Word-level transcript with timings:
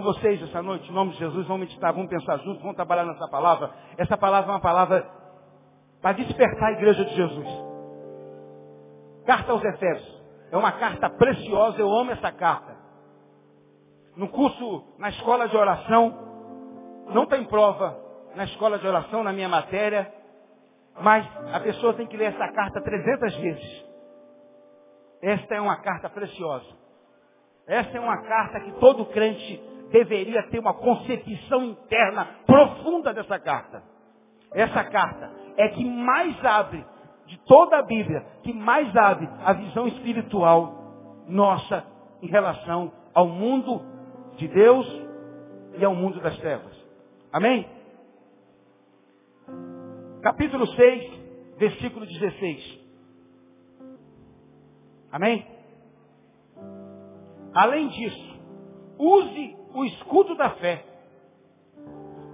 com 0.00 0.14
vocês 0.14 0.42
essa 0.42 0.62
noite, 0.62 0.90
em 0.90 0.94
nome 0.94 1.12
de 1.12 1.18
Jesus, 1.18 1.46
vamos 1.46 1.68
meditar, 1.68 1.92
vamos 1.92 2.08
pensar 2.08 2.38
juntos, 2.38 2.62
vamos 2.62 2.76
trabalhar 2.76 3.04
nessa 3.04 3.28
palavra. 3.28 3.70
Essa 3.98 4.16
palavra 4.16 4.50
é 4.50 4.54
uma 4.54 4.60
palavra 4.60 5.06
para 6.00 6.12
despertar 6.14 6.70
a 6.70 6.72
igreja 6.72 7.04
de 7.04 7.14
Jesus. 7.14 7.48
Carta 9.26 9.52
aos 9.52 9.62
Efésios. 9.62 10.20
É 10.50 10.56
uma 10.56 10.72
carta 10.72 11.10
preciosa, 11.10 11.78
eu 11.78 11.92
amo 11.92 12.12
essa 12.12 12.32
carta. 12.32 12.76
No 14.16 14.28
curso, 14.28 14.84
na 14.98 15.10
escola 15.10 15.48
de 15.48 15.56
oração, 15.56 16.18
não 17.08 17.26
tem 17.26 17.44
prova 17.44 17.96
na 18.34 18.44
escola 18.44 18.78
de 18.78 18.86
oração, 18.86 19.22
na 19.22 19.32
minha 19.32 19.48
matéria, 19.48 20.12
mas 20.98 21.26
a 21.52 21.60
pessoa 21.60 21.94
tem 21.94 22.06
que 22.06 22.16
ler 22.16 22.32
essa 22.32 22.48
carta 22.52 22.80
300 22.80 23.36
vezes. 23.36 23.84
Esta 25.22 25.56
é 25.56 25.60
uma 25.60 25.76
carta 25.76 26.08
preciosa. 26.08 26.80
Esta 27.66 27.98
é 27.98 28.00
uma 28.00 28.22
carta 28.22 28.60
que 28.60 28.72
todo 28.80 29.04
crente 29.06 29.79
deveria 29.90 30.42
ter 30.44 30.58
uma 30.58 30.74
concepção 30.74 31.64
interna 31.64 32.26
profunda 32.46 33.12
dessa 33.12 33.38
carta. 33.38 33.82
Essa 34.52 34.84
carta 34.84 35.30
é 35.56 35.68
que 35.68 35.84
mais 35.84 36.44
abre 36.44 36.84
de 37.26 37.38
toda 37.44 37.78
a 37.78 37.82
Bíblia, 37.82 38.26
que 38.42 38.52
mais 38.52 38.94
abre 38.96 39.28
a 39.44 39.52
visão 39.52 39.86
espiritual 39.86 41.24
nossa 41.28 41.84
em 42.22 42.26
relação 42.26 42.92
ao 43.14 43.28
mundo 43.28 43.82
de 44.36 44.48
Deus 44.48 44.86
e 45.78 45.84
ao 45.84 45.94
mundo 45.94 46.20
das 46.20 46.36
trevas. 46.38 46.76
Amém? 47.32 47.68
Capítulo 50.22 50.66
6, 50.66 51.20
versículo 51.56 52.04
16. 52.06 52.80
Amém? 55.12 55.46
Além 57.54 57.88
disso, 57.88 58.40
use 58.98 59.59
o 59.74 59.84
escudo 59.84 60.34
da 60.36 60.50
fé, 60.50 60.84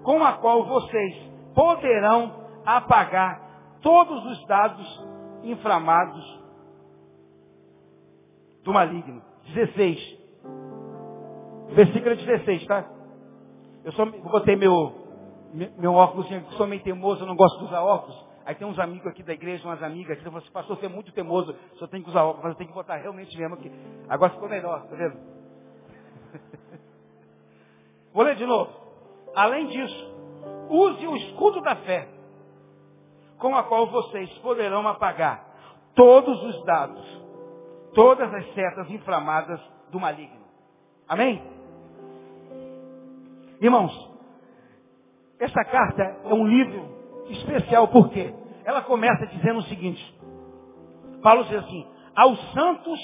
com 0.02 0.22
a 0.22 0.34
qual 0.34 0.64
vocês 0.64 1.16
poderão 1.54 2.46
apagar 2.64 3.78
todos 3.82 4.24
os 4.26 4.46
dados 4.46 5.04
inflamados 5.42 6.40
do 8.62 8.72
maligno. 8.72 9.22
16. 9.54 10.18
Versículo 11.74 12.16
16, 12.16 12.66
tá? 12.66 12.84
Eu 13.84 13.92
só 13.92 14.04
botei 14.04 14.56
meu, 14.56 14.92
meu 15.78 15.94
óculos, 15.94 16.26
sou 16.56 16.66
meio 16.66 16.82
teimoso, 16.82 17.22
eu 17.22 17.26
não 17.26 17.36
gosto 17.36 17.58
de 17.58 17.64
usar 17.66 17.82
óculos. 17.82 18.26
Aí 18.44 18.54
tem 18.54 18.66
uns 18.66 18.78
amigos 18.78 19.06
aqui 19.06 19.22
da 19.22 19.32
igreja, 19.32 19.66
umas 19.66 19.82
amigas 19.82 20.12
aqui, 20.12 20.20
que 20.20 20.24
falam 20.24 20.38
assim, 20.38 20.52
pastor, 20.52 20.76
você 20.76 20.86
é 20.86 20.88
muito 20.88 21.12
teimoso, 21.12 21.54
só 21.74 21.86
tem 21.86 22.02
que 22.02 22.08
usar 22.08 22.22
óculos, 22.22 22.44
mas 22.44 22.52
eu 22.52 22.58
tenho 22.58 22.68
que 22.68 22.74
botar 22.74 22.96
realmente 22.96 23.36
mesmo 23.36 23.54
aqui. 23.54 23.70
Agora 24.08 24.32
ficou 24.32 24.48
melhor, 24.48 24.86
tá 24.86 24.96
vendo? 24.96 25.16
Vou 28.16 28.24
ler 28.24 28.34
de 28.36 28.46
novo. 28.46 28.72
Além 29.34 29.66
disso, 29.66 30.14
use 30.70 31.06
o 31.06 31.16
escudo 31.18 31.60
da 31.60 31.76
fé, 31.76 32.08
com 33.38 33.54
a 33.54 33.62
qual 33.64 33.88
vocês 33.88 34.32
poderão 34.38 34.88
apagar 34.88 35.44
todos 35.94 36.42
os 36.44 36.64
dados, 36.64 37.22
todas 37.92 38.32
as 38.32 38.54
setas 38.54 38.90
inflamadas 38.90 39.60
do 39.90 40.00
maligno. 40.00 40.40
Amém? 41.06 41.42
Irmãos, 43.60 43.92
essa 45.38 45.62
carta 45.66 46.02
é 46.24 46.32
um 46.32 46.46
livro 46.46 46.88
especial 47.28 47.88
porque 47.88 48.34
ela 48.64 48.80
começa 48.80 49.26
dizendo 49.26 49.58
o 49.58 49.64
seguinte: 49.64 50.18
Paulo 51.22 51.44
diz 51.44 51.58
assim, 51.58 51.86
aos 52.16 52.52
santos 52.54 52.98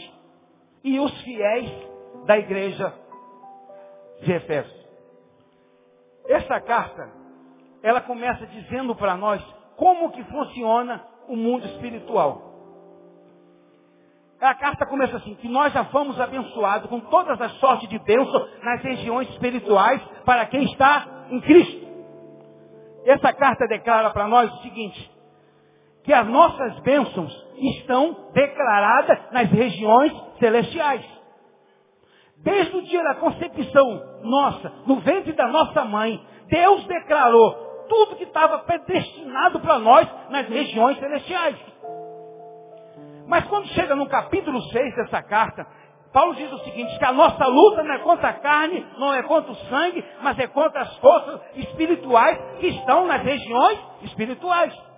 e 0.82 0.98
os 0.98 1.20
fiéis 1.20 1.70
da 2.24 2.38
igreja 2.38 2.94
de 4.22 4.32
Efésios. 4.32 4.81
Essa 6.28 6.60
carta, 6.60 7.10
ela 7.82 8.00
começa 8.00 8.46
dizendo 8.46 8.94
para 8.94 9.16
nós 9.16 9.42
como 9.76 10.10
que 10.12 10.22
funciona 10.24 11.04
o 11.28 11.36
mundo 11.36 11.66
espiritual. 11.66 12.50
A 14.40 14.54
carta 14.54 14.84
começa 14.86 15.16
assim, 15.16 15.36
que 15.36 15.48
nós 15.48 15.72
já 15.72 15.84
fomos 15.84 16.20
abençoados 16.20 16.90
com 16.90 16.98
todas 16.98 17.40
as 17.40 17.52
sortes 17.58 17.88
de 17.88 17.98
bênção 18.00 18.48
nas 18.62 18.82
regiões 18.82 19.28
espirituais 19.30 20.02
para 20.24 20.46
quem 20.46 20.64
está 20.64 21.26
em 21.30 21.40
Cristo. 21.40 21.86
Essa 23.04 23.32
carta 23.32 23.66
declara 23.68 24.10
para 24.10 24.26
nós 24.26 24.52
o 24.52 24.62
seguinte, 24.62 25.10
que 26.02 26.12
as 26.12 26.26
nossas 26.26 26.80
bênçãos 26.80 27.32
estão 27.56 28.30
declaradas 28.32 29.30
nas 29.30 29.48
regiões 29.48 30.12
celestiais. 30.40 31.04
Desde 32.38 32.76
o 32.76 32.82
dia 32.82 33.02
da 33.04 33.14
concepção 33.14 34.11
nossa, 34.22 34.72
no 34.86 34.96
ventre 34.96 35.32
da 35.32 35.46
nossa 35.48 35.84
mãe, 35.84 36.20
Deus 36.48 36.84
declarou 36.84 37.72
tudo 37.88 38.16
que 38.16 38.24
estava 38.24 38.60
predestinado 38.60 39.60
para 39.60 39.78
nós 39.78 40.08
nas 40.30 40.48
regiões 40.48 40.98
celestiais. 40.98 41.56
Mas 43.26 43.44
quando 43.46 43.66
chega 43.68 43.94
no 43.94 44.08
capítulo 44.08 44.60
6 44.62 44.96
dessa 44.96 45.22
carta, 45.22 45.66
Paulo 46.12 46.34
diz 46.34 46.52
o 46.52 46.58
seguinte, 46.58 46.98
que 46.98 47.04
a 47.04 47.12
nossa 47.12 47.46
luta 47.46 47.82
não 47.82 47.94
é 47.94 47.98
contra 47.98 48.28
a 48.28 48.34
carne, 48.34 48.86
não 48.98 49.14
é 49.14 49.22
contra 49.22 49.52
o 49.52 49.56
sangue, 49.56 50.04
mas 50.20 50.38
é 50.38 50.46
contra 50.46 50.82
as 50.82 50.96
forças 50.98 51.40
espirituais 51.56 52.38
que 52.60 52.66
estão 52.66 53.06
nas 53.06 53.22
regiões 53.22 53.78
espirituais. 54.02 54.91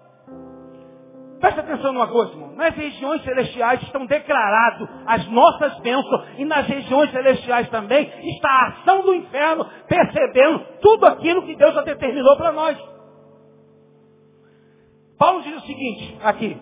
Presta 1.40 1.60
atenção 1.60 1.92
numa 1.92 2.08
coisa, 2.08 2.32
irmão. 2.32 2.54
Nas 2.54 2.74
regiões 2.74 3.22
celestiais 3.22 3.82
estão 3.82 4.06
declaradas 4.06 4.88
as 5.06 5.26
nossas 5.28 5.78
bênçãos 5.80 6.26
e 6.38 6.44
nas 6.44 6.66
regiões 6.66 7.10
celestiais 7.10 7.68
também 7.70 8.10
está 8.36 8.48
a 8.48 8.68
ação 8.68 9.02
do 9.02 9.14
inferno 9.14 9.66
percebendo 9.88 10.60
tudo 10.80 11.06
aquilo 11.06 11.44
que 11.44 11.56
Deus 11.56 11.74
já 11.74 11.82
determinou 11.82 12.36
para 12.36 12.52
nós. 12.52 12.78
Paulo 15.18 15.42
diz 15.42 15.56
o 15.56 15.66
seguinte 15.66 16.18
aqui. 16.22 16.56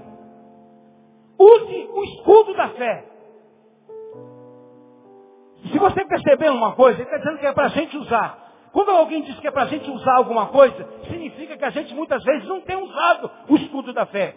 Use 1.39 1.89
o 1.93 2.05
escudo 2.05 2.55
da 2.55 2.69
fé. 2.71 3.05
Se 5.71 5.79
você 5.79 6.05
perceber 6.05 6.51
uma 6.51 6.73
coisa, 6.73 7.01
ele 7.01 7.09
está 7.09 7.19
dizendo 7.19 7.39
que 7.39 7.47
é 7.47 7.53
para 7.53 7.67
a 7.67 7.71
gente 7.71 7.97
usar. 7.97 8.43
Quando 8.73 8.91
alguém 8.91 9.23
diz 9.23 9.39
que 9.39 9.47
é 9.47 9.51
para 9.51 9.65
a 9.65 9.67
gente 9.67 9.89
usar 9.91 10.17
alguma 10.17 10.47
coisa, 10.47 10.89
significa 11.09 11.57
que 11.57 11.65
a 11.65 11.71
gente 11.71 11.95
muitas 11.95 12.23
vezes 12.25 12.49
não 12.49 12.61
tem 12.63 12.77
usado 12.77 13.31
o 13.49 13.57
escudo 13.57 13.93
da 13.93 14.07
fé. 14.07 14.35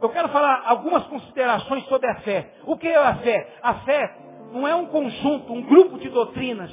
Eu 0.00 0.08
quero 0.08 0.28
falar 0.30 0.62
algumas 0.66 1.04
considerações 1.04 1.84
sobre 1.84 2.08
a 2.10 2.20
fé. 2.20 2.54
O 2.64 2.76
que 2.76 2.88
é 2.88 2.96
a 2.96 3.16
fé? 3.16 3.54
A 3.62 3.74
fé 3.74 4.16
não 4.52 4.66
é 4.66 4.74
um 4.74 4.86
conjunto, 4.86 5.52
um 5.52 5.62
grupo 5.62 5.98
de 5.98 6.08
doutrinas. 6.08 6.72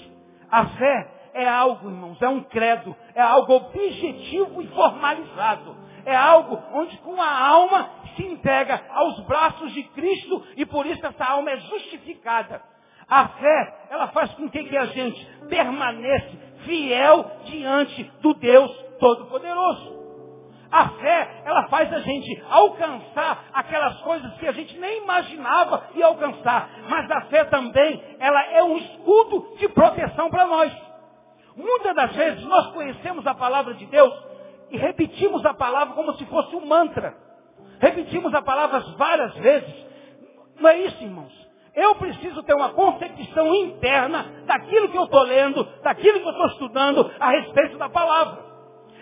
A 0.49 0.65
fé 0.65 1.11
é 1.33 1.47
algo, 1.47 1.89
irmãos, 1.89 2.21
é 2.21 2.29
um 2.29 2.41
credo, 2.43 2.95
é 3.13 3.21
algo 3.21 3.53
objetivo 3.53 4.61
e 4.61 4.67
formalizado. 4.67 5.75
É 6.05 6.15
algo 6.15 6.57
onde 6.73 6.97
com 6.99 7.21
a 7.21 7.47
alma 7.47 7.89
se 8.15 8.25
entrega 8.25 8.81
aos 8.91 9.19
braços 9.21 9.73
de 9.73 9.83
Cristo 9.83 10.43
e 10.55 10.65
por 10.65 10.85
isso 10.85 11.05
essa 11.05 11.25
alma 11.25 11.51
é 11.51 11.57
justificada. 11.57 12.61
A 13.09 13.27
fé, 13.27 13.87
ela 13.89 14.07
faz 14.07 14.33
com 14.33 14.49
que, 14.49 14.77
a 14.77 14.85
gente 14.85 15.25
permaneça 15.49 16.31
fiel 16.65 17.29
diante 17.45 18.03
do 18.21 18.33
Deus 18.33 18.71
Todo-Poderoso. 18.99 19.96
A 20.71 20.89
fé, 20.89 21.43
ela 21.45 21.67
faz 21.69 21.91
a 21.93 21.99
gente 21.99 22.43
alcançar 22.49 23.45
aquelas 23.53 23.99
coisas 24.01 24.33
que 24.37 24.47
a 24.47 24.51
gente 24.51 24.77
nem 24.77 25.03
imaginava 25.03 25.87
e 25.95 26.03
alcançar. 26.03 26.69
Mas 26.89 27.09
a 27.09 27.21
fé 27.21 27.45
também, 27.45 28.03
ela 28.19 28.43
é 28.51 28.63
um 28.63 28.77
escudo 28.77 29.55
de 29.57 29.69
proteção 29.69 30.29
para 30.29 30.45
nós. 30.45 30.71
Muitas 31.55 31.95
das 31.95 32.15
vezes 32.15 32.43
nós 32.45 32.67
conhecemos 32.73 33.25
a 33.25 33.33
palavra 33.33 33.73
de 33.75 33.85
Deus 33.85 34.13
e 34.69 34.77
repetimos 34.77 35.45
a 35.45 35.53
palavra 35.53 35.95
como 35.95 36.13
se 36.13 36.25
fosse 36.25 36.55
um 36.55 36.65
mantra. 36.65 37.15
Repetimos 37.79 38.33
a 38.33 38.41
palavra 38.41 38.79
várias 38.97 39.33
vezes. 39.35 39.87
Não 40.59 40.69
é 40.69 40.79
isso, 40.79 41.03
irmãos. 41.03 41.47
Eu 41.73 41.95
preciso 41.95 42.41
ter 42.43 42.55
uma 42.55 42.69
concepção 42.69 43.53
interna 43.53 44.25
daquilo 44.47 44.89
que 44.89 44.97
eu 44.97 45.03
estou 45.03 45.21
lendo, 45.21 45.63
daquilo 45.83 46.19
que 46.19 46.25
eu 46.25 46.31
estou 46.31 46.47
estudando 46.47 47.11
a 47.19 47.29
respeito 47.29 47.77
da 47.77 47.87
palavra. 47.87 48.46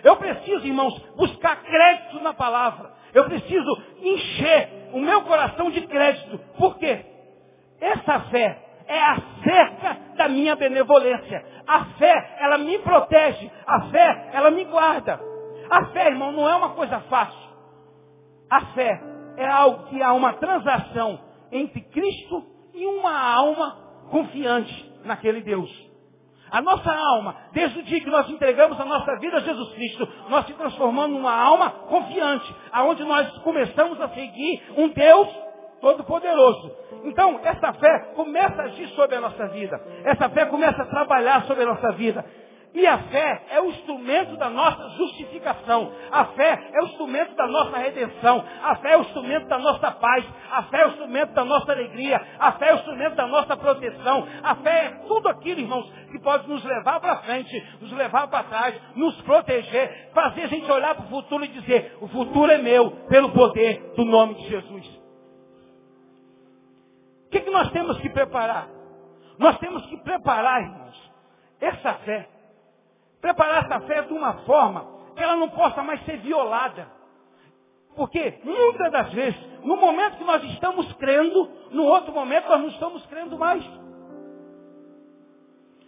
Eu 0.02 0.16
preciso, 0.16 0.66
irmãos, 0.66 0.98
buscar 1.16 1.62
crédito 1.62 2.20
na 2.20 2.34
palavra. 2.34 2.92
Eu 3.12 3.24
preciso 3.24 3.82
encher 4.00 4.90
o 4.92 5.00
meu 5.00 5.22
coração 5.22 5.70
de 5.70 5.80
crédito. 5.86 6.38
Por 6.58 6.78
quê? 6.78 7.04
Essa 7.80 8.20
fé 8.30 8.62
é 8.86 9.02
acerca 9.02 9.98
da 10.16 10.28
minha 10.28 10.54
benevolência. 10.54 11.44
A 11.66 11.84
fé, 11.98 12.36
ela 12.38 12.58
me 12.58 12.78
protege. 12.78 13.50
A 13.66 13.82
fé, 13.88 14.30
ela 14.32 14.50
me 14.50 14.64
guarda. 14.64 15.20
A 15.70 15.86
fé, 15.86 16.08
irmão, 16.08 16.32
não 16.32 16.48
é 16.48 16.54
uma 16.54 16.70
coisa 16.70 17.00
fácil. 17.00 17.46
A 18.50 18.60
fé 18.66 19.00
é 19.36 19.46
algo 19.46 19.86
que 19.86 20.02
há 20.02 20.12
uma 20.12 20.34
transação 20.34 21.20
entre 21.50 21.80
Cristo 21.80 22.44
e 22.74 22.86
uma 22.86 23.34
alma 23.34 23.76
confiante 24.10 24.92
naquele 25.04 25.40
Deus. 25.40 25.85
A 26.50 26.62
nossa 26.62 26.92
alma, 26.92 27.36
desde 27.52 27.80
o 27.80 27.82
dia 27.82 28.00
que 28.00 28.10
nós 28.10 28.28
entregamos 28.30 28.80
a 28.80 28.84
nossa 28.84 29.16
vida 29.18 29.36
a 29.36 29.40
Jesus 29.40 29.72
Cristo, 29.74 30.08
nós 30.28 30.46
se 30.46 30.54
transformamos 30.54 31.16
numa 31.16 31.34
alma 31.34 31.70
confiante, 31.70 32.54
aonde 32.72 33.04
nós 33.04 33.30
começamos 33.38 34.00
a 34.00 34.08
seguir 34.10 34.62
um 34.76 34.88
Deus 34.88 35.28
Todo-Poderoso. 35.80 36.72
Então, 37.04 37.40
essa 37.42 37.72
fé 37.74 38.12
começa 38.14 38.62
a 38.62 38.64
agir 38.64 38.88
sobre 38.90 39.16
a 39.16 39.20
nossa 39.20 39.48
vida. 39.48 39.80
Essa 40.04 40.28
fé 40.30 40.46
começa 40.46 40.82
a 40.82 40.86
trabalhar 40.86 41.44
sobre 41.44 41.64
a 41.64 41.66
nossa 41.66 41.92
vida. 41.92 42.24
E 42.76 42.86
a 42.86 42.98
fé 43.04 43.42
é 43.52 43.60
o 43.62 43.70
instrumento 43.70 44.36
da 44.36 44.50
nossa 44.50 44.86
justificação. 44.90 45.90
A 46.12 46.26
fé 46.26 46.68
é 46.74 46.82
o 46.82 46.84
instrumento 46.84 47.34
da 47.34 47.46
nossa 47.46 47.78
redenção. 47.78 48.44
A 48.62 48.76
fé 48.76 48.92
é 48.92 48.96
o 48.98 49.00
instrumento 49.00 49.48
da 49.48 49.58
nossa 49.58 49.92
paz. 49.92 50.26
A 50.50 50.62
fé 50.64 50.82
é 50.82 50.84
o 50.84 50.90
instrumento 50.90 51.32
da 51.32 51.42
nossa 51.42 51.72
alegria. 51.72 52.20
A 52.38 52.52
fé 52.52 52.68
é 52.68 52.72
o 52.74 52.76
instrumento 52.76 53.14
da 53.14 53.26
nossa 53.28 53.56
proteção. 53.56 54.28
A 54.42 54.56
fé 54.56 54.84
é 54.84 54.90
tudo 55.08 55.26
aquilo, 55.26 55.58
irmãos, 55.58 55.90
que 56.12 56.18
pode 56.18 56.46
nos 56.50 56.62
levar 56.66 57.00
para 57.00 57.16
frente, 57.22 57.66
nos 57.80 57.92
levar 57.92 58.28
para 58.28 58.44
trás, 58.44 58.78
nos 58.94 59.18
proteger, 59.22 60.10
fazer 60.12 60.42
a 60.42 60.48
gente 60.48 60.70
olhar 60.70 60.94
para 60.96 61.06
o 61.06 61.08
futuro 61.08 61.46
e 61.46 61.48
dizer, 61.48 61.96
o 62.02 62.08
futuro 62.08 62.52
é 62.52 62.58
meu, 62.58 62.90
pelo 63.08 63.30
poder 63.30 63.94
do 63.96 64.04
nome 64.04 64.34
de 64.34 64.50
Jesus. 64.50 64.86
O 67.24 67.30
que, 67.30 67.40
que 67.40 67.50
nós 67.50 67.70
temos 67.70 67.98
que 68.00 68.10
preparar? 68.10 68.68
Nós 69.38 69.58
temos 69.60 69.86
que 69.86 69.96
preparar, 69.96 70.60
irmãos, 70.60 71.12
essa 71.58 71.94
fé 72.04 72.35
Preparar 73.26 73.64
essa 73.64 73.80
fé 73.80 74.02
de 74.02 74.12
uma 74.12 74.34
forma 74.44 74.86
que 75.16 75.20
ela 75.20 75.34
não 75.34 75.48
possa 75.48 75.82
mais 75.82 76.00
ser 76.04 76.18
violada. 76.18 76.86
Porque 77.96 78.38
muitas 78.44 78.92
das 78.92 79.12
vezes, 79.12 79.64
no 79.64 79.76
momento 79.76 80.18
que 80.18 80.22
nós 80.22 80.44
estamos 80.44 80.92
crendo, 80.92 81.50
no 81.72 81.82
outro 81.86 82.14
momento 82.14 82.48
nós 82.48 82.60
não 82.60 82.68
estamos 82.68 83.04
crendo 83.06 83.36
mais. 83.36 83.64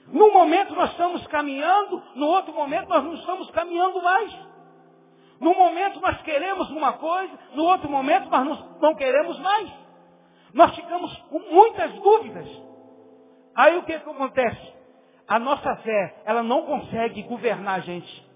No 0.08 0.32
momento 0.32 0.74
nós 0.74 0.90
estamos 0.90 1.24
caminhando, 1.28 2.02
no 2.16 2.26
outro 2.26 2.52
momento 2.52 2.88
nós 2.88 3.04
não 3.04 3.14
estamos 3.14 3.48
caminhando 3.52 4.02
mais. 4.02 4.36
No 5.38 5.54
momento 5.54 6.00
nós 6.00 6.20
queremos 6.22 6.68
uma 6.72 6.94
coisa, 6.94 7.38
no 7.54 7.62
outro 7.66 7.88
momento 7.88 8.28
nós 8.28 8.80
não 8.80 8.96
queremos 8.96 9.38
mais. 9.38 9.72
Nós 10.52 10.74
ficamos 10.74 11.16
com 11.30 11.38
muitas 11.38 11.92
dúvidas. 12.00 12.48
Aí 13.54 13.78
o 13.78 13.84
que, 13.84 13.96
que 13.96 14.10
acontece? 14.10 14.77
A 15.28 15.38
nossa 15.38 15.76
fé, 15.76 16.22
ela 16.24 16.42
não 16.42 16.62
consegue 16.62 17.22
governar 17.24 17.76
a 17.76 17.80
gente. 17.80 18.26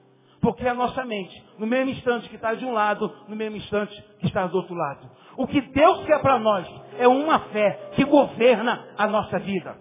Porque 0.43 0.67
a 0.67 0.75
nossa 0.75 1.05
mente, 1.05 1.43
no 1.57 1.67
mesmo 1.67 1.91
instante 1.91 2.29
que 2.29 2.35
está 2.35 2.53
de 2.53 2.67
um 2.67 2.73
lado, 2.73 3.11
no 3.29 3.35
mesmo 3.35 3.57
instante 3.57 3.95
que 4.19 4.27
está 4.27 4.47
do 4.47 4.57
outro 4.57 4.75
lado. 4.75 5.09
O 5.37 5.47
que 5.47 5.61
Deus 5.61 6.05
quer 6.05 6.21
para 6.21 6.39
nós 6.39 6.69
é 6.99 7.09
uma 7.09 7.39
fé 7.51 7.91
que 7.93 8.05
governa 8.05 8.89
a 8.99 9.07
nossa 9.07 9.39
vida. 9.39 9.77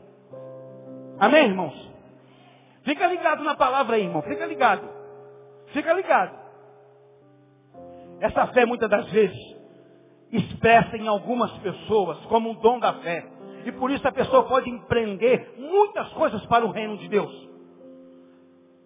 Amém, 1.20 1.48
irmãos? 1.48 1.92
Fica 2.84 3.08
ligado 3.08 3.44
na 3.44 3.56
palavra 3.56 3.96
aí, 3.96 4.04
irmão. 4.04 4.22
Fica 4.22 4.46
ligado. 4.46 4.88
Fica 5.74 5.94
ligado. 5.94 6.40
Essa 8.20 8.48
fé, 8.48 8.66
muitas 8.66 8.90
das 8.90 9.10
vezes, 9.10 9.38
expressa 10.32 10.96
em 10.96 11.08
algumas 11.08 11.52
pessoas 11.58 12.20
como 12.26 12.52
um 12.52 12.56
dom 12.56 12.80
da 12.80 12.94
fé. 12.94 13.26
E 13.66 13.72
por 13.72 13.92
isso 13.92 14.08
a 14.08 14.12
pessoa 14.12 14.44
pode 14.44 14.70
empreender 14.70 15.56
muitas 15.58 16.08
coisas 16.14 16.46
para 16.46 16.66
o 16.66 16.72
reino 16.72 16.98
de 16.98 17.08
Deus. 17.08 17.50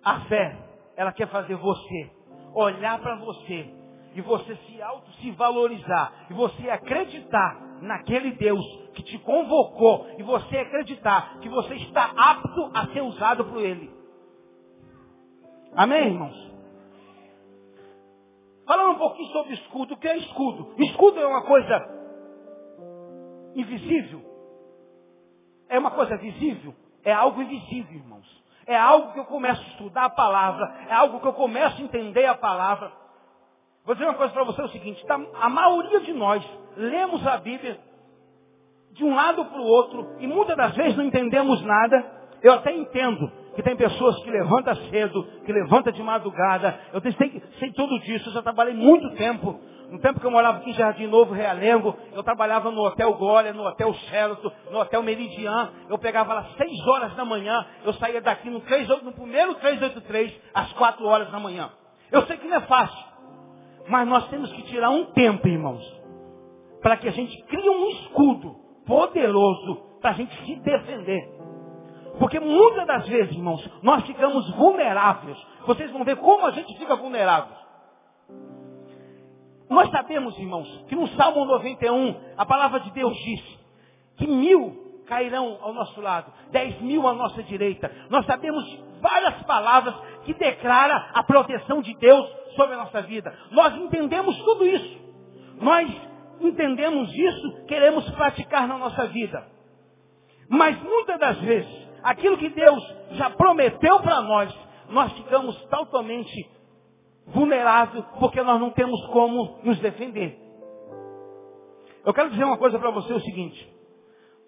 A 0.03 0.21
fé, 0.21 0.57
ela 0.95 1.11
quer 1.11 1.27
fazer 1.27 1.55
você 1.55 2.11
olhar 2.53 2.99
para 2.99 3.15
você 3.17 3.73
e 4.13 4.21
você 4.21 4.55
se 4.55 4.81
auto 4.81 5.11
se 5.13 5.31
valorizar 5.31 6.27
e 6.29 6.33
você 6.33 6.69
acreditar 6.69 7.59
naquele 7.81 8.31
Deus 8.31 8.65
que 8.93 9.03
te 9.03 9.17
convocou 9.19 10.07
e 10.17 10.23
você 10.23 10.57
acreditar 10.57 11.39
que 11.39 11.49
você 11.49 11.75
está 11.75 12.13
apto 12.15 12.71
a 12.73 12.87
ser 12.87 13.01
usado 13.01 13.45
por 13.45 13.61
ele. 13.61 13.93
Amém, 15.75 16.07
irmãos? 16.07 16.45
Falando 18.65 18.91
um 18.91 18.97
pouquinho 18.97 19.31
sobre 19.31 19.53
escudo, 19.53 19.93
o 19.93 19.97
que 19.97 20.07
é 20.07 20.17
escudo? 20.17 20.73
Escudo 20.77 21.19
é 21.19 21.27
uma 21.27 21.43
coisa 21.43 21.95
invisível, 23.55 24.21
é 25.69 25.79
uma 25.79 25.91
coisa 25.91 26.17
visível? 26.17 26.73
É 27.03 27.13
algo 27.13 27.41
invisível, 27.41 27.95
irmãos. 27.95 28.43
É 28.67 28.75
algo 28.75 29.13
que 29.13 29.19
eu 29.19 29.25
começo 29.25 29.61
a 29.61 29.67
estudar 29.67 30.05
a 30.05 30.09
palavra. 30.09 30.73
É 30.89 30.93
algo 30.93 31.19
que 31.19 31.27
eu 31.27 31.33
começo 31.33 31.79
a 31.79 31.85
entender 31.85 32.25
a 32.25 32.35
palavra. 32.35 32.91
Vou 33.85 33.93
dizer 33.93 34.07
uma 34.07 34.15
coisa 34.15 34.33
para 34.33 34.43
você, 34.43 34.61
é 34.61 34.65
o 34.65 34.69
seguinte. 34.69 35.05
Tá, 35.05 35.19
a 35.39 35.49
maioria 35.49 35.99
de 35.99 36.13
nós 36.13 36.43
lemos 36.75 37.25
a 37.27 37.37
Bíblia 37.37 37.79
de 38.91 39.03
um 39.03 39.13
lado 39.13 39.45
para 39.45 39.61
o 39.61 39.65
outro 39.65 40.15
e 40.19 40.25
muitas 40.25 40.57
das 40.57 40.75
vezes 40.75 40.97
não 40.97 41.03
entendemos 41.03 41.61
nada. 41.61 42.03
Eu 42.41 42.53
até 42.53 42.71
entendo 42.75 43.31
que 43.55 43.63
tem 43.63 43.75
pessoas 43.75 44.21
que 44.23 44.29
levantam 44.29 44.75
cedo, 44.89 45.23
que 45.45 45.53
levantam 45.53 45.93
de 45.93 46.03
madrugada. 46.03 46.79
Eu 46.93 47.01
sei, 47.01 47.43
sei 47.59 47.71
tudo 47.71 47.99
disso. 48.01 48.29
Eu 48.29 48.33
já 48.33 48.41
trabalhei 48.41 48.73
muito 48.73 49.09
tempo 49.15 49.59
no 49.89 49.99
tempo 49.99 50.19
que 50.19 50.25
eu 50.25 50.31
morava 50.31 50.57
aqui 50.57 50.71
em 50.71 50.73
Jardim 50.73 51.07
Novo, 51.07 51.33
Realengo, 51.33 51.95
eu 52.13 52.23
trabalhava 52.23 52.71
no 52.71 52.81
Hotel 52.81 53.13
Glória, 53.13 53.53
no 53.53 53.63
Hotel 53.63 53.93
Sheraton, 53.93 54.51
no 54.71 54.79
Hotel 54.79 55.03
Meridian. 55.03 55.71
Eu 55.89 55.97
pegava 55.97 56.33
lá 56.33 56.49
6 56.57 56.87
horas 56.87 57.15
da 57.15 57.23
manhã, 57.23 57.65
eu 57.83 57.93
saía 57.93 58.21
daqui 58.21 58.49
no, 58.49 58.61
3, 58.61 58.87
no 59.03 59.11
primeiro 59.13 59.55
383, 59.55 60.41
às 60.53 60.73
4 60.73 61.05
horas 61.05 61.31
da 61.31 61.39
manhã. 61.39 61.69
Eu 62.11 62.23
sei 62.23 62.37
que 62.37 62.47
não 62.47 62.57
é 62.57 62.61
fácil, 62.61 63.05
mas 63.87 64.07
nós 64.07 64.27
temos 64.29 64.51
que 64.53 64.63
tirar 64.63 64.89
um 64.89 65.05
tempo, 65.11 65.47
irmãos, 65.47 65.83
para 66.81 66.97
que 66.97 67.07
a 67.07 67.11
gente 67.11 67.39
crie 67.43 67.69
um 67.69 67.89
escudo 67.89 68.55
poderoso 68.85 69.99
para 70.01 70.11
a 70.11 70.13
gente 70.13 70.35
se 70.45 70.55
defender. 70.61 71.34
Porque 72.19 72.39
muitas 72.39 72.87
das 72.87 73.07
vezes, 73.07 73.33
irmãos, 73.33 73.67
nós 73.81 74.05
ficamos 74.05 74.49
vulneráveis. 74.55 75.37
Vocês 75.65 75.91
vão 75.91 76.03
ver 76.03 76.15
como 76.17 76.45
a 76.45 76.51
gente 76.51 76.77
fica 76.77 76.95
vulnerável. 76.95 77.55
Nós 79.69 79.89
sabemos, 79.89 80.37
irmãos, 80.37 80.85
que 80.87 80.95
no 80.95 81.07
Salmo 81.09 81.43
91, 81.45 82.15
a 82.37 82.45
palavra 82.45 82.79
de 82.81 82.91
Deus 82.91 83.15
diz 83.17 83.41
que 84.17 84.27
mil 84.27 84.85
cairão 85.07 85.57
ao 85.61 85.73
nosso 85.73 85.99
lado, 86.01 86.31
dez 86.51 86.79
mil 86.81 87.07
à 87.07 87.13
nossa 87.13 87.41
direita. 87.43 87.91
Nós 88.09 88.25
sabemos 88.25 88.63
várias 89.01 89.43
palavras 89.43 89.95
que 90.23 90.33
declaram 90.33 90.95
a 91.13 91.23
proteção 91.23 91.81
de 91.81 91.93
Deus 91.97 92.27
sobre 92.55 92.75
a 92.75 92.77
nossa 92.77 93.01
vida. 93.01 93.33
Nós 93.51 93.75
entendemos 93.75 94.37
tudo 94.43 94.65
isso. 94.65 95.05
Nós 95.61 95.89
entendemos 96.41 97.13
isso, 97.13 97.65
queremos 97.67 98.09
praticar 98.11 98.67
na 98.67 98.77
nossa 98.77 99.07
vida. 99.07 99.45
Mas 100.49 100.77
muitas 100.81 101.19
das 101.19 101.37
vezes, 101.39 101.87
aquilo 102.05 102.37
que 102.37 102.49
Deus 102.49 102.95
já 103.13 103.31
prometeu 103.31 103.99
para 103.99 104.21
nós, 104.21 104.55
nós 104.89 105.11
ficamos 105.13 105.59
totalmente 105.65 106.49
vulnerável 107.25 108.03
porque 108.19 108.41
nós 108.43 108.61
não 108.61 108.69
temos 108.69 109.03
como 109.07 109.59
nos 109.63 109.79
defender. 109.79 110.39
Eu 112.05 112.13
quero 112.13 112.29
dizer 112.29 112.43
uma 112.43 112.57
coisa 112.57 112.77
para 112.77 112.91
você 112.91 113.11
o 113.11 113.19
seguinte. 113.19 113.73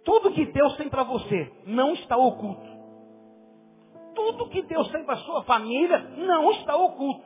Tudo 0.05 0.31
que 0.31 0.45
Deus 0.45 0.77
tem 0.77 0.87
para 0.87 1.03
você 1.03 1.51
não 1.65 1.93
está 1.93 2.15
oculto. 2.15 2.77
Tudo 4.13 4.49
que 4.49 4.61
Deus 4.61 4.87
tem 4.91 5.03
para 5.03 5.17
sua 5.17 5.43
família 5.43 5.97
não 6.15 6.51
está 6.51 6.75
oculto. 6.75 7.25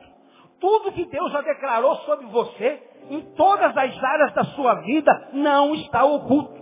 Tudo 0.58 0.92
que 0.92 1.04
Deus 1.04 1.30
já 1.30 1.42
declarou 1.42 1.96
sobre 1.96 2.26
você, 2.26 2.82
em 3.10 3.20
todas 3.34 3.76
as 3.76 4.04
áreas 4.04 4.32
da 4.32 4.44
sua 4.44 4.76
vida, 4.76 5.30
não 5.34 5.74
está 5.74 6.04
oculto. 6.04 6.61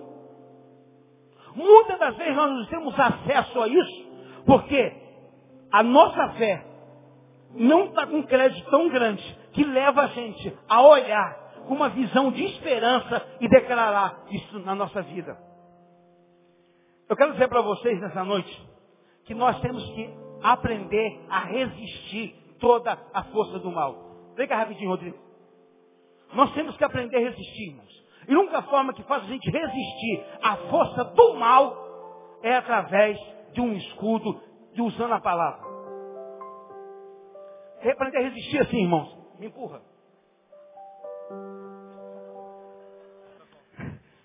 Muitas 1.55 1.99
das 1.99 2.17
vezes 2.17 2.37
nós 2.37 2.51
não 2.51 2.67
temos 2.67 2.99
acesso 2.99 3.61
a 3.61 3.69
isso, 3.69 4.11
porque 4.47 4.93
a 5.73 5.83
nossa 5.83 6.31
fé 6.35 6.65
não 7.55 7.87
está 7.87 8.07
com 8.07 8.23
crédito 8.23 8.71
tão 8.71 8.89
grande 8.89 9.39
que 9.53 9.65
leva 9.65 10.03
a 10.03 10.07
gente 10.09 10.57
a 10.69 10.83
olhar 10.83 11.41
com 11.67 11.75
uma 11.75 11.89
visão 11.89 12.31
de 12.31 12.45
esperança 12.45 13.27
e 13.41 13.49
declarar 13.49 14.25
isso 14.31 14.59
na 14.61 14.75
nossa 14.75 15.03
vida. 15.03 15.37
Eu 17.09 17.17
quero 17.17 17.33
dizer 17.33 17.49
para 17.49 17.61
vocês 17.63 18.01
nessa 18.01 18.25
noite 18.25 18.71
que 19.25 19.35
nós 19.35 19.61
temos 19.61 19.85
que 19.95 20.15
aprender 20.43 21.21
a 21.29 21.41
resistir 21.41 22.35
toda 22.61 22.97
a 23.13 23.25
força 23.25 23.59
do 23.59 23.71
mal. 23.71 24.33
Vem 24.37 24.47
rapidinho, 24.47 24.91
Rodrigo. 24.91 25.19
Nós 26.33 26.53
temos 26.55 26.77
que 26.77 26.85
aprender 26.85 27.17
a 27.17 27.31
resistir, 27.31 27.71
irmãos. 27.71 28.00
E 28.31 28.35
a 28.35 28.39
única 28.39 28.63
forma 28.63 28.95
que 28.95 29.03
faz 29.03 29.25
a 29.25 29.27
gente 29.27 29.51
resistir 29.51 30.25
à 30.41 30.57
força 30.57 31.03
do 31.05 31.35
mal 31.35 31.77
é 32.45 32.55
através 32.55 33.19
de 33.53 33.61
um 33.61 33.73
escudo, 33.73 34.41
de 34.73 34.81
usando 34.81 35.13
a 35.15 35.21
palavra. 35.21 35.69
Aprender 37.83 38.19
a 38.19 38.23
resistir 38.23 38.61
assim, 38.61 38.83
irmãos. 38.83 39.19
Me 39.37 39.47
empurra. 39.47 39.83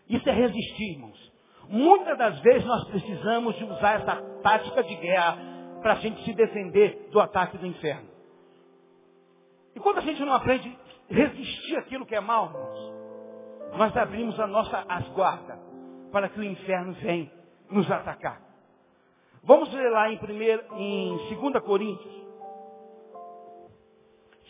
Isso 0.07 0.29
é 0.29 0.33
resistir, 0.33 0.91
irmãos. 0.91 1.33
Muitas 1.67 2.15
das 2.15 2.39
vezes 2.41 2.63
nós 2.63 2.88
precisamos 2.89 3.55
de 3.55 3.63
usar 3.63 4.01
essa 4.01 4.15
tática 4.43 4.83
de 4.83 4.95
guerra 4.97 5.35
para 5.81 5.93
a 5.93 5.95
gente 5.95 6.24
se 6.24 6.33
defender 6.33 7.09
do 7.12 7.19
ataque 7.19 7.57
do 7.57 7.65
inferno. 7.65 8.07
E 9.75 9.79
quando 9.79 9.97
a 9.97 10.01
gente 10.01 10.24
não 10.24 10.33
aprende 10.33 10.77
a 11.09 11.13
resistir 11.13 11.75
aquilo 11.77 12.05
que 12.05 12.13
é 12.13 12.19
mal, 12.19 12.45
irmãos, 12.45 13.04
nós 13.77 13.95
abrimos 13.98 14.39
a 14.39 14.48
nossa 14.48 14.86
asguarda 14.88 15.60
para 16.12 16.29
que 16.29 16.39
o 16.39 16.43
inferno 16.43 16.93
venha 16.93 17.31
nos 17.69 17.89
atacar. 17.89 18.41
Vamos 19.43 19.72
ler 19.74 19.89
lá 19.91 20.12
em, 20.12 20.17
primeiro, 20.17 20.63
em 20.75 21.17
2 21.36 21.63
Coríntios, 21.63 22.25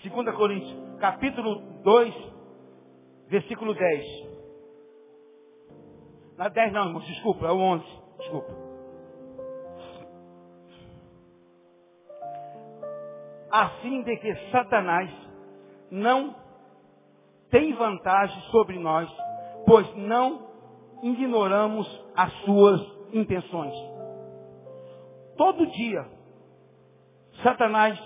2 0.03 0.35
Coríntios, 0.35 0.99
capítulo 0.99 1.61
2, 1.83 2.15
versículo 3.27 3.73
10. 3.73 4.35
Na 6.37 6.49
10 6.49 6.73
não, 6.73 6.87
irmãos, 6.87 7.05
desculpa, 7.05 7.47
é 7.47 7.51
o 7.51 7.57
11. 7.57 7.85
Desculpa. 8.19 8.65
A 13.51 13.69
fim 13.81 14.03
de 14.03 14.17
que 14.17 14.35
Satanás 14.51 15.09
não 15.89 16.35
tem 17.55 17.71
vantagem 17.71 18.37
sobre 18.51 18.77
nós, 18.77 19.09
pois 19.65 19.87
não 19.95 20.45
ignoramos 21.01 21.87
as 22.13 22.29
suas 22.41 22.81
intenções. 23.13 23.73
Todo 25.37 25.65
dia, 25.67 26.05
Satanás 27.41 27.97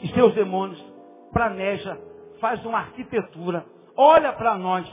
e 0.00 0.08
seus 0.08 0.34
demônios 0.34 0.84
planeja, 1.32 1.96
faz 2.40 2.64
uma 2.66 2.78
arquitetura, 2.78 3.64
olha 3.96 4.32
para 4.32 4.58
nós. 4.58 4.92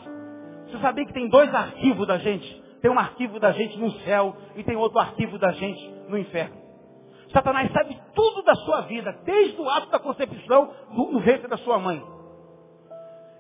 Você 0.68 0.78
sabia 0.78 1.08
que 1.08 1.14
tem 1.14 1.28
dois 1.28 1.52
arquivos 1.52 2.06
da 2.06 2.20
gente? 2.20 2.64
Tem 2.84 2.92
um 2.92 3.00
arquivo 3.00 3.40
da 3.40 3.52
gente 3.52 3.80
no 3.80 3.90
céu 4.02 4.38
e 4.58 4.64
tem 4.64 4.76
outro 4.76 5.00
arquivo 5.00 5.40
da 5.40 5.52
gente 5.54 5.90
no 6.08 6.20
inferno. 6.20 6.56
Satanás 7.34 7.72
sabe 7.72 8.00
tudo 8.14 8.44
da 8.44 8.54
sua 8.54 8.82
vida, 8.82 9.12
desde 9.26 9.60
o 9.60 9.68
ato 9.68 9.90
da 9.90 9.98
concepção 9.98 10.72
do, 10.92 11.20
ventre 11.22 11.48
da 11.48 11.58
sua 11.58 11.80
mãe. 11.80 12.19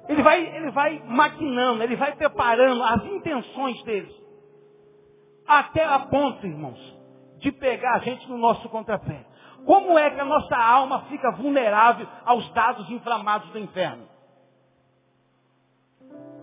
Ele 0.09 0.23
vai, 0.23 0.43
ele 0.43 0.71
vai 0.71 1.03
maquinando, 1.05 1.83
ele 1.83 1.95
vai 1.95 2.15
preparando 2.15 2.83
as 2.83 3.05
intenções 3.05 3.81
deles. 3.83 4.11
Até 5.47 5.85
a 5.85 5.99
ponto, 5.99 6.47
irmãos, 6.47 6.79
de 7.37 7.51
pegar 7.51 7.93
a 7.93 7.99
gente 7.99 8.27
no 8.27 8.39
nosso 8.39 8.67
contrapé. 8.69 9.23
Como 9.63 9.99
é 9.99 10.09
que 10.09 10.19
a 10.19 10.25
nossa 10.25 10.57
alma 10.57 11.03
fica 11.09 11.31
vulnerável 11.33 12.07
aos 12.25 12.51
dados 12.53 12.89
inflamados 12.89 13.51
do 13.51 13.59
inferno? 13.59 14.07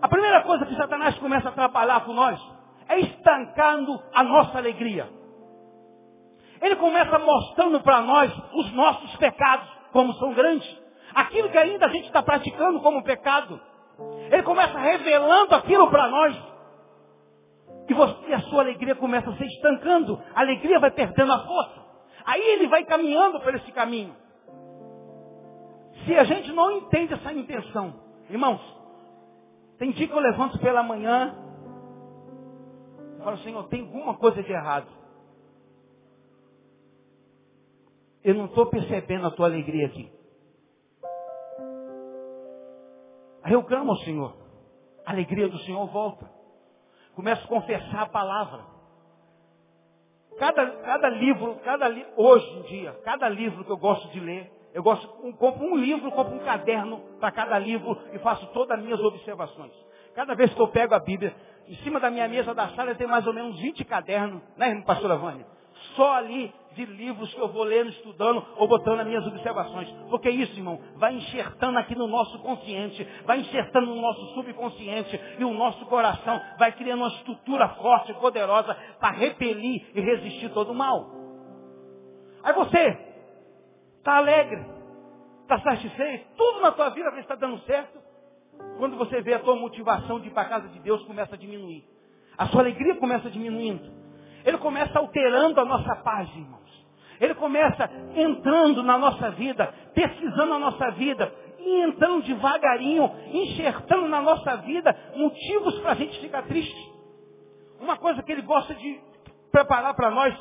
A 0.01 0.07
primeira 0.07 0.43
coisa 0.43 0.65
que 0.65 0.75
Satanás 0.77 1.17
começa 1.19 1.49
a 1.49 1.51
trabalhar 1.51 2.05
com 2.05 2.13
nós 2.13 2.39
é 2.87 2.99
estancando 3.01 4.01
a 4.13 4.23
nossa 4.23 4.59
alegria. 4.59 5.09
Ele 6.61 6.77
começa 6.77 7.19
mostrando 7.19 7.81
para 7.81 7.99
nós 7.99 8.31
os 8.53 8.71
nossos 8.71 9.13
pecados, 9.17 9.67
como 9.91 10.13
são 10.13 10.33
grandes. 10.33 10.86
Aquilo 11.13 11.49
que 11.49 11.57
ainda 11.57 11.85
a 11.85 11.89
gente 11.89 12.07
está 12.07 12.21
praticando 12.21 12.81
como 12.81 13.03
pecado. 13.03 13.59
Ele 14.31 14.43
começa 14.43 14.77
revelando 14.77 15.55
aquilo 15.55 15.89
para 15.89 16.07
nós. 16.07 16.37
E, 17.89 17.93
você, 17.93 18.33
a 18.33 18.39
sua 18.41 18.61
alegria 18.61 18.95
começa 18.95 19.29
a 19.29 19.35
se 19.35 19.45
estancando. 19.45 20.21
A 20.35 20.41
alegria 20.41 20.79
vai 20.79 20.91
perdendo 20.91 21.31
a 21.31 21.45
força. 21.45 21.85
Aí 22.25 22.41
ele 22.41 22.67
vai 22.67 22.83
caminhando 22.83 23.39
por 23.39 23.55
esse 23.55 23.71
caminho. 23.71 24.15
Se 26.05 26.15
a 26.15 26.23
gente 26.25 26.51
não 26.51 26.71
entende 26.71 27.13
essa 27.13 27.33
intenção, 27.33 27.93
irmãos, 28.29 28.61
tem 29.77 29.91
dia 29.91 30.07
que 30.07 30.13
eu 30.13 30.19
levanto 30.19 30.59
pela 30.59 30.83
manhã 30.83 31.35
e 33.19 33.23
falo, 33.23 33.37
Senhor, 33.39 33.67
tem 33.67 33.81
alguma 33.81 34.15
coisa 34.15 34.43
de 34.43 34.51
errado. 34.51 34.87
Eu 38.23 38.35
não 38.35 38.45
estou 38.45 38.65
percebendo 38.67 39.27
a 39.27 39.31
tua 39.31 39.47
alegria 39.47 39.87
aqui. 39.87 40.11
Eu 43.53 43.63
clamo 43.63 43.91
ao 43.91 43.97
Senhor. 43.97 44.35
A 45.05 45.11
alegria 45.11 45.47
do 45.47 45.57
Senhor 45.59 45.85
volta. 45.87 46.29
Começo 47.15 47.43
a 47.43 47.47
confessar 47.47 48.03
a 48.03 48.07
palavra. 48.07 48.77
Cada, 50.37 50.67
cada 50.67 51.09
livro, 51.09 51.55
cada 51.63 51.87
li, 51.87 52.05
hoje 52.15 52.47
em 52.57 52.61
dia, 52.63 52.91
cada 53.03 53.27
livro 53.27 53.65
que 53.65 53.71
eu 53.71 53.77
gosto 53.77 54.07
de 54.09 54.19
ler, 54.19 54.51
eu 54.73 54.83
gosto, 54.83 55.09
um, 55.25 55.31
compro 55.31 55.65
um 55.65 55.75
livro, 55.75 56.11
compro 56.11 56.35
um 56.35 56.39
caderno 56.39 56.99
para 57.19 57.31
cada 57.31 57.57
livro 57.57 57.99
e 58.13 58.19
faço 58.19 58.45
todas 58.53 58.77
as 58.77 58.83
minhas 58.83 58.99
observações. 58.99 59.73
Cada 60.13 60.35
vez 60.35 60.53
que 60.53 60.61
eu 60.61 60.67
pego 60.67 60.93
a 60.93 60.99
Bíblia, 60.99 61.35
em 61.67 61.75
cima 61.77 61.99
da 61.99 62.11
minha 62.11 62.27
mesa 62.27 62.53
da 62.53 62.69
sala 62.69 62.93
tem 62.93 63.07
mais 63.07 63.25
ou 63.25 63.33
menos 63.33 63.59
20 63.59 63.83
cadernos, 63.85 64.41
né, 64.55 64.79
pastora 64.85 65.15
Vânia? 65.15 65.45
Só 65.95 66.13
ali 66.13 66.53
de 66.77 66.85
livros 66.85 67.33
que 67.33 67.41
eu 67.41 67.49
vou 67.49 67.63
lendo, 67.63 67.89
estudando 67.89 68.45
ou 68.55 68.67
botando 68.67 68.99
as 68.99 69.07
minhas 69.07 69.25
observações. 69.25 69.89
Porque 70.09 70.29
isso, 70.29 70.55
irmão, 70.55 70.79
vai 70.95 71.13
enxertando 71.15 71.77
aqui 71.77 71.95
no 71.95 72.07
nosso 72.07 72.39
consciente, 72.39 73.05
vai 73.25 73.39
enxertando 73.39 73.87
no 73.87 74.01
nosso 74.01 74.33
subconsciente 74.35 75.19
e 75.39 75.43
o 75.43 75.53
nosso 75.53 75.85
coração 75.87 76.39
vai 76.57 76.71
criando 76.71 76.99
uma 76.99 77.09
estrutura 77.09 77.67
forte 77.69 78.11
e 78.11 78.15
poderosa 78.15 78.73
para 78.99 79.11
repelir 79.11 79.91
e 79.93 79.99
resistir 79.99 80.49
todo 80.49 80.71
o 80.71 80.75
mal. 80.75 81.11
Aí 82.43 82.53
você 82.53 82.97
está 83.97 84.17
alegre, 84.17 84.65
está 85.41 85.59
satisfeito, 85.59 86.27
tudo 86.37 86.61
na 86.61 86.71
tua 86.71 86.89
vida 86.91 87.09
está 87.19 87.35
dando 87.35 87.59
certo. 87.61 87.97
Quando 88.77 88.95
você 88.95 89.21
vê 89.21 89.33
a 89.33 89.39
tua 89.39 89.55
motivação 89.55 90.19
de 90.19 90.27
ir 90.27 90.31
para 90.31 90.43
a 90.43 90.49
casa 90.49 90.67
de 90.69 90.79
Deus 90.79 91.03
começa 91.03 91.35
a 91.35 91.37
diminuir. 91.37 91.83
A 92.37 92.45
sua 92.47 92.61
alegria 92.61 92.95
começa 92.95 93.29
diminuindo. 93.29 93.97
Ele 94.45 94.57
começa 94.59 94.97
alterando 94.97 95.59
a 95.59 95.65
nossa 95.65 95.95
paz, 95.97 96.29
irmãos. 96.29 96.66
Ele 97.19 97.33
começa 97.35 97.89
entrando 98.15 98.83
na 98.83 98.97
nossa 98.97 99.31
vida, 99.31 99.73
pesquisando 99.93 100.53
a 100.53 100.59
nossa 100.59 100.91
vida, 100.91 101.33
e 101.59 101.81
entrando 101.81 102.23
devagarinho, 102.23 103.11
enxertando 103.33 104.07
na 104.07 104.21
nossa 104.21 104.57
vida 104.57 104.95
motivos 105.15 105.79
para 105.79 105.91
a 105.91 105.95
gente 105.95 106.19
ficar 106.19 106.43
triste. 106.43 106.91
Uma 107.79 107.97
coisa 107.97 108.23
que 108.23 108.31
ele 108.31 108.43
gosta 108.43 108.73
de 108.75 108.99
preparar 109.51 109.95
para 109.95 110.11
nós 110.11 110.35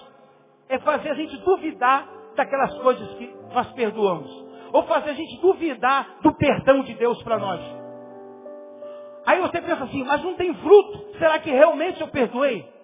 é 0.69 0.79
fazer 0.79 1.11
a 1.11 1.15
gente 1.15 1.37
duvidar 1.39 2.09
daquelas 2.35 2.75
coisas 2.79 3.09
que 3.15 3.35
nós 3.53 3.67
perdoamos. 3.73 4.47
Ou 4.73 4.83
fazer 4.85 5.11
a 5.11 5.15
gente 5.15 5.41
duvidar 5.41 6.19
do 6.23 6.35
perdão 6.35 6.83
de 6.83 6.95
Deus 6.95 7.23
para 7.23 7.39
nós. 7.39 7.61
Aí 9.25 9.41
você 9.41 9.61
pensa 9.61 9.85
assim, 9.85 10.05
mas 10.05 10.23
não 10.23 10.35
tem 10.35 10.55
fruto. 10.55 11.19
Será 11.19 11.39
que 11.39 11.51
realmente 11.51 12.01
eu 12.01 12.09
perdoei? 12.09 12.76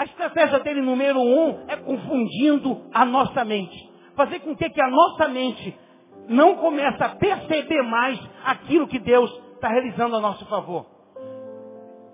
A 0.00 0.04
estratégia 0.04 0.60
dele 0.60 0.80
número 0.80 1.20
um 1.20 1.66
é 1.68 1.76
confundindo 1.76 2.86
a 2.90 3.04
nossa 3.04 3.44
mente. 3.44 3.76
Fazer 4.16 4.38
com 4.40 4.56
que, 4.56 4.70
que 4.70 4.80
a 4.80 4.88
nossa 4.88 5.28
mente 5.28 5.78
não 6.26 6.54
comece 6.54 7.04
a 7.04 7.10
perceber 7.10 7.82
mais 7.82 8.18
aquilo 8.42 8.88
que 8.88 8.98
Deus 8.98 9.30
está 9.56 9.68
realizando 9.68 10.16
a 10.16 10.20
nosso 10.20 10.46
favor. 10.46 10.86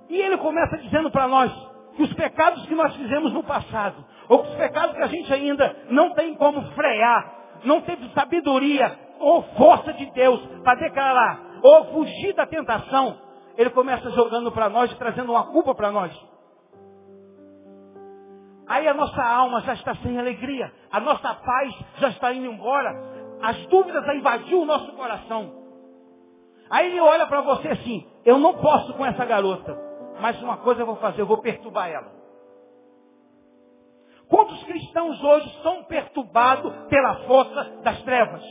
E 0.09 0.21
ele 0.21 0.37
começa 0.39 0.77
dizendo 0.79 1.13
para 1.13 1.29
nós 1.29 1.53
que 1.95 2.03
os 2.03 2.13
pecados 2.15 2.67
que 2.67 2.75
nós 2.75 2.93
fizemos 2.97 3.33
no 3.33 3.45
passado, 3.45 4.05
ou 4.29 4.43
os 4.43 4.55
pecados 4.57 4.97
que 4.97 5.03
a 5.03 5.07
gente 5.07 5.33
ainda 5.33 5.77
não 5.89 6.13
tem 6.15 6.35
como 6.35 6.61
frear, 6.73 7.35
não 7.63 7.83
teve 7.83 8.09
sabedoria 8.09 8.99
ou 9.21 9.45
força 9.57 9.93
de 9.93 10.07
Deus 10.07 10.45
para 10.65 10.81
declarar, 10.81 11.61
ou 11.63 11.85
fugir 11.93 12.35
da 12.35 12.47
tentação, 12.47 13.17
ele 13.57 13.71
começa 13.71 14.11
jogando 14.11 14.51
para 14.51 14.69
nós 14.69 14.91
e 14.91 14.97
trazendo 14.97 15.31
uma 15.31 15.45
culpa 15.53 15.73
para 15.73 15.93
nós. 15.93 16.36
Aí 18.69 18.89
a 18.89 18.95
nossa 18.95 19.23
alma 19.23 19.61
já 19.61 19.75
está 19.75 19.95
sem 19.97 20.19
alegria, 20.19 20.73
a 20.91 20.99
nossa 21.01 21.35
paz 21.35 21.75
já 21.99 22.09
está 22.09 22.33
indo 22.33 22.47
embora, 22.47 22.91
as 23.43 23.65
dúvidas 23.67 24.05
já 24.05 24.15
invadiu 24.15 24.63
o 24.63 24.65
nosso 24.65 24.93
coração. 24.93 25.65
Aí 26.69 26.89
ele 26.89 27.01
olha 27.01 27.27
para 27.27 27.43
você 27.43 27.69
assim, 27.69 28.07
eu 28.25 28.39
não 28.39 28.55
posso 28.55 28.93
com 28.95 29.07
essa 29.07 29.25
garota, 29.25 29.79
mas 30.21 30.41
uma 30.43 30.57
coisa 30.59 30.83
eu 30.83 30.87
vou 30.87 30.97
fazer, 30.97 31.21
eu 31.21 31.27
vou 31.27 31.39
perturbar 31.39 31.89
ela. 31.89 32.17
Quantos 34.29 34.63
cristãos 34.65 35.23
hoje 35.23 35.63
são 35.63 35.85
perturbados 35.85 36.73
pela 36.89 37.15
força 37.27 37.65
das 37.85 38.03
trevas? 38.03 38.43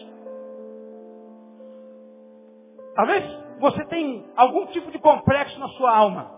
Talvez 2.96 3.46
você 3.60 3.86
tenha 3.88 4.24
algum 4.38 4.68
tipo 4.68 4.90
de 4.90 5.00
complexo 5.00 5.60
na 5.60 5.68
sua 5.70 5.94
alma. 5.94 6.32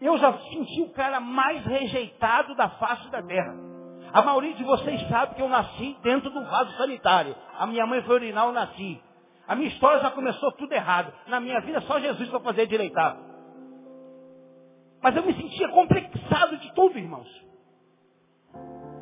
Eu 0.00 0.16
já 0.16 0.32
senti 0.32 0.80
o 0.82 0.90
cara 0.90 1.20
mais 1.20 1.64
rejeitado 1.64 2.54
da 2.54 2.70
face 2.70 3.08
da 3.10 3.22
terra. 3.22 3.54
A 4.12 4.22
maioria 4.22 4.54
de 4.54 4.64
vocês 4.64 5.08
sabe 5.08 5.34
que 5.34 5.42
eu 5.42 5.48
nasci 5.48 5.96
dentro 6.02 6.30
do 6.30 6.42
vaso 6.44 6.72
sanitário. 6.76 7.36
A 7.58 7.66
minha 7.66 7.86
mãe 7.86 8.02
foi 8.02 8.14
urinar, 8.16 8.46
eu 8.46 8.52
nasci. 8.52 9.00
A 9.46 9.54
minha 9.54 9.68
história 9.68 10.00
já 10.00 10.10
começou 10.10 10.50
tudo 10.52 10.72
errado. 10.72 11.12
Na 11.26 11.38
minha 11.38 11.60
vida 11.60 11.80
só 11.82 12.00
Jesus 12.00 12.28
para 12.30 12.40
fazer 12.40 12.66
direitar. 12.66 13.16
Mas 15.02 15.14
eu 15.14 15.22
me 15.22 15.34
sentia 15.34 15.68
complexado 15.68 16.56
de 16.56 16.74
tudo, 16.74 16.98
irmãos. 16.98 17.28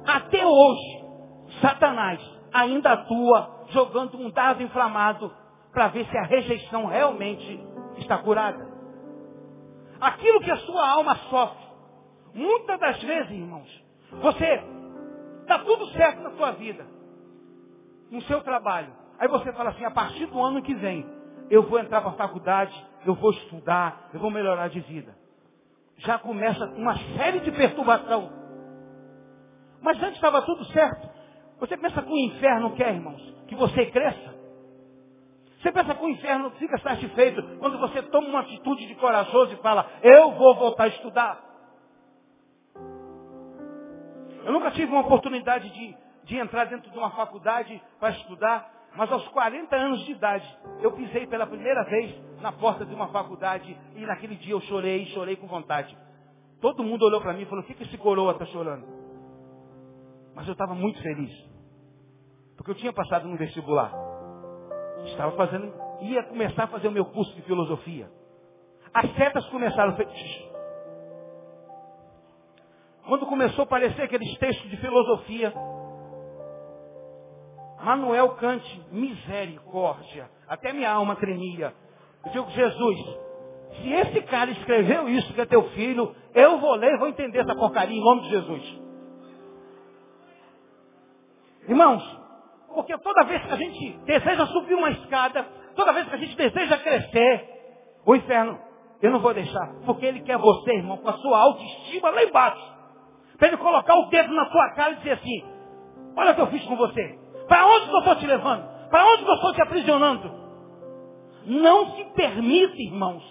Até 0.07 0.45
hoje, 0.45 1.05
Satanás 1.61 2.21
ainda 2.53 2.93
atua 2.93 3.67
jogando 3.69 4.19
um 4.19 4.31
dado 4.31 4.63
inflamado 4.63 5.33
para 5.73 5.89
ver 5.89 6.07
se 6.07 6.19
a 6.19 6.25
rejeição 6.25 6.87
realmente 6.87 7.61
está 7.99 8.19
curada 8.19 8.68
aquilo 10.01 10.41
que 10.41 10.51
a 10.51 10.57
sua 10.59 10.89
alma 10.91 11.17
sofre. 11.31 11.67
Muitas 12.35 12.79
das 12.79 13.03
vezes, 13.03 13.31
irmãos, 13.31 13.85
você 14.13 14.63
está 15.43 15.59
tudo 15.61 15.87
certo 15.89 16.21
na 16.23 16.31
sua 16.33 16.53
vida, 16.53 16.87
no 18.11 18.21
seu 18.23 18.41
trabalho. 18.43 18.93
Aí 19.19 19.29
você 19.29 19.53
fala 19.53 19.71
assim, 19.71 19.85
a 19.85 19.91
partir 19.91 20.27
do 20.27 20.41
ano 20.41 20.63
que 20.63 20.75
vem, 20.75 21.07
eu 21.51 21.63
vou 21.63 21.79
entrar 21.79 22.01
para 22.01 22.11
a 22.11 22.15
faculdade, 22.15 22.87
eu 23.05 23.15
vou 23.15 23.31
estudar, 23.31 24.11
eu 24.13 24.21
vou 24.21 24.31
melhorar 24.31 24.69
de 24.69 24.81
vida. 24.81 25.17
Já 25.99 26.19
começa 26.19 26.65
uma 26.77 26.97
série 27.17 27.41
de 27.41 27.51
perturbação. 27.51 28.31
Mas 29.81 30.01
antes 30.03 30.15
estava 30.15 30.43
tudo 30.43 30.65
certo. 30.67 31.09
Você 31.59 31.77
pensa 31.77 32.03
que 32.03 32.13
o 32.13 32.17
inferno 32.17 32.75
quer, 32.77 32.95
irmãos, 32.95 33.21
que 33.49 33.57
você 33.57 33.87
cresça? 33.87 34.35
Você 35.61 35.73
pensa 35.73 35.95
que 35.95 36.05
o 36.05 36.09
inferno 36.09 36.51
fica 36.53 36.79
satisfeito 36.79 37.43
quando 37.59 37.79
você 37.79 38.01
toma 38.03 38.29
uma 38.29 38.41
atitude 38.41 38.87
de 38.87 38.95
corajoso 38.95 39.53
e 39.53 39.57
fala, 39.57 39.91
eu 40.03 40.33
vou 40.33 40.55
voltar 40.55 40.85
a 40.85 40.89
estudar. 40.89 41.45
Eu 44.45 44.53
nunca 44.53 44.71
tive 44.71 44.91
uma 44.93 45.01
oportunidade 45.01 45.69
de, 45.71 45.97
de 46.25 46.37
entrar 46.37 46.67
dentro 46.67 46.91
de 46.91 46.97
uma 46.97 47.11
faculdade 47.11 47.83
para 47.99 48.11
estudar, 48.11 48.73
mas 48.97 49.11
aos 49.11 49.27
40 49.29 49.75
anos 49.75 50.05
de 50.05 50.13
idade, 50.13 50.59
eu 50.81 50.93
pisei 50.93 51.27
pela 51.27 51.47
primeira 51.47 51.83
vez 51.85 52.15
na 52.41 52.53
porta 52.53 52.87
de 52.87 52.95
uma 52.95 53.09
faculdade 53.09 53.77
e 53.97 54.07
naquele 54.07 54.37
dia 54.37 54.53
eu 54.53 54.61
chorei, 54.61 55.07
chorei 55.07 55.35
com 55.35 55.49
vontade. 55.49 55.97
Todo 56.61 56.85
mundo 56.85 57.05
olhou 57.05 57.21
para 57.21 57.33
mim 57.33 57.43
e 57.43 57.47
falou, 57.47 57.65
o 57.65 57.67
que, 57.67 57.75
que 57.75 57.83
esse 57.83 57.99
coroa 57.99 58.33
está 58.33 58.47
chorando? 58.47 58.87
Mas 60.37 60.47
eu 60.47 60.53
estava 60.53 60.75
muito 60.75 61.03
feliz. 61.03 61.33
Porque 62.57 62.71
eu 62.71 62.77
tinha 62.77 62.93
passado 62.93 63.27
no 63.27 63.37
vestibular. 63.37 64.18
Estava 65.11 65.33
fazendo, 65.33 65.73
ia 66.01 66.23
começar 66.25 66.65
a 66.65 66.69
fazer 66.69 66.89
o 66.89 66.93
meu 66.93 67.05
curso 67.07 67.35
de 67.35 67.43
filosofia. 67.43 68.09
As 68.93 69.15
setas 69.15 69.45
começaram 69.47 69.97
Quando 73.07 73.27
começou 73.27 73.63
a 73.63 73.65
aparecer 73.65 74.03
aqueles 74.03 74.37
textos 74.39 74.71
de 74.71 74.77
filosofia, 74.77 75.53
Manuel 77.83 78.31
Kant, 78.37 78.63
misericórdia. 78.91 80.29
Até 80.49 80.73
minha 80.73 80.91
alma 80.91 81.17
tremia. 81.17 81.73
Eu 82.27 82.33
digo, 82.33 82.51
Jesus, 82.51 82.99
se 83.77 83.93
esse 83.93 84.23
cara 84.23 84.51
escreveu 84.51 85.09
isso 85.09 85.33
que 85.33 85.41
é 85.41 85.47
teu 85.47 85.71
filho, 85.71 86.15
eu 86.35 86.59
vou 86.59 86.75
ler 86.75 86.95
e 86.95 86.99
vou 86.99 87.09
entender 87.09 87.39
essa 87.39 87.55
porcaria 87.55 87.97
em 87.97 88.05
nome 88.05 88.23
de 88.23 88.29
Jesus. 88.31 88.81
Irmãos, 91.69 92.18
porque 92.79 92.97
toda 92.99 93.25
vez 93.25 93.45
que 93.45 93.53
a 93.53 93.57
gente 93.57 93.99
deseja 94.05 94.47
subir 94.47 94.75
uma 94.75 94.91
escada, 94.91 95.43
toda 95.75 95.93
vez 95.93 96.09
que 96.09 96.15
a 96.15 96.19
gente 96.19 96.37
deseja 96.37 96.79
crescer, 96.79 97.99
o 98.07 98.15
inferno, 98.15 98.57
eu 99.03 99.11
não 99.11 99.19
vou 99.19 99.35
deixar. 99.35 99.67
Porque 99.85 100.07
ele 100.07 100.21
quer 100.21 100.39
você, 100.39 100.75
irmão, 100.75 100.97
com 100.99 101.09
a 101.09 101.15
sua 101.15 101.41
autoestima 101.41 102.11
lá 102.11 102.23
embaixo. 102.23 102.73
Para 103.37 103.49
ele 103.49 103.57
colocar 103.57 103.97
o 103.97 104.09
dedo 104.11 104.33
na 104.33 104.49
sua 104.49 104.75
cara 104.75 104.93
e 104.93 104.97
dizer 104.99 105.11
assim, 105.15 105.45
olha 106.17 106.31
o 106.31 106.35
que 106.37 106.41
eu 106.41 106.47
fiz 106.47 106.65
com 106.67 106.77
você. 106.77 107.19
Para 107.49 107.67
onde 107.67 107.87
que 107.87 107.95
eu 107.95 107.99
estou 107.99 108.15
te 108.15 108.27
levando? 108.29 108.89
Para 108.91 109.07
onde 109.07 109.25
que 109.25 109.31
eu 109.31 109.35
estou 109.35 109.53
te 109.55 109.63
aprisionando? 109.63 110.33
Não 111.47 111.97
se 111.97 112.05
permita, 112.15 112.77
irmãos, 112.77 113.25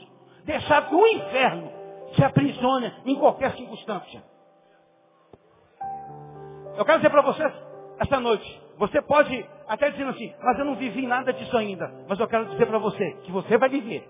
deixar 0.44 0.90
que 0.90 0.94
o 0.96 1.08
inferno 1.08 1.72
te 2.12 2.22
aprisione 2.22 2.94
em 3.06 3.16
qualquer 3.16 3.56
circunstância. 3.56 4.22
Eu 6.76 6.84
quero 6.84 6.98
dizer 6.98 7.10
para 7.10 7.22
vocês, 7.22 7.54
esta 7.98 8.20
noite, 8.20 8.67
você 8.78 9.02
pode 9.02 9.46
até 9.68 9.90
dizer 9.90 10.08
assim, 10.08 10.34
mas 10.42 10.60
eu 10.60 10.66
não 10.66 10.76
vivi 10.76 11.06
nada 11.08 11.34
disso 11.34 11.56
ainda. 11.58 11.92
Mas 12.08 12.20
eu 12.20 12.28
quero 12.28 12.46
dizer 12.46 12.66
para 12.68 12.78
você 12.78 13.12
que 13.24 13.32
você 13.32 13.58
vai 13.58 13.70
viver. 13.70 14.08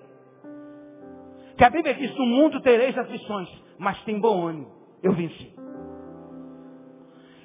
Que 1.58 1.64
a 1.64 1.70
Bíblia 1.70 1.96
diz, 1.96 2.14
no 2.16 2.26
mundo 2.26 2.62
tereis 2.62 2.98
aflições, 2.98 3.50
mas 3.80 4.02
tem 4.04 4.20
bom 4.20 4.46
ânimo. 4.46 4.72
Eu 5.02 5.14
venci. 5.14 5.56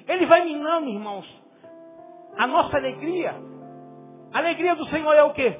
Ele 0.07 0.25
vai 0.25 0.43
minando, 0.43 0.89
irmãos, 0.89 1.25
a 2.37 2.45
nossa 2.45 2.77
alegria. 2.77 3.33
A 4.33 4.37
alegria 4.37 4.75
do 4.75 4.85
Senhor 4.87 5.13
é 5.13 5.23
o 5.23 5.33
quê? 5.33 5.57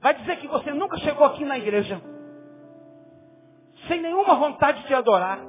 Vai 0.00 0.14
dizer 0.14 0.36
que 0.36 0.46
você 0.46 0.72
nunca 0.72 0.96
chegou 0.98 1.26
aqui 1.26 1.44
na 1.44 1.58
igreja 1.58 2.00
sem 3.88 4.00
nenhuma 4.00 4.36
vontade 4.36 4.86
de 4.86 4.94
adorar. 4.94 5.40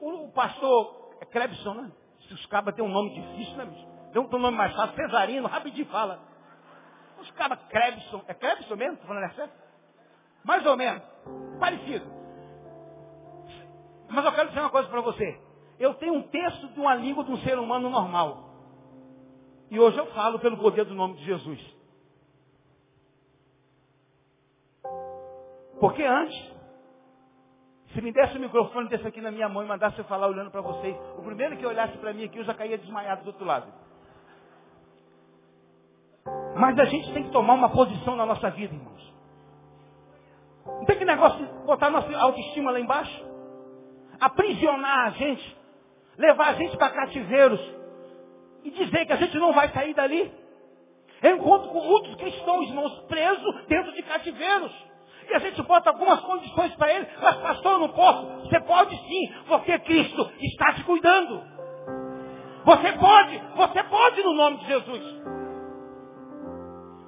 O 0.00 0.32
pastor 0.32 1.03
Crebson, 1.34 1.74
né? 1.74 1.90
Se 2.28 2.32
os 2.32 2.46
cabas 2.46 2.76
têm 2.76 2.84
um 2.84 2.88
nome 2.88 3.10
difícil, 3.10 3.56
né, 3.56 3.64
bicho? 3.64 3.86
Tem 4.12 4.22
um 4.22 4.38
nome 4.38 4.56
mais 4.56 4.72
fácil, 4.76 4.94
Cesarino, 4.94 5.48
rapidinho 5.48 5.86
fala. 5.86 6.20
Os 7.20 7.28
cabas 7.32 7.58
Crebson, 7.68 8.22
é 8.28 8.34
Crebson 8.34 8.76
mesmo? 8.76 8.94
Estou 8.94 9.08
falando 9.08 9.24
é 9.24 9.30
certo? 9.30 9.52
Mais 10.44 10.64
ou 10.64 10.76
menos. 10.76 11.02
Parecido. 11.58 12.06
Mas 14.08 14.24
eu 14.24 14.32
quero 14.32 14.48
dizer 14.50 14.60
uma 14.60 14.70
coisa 14.70 14.88
para 14.88 15.00
você. 15.00 15.40
Eu 15.80 15.94
tenho 15.94 16.14
um 16.14 16.22
texto 16.22 16.68
de 16.68 16.78
uma 16.78 16.94
língua 16.94 17.24
de 17.24 17.32
um 17.32 17.38
ser 17.38 17.58
humano 17.58 17.90
normal. 17.90 18.50
E 19.72 19.80
hoje 19.80 19.98
eu 19.98 20.06
falo 20.12 20.38
pelo 20.38 20.56
poder 20.58 20.84
do 20.84 20.94
nome 20.94 21.16
de 21.16 21.24
Jesus. 21.24 21.60
Porque 25.80 26.04
antes, 26.04 26.53
se 27.94 28.02
me 28.02 28.12
desse 28.12 28.36
o 28.36 28.40
microfone 28.40 28.88
desse 28.88 29.06
aqui 29.06 29.20
na 29.20 29.30
minha 29.30 29.48
mão 29.48 29.62
e 29.62 29.66
mandasse 29.66 29.98
eu 29.98 30.04
falar 30.04 30.26
olhando 30.26 30.50
para 30.50 30.60
vocês, 30.60 30.96
o 31.16 31.22
primeiro 31.22 31.56
que 31.56 31.64
olhasse 31.64 31.96
para 31.98 32.12
mim 32.12 32.24
aqui, 32.24 32.38
eu 32.38 32.44
já 32.44 32.52
caía 32.52 32.76
desmaiado 32.76 33.22
do 33.22 33.28
outro 33.28 33.44
lado. 33.44 33.72
Mas 36.56 36.78
a 36.78 36.84
gente 36.86 37.12
tem 37.12 37.24
que 37.24 37.30
tomar 37.30 37.54
uma 37.54 37.70
posição 37.70 38.16
na 38.16 38.26
nossa 38.26 38.50
vida, 38.50 38.74
irmãos. 38.74 39.14
Não 40.66 40.84
tem 40.86 40.98
que 40.98 41.04
negócio 41.04 41.38
de 41.38 41.52
botar 41.66 41.90
nossa 41.90 42.16
autoestima 42.18 42.72
lá 42.72 42.80
embaixo? 42.80 43.24
Aprisionar 44.20 45.06
a 45.06 45.10
gente, 45.10 45.56
levar 46.18 46.48
a 46.48 46.52
gente 46.54 46.76
para 46.76 46.90
cativeiros 46.90 47.60
e 48.64 48.70
dizer 48.70 49.06
que 49.06 49.12
a 49.12 49.16
gente 49.16 49.38
não 49.38 49.52
vai 49.52 49.68
sair 49.68 49.94
dali. 49.94 50.32
Eu 51.22 51.36
encontro 51.36 51.68
com 51.70 51.80
muitos 51.80 52.14
cristãos, 52.16 52.68
irmãos, 52.68 52.98
presos 53.06 53.66
dentro 53.66 53.92
de 53.92 54.02
cativeiros. 54.02 54.72
E 55.28 55.34
a 55.34 55.38
gente 55.38 55.62
bota 55.62 55.90
algumas 55.90 56.20
condições 56.20 56.74
para 56.76 56.92
ele, 56.92 57.06
mas 57.20 57.36
pastor, 57.36 57.72
eu 57.72 57.78
não 57.80 57.88
posso. 57.88 58.26
Você 58.42 58.60
pode 58.60 58.96
sim, 58.96 59.32
porque 59.48 59.78
Cristo 59.80 60.30
está 60.40 60.74
te 60.74 60.84
cuidando. 60.84 61.42
Você 62.64 62.92
pode, 62.92 63.42
você 63.56 63.82
pode 63.84 64.22
no 64.22 64.34
nome 64.34 64.58
de 64.58 64.66
Jesus. 64.66 65.24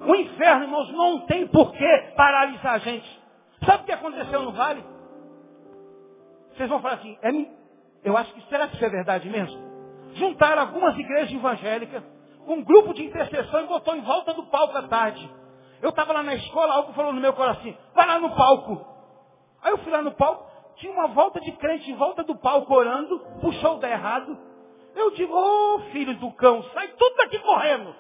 O 0.06 0.14
inferno, 0.14 0.64
irmãos, 0.64 0.92
não 0.92 1.26
tem 1.26 1.46
por 1.48 1.72
que 1.72 1.98
paralisar 2.16 2.74
a 2.74 2.78
gente. 2.78 3.22
Sabe 3.64 3.82
o 3.82 3.86
que 3.86 3.92
aconteceu 3.92 4.42
no 4.42 4.52
vale? 4.52 4.84
Vocês 6.54 6.68
vão 6.68 6.80
falar 6.80 6.94
assim, 6.94 7.18
é, 7.22 7.30
eu 8.04 8.16
acho 8.16 8.32
que 8.32 8.40
será 8.48 8.68
que 8.68 8.76
isso 8.76 8.84
é 8.84 8.88
verdade 8.88 9.28
mesmo? 9.28 9.58
Juntaram 10.14 10.62
algumas 10.62 10.96
igrejas 10.96 11.32
evangélicas, 11.32 12.02
um 12.46 12.62
grupo 12.62 12.94
de 12.94 13.04
intercessão 13.04 13.64
e 13.64 13.66
botou 13.66 13.96
em 13.96 14.00
volta 14.02 14.32
do 14.32 14.46
palco 14.46 14.76
à 14.76 14.82
tarde. 14.82 15.28
Eu 15.82 15.90
estava 15.90 16.12
lá 16.12 16.22
na 16.22 16.34
escola, 16.34 16.74
algo 16.74 16.92
falou 16.92 17.12
no 17.12 17.20
meu 17.20 17.32
coração, 17.32 17.76
vai 17.94 18.06
lá 18.06 18.18
no 18.18 18.34
palco. 18.34 18.84
Aí 19.62 19.72
eu 19.72 19.78
fui 19.78 19.92
lá 19.92 20.02
no 20.02 20.12
palco, 20.12 20.46
tinha 20.76 20.92
uma 20.92 21.08
volta 21.08 21.40
de 21.40 21.52
crente 21.52 21.90
em 21.90 21.96
volta 21.96 22.22
do 22.24 22.36
palco 22.36 22.74
orando, 22.74 23.18
puxou 23.40 23.76
o 23.76 23.78
da 23.78 23.90
errado. 23.90 24.38
Eu 24.94 25.10
digo, 25.10 25.34
ô 25.34 25.74
oh, 25.74 25.80
filho 25.90 26.16
do 26.18 26.32
cão, 26.32 26.62
sai 26.72 26.88
tudo 26.88 27.16
daqui 27.16 27.38
correndo. 27.40 27.94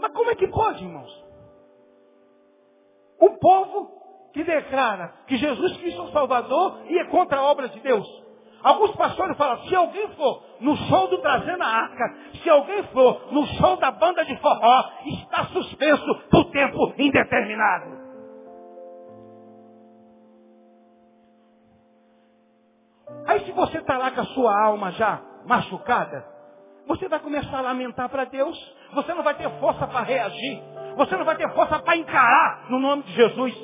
Mas 0.00 0.12
como 0.12 0.30
é 0.30 0.34
que 0.34 0.48
pode, 0.48 0.84
irmãos? 0.84 1.24
O 3.18 3.30
povo 3.38 4.30
que 4.32 4.44
declara 4.44 5.08
que 5.26 5.36
Jesus 5.36 5.76
Cristo 5.78 6.00
é 6.00 6.04
o 6.04 6.12
Salvador 6.12 6.80
e 6.86 6.98
é 6.98 7.04
contra 7.06 7.38
a 7.38 7.42
obra 7.42 7.68
de 7.68 7.80
Deus. 7.80 8.29
Alguns 8.62 8.94
pastores 8.94 9.36
falam, 9.36 9.58
se 9.66 9.74
alguém 9.74 10.08
for 10.08 10.42
no 10.60 10.76
show 10.76 11.08
do 11.08 11.18
Trazendo 11.18 11.62
a 11.62 11.66
Arca, 11.66 12.16
se 12.42 12.50
alguém 12.50 12.82
for 12.84 13.32
no 13.32 13.46
show 13.46 13.76
da 13.76 13.90
banda 13.90 14.24
de 14.24 14.36
forró, 14.36 14.84
está 15.06 15.44
suspenso 15.46 16.14
por 16.30 16.50
tempo 16.50 16.92
indeterminado. 16.98 18.00
Aí 23.26 23.40
se 23.44 23.52
você 23.52 23.78
está 23.78 23.96
lá 23.96 24.10
com 24.10 24.20
a 24.20 24.26
sua 24.26 24.64
alma 24.64 24.92
já 24.92 25.20
machucada, 25.46 26.24
você 26.86 27.08
vai 27.08 27.20
começar 27.20 27.58
a 27.58 27.62
lamentar 27.62 28.08
para 28.08 28.24
Deus. 28.24 28.58
Você 28.94 29.14
não 29.14 29.22
vai 29.22 29.34
ter 29.34 29.48
força 29.60 29.86
para 29.86 30.02
reagir. 30.02 30.62
Você 30.96 31.16
não 31.16 31.24
vai 31.24 31.36
ter 31.36 31.48
força 31.54 31.78
para 31.78 31.96
encarar 31.96 32.66
no 32.68 32.78
nome 32.80 33.04
de 33.04 33.12
Jesus. 33.12 33.54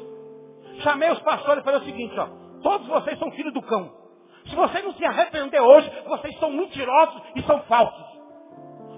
Chamei 0.83 1.11
os 1.11 1.19
pastores 1.21 1.63
e 1.63 1.65
falei 1.65 1.81
o 1.81 1.85
seguinte, 1.85 2.19
ó. 2.19 2.29
Todos 2.63 2.87
vocês 2.87 3.19
são 3.19 3.31
filhos 3.33 3.53
do 3.53 3.63
cão. 3.63 4.06
Se 4.49 4.55
você 4.55 4.83
não 4.83 4.93
se 4.93 5.05
arrepender 5.05 5.61
hoje, 5.61 5.91
vocês 6.07 6.39
são 6.39 6.51
mentirosos 6.51 7.23
e 7.35 7.43
são 7.43 7.61
falsos. 7.63 8.07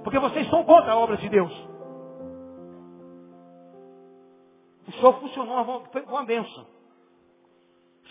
Porque 0.05 0.19
vocês 0.19 0.49
são 0.51 0.65
contra 0.65 0.93
a 0.93 0.97
obra 0.97 1.17
de 1.17 1.29
Deus. 1.29 1.53
O 4.87 4.93
show 4.93 5.13
funcionou, 5.15 5.85
foi 5.93 6.03
uma 6.03 6.25
benção. 6.25 6.67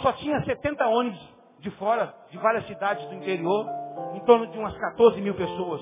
Só 0.01 0.11
tinha 0.13 0.43
70 0.43 0.87
ônibus 0.87 1.37
de 1.59 1.71
fora, 1.71 2.13
de 2.29 2.37
várias 2.37 2.67
cidades 2.67 3.07
do 3.07 3.15
interior, 3.15 3.65
em 4.13 4.19
torno 4.25 4.47
de 4.47 4.57
umas 4.57 4.77
14 4.77 5.19
mil 5.21 5.33
pessoas. 5.33 5.81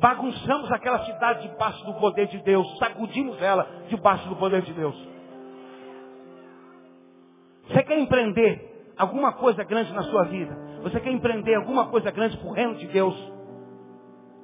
Bagunçamos 0.00 0.70
aquela 0.70 1.04
cidade 1.04 1.48
debaixo 1.48 1.84
do 1.84 1.94
poder 1.94 2.28
de 2.28 2.38
Deus, 2.38 2.78
sacudimos 2.78 3.40
ela 3.42 3.64
debaixo 3.88 4.28
do 4.28 4.36
poder 4.36 4.62
de 4.62 4.72
Deus. 4.72 4.96
Você 7.68 7.82
quer 7.82 7.98
empreender 7.98 8.92
alguma 8.96 9.32
coisa 9.32 9.62
grande 9.64 9.92
na 9.92 10.02
sua 10.04 10.24
vida? 10.24 10.56
Você 10.82 11.00
quer 11.00 11.10
empreender 11.10 11.54
alguma 11.54 11.88
coisa 11.88 12.10
grande 12.10 12.36
para 12.38 12.48
o 12.48 12.52
reino 12.52 12.74
de 12.76 12.86
Deus? 12.88 13.32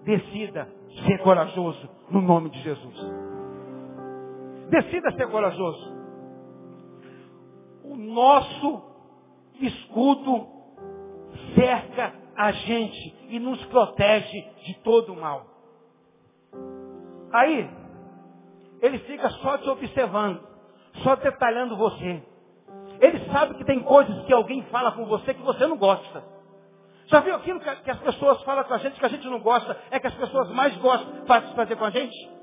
Decida 0.05 0.69
ser 1.07 1.19
corajoso 1.23 1.89
no 2.11 2.21
nome 2.21 2.51
de 2.51 2.61
Jesus. 2.61 2.97
Decida 4.69 5.13
ser 5.13 5.29
corajoso. 5.29 5.95
O 7.83 7.97
nosso 7.97 8.83
escudo 9.61 10.47
cerca 11.55 12.13
a 12.37 12.53
gente 12.53 13.17
e 13.29 13.39
nos 13.39 13.65
protege 13.67 14.41
de 14.67 14.75
todo 14.83 15.13
o 15.13 15.21
mal. 15.21 15.47
Aí, 17.33 17.71
ele 18.83 18.99
fica 19.01 19.29
só 19.31 19.59
te 19.59 19.69
observando, 19.69 20.41
só 21.03 21.17
detalhando 21.17 21.77
você. 21.77 22.23
Ele 23.01 23.31
sabe 23.31 23.55
que 23.55 23.65
tem 23.65 23.81
coisas 23.81 24.25
que 24.25 24.33
alguém 24.33 24.63
fala 24.65 24.93
com 24.93 25.05
você 25.07 25.35
que 25.35 25.43
você 25.43 25.67
não 25.67 25.77
gosta. 25.77 26.23
Já 27.07 27.21
viu 27.21 27.35
aquilo 27.35 27.61
que 27.61 27.91
as 27.91 27.99
pessoas 27.99 28.43
falam 28.45 28.65
com 28.65 28.75
a 28.75 28.79
gente 28.79 28.99
que 28.99 29.05
a 29.05 29.11
gente 29.11 29.29
não 29.29 29.41
gosta, 29.41 29.77
é 29.91 30.01
que 30.01 30.07
as 30.07 30.15
pessoas 30.15 30.51
mais 30.51 30.75
gostam 30.77 31.13
de 31.23 31.55
fazer 31.55 31.77
com 31.77 31.85
a 31.85 31.91
gente? 31.91 32.35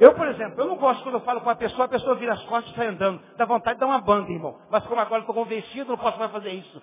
Eu, 0.00 0.14
por 0.14 0.26
exemplo, 0.26 0.60
eu 0.60 0.66
não 0.66 0.76
gosto 0.76 1.02
quando 1.02 1.16
eu 1.16 1.20
falo 1.20 1.40
com 1.40 1.48
uma 1.48 1.56
pessoa, 1.56 1.84
a 1.84 1.88
pessoa 1.88 2.16
vira 2.16 2.32
as 2.32 2.42
costas 2.44 2.72
e 2.72 2.76
sai 2.76 2.88
andando. 2.88 3.20
Dá 3.36 3.44
vontade 3.44 3.76
de 3.76 3.80
dar 3.80 3.86
uma 3.86 4.00
banda, 4.00 4.30
irmão. 4.30 4.58
Mas 4.70 4.84
como 4.86 5.00
agora 5.00 5.20
estou 5.20 5.34
convencido, 5.34 5.90
não 5.90 5.98
posso 5.98 6.18
mais 6.18 6.32
fazer 6.32 6.50
isso. 6.50 6.82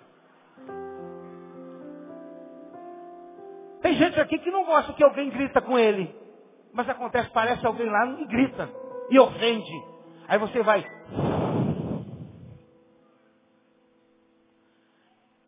Tem 3.82 3.94
gente 3.94 4.20
aqui 4.20 4.38
que 4.38 4.50
não 4.50 4.64
gosta 4.64 4.92
que 4.92 5.02
alguém 5.02 5.28
grita 5.30 5.60
com 5.60 5.78
ele. 5.78 6.14
Mas 6.72 6.88
acontece, 6.88 7.30
parece 7.30 7.66
alguém 7.66 7.90
lá 7.90 8.06
e 8.06 8.24
grita. 8.26 8.70
E 9.10 9.18
ofende. 9.18 9.84
Aí 10.28 10.38
você 10.38 10.62
vai. 10.62 10.84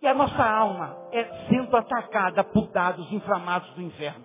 E 0.02 0.06
a 0.08 0.14
nossa 0.14 0.44
alma 0.44 0.96
é 1.12 1.24
sendo 1.48 1.76
atacada 1.76 2.42
por 2.42 2.66
dados 2.72 3.10
inflamados 3.12 3.70
do 3.74 3.82
inferno. 3.82 4.24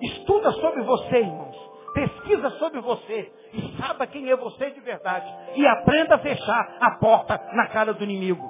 Estuda 0.00 0.52
sobre 0.52 0.82
você, 0.82 1.16
irmãos. 1.18 1.56
Pesquisa 1.92 2.50
sobre 2.50 2.80
você. 2.80 3.32
E 3.52 3.76
saiba 3.80 4.06
quem 4.06 4.30
é 4.30 4.36
você 4.36 4.70
de 4.70 4.80
verdade. 4.80 5.26
E 5.56 5.66
aprenda 5.66 6.14
a 6.14 6.18
fechar 6.18 6.76
a 6.80 6.92
porta 6.92 7.36
na 7.54 7.66
cara 7.66 7.92
do 7.92 8.04
inimigo. 8.04 8.48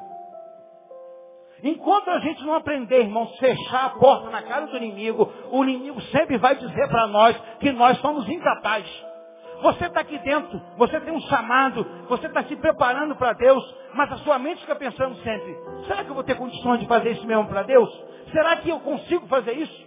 Enquanto 1.63 2.11
a 2.11 2.19
gente 2.19 2.45
não 2.45 2.55
aprender, 2.57 3.01
irmãos, 3.01 3.35
fechar 3.39 3.87
a 3.87 3.91
porta 3.91 4.29
na 4.29 4.43
cara 4.43 4.67
do 4.67 4.77
inimigo, 4.77 5.33
o 5.51 5.65
inimigo 5.65 6.01
sempre 6.03 6.37
vai 6.37 6.57
dizer 6.57 6.89
para 6.89 7.07
nós 7.07 7.35
que 7.59 7.73
nós 7.73 7.99
somos 8.01 8.29
incapazes. 8.29 9.07
Você 9.63 9.87
está 9.87 10.01
aqui 10.01 10.19
dentro, 10.19 10.61
você 10.77 11.01
tem 11.01 11.15
um 11.15 11.21
chamado, 11.23 11.85
você 12.09 12.27
está 12.27 12.45
se 12.45 12.57
preparando 12.57 13.17
para 13.17 13.33
Deus, 13.33 13.63
mas 13.95 14.13
a 14.13 14.19
sua 14.19 14.39
mente 14.39 14.61
fica 14.61 14.77
pensando 14.77 15.17
sempre, 15.17 15.57
será 15.87 16.05
que 16.05 16.11
eu 16.11 16.15
vou 16.15 16.25
ter 16.25 16.37
condições 16.37 16.81
de 16.81 16.87
fazer 16.87 17.13
isso 17.13 17.27
mesmo 17.27 17.47
para 17.47 17.63
Deus? 17.63 17.89
Será 18.33 18.57
que 18.57 18.69
eu 18.69 18.81
consigo 18.81 19.27
fazer 19.29 19.53
isso? 19.53 19.87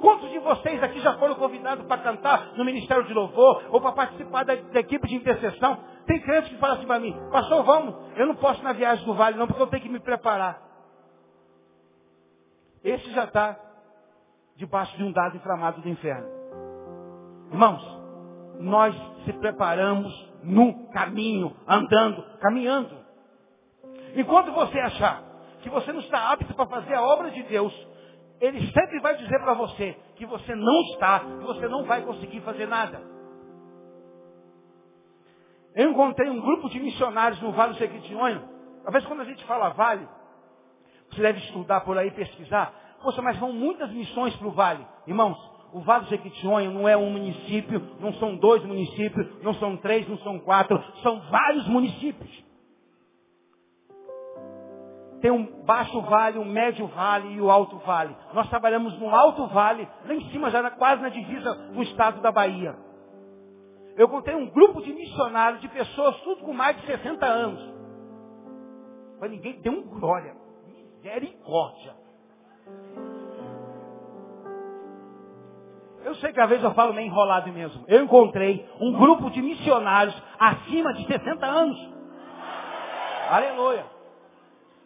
Quantos 0.00 0.30
de 0.30 0.38
vocês 0.38 0.82
aqui 0.82 1.00
já 1.00 1.14
foram 1.18 1.34
convidados 1.34 1.86
para 1.86 2.02
cantar 2.02 2.52
no 2.56 2.64
Ministério 2.64 3.04
de 3.04 3.12
Louvor 3.12 3.64
ou 3.70 3.80
para 3.80 3.92
participar 3.92 4.44
da, 4.44 4.54
da, 4.54 4.80
equipe 4.80 5.06
de 5.06 5.14
intercessão? 5.14 5.78
Tem 6.06 6.20
crentes 6.20 6.50
que 6.50 6.58
falam 6.58 6.76
assim 6.76 6.86
para 6.86 6.98
mim, 6.98 7.14
pastor, 7.30 7.62
vamos, 7.62 7.94
eu 8.16 8.26
não 8.26 8.34
posso 8.34 8.62
na 8.62 8.72
viagem 8.72 9.04
do 9.04 9.14
vale 9.14 9.36
não, 9.36 9.46
porque 9.46 9.62
eu 9.62 9.66
tenho 9.66 9.82
que 9.82 9.88
me 9.88 10.00
preparar. 10.00 10.60
Esse 12.82 13.10
já 13.12 13.24
está 13.24 13.58
debaixo 14.56 14.96
de 14.96 15.04
um 15.04 15.12
dado 15.12 15.36
inflamado 15.36 15.82
do 15.82 15.88
inferno. 15.88 16.28
Irmãos, 17.50 17.99
nós 18.60 18.94
se 19.24 19.32
preparamos 19.32 20.30
no 20.42 20.88
caminho, 20.90 21.56
andando, 21.66 22.22
caminhando. 22.38 22.94
Enquanto 24.14 24.52
você 24.52 24.78
achar 24.78 25.22
que 25.62 25.70
você 25.70 25.92
não 25.92 26.00
está 26.00 26.32
apto 26.32 26.54
para 26.54 26.66
fazer 26.66 26.94
a 26.94 27.02
obra 27.02 27.30
de 27.30 27.42
Deus, 27.44 27.72
ele 28.40 28.60
sempre 28.72 29.00
vai 29.00 29.16
dizer 29.16 29.38
para 29.40 29.54
você 29.54 29.96
que 30.16 30.26
você 30.26 30.54
não 30.54 30.80
está, 30.92 31.20
que 31.20 31.44
você 31.44 31.68
não 31.68 31.84
vai 31.84 32.02
conseguir 32.02 32.40
fazer 32.40 32.66
nada. 32.66 33.00
Eu 35.74 35.90
encontrei 35.90 36.28
um 36.28 36.40
grupo 36.40 36.68
de 36.68 36.80
missionários 36.80 37.40
no 37.40 37.52
Vale 37.52 37.74
do 37.74 37.78
Jequitinhonha. 37.78 38.42
Às 38.84 38.92
vezes 38.92 39.06
quando 39.06 39.20
a 39.20 39.24
gente 39.24 39.44
fala 39.44 39.70
vale, 39.70 40.08
você 41.10 41.22
deve 41.22 41.38
estudar 41.40 41.80
por 41.82 41.96
aí, 41.96 42.10
pesquisar. 42.10 42.72
Poxa, 43.02 43.22
mas 43.22 43.38
vão 43.38 43.52
muitas 43.52 43.90
missões 43.90 44.34
para 44.36 44.48
o 44.48 44.52
vale. 44.52 44.86
Irmãos, 45.06 45.38
o 45.72 45.80
Vale 45.80 46.04
do 46.04 46.10
Jequitinhonha 46.10 46.70
não 46.70 46.88
é 46.88 46.96
um 46.96 47.10
município, 47.10 47.80
não 48.00 48.12
são 48.14 48.36
dois 48.36 48.64
municípios, 48.64 49.42
não 49.42 49.54
são 49.54 49.76
três, 49.76 50.08
não 50.08 50.18
são 50.18 50.38
quatro, 50.38 50.82
são 51.02 51.20
vários 51.30 51.66
municípios. 51.68 52.44
Tem 55.20 55.30
um 55.30 55.64
baixo 55.64 56.00
vale, 56.00 56.38
um 56.38 56.44
médio 56.44 56.86
vale 56.86 57.34
e 57.34 57.40
o 57.40 57.50
alto 57.50 57.76
vale. 57.78 58.16
Nós 58.32 58.48
trabalhamos 58.48 58.98
no 58.98 59.14
alto 59.14 59.46
vale, 59.48 59.86
lá 60.06 60.14
em 60.14 60.30
cima, 60.30 60.50
já 60.50 60.70
quase 60.70 61.02
na 61.02 61.10
divisa 61.10 61.54
do 61.72 61.82
estado 61.82 62.22
da 62.22 62.32
Bahia. 62.32 62.74
Eu 63.96 64.08
contei 64.08 64.34
um 64.34 64.48
grupo 64.48 64.80
de 64.80 64.92
missionários, 64.92 65.60
de 65.60 65.68
pessoas, 65.68 66.16
tudo 66.22 66.42
com 66.42 66.54
mais 66.54 66.76
de 66.80 66.86
60 66.86 67.26
anos. 67.26 67.74
Mas 69.20 69.30
ninguém 69.30 69.60
deu 69.60 69.72
um 69.72 69.82
glória. 69.82 70.34
Misericórdia. 70.66 71.94
Eu 76.04 76.14
sei 76.16 76.32
que 76.32 76.40
às 76.40 76.48
vezes 76.48 76.64
eu 76.64 76.72
falo 76.72 76.94
meio 76.94 77.06
enrolado 77.06 77.52
mesmo. 77.52 77.84
Eu 77.86 78.02
encontrei 78.02 78.66
um 78.80 78.92
grupo 78.92 79.30
de 79.30 79.42
missionários 79.42 80.14
acima 80.38 80.92
de 80.94 81.06
60 81.06 81.46
anos. 81.46 81.78
Aleluia. 83.30 83.84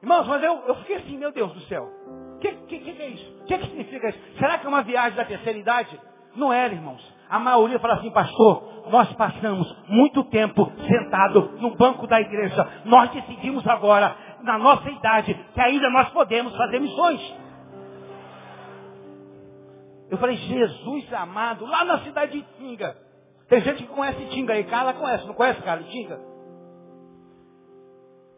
Irmãos, 0.03 0.27
mas 0.27 0.43
eu, 0.43 0.63
eu 0.67 0.75
fiquei 0.77 0.97
assim, 0.97 1.17
meu 1.17 1.33
Deus 1.33 1.53
do 1.53 1.61
céu. 1.63 1.89
O 2.37 2.39
que, 2.39 2.53
que, 2.53 2.79
que, 2.79 3.03
é 3.03 3.09
isso? 3.09 3.43
O 3.43 3.45
que, 3.47 3.57
que 3.57 3.67
significa 3.69 4.09
isso? 4.11 4.19
Será 4.39 4.59
que 4.59 4.67
é 4.67 4.69
uma 4.69 4.83
viagem 4.83 5.17
da 5.17 5.25
terceira 5.25 5.59
idade? 5.59 5.99
Não 6.37 6.53
era, 6.53 6.75
irmãos. 6.75 7.01
A 7.31 7.39
maioria 7.39 7.79
fala 7.79 7.95
assim, 7.95 8.11
pastor, 8.11 8.85
nós 8.91 9.11
passamos 9.15 9.75
muito 9.89 10.23
tempo 10.25 10.71
sentado 10.87 11.53
no 11.59 11.75
banco 11.75 12.07
da 12.07 12.21
igreja. 12.21 12.69
Nós 12.85 13.11
decidimos 13.11 13.67
agora, 13.67 14.15
na 14.43 14.59
nossa 14.59 14.91
idade, 14.91 15.33
que 15.55 15.61
ainda 15.61 15.89
nós 15.89 16.11
podemos 16.11 16.55
fazer 16.55 16.81
missões. 16.81 17.44
Eu 20.15 20.19
falei, 20.19 20.37
Jesus 20.37 21.13
amado, 21.13 21.67
lá 21.67 21.85
na 21.85 22.05
cidade 22.05 22.41
de 22.41 22.47
Tinga. 22.57 22.97
Tem 23.49 23.61
gente 23.63 23.83
que 23.83 23.93
conhece 23.93 24.25
Tinga 24.27 24.53
aí, 24.53 24.63
Carla 24.63 24.95
conhece, 24.95 25.27
não 25.27 25.35
conhece 25.35 25.61
Carla 25.61 25.83
Tinga? 25.83 26.21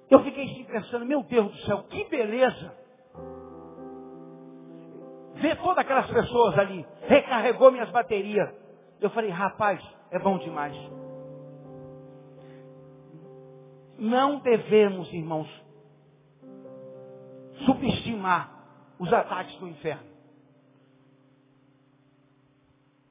Eu 0.09 0.25
fiquei 0.25 0.45
assim 0.45 0.65
pensando, 0.65 1.05
meu 1.05 1.23
Deus 1.25 1.53
do 1.53 1.59
céu, 1.67 1.85
que 1.91 2.03
beleza. 2.09 2.73
Ver 5.35 5.57
todas 5.59 5.77
aquelas 5.77 6.11
pessoas 6.11 6.59
ali, 6.59 6.87
recarregou 7.03 7.71
minhas 7.71 7.91
baterias. 7.91 8.49
Eu 8.99 9.11
falei, 9.11 9.29
rapaz, 9.29 9.79
é 10.11 10.19
bom 10.19 10.39
demais. 10.39 10.75
Não 13.99 14.39
devemos, 14.39 15.13
irmãos, 15.13 15.49
subestimar 17.67 18.51
os 18.99 19.13
ataques 19.13 19.55
do 19.57 19.69
inferno. 19.69 20.16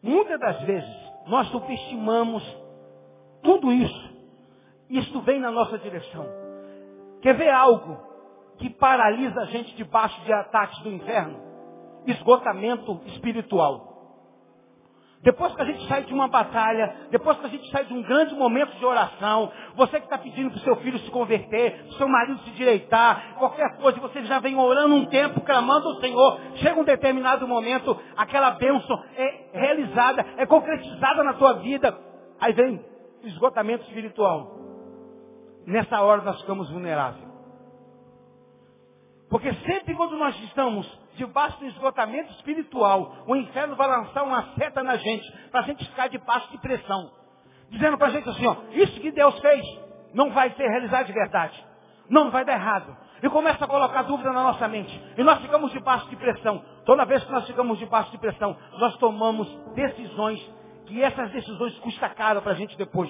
Muitas 0.06 0.40
das 0.40 0.62
vezes, 0.62 0.96
nós 1.26 1.48
subestimamos 1.48 2.44
tudo 3.42 3.72
isso. 3.74 4.16
Isto 4.88 5.20
vem 5.22 5.40
na 5.40 5.50
nossa 5.50 5.80
direção. 5.80 6.28
Quer 7.24 7.36
ver 7.36 7.50
algo 7.50 7.98
que 8.60 8.70
paralisa 8.70 9.42
a 9.42 9.46
gente 9.46 9.76
debaixo 9.76 10.22
de 10.22 10.32
ataques 10.32 10.78
do 10.84 10.92
inferno? 10.92 11.40
Esgotamento 12.06 13.02
espiritual. 13.08 13.95
Depois 15.22 15.56
que 15.56 15.62
a 15.62 15.66
gente 15.66 15.88
sai 15.88 16.04
de 16.04 16.14
uma 16.14 16.28
batalha, 16.28 17.08
depois 17.10 17.38
que 17.38 17.46
a 17.46 17.50
gente 17.50 17.70
sai 17.72 17.86
de 17.86 17.94
um 17.94 18.04
grande 18.04 18.36
momento 18.36 18.78
de 18.78 18.86
oração, 18.86 19.52
você 19.76 20.00
que 20.00 20.06
está 20.06 20.20
pedindo 20.20 20.52
para 20.52 20.58
o 20.58 20.62
seu 20.62 20.76
filho 20.78 21.00
se 21.00 21.10
converter, 21.10 21.80
para 21.80 21.88
o 21.88 21.94
seu 21.94 22.08
marido 22.08 22.40
se 22.42 22.52
direitar, 22.52 23.36
qualquer 23.38 23.78
coisa, 23.78 24.00
você 24.00 24.24
já 24.26 24.40
vem 24.40 24.56
orando 24.56 24.94
um 24.94 25.06
tempo, 25.08 25.42
clamando 25.42 25.88
ao 25.88 25.96
Senhor, 25.96 26.40
chega 26.58 26.80
um 26.80 26.84
determinado 26.84 27.48
momento, 27.48 28.00
aquela 28.16 28.52
bênção 28.52 29.04
é 29.18 29.50
realizada, 29.52 30.26
é 30.38 30.46
concretizada 30.46 31.24
na 31.24 31.34
tua 31.34 31.54
vida, 31.54 31.98
aí 32.40 32.54
vem 32.54 32.86
esgotamento 33.24 33.84
espiritual. 33.86 34.56
Nessa 35.66 36.02
hora 36.02 36.22
nós 36.22 36.40
ficamos 36.42 36.70
vulneráveis. 36.70 37.26
Porque 39.30 39.52
sempre 39.54 39.96
quando 39.96 40.16
nós 40.18 40.40
estamos 40.44 41.05
debaixo 41.16 41.60
do 41.60 41.66
esgotamento 41.66 42.32
espiritual, 42.34 43.24
o 43.28 43.36
inferno 43.36 43.76
vai 43.76 43.88
lançar 43.88 44.24
uma 44.24 44.54
seta 44.56 44.84
na 44.84 44.96
gente, 44.98 45.32
para 45.50 45.62
a 45.62 45.64
gente 45.64 45.86
ficar 45.86 46.08
debaixo 46.08 46.52
de 46.52 46.58
pressão. 46.60 47.12
Dizendo 47.70 47.98
para 47.98 48.08
a 48.08 48.12
gente 48.12 48.30
assim, 48.30 48.46
ó, 48.46 48.56
isso 48.72 49.00
que 49.00 49.12
Deus 49.12 49.40
fez 49.40 49.66
não 50.14 50.32
vai 50.32 50.52
ser 50.52 50.68
realizado 50.68 51.08
de 51.08 51.14
verdade. 51.14 51.66
Não 52.10 52.30
vai 52.32 52.46
dar 52.46 52.54
errado. 52.54 52.96
E 53.22 53.30
começa 53.30 53.66
a 53.66 53.68
colocar 53.68 54.04
dúvida 54.04 54.32
na 54.32 54.44
nossa 54.44 54.68
mente. 54.68 55.02
E 55.18 55.24
nós 55.24 55.40
ficamos 55.40 55.72
debaixo 55.72 56.08
de 56.10 56.16
pressão. 56.16 56.64
Toda 56.86 57.06
vez 57.06 57.24
que 57.24 57.32
nós 57.32 57.46
ficamos 57.48 57.80
debaixo 57.80 58.12
de 58.12 58.18
pressão, 58.18 58.56
nós 58.78 58.96
tomamos 58.98 59.48
decisões 59.74 60.40
que 60.86 61.02
essas 61.02 61.32
decisões 61.32 61.78
custam 61.80 62.10
caro 62.10 62.42
para 62.42 62.52
a 62.52 62.56
gente 62.56 62.78
depois. 62.78 63.10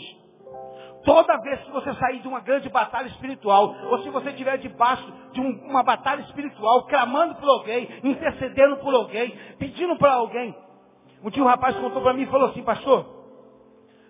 Toda 1.06 1.38
vez 1.38 1.62
que 1.62 1.72
você 1.72 1.94
sair 1.94 2.20
de 2.20 2.28
uma 2.28 2.40
grande 2.40 2.68
batalha 2.68 3.08
espiritual, 3.08 3.76
ou 3.92 4.02
se 4.02 4.10
você 4.10 4.32
estiver 4.32 4.58
debaixo 4.58 5.06
de 5.34 5.40
um, 5.40 5.52
uma 5.70 5.84
batalha 5.84 6.22
espiritual, 6.22 6.84
clamando 6.88 7.36
por 7.36 7.48
alguém, 7.48 7.88
intercedendo 8.04 8.78
por 8.78 8.94
alguém, 8.94 9.38
pedindo 9.60 9.96
para 9.98 10.14
alguém. 10.14 10.56
Um 11.24 11.30
dia 11.30 11.44
um 11.44 11.48
rapaz 11.48 11.76
contou 11.76 12.02
para 12.02 12.14
mim 12.14 12.24
e 12.24 12.28
falou 12.28 12.50
assim, 12.50 12.64
pastor, 12.64 13.06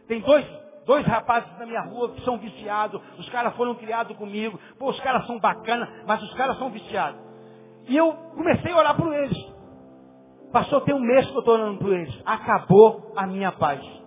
tem 0.08 0.22
dois, 0.22 0.46
dois 0.86 1.06
rapazes 1.06 1.50
na 1.60 1.66
minha 1.66 1.82
rua 1.82 2.14
que 2.14 2.22
são 2.22 2.38
viciados, 2.38 3.02
os 3.20 3.28
caras 3.30 3.54
foram 3.56 3.76
criados 3.76 4.16
comigo, 4.16 4.58
pô, 4.80 4.90
os 4.90 5.00
caras 5.02 5.28
são 5.28 5.38
bacanas, 5.38 5.90
mas 6.08 6.24
os 6.24 6.34
caras 6.36 6.58
são 6.58 6.70
viciados. 6.70 7.20
E 7.90 7.98
eu 7.98 8.14
comecei 8.36 8.72
a 8.72 8.78
orar 8.78 8.96
por 8.96 9.14
eles. 9.14 9.38
Passou 10.54 10.80
tem 10.82 10.96
um 10.96 11.00
mês 11.00 11.26
que 11.30 11.36
eu 11.36 11.40
estou 11.40 11.56
orando 11.56 11.80
por 11.80 11.92
eles. 11.92 12.22
Acabou 12.26 13.12
a 13.18 13.28
minha 13.28 13.52
paz. 13.52 14.05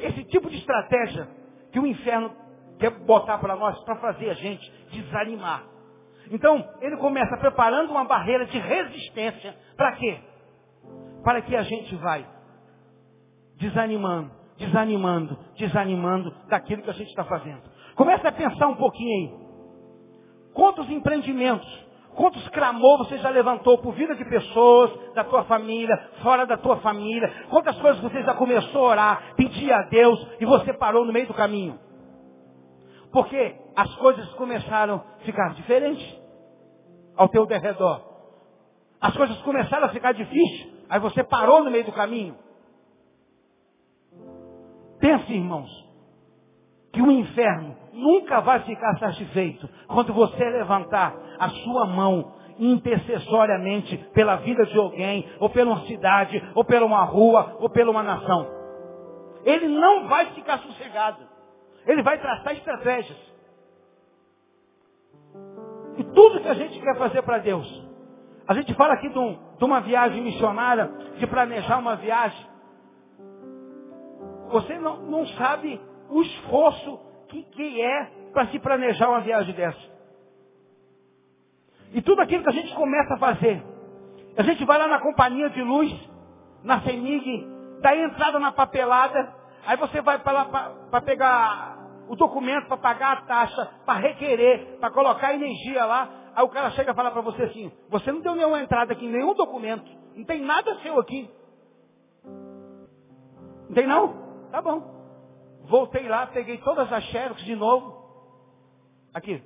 Esse 0.00 0.24
tipo 0.24 0.48
de 0.48 0.56
estratégia 0.56 1.28
que 1.72 1.78
o 1.78 1.86
inferno 1.86 2.30
quer 2.78 2.90
botar 2.90 3.38
para 3.38 3.56
nós, 3.56 3.78
para 3.84 3.96
fazer 3.96 4.30
a 4.30 4.34
gente 4.34 4.72
desanimar. 4.90 5.64
Então, 6.30 6.66
ele 6.80 6.96
começa 6.96 7.36
preparando 7.38 7.90
uma 7.90 8.04
barreira 8.04 8.46
de 8.46 8.58
resistência. 8.58 9.56
Para 9.76 9.92
quê? 9.92 10.18
Para 11.24 11.42
que 11.42 11.56
a 11.56 11.62
gente 11.62 11.94
vai 11.96 12.26
desanimando, 13.56 14.30
desanimando, 14.56 15.38
desanimando 15.56 16.34
daquilo 16.48 16.82
que 16.82 16.90
a 16.90 16.94
gente 16.94 17.08
está 17.08 17.24
fazendo. 17.24 17.62
Começa 17.96 18.28
a 18.28 18.32
pensar 18.32 18.68
um 18.68 18.76
pouquinho 18.76 19.10
aí. 19.10 19.48
Quantos 20.54 20.88
empreendimentos 20.90 21.87
Quantos 22.18 22.48
clamor 22.48 22.98
você 22.98 23.16
já 23.18 23.30
levantou 23.30 23.78
por 23.78 23.94
vida 23.94 24.16
de 24.16 24.24
pessoas, 24.24 24.90
da 25.14 25.22
tua 25.22 25.44
família, 25.44 25.96
fora 26.20 26.44
da 26.46 26.56
tua 26.56 26.78
família? 26.78 27.32
Quantas 27.48 27.78
coisas 27.78 28.02
você 28.02 28.24
já 28.24 28.34
começou 28.34 28.86
a 28.86 28.88
orar, 28.88 29.34
pedir 29.36 29.72
a 29.72 29.82
Deus 29.82 30.26
e 30.40 30.44
você 30.44 30.72
parou 30.72 31.04
no 31.04 31.12
meio 31.12 31.28
do 31.28 31.34
caminho? 31.34 31.78
Porque 33.12 33.54
as 33.76 33.94
coisas 33.94 34.28
começaram 34.30 34.96
a 34.96 35.24
ficar 35.24 35.54
diferentes 35.54 36.20
ao 37.16 37.28
teu 37.28 37.46
derredor. 37.46 38.02
As 39.00 39.16
coisas 39.16 39.40
começaram 39.42 39.86
a 39.86 39.90
ficar 39.90 40.10
difíceis, 40.10 40.72
aí 40.90 40.98
você 40.98 41.22
parou 41.22 41.62
no 41.62 41.70
meio 41.70 41.84
do 41.84 41.92
caminho. 41.92 42.36
Pense, 44.98 45.32
irmãos, 45.32 45.87
que 46.92 47.02
o 47.02 47.10
inferno 47.10 47.76
nunca 47.92 48.40
vai 48.40 48.60
ficar 48.60 48.98
satisfeito 48.98 49.68
quando 49.86 50.12
você 50.12 50.44
levantar 50.44 51.14
a 51.38 51.48
sua 51.48 51.86
mão 51.86 52.34
intercessoriamente 52.58 53.96
pela 54.12 54.36
vida 54.36 54.66
de 54.66 54.76
alguém, 54.76 55.28
ou 55.38 55.48
pela 55.48 55.70
uma 55.70 55.86
cidade, 55.86 56.42
ou 56.54 56.64
pela 56.64 56.84
uma 56.84 57.04
rua, 57.04 57.56
ou 57.60 57.70
pela 57.70 57.90
uma 57.90 58.02
nação. 58.02 58.48
Ele 59.44 59.68
não 59.68 60.08
vai 60.08 60.26
ficar 60.32 60.58
sossegado. 60.58 61.22
Ele 61.86 62.02
vai 62.02 62.18
traçar 62.18 62.52
estratégias. 62.54 63.16
E 65.96 66.04
tudo 66.04 66.40
que 66.40 66.48
a 66.48 66.54
gente 66.54 66.80
quer 66.80 66.96
fazer 66.96 67.22
para 67.22 67.38
Deus. 67.38 67.88
A 68.46 68.54
gente 68.54 68.74
fala 68.74 68.94
aqui 68.94 69.08
de, 69.08 69.18
um, 69.18 69.38
de 69.58 69.64
uma 69.64 69.80
viagem 69.80 70.22
missionária, 70.22 70.90
de 71.18 71.26
planejar 71.26 71.78
uma 71.78 71.96
viagem. 71.96 72.46
Você 74.48 74.78
não, 74.78 75.02
não 75.02 75.26
sabe 75.28 75.80
o 76.10 76.22
esforço 76.22 77.00
que, 77.28 77.42
que 77.42 77.82
é 77.82 78.04
para 78.32 78.46
se 78.48 78.58
planejar 78.58 79.08
uma 79.08 79.20
viagem 79.20 79.54
dessa. 79.54 79.98
E 81.92 82.02
tudo 82.02 82.20
aquilo 82.20 82.42
que 82.42 82.50
a 82.50 82.52
gente 82.52 82.74
começa 82.74 83.14
a 83.14 83.18
fazer. 83.18 83.62
A 84.36 84.42
gente 84.42 84.64
vai 84.64 84.78
lá 84.78 84.86
na 84.86 85.00
companhia 85.00 85.50
de 85.50 85.62
luz, 85.62 85.92
na 86.62 86.80
CEMIG, 86.82 87.46
dá 87.80 87.96
entrada 87.96 88.38
na 88.38 88.52
papelada, 88.52 89.34
aí 89.66 89.76
você 89.76 90.00
vai 90.00 90.18
para 90.18 90.32
lá 90.32 90.44
para 90.90 91.00
pegar 91.00 91.78
o 92.08 92.16
documento, 92.16 92.68
para 92.68 92.76
pagar 92.76 93.12
a 93.18 93.20
taxa, 93.22 93.70
para 93.84 93.98
requerer, 93.98 94.78
para 94.78 94.90
colocar 94.90 95.34
energia 95.34 95.84
lá. 95.84 96.08
Aí 96.34 96.44
o 96.44 96.48
cara 96.48 96.70
chega 96.70 96.92
e 96.92 96.94
fala 96.94 97.10
para 97.10 97.20
você 97.20 97.42
assim, 97.44 97.72
você 97.88 98.12
não 98.12 98.20
deu 98.20 98.34
nenhuma 98.34 98.60
entrada 98.60 98.92
aqui, 98.92 99.06
nenhum 99.06 99.34
documento. 99.34 99.90
Não 100.14 100.24
tem 100.24 100.40
nada 100.40 100.74
seu 100.80 100.98
aqui. 100.98 101.30
Não 102.24 103.74
tem 103.74 103.86
não? 103.86 104.48
Tá 104.50 104.62
bom. 104.62 104.97
Voltei 105.68 106.08
lá, 106.08 106.26
peguei 106.26 106.58
todas 106.58 106.90
as 106.90 107.04
xerox 107.04 107.42
de 107.44 107.54
novo. 107.54 107.94
Aqui. 109.12 109.42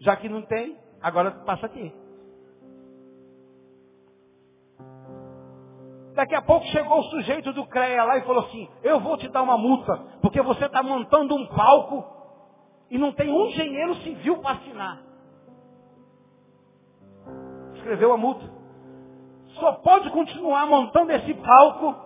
Já 0.00 0.16
que 0.16 0.28
não 0.28 0.42
tem, 0.42 0.78
agora 1.02 1.30
passa 1.30 1.66
aqui. 1.66 1.92
Daqui 6.14 6.34
a 6.34 6.42
pouco 6.42 6.64
chegou 6.66 7.00
o 7.00 7.04
sujeito 7.04 7.52
do 7.52 7.66
CREA 7.66 8.04
lá 8.04 8.18
e 8.18 8.22
falou 8.22 8.44
assim, 8.44 8.68
eu 8.84 9.00
vou 9.00 9.16
te 9.16 9.28
dar 9.28 9.42
uma 9.42 9.58
multa, 9.58 9.96
porque 10.22 10.40
você 10.40 10.66
está 10.66 10.80
montando 10.80 11.34
um 11.34 11.46
palco 11.48 12.04
e 12.88 12.96
não 12.96 13.12
tem 13.12 13.32
um 13.32 13.46
engenheiro 13.46 13.96
civil 13.96 14.38
para 14.38 14.52
assinar. 14.52 15.02
Escreveu 17.74 18.12
a 18.12 18.16
multa. 18.16 18.48
Só 19.58 19.72
pode 19.72 20.08
continuar 20.10 20.66
montando 20.66 21.10
esse 21.10 21.34
palco 21.34 21.96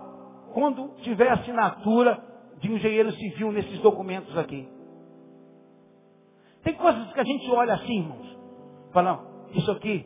quando 0.54 0.88
tiver 1.02 1.30
assinatura 1.30 2.27
de 2.60 2.70
um 2.70 2.76
engenheiro 2.76 3.12
civil 3.12 3.52
nesses 3.52 3.78
documentos 3.80 4.36
aqui. 4.36 4.68
Tem 6.62 6.74
coisas 6.74 7.12
que 7.12 7.20
a 7.20 7.24
gente 7.24 7.50
olha 7.50 7.74
assim, 7.74 8.00
irmãos. 8.00 8.38
Fala, 8.92 9.24
isso 9.52 9.70
aqui, 9.70 10.04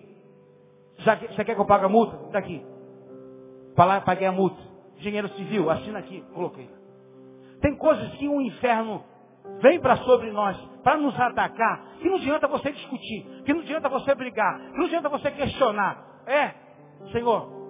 você 0.99 1.45
quer 1.45 1.55
que 1.55 1.61
eu 1.61 1.67
pague 1.67 1.87
a 1.87 1.89
multa? 1.89 2.17
Daqui. 2.31 2.65
Fala, 3.75 4.01
paguei 4.01 4.27
a 4.27 4.33
multa. 4.33 4.61
Engenheiro 4.99 5.29
civil, 5.31 5.71
assina 5.71 5.99
aqui, 5.99 6.23
coloquei. 6.33 6.69
Tem 7.61 7.77
coisas 7.77 8.13
que 8.15 8.29
o 8.29 8.41
inferno 8.41 9.03
vem 9.61 9.81
para 9.81 9.97
sobre 9.99 10.31
nós, 10.31 10.57
para 10.83 10.97
nos 10.97 11.19
atacar, 11.19 11.97
que 12.01 12.09
não 12.09 12.17
adianta 12.17 12.47
você 12.47 12.73
discutir, 12.73 13.43
que 13.45 13.53
não 13.53 13.61
adianta 13.61 13.89
você 13.89 14.15
brigar, 14.15 14.61
que 14.73 14.79
não 14.79 14.87
adianta 14.87 15.09
você 15.09 15.31
questionar. 15.31 16.23
É, 16.27 16.55
Senhor, 17.11 17.62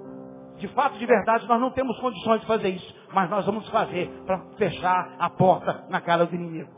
de 0.59 0.69
fato, 0.69 0.99
de 0.99 1.07
verdade, 1.07 1.47
nós 1.49 1.61
não 1.61 1.71
temos 1.71 1.99
condições 1.99 2.41
de 2.41 2.47
fazer 2.47 2.69
isso. 2.69 2.95
Mas 3.13 3.29
nós 3.29 3.45
vamos 3.45 3.69
fazer 3.69 4.09
para 4.25 4.39
fechar 4.57 5.17
a 5.19 5.29
porta 5.31 5.85
na 5.89 6.01
cara 6.01 6.25
do 6.25 6.35
inimigo. 6.35 6.71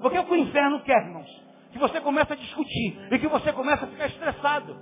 Porque 0.00 0.18
o 0.18 0.24
que 0.24 0.32
o 0.32 0.36
inferno 0.36 0.80
quer, 0.82 1.06
irmãos? 1.06 1.44
Que 1.72 1.78
você 1.78 2.00
comece 2.00 2.32
a 2.32 2.36
discutir 2.36 3.08
e 3.10 3.18
que 3.18 3.26
você 3.26 3.52
comece 3.52 3.84
a 3.84 3.88
ficar 3.88 4.06
estressado. 4.06 4.76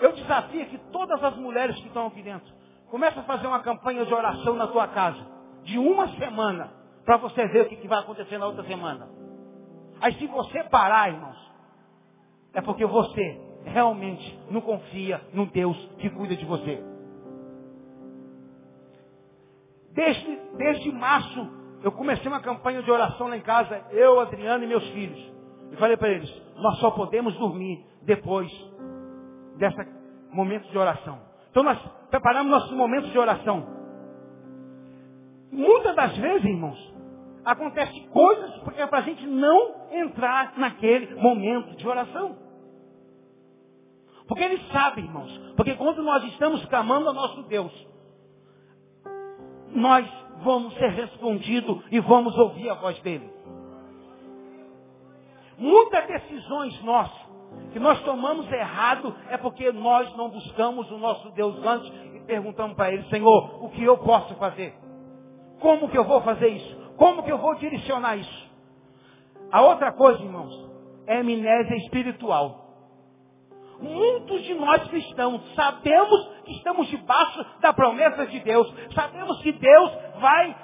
Eu 0.00 0.12
desafio 0.12 0.66
que 0.66 0.78
todas 0.92 1.22
as 1.24 1.36
mulheres 1.36 1.74
que 1.76 1.88
estão 1.88 2.06
aqui 2.06 2.22
dentro, 2.22 2.48
comece 2.90 3.18
a 3.18 3.22
fazer 3.22 3.46
uma 3.46 3.60
campanha 3.60 4.04
de 4.04 4.14
oração 4.14 4.54
na 4.54 4.68
tua 4.68 4.86
casa. 4.88 5.26
De 5.64 5.78
uma 5.78 6.08
semana. 6.18 6.72
Para 7.04 7.16
você 7.16 7.46
ver 7.48 7.62
o 7.62 7.68
que 7.68 7.88
vai 7.88 7.98
acontecer 7.98 8.38
na 8.38 8.46
outra 8.46 8.62
semana. 8.64 9.08
Aí 10.00 10.12
se 10.14 10.26
você 10.26 10.62
parar, 10.64 11.08
irmãos, 11.08 11.36
é 12.54 12.60
porque 12.60 12.84
você 12.86 13.47
realmente 13.64 14.38
não 14.50 14.60
confia 14.60 15.20
no 15.32 15.46
Deus 15.46 15.76
que 15.98 16.10
cuida 16.10 16.36
de 16.36 16.44
você. 16.44 16.82
Desde, 19.92 20.38
desde 20.56 20.92
março, 20.92 21.50
eu 21.82 21.92
comecei 21.92 22.26
uma 22.28 22.40
campanha 22.40 22.82
de 22.82 22.90
oração 22.90 23.28
lá 23.28 23.36
em 23.36 23.40
casa, 23.40 23.84
eu, 23.90 24.20
Adriano 24.20 24.64
e 24.64 24.66
meus 24.66 24.86
filhos. 24.90 25.32
E 25.72 25.76
falei 25.76 25.96
para 25.96 26.08
eles, 26.08 26.32
nós 26.56 26.78
só 26.78 26.90
podemos 26.90 27.36
dormir 27.36 27.84
depois 28.02 28.50
desse 29.56 29.76
momento 30.30 30.70
de 30.70 30.78
oração. 30.78 31.18
Então 31.50 31.62
nós 31.62 31.78
preparamos 32.10 32.50
nossos 32.50 32.72
momentos 32.72 33.10
de 33.10 33.18
oração. 33.18 33.66
Muitas 35.50 35.96
das 35.96 36.16
vezes, 36.16 36.44
irmãos, 36.44 36.94
acontece 37.44 38.00
coisas 38.08 38.56
porque 38.58 38.80
é 38.80 38.86
para 38.86 38.98
a 38.98 39.02
gente 39.02 39.26
não 39.26 39.88
entrar 39.90 40.58
naquele 40.58 41.14
momento 41.16 41.76
de 41.76 41.88
oração. 41.88 42.36
Porque 44.28 44.44
ele 44.44 44.62
sabe, 44.70 45.00
irmãos. 45.00 45.36
Porque 45.56 45.74
quando 45.74 46.02
nós 46.02 46.22
estamos 46.24 46.64
clamando 46.66 47.08
ao 47.08 47.14
nosso 47.14 47.42
Deus, 47.44 47.72
nós 49.70 50.06
vamos 50.42 50.74
ser 50.74 50.90
respondidos 50.90 51.82
e 51.90 51.98
vamos 51.98 52.36
ouvir 52.36 52.68
a 52.68 52.74
voz 52.74 53.00
dele. 53.00 53.28
Muitas 55.56 56.06
decisões 56.06 56.80
nossas 56.84 57.26
que 57.72 57.78
nós 57.78 58.00
tomamos 58.02 58.50
errado 58.52 59.14
é 59.30 59.36
porque 59.38 59.72
nós 59.72 60.14
não 60.16 60.28
buscamos 60.28 60.90
o 60.90 60.98
nosso 60.98 61.30
Deus 61.30 61.56
antes 61.64 61.90
e 62.14 62.20
perguntamos 62.20 62.76
para 62.76 62.92
ele, 62.92 63.02
Senhor, 63.08 63.64
o 63.64 63.70
que 63.70 63.82
eu 63.82 63.96
posso 63.98 64.34
fazer? 64.34 64.74
Como 65.58 65.88
que 65.88 65.98
eu 65.98 66.04
vou 66.04 66.20
fazer 66.20 66.48
isso? 66.48 66.76
Como 66.96 67.22
que 67.22 67.32
eu 67.32 67.38
vou 67.38 67.54
direcionar 67.56 68.16
isso? 68.16 68.48
A 69.50 69.62
outra 69.62 69.92
coisa, 69.92 70.22
irmãos, 70.22 70.54
é 71.06 71.18
amnésia 71.18 71.76
espiritual. 71.76 72.67
Muitos 73.80 74.42
de 74.42 74.54
nós 74.54 74.88
cristãos 74.88 75.40
sabemos 75.54 76.28
que 76.44 76.52
estamos 76.52 76.88
debaixo 76.88 77.44
da 77.60 77.72
promessa 77.72 78.26
de 78.26 78.40
Deus. 78.40 78.72
Sabemos 78.94 79.40
que 79.42 79.52
Deus 79.52 79.92
vai 80.20 80.56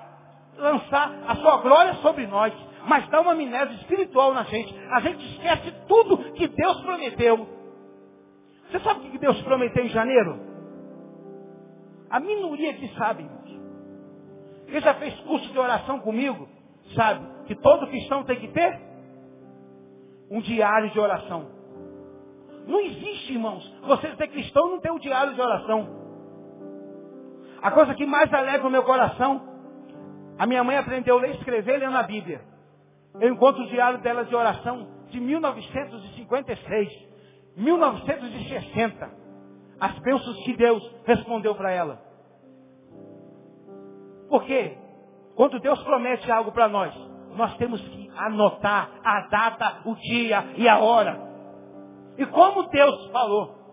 lançar 0.59 1.13
a 1.29 1.37
sua 1.37 1.59
glória 1.59 1.95
sobre 1.95 2.27
nós. 2.27 2.53
Mas 2.87 3.09
dá 3.09 3.21
uma 3.21 3.33
amnésia 3.33 3.75
espiritual 3.77 4.35
na 4.35 4.43
gente. 4.45 4.75
A 4.91 5.01
gente 5.01 5.25
esquece 5.33 5.73
tudo 5.87 6.33
que 6.33 6.49
Deus 6.49 6.81
prometeu. 6.83 7.49
Você 8.71 8.81
sabe 8.81 9.07
o 9.07 9.11
que 9.11 9.19
Deus 9.19 9.41
prometeu 9.43 9.85
em 9.85 9.89
janeiro? 9.89 10.41
A 12.11 12.21
minoria 12.21 12.75
que 12.75 12.89
sabe, 12.97 13.23
irmãos. 13.23 13.45
Quem 14.67 14.81
já 14.81 14.95
fez 14.95 15.15
curso 15.21 15.49
de 15.53 15.59
oração 15.59 16.01
comigo, 16.01 16.49
sabe 16.95 17.25
que 17.47 17.55
todo 17.55 17.87
cristão 17.87 18.25
tem 18.25 18.41
que 18.41 18.49
ter 18.49 18.81
um 20.31 20.41
diário 20.41 20.91
de 20.91 20.99
oração. 20.99 21.54
Não 22.67 22.81
existe, 22.81 23.33
irmãos, 23.33 23.65
você 23.83 24.15
ser 24.17 24.29
cristão 24.29 24.71
não 24.71 24.81
ter 24.81 24.91
o 24.91 24.99
diário 24.99 25.35
de 25.35 25.41
oração. 25.41 25.89
A 27.61 27.71
coisa 27.71 27.95
que 27.95 28.07
mais 28.07 28.33
alegra 28.33 28.67
o 28.67 28.71
meu 28.71 28.83
coração, 28.83 29.43
a 30.39 30.47
minha 30.47 30.65
mãe 30.65 30.77
aprendeu 30.77 31.19
a 31.19 31.21
ler 31.21 31.31
e 31.31 31.37
escrever 31.37 31.79
lendo 31.79 31.97
a 31.97 32.03
Bíblia. 32.03 32.41
Eu 33.21 33.33
encontro 33.33 33.63
o 33.63 33.69
diário 33.69 34.01
dela 34.01 34.25
de 34.25 34.35
oração 34.35 34.89
de 35.09 35.21
1956, 35.21 36.89
1960. 37.57 39.25
As 39.81 39.99
bênçãos 40.01 40.45
que 40.45 40.57
Deus 40.57 40.83
respondeu 41.05 41.55
para 41.55 41.71
ela. 41.71 42.03
Por 44.29 44.45
quê? 44.45 44.77
Quando 45.37 45.61
Deus 45.61 45.83
promete 45.83 46.31
algo 46.31 46.53
para 46.53 46.69
nós, 46.69 46.95
nós 47.37 47.57
temos 47.57 47.81
que 47.81 48.11
anotar 48.17 48.91
a 49.05 49.21
data, 49.29 49.83
o 49.85 49.95
dia 49.95 50.55
e 50.57 50.69
a 50.69 50.79
hora. 50.79 51.34
E 52.19 52.27
como 52.27 52.69
Deus 52.69 53.07
falou. 53.11 53.65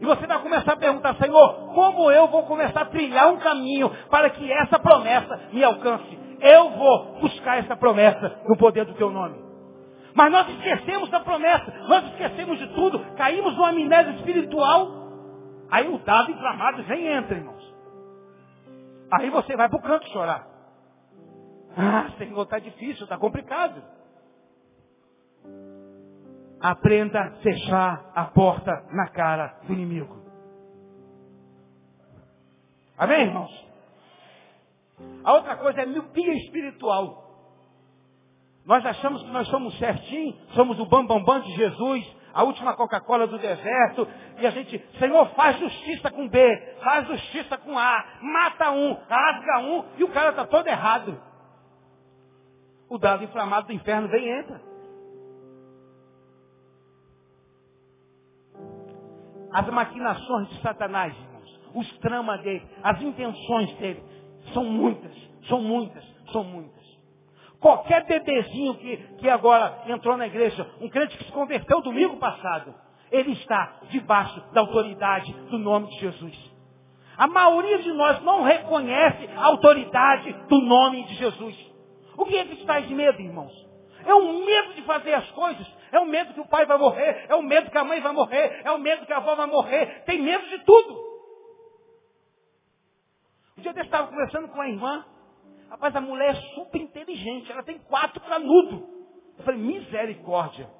E 0.00 0.04
você 0.04 0.26
vai 0.26 0.40
começar 0.40 0.72
a 0.72 0.76
perguntar, 0.76 1.16
Senhor, 1.16 1.72
como 1.74 2.10
eu 2.10 2.28
vou 2.28 2.44
começar 2.44 2.82
a 2.82 2.86
trilhar 2.86 3.32
um 3.32 3.38
caminho 3.38 3.90
para 4.10 4.30
que 4.30 4.50
essa 4.52 4.78
promessa 4.78 5.40
me 5.52 5.64
alcance? 5.64 6.18
Eu 6.40 6.70
vou 6.70 7.20
buscar 7.20 7.58
essa 7.58 7.76
promessa 7.76 8.40
no 8.48 8.56
poder 8.56 8.84
do 8.84 8.94
teu 8.94 9.10
nome. 9.10 9.36
Mas 10.14 10.32
nós 10.32 10.48
esquecemos 10.48 11.10
da 11.10 11.20
promessa, 11.20 11.72
nós 11.88 12.04
esquecemos 12.06 12.58
de 12.58 12.66
tudo, 12.74 13.00
caímos 13.16 13.54
numa 13.54 13.70
amnésia 13.70 14.12
espiritual. 14.12 14.88
Aí 15.70 15.88
o 15.88 15.98
dado 15.98 16.30
inflamado 16.30 16.82
vem 16.84 17.06
entra, 17.08 17.36
irmãos. 17.36 17.74
Aí 19.10 19.30
você 19.30 19.56
vai 19.56 19.68
para 19.68 19.78
o 19.78 19.82
canto 19.82 20.08
chorar. 20.08 20.46
Ah, 21.76 22.10
Senhor, 22.18 22.42
está 22.42 22.58
difícil, 22.58 23.04
está 23.04 23.16
complicado. 23.16 23.82
Aprenda 26.60 27.20
a 27.20 27.30
fechar 27.42 28.10
a 28.14 28.24
porta 28.24 28.72
na 28.92 29.08
cara 29.08 29.60
do 29.64 29.72
inimigo. 29.72 30.18
Amém, 32.96 33.26
irmãos? 33.26 33.68
A 35.22 35.32
outra 35.34 35.56
coisa 35.56 35.82
é 35.82 35.86
miopia 35.86 36.34
espiritual. 36.34 37.28
Nós 38.64 38.84
achamos 38.84 39.22
que 39.22 39.30
nós 39.30 39.48
somos 39.48 39.78
certinhos, 39.78 40.36
somos 40.54 40.78
o 40.78 40.84
bambambam 40.84 41.24
bam, 41.24 41.40
bam 41.40 41.40
de 41.40 41.54
Jesus, 41.54 42.16
a 42.34 42.42
última 42.42 42.74
Coca-Cola 42.74 43.26
do 43.26 43.38
deserto, 43.38 44.06
e 44.38 44.46
a 44.46 44.50
gente, 44.50 44.78
Senhor, 44.98 45.26
faz 45.30 45.58
justiça 45.58 46.10
com 46.10 46.28
B, 46.28 46.76
faz 46.82 47.06
justiça 47.06 47.56
com 47.56 47.78
A, 47.78 48.04
mata 48.20 48.70
um, 48.70 48.94
rasga 49.08 49.58
um, 49.60 49.84
e 49.96 50.04
o 50.04 50.08
cara 50.08 50.30
está 50.30 50.44
todo 50.44 50.66
errado. 50.66 51.18
O 52.90 52.98
dado 52.98 53.24
inflamado 53.24 53.68
do 53.68 53.72
inferno 53.72 54.08
vem 54.08 54.24
e 54.24 54.40
entra. 54.40 54.67
As 59.52 59.66
maquinações 59.68 60.48
de 60.48 60.60
Satanás, 60.60 61.14
irmãos, 61.14 61.60
os 61.74 61.98
tramas 61.98 62.40
dele, 62.42 62.66
as 62.82 63.00
intenções 63.00 63.72
dele, 63.78 64.02
são 64.52 64.64
muitas, 64.64 65.12
são 65.48 65.62
muitas, 65.62 66.04
são 66.32 66.44
muitas. 66.44 66.78
Qualquer 67.60 68.06
bebezinho 68.06 68.74
que, 68.74 68.96
que 69.18 69.28
agora 69.28 69.82
entrou 69.88 70.16
na 70.16 70.26
igreja, 70.26 70.66
um 70.80 70.88
crente 70.88 71.16
que 71.18 71.24
se 71.24 71.32
converteu 71.32 71.80
domingo 71.80 72.16
passado, 72.18 72.74
ele 73.10 73.32
está 73.32 73.80
debaixo 73.90 74.40
da 74.52 74.60
autoridade 74.60 75.32
do 75.50 75.58
nome 75.58 75.88
de 75.88 75.98
Jesus. 75.98 76.58
A 77.16 77.26
maioria 77.26 77.78
de 77.80 77.92
nós 77.92 78.22
não 78.22 78.44
reconhece 78.44 79.28
a 79.34 79.46
autoridade 79.46 80.32
do 80.48 80.60
nome 80.60 81.04
de 81.04 81.14
Jesus. 81.14 81.56
O 82.16 82.24
que 82.24 82.36
é 82.36 82.44
que 82.44 82.54
está 82.54 82.78
de 82.78 82.94
medo, 82.94 83.20
irmãos? 83.20 83.67
É 84.08 84.14
o 84.14 84.42
medo 84.42 84.72
de 84.72 84.82
fazer 84.84 85.12
as 85.12 85.30
coisas. 85.32 85.66
É 85.92 86.00
o 86.00 86.06
medo 86.06 86.32
que 86.32 86.40
o 86.40 86.48
pai 86.48 86.64
vai 86.64 86.78
morrer. 86.78 87.26
É 87.28 87.34
o 87.34 87.42
medo 87.42 87.70
que 87.70 87.76
a 87.76 87.84
mãe 87.84 88.00
vai 88.00 88.10
morrer. 88.10 88.62
É 88.64 88.72
o 88.72 88.78
medo 88.78 89.04
que 89.04 89.12
a 89.12 89.18
avó 89.18 89.34
vai 89.34 89.46
morrer. 89.46 90.02
Tem 90.06 90.18
medo 90.18 90.48
de 90.48 90.64
tudo. 90.64 90.94
Um 93.58 93.60
dia 93.60 93.72
eu 93.76 93.82
estava 93.82 94.08
conversando 94.08 94.48
com 94.48 94.58
a 94.62 94.66
irmã. 94.66 95.04
Rapaz, 95.68 95.94
a 95.94 96.00
mulher 96.00 96.30
é 96.30 96.40
super 96.54 96.80
inteligente. 96.80 97.52
Ela 97.52 97.62
tem 97.62 97.78
quatro 97.80 98.18
canudos. 98.22 98.82
Eu 99.36 99.44
falei, 99.44 99.60
misericórdia. 99.60 100.70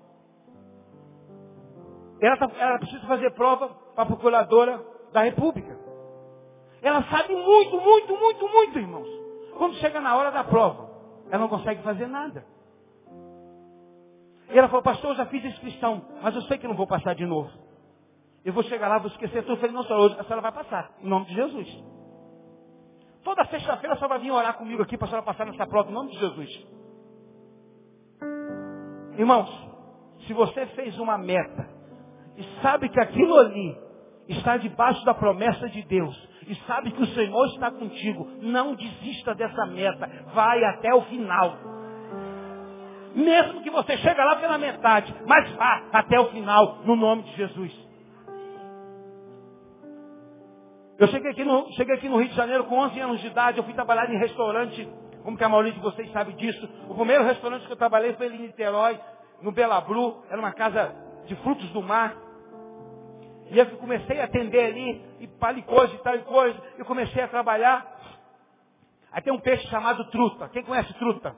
Ela, 2.23 2.37
tá, 2.39 2.51
ela 2.57 2.79
precisa 2.79 3.07
fazer 3.07 3.31
prova 3.33 3.69
para 3.95 4.05
a 4.05 4.07
procuradora 4.07 4.83
da 5.13 5.21
República. 5.21 5.79
Ela 6.81 7.03
sabe 7.11 7.35
muito, 7.35 7.79
muito, 7.79 8.17
muito, 8.17 8.49
muito, 8.49 8.79
irmãos. 8.79 9.09
Quando 9.59 9.75
chega 9.75 10.01
na 10.01 10.17
hora 10.17 10.31
da 10.31 10.45
prova, 10.45 10.89
ela 11.31 11.41
não 11.41 11.49
consegue 11.49 11.83
fazer 11.83 12.07
nada. 12.07 12.43
E 14.51 14.59
ela 14.59 14.69
falou, 14.69 14.83
pastor, 14.83 15.11
eu 15.11 15.17
já 15.17 15.27
fiz 15.27 15.45
inscrição, 15.45 16.03
mas 16.23 16.35
eu 16.35 16.43
sei 16.43 16.59
que 16.59 16.67
não 16.67 16.75
vou 16.75 16.87
passar 16.87 17.15
de 17.15 17.27
novo. 17.27 17.51
Eu 18.45 18.53
vou 18.53 18.63
chegar 18.63 18.89
lá, 18.89 18.99
vou 18.99 19.11
esquecer 19.11 19.43
tudo. 19.43 19.53
Eu 19.53 19.57
falei, 19.59 19.73
não, 19.73 19.83
senhor, 19.83 20.01
hoje 20.01 20.17
a 20.19 20.25
senhora 20.25 20.41
vai 20.41 20.53
passar, 20.53 20.91
em 21.03 21.09
nome 21.09 21.27
de 21.27 21.35
Jesus. 21.35 21.85
Toda 23.23 23.45
sexta-feira 23.47 23.95
a 23.95 23.97
senhora 23.97 24.15
vai 24.15 24.19
vir 24.21 24.31
orar 24.31 24.55
comigo 24.55 24.83
aqui 24.83 24.97
para 24.97 25.07
a 25.07 25.09
senhora 25.09 25.27
passar 25.27 25.45
nessa 25.45 25.67
prova, 25.67 25.91
em 25.91 25.95
nome 25.95 26.11
de 26.13 26.19
Jesus. 26.19 26.67
Irmãos, 29.19 29.51
se 30.27 30.33
você 30.33 30.67
fez 30.69 30.99
uma 30.99 31.19
meta 31.19 31.69
e 32.37 32.63
sabe 32.63 32.89
que 32.89 33.01
aquilo 33.01 33.37
ali 33.37 33.77
está 34.29 34.57
debaixo 34.57 35.05
da 35.05 35.13
promessa 35.13 35.69
de 35.69 35.83
Deus 35.83 36.17
e 36.47 36.55
sabe 36.67 36.93
que 36.93 37.03
o 37.03 37.07
Senhor 37.09 37.47
está 37.49 37.71
contigo, 37.71 38.29
não 38.41 38.75
desista 38.75 39.35
dessa 39.35 39.67
meta, 39.67 40.09
vai 40.33 40.63
até 40.65 40.95
o 40.95 41.03
final. 41.03 41.59
Mesmo 43.19 43.63
que 43.63 43.71
você 43.71 43.97
chegue 43.99 44.21
lá 44.21 44.37
pela 44.37 44.57
metade, 44.59 45.13
mas 45.27 45.51
vá 45.57 45.89
até 45.93 46.21
o 46.21 46.27
final, 46.27 46.79
no 46.85 46.95
nome 46.95 47.25
de 47.25 47.35
Jesus. 47.35 47.89
Eu 50.97 51.09
cheguei 51.09 51.33
aqui, 51.33 51.43
no, 51.43 51.69
cheguei 51.73 51.97
aqui 51.97 52.09
no 52.09 52.19
Rio 52.19 52.29
de 52.29 52.37
Janeiro 52.37 52.65
com 52.67 52.79
11 52.79 53.01
anos 53.01 53.21
de 53.21 53.27
idade, 53.27 53.59
eu 53.59 53.65
fui 53.65 53.75
trabalhar 53.75 54.09
em 54.09 54.19
restaurante, 54.19 54.89
como 55.25 55.37
que 55.37 55.43
a 55.43 55.49
maioria 55.49 55.73
de 55.73 55.81
vocês 55.81 56.09
sabe 56.13 56.33
disso. 56.35 56.69
O 56.89 56.95
primeiro 56.95 57.25
restaurante 57.25 57.67
que 57.67 57.73
eu 57.73 57.77
trabalhei 57.77 58.13
foi 58.13 58.29
em 58.29 58.39
Niterói, 58.39 59.01
no 59.43 59.51
Belabru, 59.51 60.23
era 60.31 60.39
uma 60.39 60.53
casa 60.53 60.95
de 61.27 61.35
frutos 61.37 61.69
do 61.71 61.83
mar. 61.83 62.17
E 63.51 63.59
eu 63.59 63.67
comecei 63.79 64.21
a 64.21 64.27
atender 64.27 64.65
ali, 64.65 65.05
e 65.19 65.27
tal 65.27 65.57
e 65.57 65.59
e 65.59 65.99
tal 66.05 66.15
e 66.15 66.23
coisa, 66.23 66.63
e 66.79 66.85
comecei 66.85 67.21
a 67.21 67.27
trabalhar. 67.27 67.85
Aí 69.11 69.21
tem 69.23 69.33
um 69.33 69.41
peixe 69.41 69.67
chamado 69.67 70.09
truta. 70.11 70.49
Quem 70.51 70.63
conhece 70.63 70.95
truta? 70.95 71.35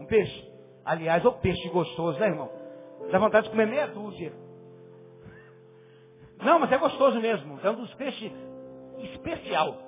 Um 0.00 0.06
peixe? 0.06 0.49
Aliás, 0.90 1.24
um 1.24 1.30
peixe 1.34 1.68
gostoso, 1.68 2.18
né, 2.18 2.26
irmão? 2.26 2.50
Dá 3.12 3.18
vontade 3.20 3.44
de 3.44 3.50
comer 3.50 3.68
meia 3.68 3.86
dúzia. 3.86 4.32
Não, 6.42 6.58
mas 6.58 6.72
é 6.72 6.78
gostoso 6.78 7.20
mesmo. 7.20 7.60
É 7.62 7.70
um 7.70 7.76
dos 7.76 7.94
peixes 7.94 8.32
especial. 8.98 9.78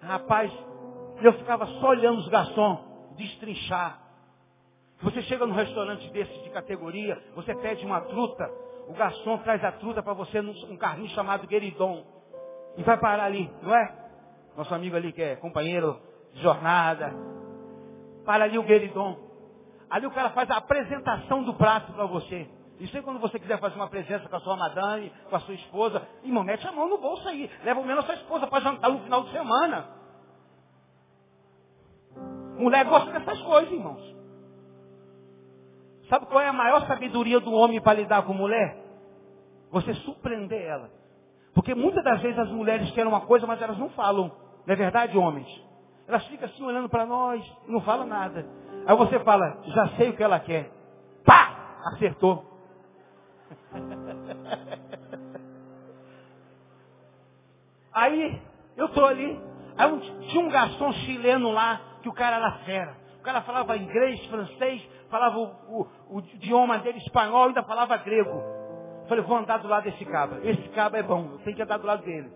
Rapaz, 0.00 0.52
eu 1.20 1.32
ficava 1.34 1.64
só 1.64 1.90
olhando 1.90 2.18
os 2.18 2.26
garçons 2.26 2.80
destrinchar. 3.16 4.02
Você 5.00 5.22
chega 5.22 5.46
num 5.46 5.54
restaurante 5.54 6.10
desse 6.10 6.42
de 6.42 6.50
categoria, 6.50 7.16
você 7.36 7.54
pede 7.54 7.86
uma 7.86 8.00
truta, 8.00 8.50
o 8.88 8.94
garçom 8.94 9.38
traz 9.38 9.62
a 9.62 9.70
truta 9.70 10.02
para 10.02 10.12
você 10.12 10.42
num 10.42 10.76
carrinho 10.76 11.08
chamado 11.10 11.46
Gueridon. 11.46 12.04
E 12.76 12.82
vai 12.82 12.98
parar 12.98 13.26
ali, 13.26 13.48
não 13.62 13.72
é? 13.72 13.94
Nosso 14.56 14.74
amigo 14.74 14.96
ali 14.96 15.12
que 15.12 15.22
é 15.22 15.36
companheiro 15.36 16.00
de 16.32 16.42
jornada. 16.42 17.14
Para 18.24 18.42
ali 18.42 18.58
o 18.58 18.64
Gueridon. 18.64 19.30
Ali 19.92 20.06
o 20.06 20.10
cara 20.10 20.30
faz 20.30 20.50
a 20.50 20.56
apresentação 20.56 21.42
do 21.42 21.52
prato 21.52 21.92
para 21.92 22.06
você. 22.06 22.48
Isso 22.80 22.96
aí 22.96 23.02
quando 23.02 23.20
você 23.20 23.38
quiser 23.38 23.60
fazer 23.60 23.76
uma 23.76 23.90
presença 23.90 24.26
com 24.26 24.36
a 24.36 24.40
sua 24.40 24.56
madame, 24.56 25.12
com 25.28 25.36
a 25.36 25.40
sua 25.40 25.52
esposa, 25.52 26.00
irmão, 26.24 26.42
mete 26.42 26.66
a 26.66 26.72
mão 26.72 26.88
no 26.88 26.96
bolso 26.96 27.28
aí. 27.28 27.50
Leva 27.62 27.78
o 27.78 27.84
menos 27.84 28.02
a 28.02 28.06
sua 28.06 28.14
esposa 28.14 28.46
para 28.46 28.62
jantar 28.62 28.90
no 28.90 29.00
final 29.00 29.22
de 29.24 29.32
semana. 29.32 29.86
Mulher 32.56 32.86
gosta 32.86 33.12
dessas 33.12 33.38
coisas, 33.42 33.70
irmãos. 33.70 34.16
Sabe 36.08 36.24
qual 36.24 36.40
é 36.40 36.48
a 36.48 36.54
maior 36.54 36.86
sabedoria 36.86 37.38
do 37.38 37.52
homem 37.52 37.78
para 37.78 38.00
lidar 38.00 38.22
com 38.22 38.32
mulher? 38.32 38.82
Você 39.70 39.92
surpreender 39.92 40.62
ela. 40.62 40.90
Porque 41.54 41.74
muitas 41.74 42.02
das 42.02 42.22
vezes 42.22 42.38
as 42.38 42.48
mulheres 42.48 42.90
querem 42.92 43.10
uma 43.10 43.26
coisa, 43.26 43.46
mas 43.46 43.60
elas 43.60 43.76
não 43.76 43.90
falam. 43.90 44.32
Não 44.66 44.72
é 44.72 44.76
verdade, 44.76 45.18
homens? 45.18 45.48
Elas 46.08 46.24
ficam 46.28 46.48
assim 46.48 46.64
olhando 46.64 46.88
para 46.88 47.04
nós, 47.04 47.44
não 47.68 47.82
falam 47.82 48.06
nada. 48.06 48.46
Aí 48.86 48.96
você 48.96 49.18
fala, 49.20 49.58
já 49.64 49.88
sei 49.96 50.10
o 50.10 50.16
que 50.16 50.22
ela 50.22 50.40
quer. 50.40 50.70
Pá! 51.24 51.78
Acertou. 51.94 52.44
Aí, 57.92 58.40
eu 58.76 58.86
estou 58.86 59.04
ali. 59.04 59.40
Aí 59.76 60.00
tinha 60.28 60.44
um 60.44 60.48
garçom 60.48 60.92
chileno 60.92 61.50
lá, 61.52 61.80
que 62.02 62.08
o 62.08 62.12
cara 62.12 62.36
era 62.36 62.52
fera. 62.64 62.96
O 63.20 63.22
cara 63.22 63.42
falava 63.42 63.76
inglês, 63.76 64.24
francês, 64.26 64.82
falava 65.08 65.38
o, 65.38 65.44
o, 65.44 65.86
o 66.10 66.20
idioma 66.20 66.78
dele 66.78 66.98
espanhol, 66.98 67.48
ainda 67.48 67.62
falava 67.62 67.96
grego. 67.98 68.42
Falei, 69.08 69.22
vou 69.24 69.36
andar 69.36 69.58
do 69.58 69.68
lado 69.68 69.84
desse 69.84 70.04
cabra. 70.06 70.40
Esse 70.42 70.68
cabra 70.70 70.98
é 71.00 71.02
bom, 71.02 71.28
eu 71.32 71.38
tenho 71.40 71.54
que 71.56 71.62
andar 71.62 71.78
do 71.78 71.86
lado 71.86 72.02
dele. 72.02 72.32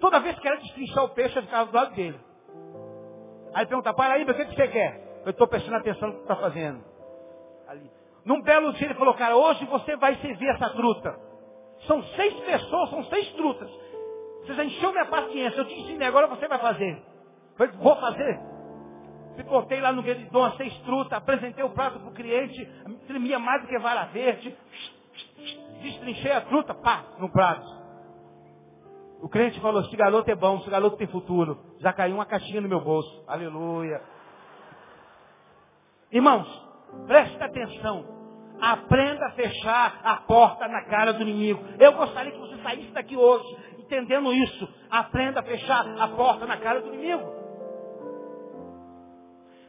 Toda 0.00 0.20
vez 0.20 0.38
que 0.38 0.46
era 0.46 0.58
destrinchar 0.58 1.04
o 1.04 1.08
peixe, 1.10 1.36
eu 1.38 1.42
ficava 1.42 1.70
do 1.70 1.76
lado 1.76 1.94
dele. 1.94 2.18
Aí 3.54 3.66
pergunta, 3.66 3.92
para 3.94 4.14
aí, 4.14 4.22
o 4.22 4.26
que, 4.26 4.44
que 4.44 4.54
você 4.54 4.68
quer? 4.68 5.11
Eu 5.24 5.30
estou 5.30 5.46
prestando 5.46 5.76
atenção 5.76 6.08
no 6.08 6.14
que 6.14 6.22
está 6.22 6.36
fazendo. 6.36 6.82
Ali. 7.68 7.90
Num 8.24 8.42
belo 8.42 8.72
dia 8.74 8.86
ele 8.86 8.94
falou, 8.94 9.14
cara, 9.14 9.36
hoje 9.36 9.64
você 9.66 9.96
vai 9.96 10.16
servir 10.16 10.48
essa 10.48 10.70
truta. 10.70 11.18
São 11.86 12.02
seis 12.02 12.34
pessoas, 12.40 12.90
são 12.90 13.04
seis 13.04 13.32
trutas. 13.32 13.70
Você 14.40 14.54
já 14.54 14.64
encheu 14.64 14.92
minha 14.92 15.06
paciência. 15.06 15.58
Eu 15.58 15.64
te 15.64 15.74
ensinei, 15.74 16.06
agora 16.06 16.26
você 16.26 16.46
vai 16.46 16.58
fazer. 16.58 16.92
Eu 16.92 17.56
falei, 17.56 17.72
vou 17.74 17.96
fazer. 17.96 18.40
Picotei 19.36 19.80
lá 19.80 19.92
no 19.92 20.02
gueridão 20.02 20.44
as 20.44 20.56
seis 20.56 20.76
trutas, 20.80 21.12
apresentei 21.12 21.64
o 21.64 21.70
prato 21.70 21.98
para 21.98 22.08
o 22.08 22.12
cliente, 22.12 22.64
tremia 23.06 23.38
mais 23.38 23.62
do 23.62 23.68
que 23.68 23.78
vara 23.78 24.04
verde, 24.06 24.54
destrinchei 25.80 26.32
a 26.32 26.42
truta, 26.42 26.74
pá, 26.74 27.04
no 27.18 27.30
prato. 27.30 27.66
O 29.22 29.28
cliente 29.28 29.58
falou, 29.60 29.80
esse 29.82 29.96
garoto 29.96 30.30
é 30.30 30.34
bom, 30.34 30.58
esse 30.58 30.68
garoto 30.68 30.96
tem 30.96 31.06
futuro. 31.06 31.58
Já 31.78 31.92
caiu 31.92 32.16
uma 32.16 32.26
caixinha 32.26 32.60
no 32.60 32.68
meu 32.68 32.80
bolso. 32.80 33.24
Aleluia. 33.26 34.02
Irmãos, 36.12 36.46
preste 37.06 37.42
atenção. 37.42 38.04
Aprenda 38.60 39.26
a 39.26 39.30
fechar 39.30 40.00
a 40.04 40.16
porta 40.16 40.68
na 40.68 40.84
cara 40.84 41.12
do 41.14 41.22
inimigo. 41.22 41.64
Eu 41.80 41.92
gostaria 41.92 42.30
que 42.30 42.38
você 42.38 42.56
saísse 42.62 42.92
daqui 42.92 43.16
hoje 43.16 43.56
entendendo 43.78 44.32
isso. 44.32 44.68
Aprenda 44.90 45.40
a 45.40 45.42
fechar 45.42 45.84
a 45.98 46.08
porta 46.08 46.46
na 46.46 46.56
cara 46.58 46.80
do 46.80 46.88
inimigo. 46.94 47.42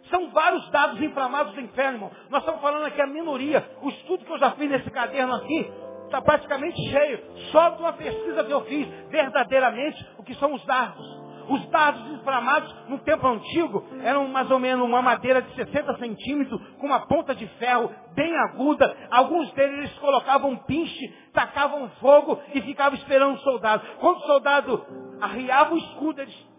São 0.09 0.29
vários 0.31 0.69
dados 0.69 1.01
inflamados 1.01 1.53
do 1.53 1.61
inferno, 1.61 1.93
irmão. 1.93 2.11
Nós 2.29 2.41
estamos 2.41 2.61
falando 2.61 2.85
aqui 2.85 3.01
a 3.01 3.07
minoria. 3.07 3.65
O 3.81 3.89
estudo 3.89 4.25
que 4.25 4.31
eu 4.31 4.37
já 4.37 4.51
fiz 4.51 4.69
nesse 4.69 4.91
caderno 4.91 5.33
aqui 5.35 5.71
está 6.05 6.21
praticamente 6.21 6.77
cheio. 6.89 7.23
Só 7.51 7.69
de 7.69 7.81
uma 7.81 7.93
pesquisa 7.93 8.43
que 8.43 8.51
eu 8.51 8.61
fiz, 8.65 8.87
verdadeiramente, 9.09 10.05
o 10.17 10.23
que 10.23 10.35
são 10.35 10.53
os 10.53 10.63
dardos. 10.65 11.22
Os 11.49 11.65
dardos 11.69 12.05
inflamados 12.13 12.73
no 12.87 12.99
tempo 12.99 13.27
antigo 13.27 13.85
eram 14.01 14.27
mais 14.27 14.49
ou 14.49 14.59
menos 14.59 14.85
uma 14.85 15.01
madeira 15.01 15.41
de 15.41 15.53
60 15.55 15.97
centímetros 15.97 16.61
com 16.77 16.87
uma 16.87 17.01
ponta 17.07 17.35
de 17.35 17.45
ferro 17.57 17.91
bem 18.13 18.35
aguda. 18.37 18.95
Alguns 19.11 19.51
deles 19.53 19.77
eles 19.79 19.99
colocavam 19.99 20.55
pinche, 20.57 21.07
tacavam 21.33 21.89
fogo 21.99 22.39
e 22.53 22.61
ficavam 22.61 22.97
esperando 22.97 23.35
o 23.35 23.39
soldado. 23.39 23.85
Quando 23.99 24.17
o 24.17 24.25
soldado 24.25 24.85
arriava 25.21 25.73
o 25.73 25.77
escudo, 25.77 26.21
eles 26.21 26.53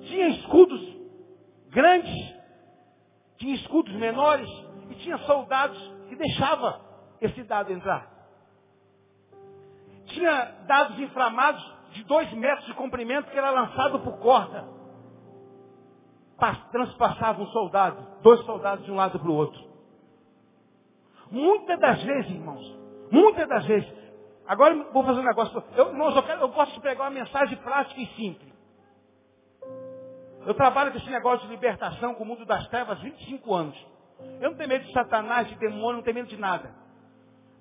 tinha 0.00 0.28
escudos 0.28 0.96
grandes, 1.70 2.34
tinha 3.38 3.54
escudos 3.54 3.92
menores 3.94 4.48
e 4.90 4.94
tinha 4.96 5.18
soldados 5.18 5.78
que 6.08 6.16
deixava 6.16 6.80
esse 7.20 7.42
dado 7.44 7.72
entrar. 7.72 8.10
Tinha 10.06 10.44
dados 10.66 10.98
inflamados 10.98 11.81
de 11.92 12.04
dois 12.04 12.32
metros 12.32 12.66
de 12.66 12.74
comprimento 12.74 13.30
que 13.30 13.38
era 13.38 13.50
lançado 13.50 14.00
por 14.00 14.18
corda. 14.18 14.66
Transpassava 16.72 17.40
um 17.40 17.46
soldado, 17.48 18.04
dois 18.22 18.40
soldados 18.44 18.84
de 18.84 18.90
um 18.90 18.96
lado 18.96 19.18
para 19.18 19.30
o 19.30 19.34
outro. 19.34 19.62
Muitas 21.30 21.78
das 21.78 22.02
vezes, 22.02 22.30
irmãos, 22.30 22.78
muitas 23.10 23.48
das 23.48 23.64
vezes, 23.64 23.92
agora 24.46 24.74
vou 24.92 25.04
fazer 25.04 25.20
um 25.20 25.24
negócio. 25.24 25.62
Eu, 25.76 25.90
irmãos, 25.90 26.16
eu, 26.16 26.22
quero, 26.24 26.40
eu 26.40 26.48
posso 26.48 26.72
te 26.72 26.80
pregar 26.80 27.04
uma 27.04 27.18
mensagem 27.18 27.56
prática 27.58 28.00
e 28.00 28.06
simples. 28.16 28.52
Eu 30.44 30.54
trabalho 30.54 30.90
com 30.90 30.98
esse 30.98 31.10
negócio 31.10 31.46
de 31.46 31.54
libertação 31.54 32.14
com 32.14 32.24
o 32.24 32.26
mundo 32.26 32.44
das 32.44 32.66
trevas 32.68 32.98
há 32.98 33.02
25 33.02 33.54
anos. 33.54 33.86
Eu 34.40 34.50
não 34.50 34.56
tenho 34.56 34.68
medo 34.68 34.84
de 34.84 34.92
Satanás, 34.92 35.48
de 35.48 35.54
demônio, 35.56 35.98
não 35.98 36.02
tenho 36.02 36.16
medo 36.16 36.28
de 36.28 36.36
nada 36.36 36.81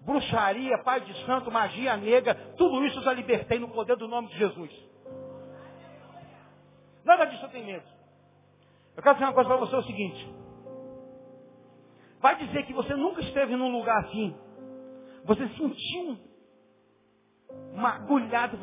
bruxaria, 0.02 0.78
pai 0.80 1.02
de 1.02 1.26
santo, 1.26 1.52
magia 1.52 1.95
negra, 1.97 2.36
tudo 2.58 2.86
isso 2.86 2.99
eu 2.99 3.04
já 3.04 3.14
libertei 3.14 3.60
no 3.60 3.70
poder 3.70 3.95
do 3.95 4.08
nome 4.08 4.30
de 4.30 4.38
Jesus. 4.38 4.72
Nada 7.04 7.26
disso 7.26 7.45
eu 7.45 7.49
tenho 7.49 7.66
medo. 7.66 7.86
Eu 8.95 9.04
quero 9.04 9.16
dizer 9.16 9.26
uma 9.26 9.34
coisa 9.34 9.49
para 9.49 9.60
você, 9.60 9.76
é 9.76 9.80
o 9.80 9.84
seguinte. 9.84 10.36
Vai 12.20 12.36
dizer 12.36 12.66
que 12.66 12.74
você 12.74 12.93
nunca 12.93 13.22
esteve 13.22 13.56
num 13.56 13.72
lugar 13.72 13.97
assim. 14.06 14.36
Você 15.26 15.47
sentiu 15.49 16.18
uma 17.74 17.95
agulhada. 17.95 18.58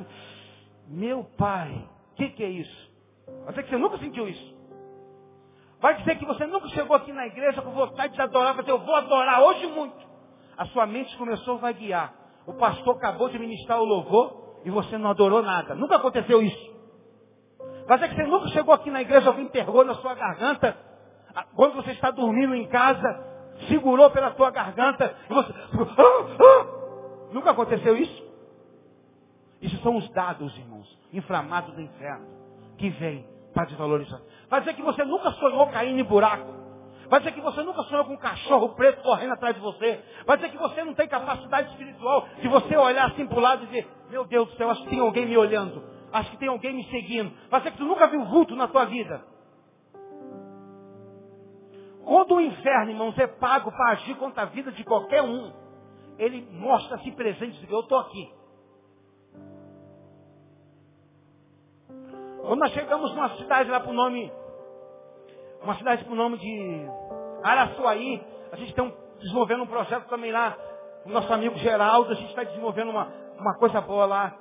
Meu 0.87 1.25
pai, 1.37 1.89
o 2.13 2.15
que, 2.15 2.31
que 2.31 2.45
é 2.45 2.49
isso? 2.49 2.91
Vai 3.45 3.49
dizer 3.49 3.63
que 3.65 3.71
você 3.71 3.79
nunca 3.79 3.99
sentiu 3.99 4.29
isso. 4.29 4.59
Vai 5.81 5.97
dizer 5.97 6.19
que 6.19 6.25
você 6.25 6.47
nunca 6.47 6.69
chegou 6.69 6.97
aqui 6.97 7.13
na 7.13 7.27
igreja 7.27 7.63
com 7.63 7.71
vontade 7.71 8.15
de 8.15 8.21
adorar, 8.21 8.55
mas 8.55 8.67
eu 8.67 8.79
vou 8.79 8.95
adorar 8.95 9.43
hoje 9.43 9.67
muito 9.67 10.08
a 10.59 10.67
sua 10.67 10.87
mente 10.87 11.17
começou 11.17 11.55
a 11.55 11.59
vaguear. 11.59 12.13
O 12.45 12.55
pastor 12.55 12.97
acabou 12.97 13.29
de 13.29 13.39
ministrar 13.39 13.81
o 13.81 13.85
louvor 13.85 14.61
e 14.65 14.71
você 14.71 14.99
não 14.99 15.11
adorou 15.11 15.41
nada. 15.41 15.77
Nunca 15.77 15.97
aconteceu 15.97 16.43
isso. 16.43 16.77
Mas 17.89 18.03
é 18.03 18.09
que 18.09 18.17
você 18.17 18.25
nunca 18.25 18.49
chegou 18.49 18.75
aqui 18.75 18.91
na 18.91 19.01
igreja, 19.01 19.29
alguém 19.29 19.45
enterrou 19.45 19.85
na 19.85 19.95
sua 19.95 20.15
garganta. 20.15 20.77
Quando 21.55 21.77
você 21.77 21.93
está 21.93 22.11
dormindo 22.11 22.55
em 22.55 22.67
casa, 22.67 23.25
segurou 23.69 24.11
pela 24.11 24.33
tua 24.33 24.51
garganta 24.51 25.15
e 25.31 25.33
você. 25.33 25.53
Ah, 25.53 26.45
ah. 26.45 26.67
Nunca 27.33 27.51
aconteceu 27.51 27.97
isso? 27.97 28.29
Isso 29.63 29.77
são 29.83 29.97
os 29.97 30.09
dados, 30.11 30.57
irmãos, 30.57 30.99
inflamados 31.13 31.75
do 31.75 31.81
inferno, 31.81 32.27
que 32.77 32.91
vêm 32.91 33.27
para 33.55 33.65
desvalorizar. 33.65 34.21
Vai 34.49 34.61
dizer 34.61 34.75
que 34.75 34.83
você 34.83 35.05
nunca 35.05 35.31
sonhou 35.33 35.69
caindo 35.69 36.01
em 36.01 36.05
buraco. 36.05 36.68
Vai 37.09 37.21
dizer 37.21 37.33
que 37.33 37.41
você 37.41 37.63
nunca 37.63 37.83
sonhou 37.85 38.05
com 38.05 38.13
um 38.13 38.19
cachorro 38.19 38.75
preto 38.75 39.03
correndo 39.03 39.33
atrás 39.33 39.55
de 39.55 39.61
você. 39.61 40.03
Vai 40.27 40.37
dizer 40.37 40.51
que 40.51 40.59
você 40.59 40.85
não 40.85 40.95
tem 40.95 41.09
capacidade 41.09 41.71
espiritual 41.71 42.29
de 42.41 42.49
você 42.49 42.77
olhar 42.77 43.07
assim 43.09 43.27
para 43.27 43.39
o 43.39 43.41
lado 43.41 43.65
e 43.65 43.67
dizer, 43.67 43.89
meu 44.11 44.27
Deus 44.27 44.49
do 44.49 44.57
céu, 44.57 44.71
acho 44.71 44.83
que 44.83 44.91
tem 44.91 45.01
alguém 45.01 45.27
me 45.27 45.37
olhando. 45.37 45.83
Acho 46.13 46.31
que 46.31 46.37
tem 46.37 46.49
alguém 46.49 46.75
me 46.75 46.85
seguindo. 46.91 47.33
Vai 47.51 47.61
dizer 47.61 47.73
que 47.73 47.79
tu 47.79 47.85
nunca 47.85 48.07
viu 48.09 48.25
vulto 48.27 48.55
na 48.55 48.69
tua 48.69 48.85
vida. 48.85 49.25
Quando 52.05 52.35
o 52.35 52.41
inferno, 52.41 52.91
irmãos, 52.91 53.19
é 53.19 53.27
pago 53.27 53.71
para 53.71 53.93
agir 53.93 54.15
contra 54.17 54.43
a 54.43 54.47
vida 54.47 54.73
de 54.73 54.85
qualquer 54.85 55.23
um, 55.23 55.53
ele 56.19 56.47
mostra-se 56.53 57.11
presente 57.13 57.57
e 57.57 57.61
diz, 57.61 57.71
eu 57.71 57.81
estou 57.81 57.99
aqui. 57.99 58.33
Quando 62.43 62.61
nós 62.61 62.73
chegamos 62.73 63.15
numa 63.15 63.37
cidade 63.37 63.71
lá 63.71 63.81
para 63.81 63.91
o 63.91 63.95
nome 63.95 64.33
uma 65.63 65.75
cidade 65.77 66.05
com 66.05 66.13
o 66.13 66.17
nome 66.17 66.39
de 66.39 66.87
Araçuaí. 67.43 68.25
A 68.53 68.57
gente 68.57 68.71
está 68.71 68.91
desenvolvendo 69.19 69.63
um 69.63 69.67
projeto 69.67 70.09
também 70.09 70.33
lá. 70.33 70.57
O 71.05 71.11
nosso 71.11 71.33
amigo 71.33 71.57
Geraldo, 71.57 72.13
a 72.13 72.15
gente 72.15 72.31
está 72.31 72.45
desenvolvendo 72.45 72.91
uma, 72.91 73.13
uma 73.39 73.57
coisa 73.59 73.81
boa 73.81 74.07
lá. 74.07 74.39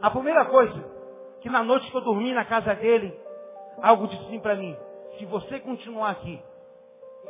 A 0.00 0.10
primeira 0.10 0.44
coisa, 0.46 0.84
que 1.40 1.48
na 1.48 1.62
noite 1.62 1.90
que 1.90 1.96
eu 1.96 2.02
dormi 2.02 2.32
na 2.32 2.44
casa 2.44 2.74
dele, 2.74 3.18
algo 3.82 4.06
disse 4.08 4.22
assim 4.24 4.40
para 4.40 4.54
mim, 4.54 4.76
se 5.18 5.24
você 5.24 5.60
continuar 5.60 6.10
aqui, 6.10 6.42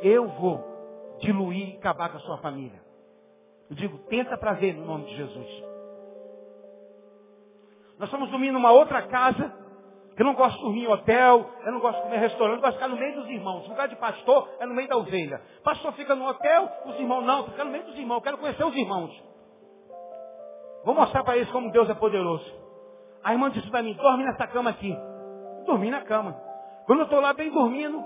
eu 0.01 0.27
vou 0.27 1.17
diluir 1.19 1.75
e 1.75 1.77
acabar 1.77 2.09
com 2.09 2.17
a 2.17 2.21
sua 2.21 2.37
família. 2.39 2.81
Eu 3.69 3.75
digo, 3.75 3.97
tenta 4.09 4.37
para 4.37 4.53
ver 4.53 4.73
no 4.73 4.85
nome 4.85 5.05
de 5.05 5.15
Jesus. 5.15 5.63
Nós 7.97 8.07
estamos 8.07 8.29
dormindo 8.29 8.53
numa 8.53 8.71
outra 8.71 9.01
casa, 9.07 9.53
eu 10.17 10.25
não 10.25 10.33
gosto 10.33 10.57
de 10.57 10.63
dormir 10.63 10.83
em 10.85 10.87
hotel, 10.87 11.47
eu 11.63 11.71
não 11.71 11.79
gosto 11.79 11.97
de 11.97 12.03
comer 12.03 12.17
em 12.17 12.19
restaurante, 12.21 12.55
eu 12.55 12.61
gosto 12.61 12.73
de 12.73 12.79
ficar 12.79 12.87
no 12.87 12.99
meio 12.99 13.15
dos 13.21 13.29
irmãos. 13.29 13.65
O 13.67 13.69
lugar 13.69 13.87
de 13.87 13.95
pastor 13.97 14.49
é 14.59 14.65
no 14.65 14.73
meio 14.73 14.87
da 14.87 14.97
ovelha. 14.97 15.39
Pastor 15.63 15.93
fica 15.93 16.15
no 16.15 16.27
hotel, 16.27 16.71
os 16.87 16.99
irmãos 16.99 17.21
não, 17.21 17.43
fica 17.43 17.63
no 17.63 17.69
meio 17.69 17.83
dos 17.83 17.95
irmãos. 17.95 18.15
Eu 18.17 18.21
quero 18.23 18.37
conhecer 18.39 18.63
os 18.65 18.75
irmãos. 18.75 19.23
Vou 20.83 20.95
mostrar 20.95 21.23
para 21.23 21.37
eles 21.37 21.51
como 21.51 21.71
Deus 21.71 21.87
é 21.87 21.93
poderoso. 21.93 22.51
A 23.23 23.31
irmã 23.31 23.51
disse 23.51 23.69
para 23.69 23.83
mim, 23.83 23.93
dorme 23.93 24.23
nessa 24.23 24.47
cama 24.47 24.71
aqui. 24.71 24.97
Dormi 25.67 25.91
na 25.91 26.01
cama. 26.01 26.35
Quando 26.87 26.99
eu 26.99 27.05
estou 27.05 27.19
lá 27.19 27.33
bem 27.33 27.51
dormindo, 27.51 28.03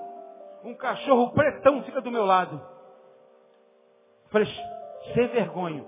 um 0.65 0.75
cachorro 0.75 1.31
pretão 1.31 1.81
fica 1.83 2.01
do 2.01 2.11
meu 2.11 2.25
lado. 2.25 2.61
falei, 4.29 4.47
sem 5.13 5.27
vergonha. 5.27 5.85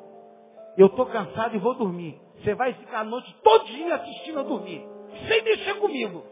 Eu 0.78 0.88
estou 0.88 1.06
cansado 1.08 1.54
e 1.54 1.60
vou 1.60 1.76
dormir. 1.76 2.18
Você 2.38 2.56
vai 2.56 2.72
ficar 2.76 3.00
a 3.00 3.04
noite 3.04 3.36
todinha 3.44 3.96
assistindo 3.96 4.40
a 4.40 4.44
dormir 4.44 4.93
sem 5.28 5.44
mexer 5.44 5.76
comigo. 5.76 6.24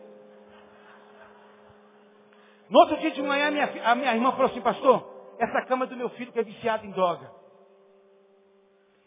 No 2.70 2.80
outro 2.80 2.98
dia 2.98 3.12
de 3.12 3.22
manhã, 3.22 3.52
minha, 3.52 3.92
a 3.92 3.96
minha 3.96 4.16
irmã 4.16 4.32
falou 4.32 4.46
assim, 4.46 4.62
pastor, 4.62 5.06
essa 5.38 5.66
cama 5.66 5.86
é 5.86 5.88
do 5.88 5.98
meu 5.98 6.10
filho 6.12 6.32
que 6.32 6.40
é 6.40 6.44
viciado 6.44 6.86
em 6.86 6.92
droga. 6.92 7.30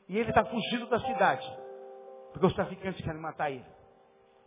E 0.08 0.18
ele 0.18 0.28
está 0.28 0.44
fugindo 0.44 0.86
da 0.86 1.00
cidade. 1.00 1.50
Porque 2.32 2.46
os 2.46 2.54
traficantes 2.54 3.02
querem 3.02 3.20
matar 3.20 3.50
ele. 3.50 3.64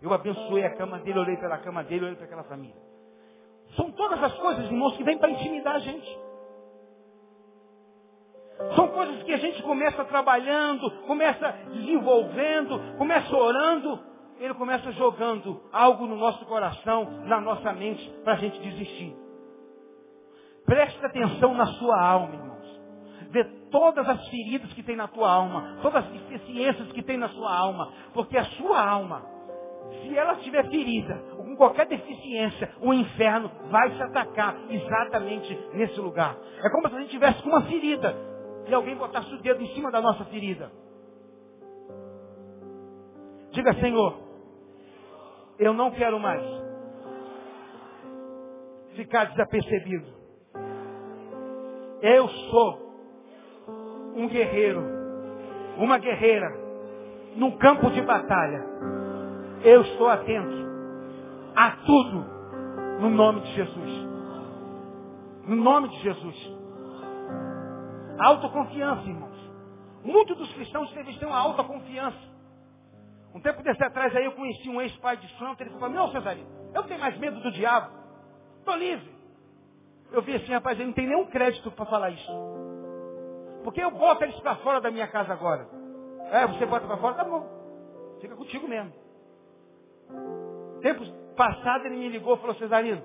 Eu 0.01 0.13
abençoei 0.13 0.63
a 0.65 0.75
cama 0.75 0.99
dele, 0.99 1.17
olhei 1.17 1.37
pela 1.37 1.57
cama 1.57 1.83
dele, 1.83 2.05
olhei 2.05 2.15
para 2.15 2.25
aquela 2.25 2.43
família. 2.43 2.75
São 3.75 3.91
todas 3.91 4.21
as 4.21 4.33
coisas, 4.35 4.65
irmãos, 4.65 4.95
que 4.95 5.03
vêm 5.03 5.17
para 5.17 5.31
intimidar 5.31 5.75
a 5.75 5.79
gente. 5.79 6.19
São 8.75 8.87
coisas 8.89 9.23
que 9.23 9.33
a 9.33 9.37
gente 9.37 9.61
começa 9.63 10.03
trabalhando, 10.05 10.89
começa 11.07 11.51
desenvolvendo, 11.73 12.97
começa 12.97 13.35
orando, 13.35 13.99
ele 14.39 14.53
começa 14.53 14.91
jogando 14.93 15.61
algo 15.71 16.05
no 16.05 16.15
nosso 16.15 16.45
coração, 16.45 17.05
na 17.25 17.41
nossa 17.41 17.73
mente, 17.73 18.07
para 18.23 18.33
a 18.33 18.37
gente 18.37 18.59
desistir. 18.59 19.15
Preste 20.65 21.03
atenção 21.05 21.53
na 21.53 21.65
sua 21.65 21.99
alma, 21.99 22.35
irmãos. 22.35 22.81
Vê 23.29 23.43
todas 23.71 24.07
as 24.07 24.27
feridas 24.27 24.71
que 24.73 24.83
tem 24.83 24.95
na 24.95 25.07
tua 25.07 25.31
alma, 25.31 25.77
todas 25.81 26.05
as 26.05 26.11
deficiências 26.11 26.91
que 26.91 27.01
tem 27.01 27.17
na 27.17 27.29
sua 27.29 27.57
alma, 27.57 27.91
porque 28.13 28.37
a 28.37 28.43
sua 28.43 28.81
alma, 28.85 29.25
se 30.01 30.17
ela 30.17 30.33
estiver 30.33 30.69
ferida, 30.69 31.23
ou 31.37 31.45
com 31.45 31.55
qualquer 31.55 31.87
deficiência, 31.87 32.73
o 32.81 32.93
inferno 32.93 33.49
vai 33.69 33.91
se 33.95 34.03
atacar 34.03 34.57
exatamente 34.69 35.57
nesse 35.73 35.99
lugar. 35.99 36.37
É 36.63 36.69
como 36.69 36.89
se 36.89 36.95
a 36.95 36.99
gente 36.99 37.11
tivesse 37.11 37.41
com 37.41 37.49
uma 37.49 37.63
ferida 37.63 38.15
e 38.67 38.73
alguém 38.73 38.95
botasse 38.95 39.33
o 39.33 39.41
dedo 39.41 39.61
em 39.61 39.73
cima 39.73 39.89
da 39.89 40.01
nossa 40.01 40.25
ferida. 40.25 40.71
Diga, 43.51 43.73
Senhor, 43.75 44.26
eu 45.59 45.73
não 45.73 45.91
quero 45.91 46.19
mais 46.19 46.43
ficar 48.95 49.25
desapercebido. 49.25 50.07
Eu 52.01 52.27
sou 52.27 52.87
um 54.15 54.27
guerreiro, 54.27 54.81
uma 55.77 55.97
guerreira, 55.97 56.47
num 57.35 57.57
campo 57.57 57.89
de 57.91 58.01
batalha. 58.01 58.63
Eu 59.63 59.81
estou 59.81 60.07
atento 60.09 60.67
a 61.55 61.71
tudo 61.85 62.25
no 62.99 63.09
nome 63.09 63.41
de 63.41 63.53
Jesus. 63.53 64.07
No 65.47 65.55
nome 65.55 65.89
de 65.89 65.99
Jesus. 66.01 66.57
Autoconfiança, 68.19 69.07
irmãos. 69.07 69.37
Muitos 70.03 70.37
dos 70.37 70.53
cristãos 70.53 70.95
eles 70.97 71.17
têm 71.17 71.27
uma 71.27 71.37
alta 71.37 71.63
confiança. 71.63 72.36
Um 73.37 73.39
tempo 73.39 73.61
desse 73.61 73.83
atrás 73.83 74.15
aí 74.15 74.25
eu 74.25 74.31
conheci 74.31 74.67
um 74.67 74.81
ex-pai 74.81 75.15
de 75.15 75.27
santo, 75.37 75.61
ele 75.61 75.69
falou, 75.71 75.89
não, 75.91 76.11
Cesarino, 76.11 76.49
eu 76.73 76.83
tenho 76.85 76.99
mais 76.99 77.15
medo 77.19 77.39
do 77.39 77.51
diabo. 77.51 77.95
Estou 78.57 78.75
livre. 78.75 79.15
Eu 80.11 80.23
vi 80.23 80.33
assim, 80.33 80.51
rapaz, 80.51 80.75
ele 80.79 80.87
não 80.87 80.93
tem 80.95 81.05
nenhum 81.05 81.27
crédito 81.27 81.69
para 81.71 81.85
falar 81.85 82.09
isso. 82.09 82.31
Porque 83.63 83.79
eu 83.79 83.91
boto 83.91 84.23
eles 84.23 84.39
para 84.39 84.55
fora 84.55 84.81
da 84.81 84.89
minha 84.89 85.07
casa 85.07 85.33
agora. 85.33 85.69
É, 86.31 86.47
você 86.47 86.65
bota 86.65 86.87
para 86.87 86.97
fora, 86.97 87.13
tá 87.13 87.23
bom. 87.25 87.47
Fica 88.19 88.35
contigo 88.35 88.67
mesmo. 88.67 88.91
Tempos 90.81 91.07
passados 91.35 91.85
ele 91.85 91.97
me 91.97 92.09
ligou 92.09 92.37
e 92.37 92.39
falou, 92.39 92.55
Cesarino, 92.55 93.03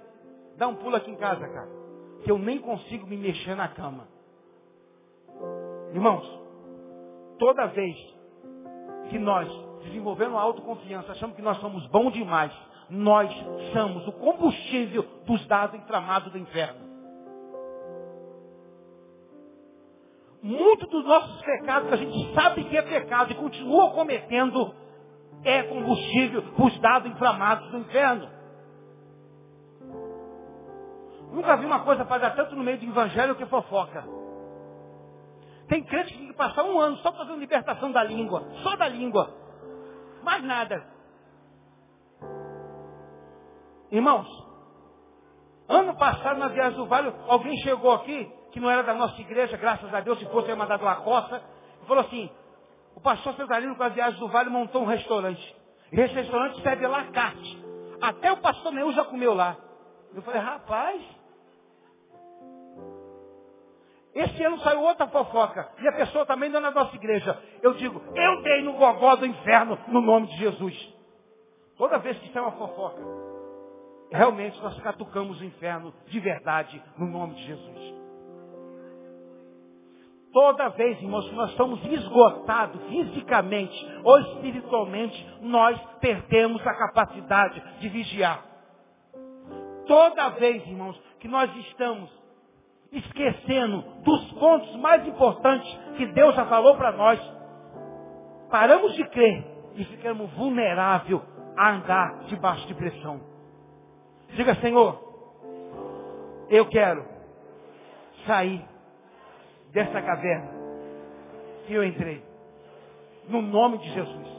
dá 0.57 0.67
um 0.67 0.77
pulo 0.77 0.97
aqui 0.97 1.11
em 1.11 1.17
casa, 1.17 1.47
cara. 1.47 1.69
Que 2.25 2.31
eu 2.31 2.39
nem 2.39 2.59
consigo 2.59 3.07
me 3.07 3.19
mexer 3.19 3.55
na 3.55 3.69
cama. 3.69 4.09
Irmãos, 5.93 6.27
toda 7.39 7.67
vez 7.67 7.97
que 9.11 9.19
nós 9.19 9.72
desenvolvemos 9.83 10.39
autoconfiança, 10.39 11.13
achamos 11.13 11.37
que 11.37 11.43
nós 11.43 11.59
somos 11.59 11.87
bons 11.89 12.13
demais, 12.13 12.53
nós 12.89 13.31
somos 13.73 14.07
o 14.07 14.13
combustível 14.13 15.05
dos 15.27 15.45
dados 15.47 15.81
inflamados 15.81 16.33
do 16.33 16.39
inferno. 16.39 16.93
Muito 20.43 20.87
dos 20.89 21.05
nossos 21.05 21.41
pecados 21.43 21.89
que 21.89 21.95
a 21.95 21.99
gente 21.99 22.35
sabe 22.35 22.65
que 22.65 22.77
é 22.77 22.83
pecado 22.83 23.31
e 23.31 23.37
continua 23.37 23.93
cometendo 23.93 24.75
é 25.45 25.63
combustível 25.63 26.43
para 26.43 26.67
os 26.67 26.79
dados 26.81 27.13
inflamados 27.13 27.71
do 27.71 27.79
inferno. 27.79 28.29
Nunca 31.33 31.57
vi 31.57 31.65
uma 31.65 31.81
coisa 31.81 32.05
para 32.05 32.19
dar 32.19 32.37
tanto 32.37 32.55
no 32.55 32.63
meio 32.63 32.79
do 32.79 32.85
evangelho 32.85 33.35
que 33.35 33.47
fofoca. 33.47 34.05
Tem 35.69 35.83
crente 35.83 36.13
que 36.13 36.19
tem 36.19 36.29
que 36.29 36.35
passar 36.35 36.65
um 36.65 36.79
ano 36.79 36.99
só 36.99 37.13
fazendo 37.13 37.39
libertação 37.39 37.91
da 37.91 38.05
língua. 38.05 38.43
Só 38.63 38.77
da 38.77 38.89
língua. 38.89 39.42
Mais 40.23 40.43
nada. 40.45 40.87
Irmãos, 43.91 44.27
ano 45.69 45.95
passado 45.97 46.39
na 46.39 46.49
viagem 46.49 46.79
do 46.79 46.87
Vale, 46.87 47.13
alguém 47.29 47.57
chegou 47.59 47.93
aqui, 47.93 48.31
que 48.53 48.61
não 48.61 48.71
era 48.71 48.83
da 48.83 48.95
nossa 48.95 49.21
igreja, 49.21 49.57
graças 49.57 49.93
a 49.93 50.01
Deus, 50.01 50.19
se 50.19 50.27
fosse 50.27 50.55
mandado 50.55 50.83
uma 50.83 50.97
costa, 50.97 51.43
e 51.83 51.87
falou 51.87 52.05
assim, 52.05 52.31
o 52.95 53.01
pastor 53.01 53.35
Cesarino 53.35 53.77
com 53.77 53.83
a 53.83 53.89
viagem 53.89 54.19
do 54.19 54.29
Vale 54.29 54.51
montou 54.51 54.83
um 54.83 54.87
restaurante. 54.87 55.57
E 55.93 56.01
esse 56.01 56.15
restaurante 56.15 56.63
serve 56.63 56.87
lacate. 56.87 57.63
Até 58.01 58.33
o 58.33 58.39
pastor 58.39 58.73
Neu 58.73 58.93
já 58.93 59.05
comeu 59.05 59.35
lá. 59.35 59.57
Eu 60.15 60.23
falei, 60.23 60.41
rapaz, 60.41 61.03
esse 64.15 64.45
ano 64.45 64.59
saiu 64.61 64.83
outra 64.83 65.07
fofoca. 65.07 65.71
E 65.81 65.89
a 65.89 65.93
pessoa 65.93 66.27
também 66.27 66.51
não 66.51 66.59
é 66.59 66.63
na 66.63 66.71
nossa 66.71 66.95
igreja. 66.95 67.39
Eu 67.63 67.75
digo, 67.75 68.03
eu 68.15 68.43
dei 68.43 68.63
no 68.63 68.75
gogó 68.75 69.17
do 69.17 69.25
inferno 69.25 69.79
no 69.89 70.01
nome 70.01 70.27
de 70.27 70.37
Jesus. 70.37 70.95
Toda 71.79 71.99
vez 71.99 72.19
que 72.19 72.31
sai 72.33 72.43
uma 72.43 72.53
fofoca, 72.53 73.03
realmente 74.11 74.61
nós 74.63 74.79
catucamos 74.81 75.41
o 75.41 75.45
inferno 75.45 75.95
de 76.07 76.21
verdade 76.21 76.83
no 76.99 77.07
nome 77.07 77.35
de 77.35 77.45
Jesus. 77.47 78.03
Toda 80.33 80.69
vez, 80.71 81.01
irmãos, 81.03 81.29
que 81.29 81.35
nós 81.35 81.51
estamos 81.51 81.85
esgotados 81.85 82.83
fisicamente 82.89 83.77
ou 84.03 84.19
espiritualmente, 84.19 85.39
nós 85.43 85.79
perdemos 86.01 86.67
a 86.67 86.75
capacidade 86.75 87.63
de 87.81 87.89
vigiar. 87.89 88.43
Toda 89.87 90.31
vez, 90.31 90.67
irmãos, 90.67 90.99
que 91.21 91.29
nós 91.29 91.55
estamos 91.57 92.11
esquecendo 92.93 93.83
dos 94.03 94.33
pontos 94.33 94.77
mais 94.77 95.07
importantes 95.07 95.73
que 95.97 96.07
Deus 96.07 96.35
já 96.35 96.45
falou 96.47 96.77
para 96.77 96.93
nós, 96.93 97.19
paramos 98.51 98.95
de 98.95 99.05
crer 99.09 99.47
e 99.75 99.85
ficamos 99.85 100.31
vulneráveis 100.35 101.21
a 101.57 101.71
andar 101.73 102.25
debaixo 102.27 102.67
de 102.67 102.75
pressão. 102.75 103.21
Diga, 104.35 104.55
Senhor, 104.57 105.01
eu 106.49 106.67
quero 106.67 107.05
sair 108.27 108.65
dessa 109.73 110.01
caverna 110.03 110.51
que 111.67 111.75
eu 111.75 111.85
entrei. 111.85 112.23
No 113.29 113.41
nome 113.41 113.79
de 113.79 113.89
Jesus. 113.91 114.33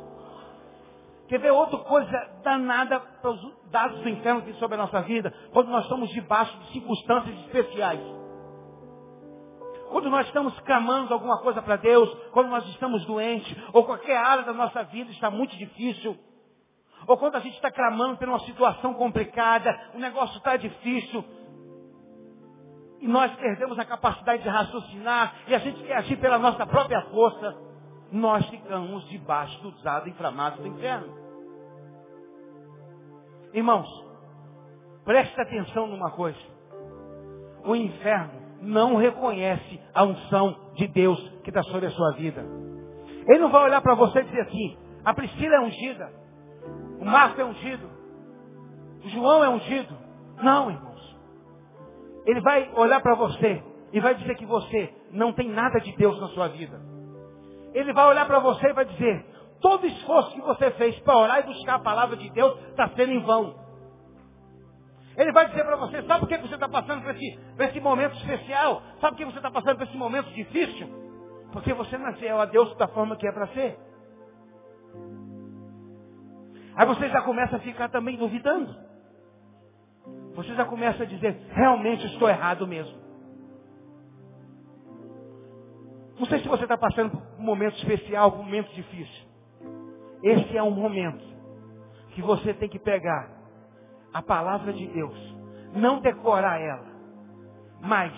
Quer 1.28 1.40
ver 1.40 1.52
outra 1.52 1.80
coisa 1.80 2.30
danada 2.44 3.00
para 3.00 3.32
os 3.32 3.70
dados 3.72 4.02
do 4.02 4.10
inferno 4.10 4.42
que 4.42 4.54
sobre 4.54 4.76
a 4.76 4.80
nossa 4.80 5.02
vida? 5.02 5.34
Quando 5.52 5.70
nós 5.70 5.84
estamos 5.84 6.10
debaixo 6.10 6.58
de 6.60 6.74
circunstâncias 6.74 7.36
especiais. 7.46 8.23
Quando 9.94 10.10
nós 10.10 10.26
estamos 10.26 10.60
clamando 10.62 11.14
alguma 11.14 11.38
coisa 11.38 11.62
para 11.62 11.76
Deus, 11.76 12.12
quando 12.32 12.50
nós 12.50 12.68
estamos 12.70 13.06
doentes, 13.06 13.56
ou 13.72 13.86
qualquer 13.86 14.18
área 14.18 14.44
da 14.44 14.52
nossa 14.52 14.82
vida 14.86 15.12
está 15.12 15.30
muito 15.30 15.56
difícil, 15.56 16.18
ou 17.06 17.16
quando 17.16 17.36
a 17.36 17.40
gente 17.40 17.54
está 17.54 17.70
clamando 17.72 18.18
por 18.18 18.28
uma 18.28 18.40
situação 18.40 18.96
complicada, 18.96 19.92
o 19.94 20.00
negócio 20.00 20.36
está 20.38 20.58
difícil, 20.58 21.24
e 23.02 23.08
nós 23.08 23.36
perdemos 23.36 23.78
a 23.78 23.86
capacidade 23.86 24.42
de 24.42 24.50
raciocinar, 24.50 25.36
e 25.48 25.54
a 25.54 25.60
gente 25.60 25.84
quer 25.84 25.98
agir 25.98 26.18
pela 26.18 26.40
nossa 26.40 26.66
própria 26.66 27.00
força, 27.12 27.56
nós 28.12 28.44
ficamos 28.50 29.08
debaixo 29.10 29.62
do 29.62 29.70
usado 29.70 30.10
inflamado 30.10 30.60
do 30.60 30.70
inferno. 30.70 31.16
Irmãos, 33.54 33.88
preste 35.06 35.40
atenção 35.40 35.86
numa 35.86 36.10
coisa. 36.10 36.40
O 37.64 37.76
inferno 37.76 38.43
não 38.64 38.96
reconhece 38.96 39.80
a 39.94 40.04
unção 40.04 40.56
de 40.76 40.88
Deus 40.88 41.20
que 41.44 41.50
está 41.50 41.62
sobre 41.64 41.88
a 41.88 41.92
sua 41.92 42.14
vida. 42.14 42.44
Ele 43.28 43.40
não 43.40 43.52
vai 43.52 43.64
olhar 43.64 43.82
para 43.82 43.96
você 43.96 44.20
e 44.20 44.24
dizer 44.24 44.42
assim, 44.42 44.78
a 45.04 45.14
Priscila 45.14 45.56
é 45.56 45.60
ungida, 45.60 46.12
o 47.00 47.06
Marco 47.06 47.40
é 47.40 47.46
ungido, 47.46 47.90
o 49.04 49.10
João 49.10 49.44
é 49.44 49.50
ungido. 49.50 49.96
Não, 50.42 50.72
irmãos. 50.72 51.18
Ele 52.26 52.42
vai 52.42 52.72
olhar 52.76 53.02
para 53.02 53.16
você 53.16 53.62
e 53.92 54.00
vai 54.00 54.16
dizer 54.16 54.36
que 54.36 54.46
você 54.46 54.94
não 55.12 55.34
tem 55.34 55.50
nada 55.50 55.80
de 55.80 55.96
Deus 55.98 56.20
na 56.20 56.28
sua 56.30 56.48
vida. 56.48 56.82
Ele 57.74 57.92
vai 57.92 58.08
olhar 58.08 58.26
para 58.26 58.40
você 58.40 58.70
e 58.70 58.74
vai 58.74 58.86
dizer, 58.86 59.26
todo 59.62 59.86
esforço 59.86 60.32
que 60.34 60.42
você 60.42 60.72
fez 60.72 60.98
para 61.00 61.18
orar 61.18 61.40
e 61.40 61.44
buscar 61.44 61.76
a 61.76 61.80
palavra 61.80 62.16
de 62.16 62.30
Deus 62.32 62.58
está 62.70 62.90
sendo 62.96 63.12
em 63.12 63.22
vão. 63.24 63.56
Ele 65.16 65.32
vai 65.32 65.48
dizer 65.48 65.64
para 65.64 65.76
você, 65.76 66.02
sabe 66.04 66.22
por 66.22 66.30
que 66.30 66.38
você 66.38 66.56
está 66.56 66.68
passando 66.68 67.04
por 67.04 67.16
esse, 67.16 67.40
por 67.56 67.66
esse 67.66 67.80
momento 67.80 68.16
especial? 68.18 68.82
Sabe 69.00 69.12
por 69.12 69.18
que 69.18 69.26
você 69.26 69.38
está 69.38 69.52
passando 69.52 69.78
por 69.78 69.84
esse 69.84 69.98
momento 69.98 70.30
difícil? 70.32 70.88
Porque 71.52 71.74
você 71.74 71.98
não 71.98 72.08
é 72.08 72.30
a 72.32 72.46
Deus 72.46 72.76
da 72.78 72.88
forma 72.88 73.16
que 73.16 73.28
é 73.28 73.32
para 73.32 73.48
ser. 73.50 73.78
Aí 76.76 76.88
você 76.88 77.10
já 77.10 77.22
começa 77.22 77.58
a 77.58 77.60
ficar 77.60 77.90
também 77.90 78.18
duvidando. 78.18 78.76
Você 80.34 80.56
já 80.56 80.66
começa 80.66 81.04
a 81.04 81.06
dizer, 81.06 81.40
realmente 81.52 82.08
estou 82.08 82.28
errado 82.28 82.66
mesmo. 82.66 83.04
Não 86.18 86.26
sei 86.26 86.40
se 86.40 86.48
você 86.48 86.64
está 86.64 86.78
passando 86.78 87.12
por 87.12 87.40
um 87.40 87.44
momento 87.44 87.76
especial, 87.78 88.34
um 88.34 88.38
momento 88.38 88.74
difícil. 88.74 89.28
Esse 90.24 90.58
é 90.58 90.64
um 90.64 90.72
momento 90.72 91.24
que 92.16 92.22
você 92.22 92.54
tem 92.54 92.70
que 92.70 92.80
pegar 92.80 93.43
a 94.14 94.22
palavra 94.22 94.72
de 94.74 94.88
Deus, 94.88 95.36
não 95.74 96.00
decorar 96.00 96.60
ela, 96.60 96.86
mas 97.82 98.14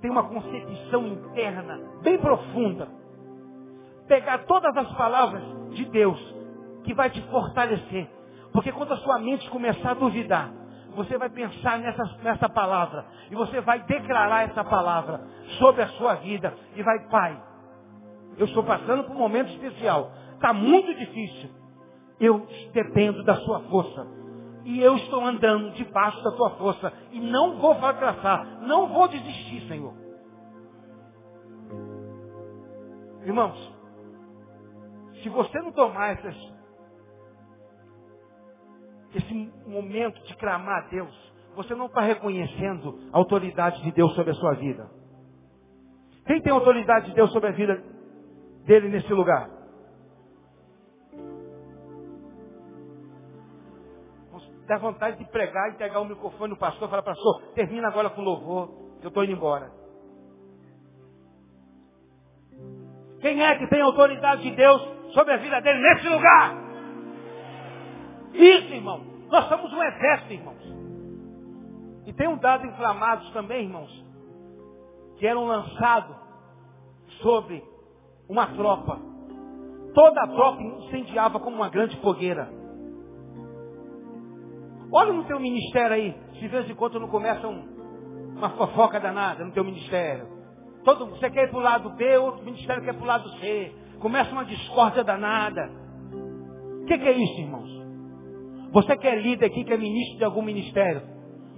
ter 0.00 0.10
uma 0.10 0.24
concepção 0.24 1.06
interna 1.06 1.80
bem 2.02 2.18
profunda. 2.18 2.88
Pegar 4.06 4.38
todas 4.44 4.76
as 4.76 4.92
palavras 4.94 5.42
de 5.70 5.84
Deus 5.86 6.18
que 6.84 6.94
vai 6.94 7.10
te 7.10 7.22
fortalecer. 7.28 8.08
Porque 8.52 8.72
quando 8.72 8.92
a 8.92 8.96
sua 8.98 9.18
mente 9.18 9.48
começar 9.48 9.92
a 9.92 9.94
duvidar, 9.94 10.50
você 10.94 11.16
vai 11.16 11.30
pensar 11.30 11.78
nessa, 11.78 12.04
nessa 12.22 12.48
palavra. 12.48 13.06
E 13.30 13.34
você 13.34 13.60
vai 13.60 13.80
declarar 13.84 14.48
essa 14.48 14.64
palavra 14.64 15.20
sobre 15.58 15.82
a 15.82 15.88
sua 15.90 16.14
vida. 16.16 16.52
E 16.74 16.82
vai, 16.82 17.08
Pai, 17.08 17.42
eu 18.36 18.46
estou 18.46 18.62
passando 18.64 19.04
por 19.04 19.14
um 19.14 19.18
momento 19.18 19.50
especial. 19.50 20.10
Está 20.34 20.52
muito 20.52 20.92
difícil. 20.94 21.50
Eu 22.20 22.46
dependo 22.72 23.22
da 23.24 23.36
sua 23.36 23.60
força 23.60 24.06
e 24.64 24.80
eu 24.80 24.96
estou 24.96 25.24
andando 25.24 25.72
debaixo 25.72 26.22
da 26.22 26.32
tua 26.32 26.50
força 26.50 26.92
e 27.10 27.20
não 27.20 27.58
vou 27.58 27.74
fracassar, 27.76 28.60
não 28.62 28.88
vou 28.88 29.08
desistir, 29.08 29.66
Senhor. 29.68 29.94
Irmãos, 33.24 33.72
se 35.22 35.28
você 35.28 35.60
não 35.60 35.72
tomar 35.72 36.12
essas 36.12 36.52
esse 39.14 39.52
momento 39.66 40.22
de 40.24 40.34
clamar 40.36 40.84
a 40.84 40.88
Deus, 40.88 41.32
você 41.54 41.74
não 41.74 41.86
está 41.86 42.00
reconhecendo 42.00 42.98
a 43.12 43.18
autoridade 43.18 43.82
de 43.82 43.92
Deus 43.92 44.14
sobre 44.14 44.30
a 44.30 44.34
sua 44.34 44.54
vida. 44.54 44.88
Quem 46.26 46.40
tem 46.40 46.52
autoridade 46.52 47.06
de 47.06 47.14
Deus 47.14 47.30
sobre 47.30 47.50
a 47.50 47.52
vida 47.52 47.82
dele 48.64 48.88
nesse 48.88 49.12
lugar? 49.12 49.50
Dá 54.72 54.78
vontade 54.78 55.18
de 55.18 55.26
pregar, 55.26 55.68
entregar 55.68 56.00
o 56.00 56.06
microfone 56.06 56.48
no 56.48 56.56
pastor 56.56 56.88
e 56.88 56.90
falar, 56.90 57.02
pastor, 57.02 57.42
termina 57.54 57.88
agora 57.88 58.08
com 58.08 58.22
louvor, 58.22 58.70
eu 59.02 59.08
estou 59.08 59.22
indo 59.22 59.34
embora. 59.34 59.70
Quem 63.20 63.44
é 63.44 63.54
que 63.58 63.66
tem 63.66 63.82
autoridade 63.82 64.40
de 64.40 64.50
Deus 64.52 64.80
sobre 65.12 65.34
a 65.34 65.36
vida 65.36 65.60
dele 65.60 65.78
nesse 65.78 66.08
lugar? 66.08 66.54
Isso, 68.32 68.72
irmão. 68.72 69.04
Nós 69.30 69.46
somos 69.50 69.70
um 69.74 69.82
exército, 69.82 70.32
irmãos. 70.32 70.64
E 72.06 72.12
tem 72.14 72.28
um 72.28 72.38
dado 72.38 72.66
inflamados 72.66 73.30
também, 73.32 73.64
irmãos, 73.64 73.90
que 75.18 75.26
eram 75.26 75.44
lançados 75.44 76.16
sobre 77.20 77.62
uma 78.26 78.46
tropa. 78.46 78.98
Toda 79.92 80.22
a 80.22 80.28
tropa 80.28 80.62
incendiava 80.62 81.38
como 81.40 81.56
uma 81.56 81.68
grande 81.68 81.94
fogueira. 82.00 82.61
Olha 84.92 85.12
no 85.12 85.24
teu 85.24 85.40
ministério 85.40 85.94
aí, 85.94 86.14
se 86.34 86.40
de 86.40 86.48
vez 86.48 86.68
em 86.68 86.74
quando 86.74 87.00
não 87.00 87.08
começa 87.08 87.48
um, 87.48 88.34
uma 88.36 88.50
fofoca 88.50 89.00
danada 89.00 89.42
no 89.42 89.52
teu 89.52 89.64
ministério. 89.64 90.28
Todo, 90.84 91.06
você 91.06 91.30
quer 91.30 91.44
ir 91.44 91.50
para 91.50 91.58
o 91.58 91.62
lado 91.62 91.90
B, 91.90 92.18
outro 92.18 92.44
ministério 92.44 92.82
quer 92.82 92.92
para 92.92 93.02
o 93.02 93.06
lado 93.06 93.28
C. 93.38 93.72
Começa 94.00 94.30
uma 94.32 94.44
discórdia 94.44 95.02
danada. 95.02 95.70
O 96.82 96.84
que, 96.84 96.98
que 96.98 97.08
é 97.08 97.12
isso, 97.12 97.40
irmãos? 97.40 97.70
Você 98.72 98.96
que 98.96 99.06
é 99.06 99.14
líder 99.14 99.46
aqui, 99.46 99.64
que 99.64 99.72
é 99.72 99.76
ministro 99.78 100.18
de 100.18 100.24
algum 100.24 100.42
ministério. 100.42 101.02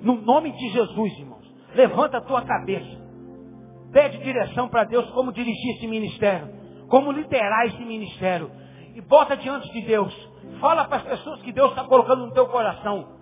No 0.01 0.21
nome 0.21 0.53
de 0.53 0.69
Jesus, 0.69 1.19
irmãos. 1.19 1.45
Levanta 1.75 2.19
a 2.19 2.21
tua 2.21 2.43
cabeça. 2.43 3.03
Pede 3.93 4.19
direção 4.19 4.69
para 4.69 4.85
Deus 4.85 5.11
como 5.11 5.33
dirigir 5.33 5.77
esse 5.77 5.87
ministério. 5.89 6.49
Como 6.89 7.11
liderar 7.11 7.67
esse 7.67 7.85
ministério. 7.85 8.51
E 8.95 9.01
bota 9.01 9.37
diante 9.37 9.73
de 9.73 9.81
Deus. 9.83 10.15
Fala 10.61 10.85
para 10.85 10.99
as 10.99 11.05
pessoas 11.05 11.41
que 11.43 11.53
Deus 11.53 11.71
está 11.71 11.85
colocando 11.85 12.27
no 12.27 12.33
teu 12.33 12.47
coração. 12.47 13.14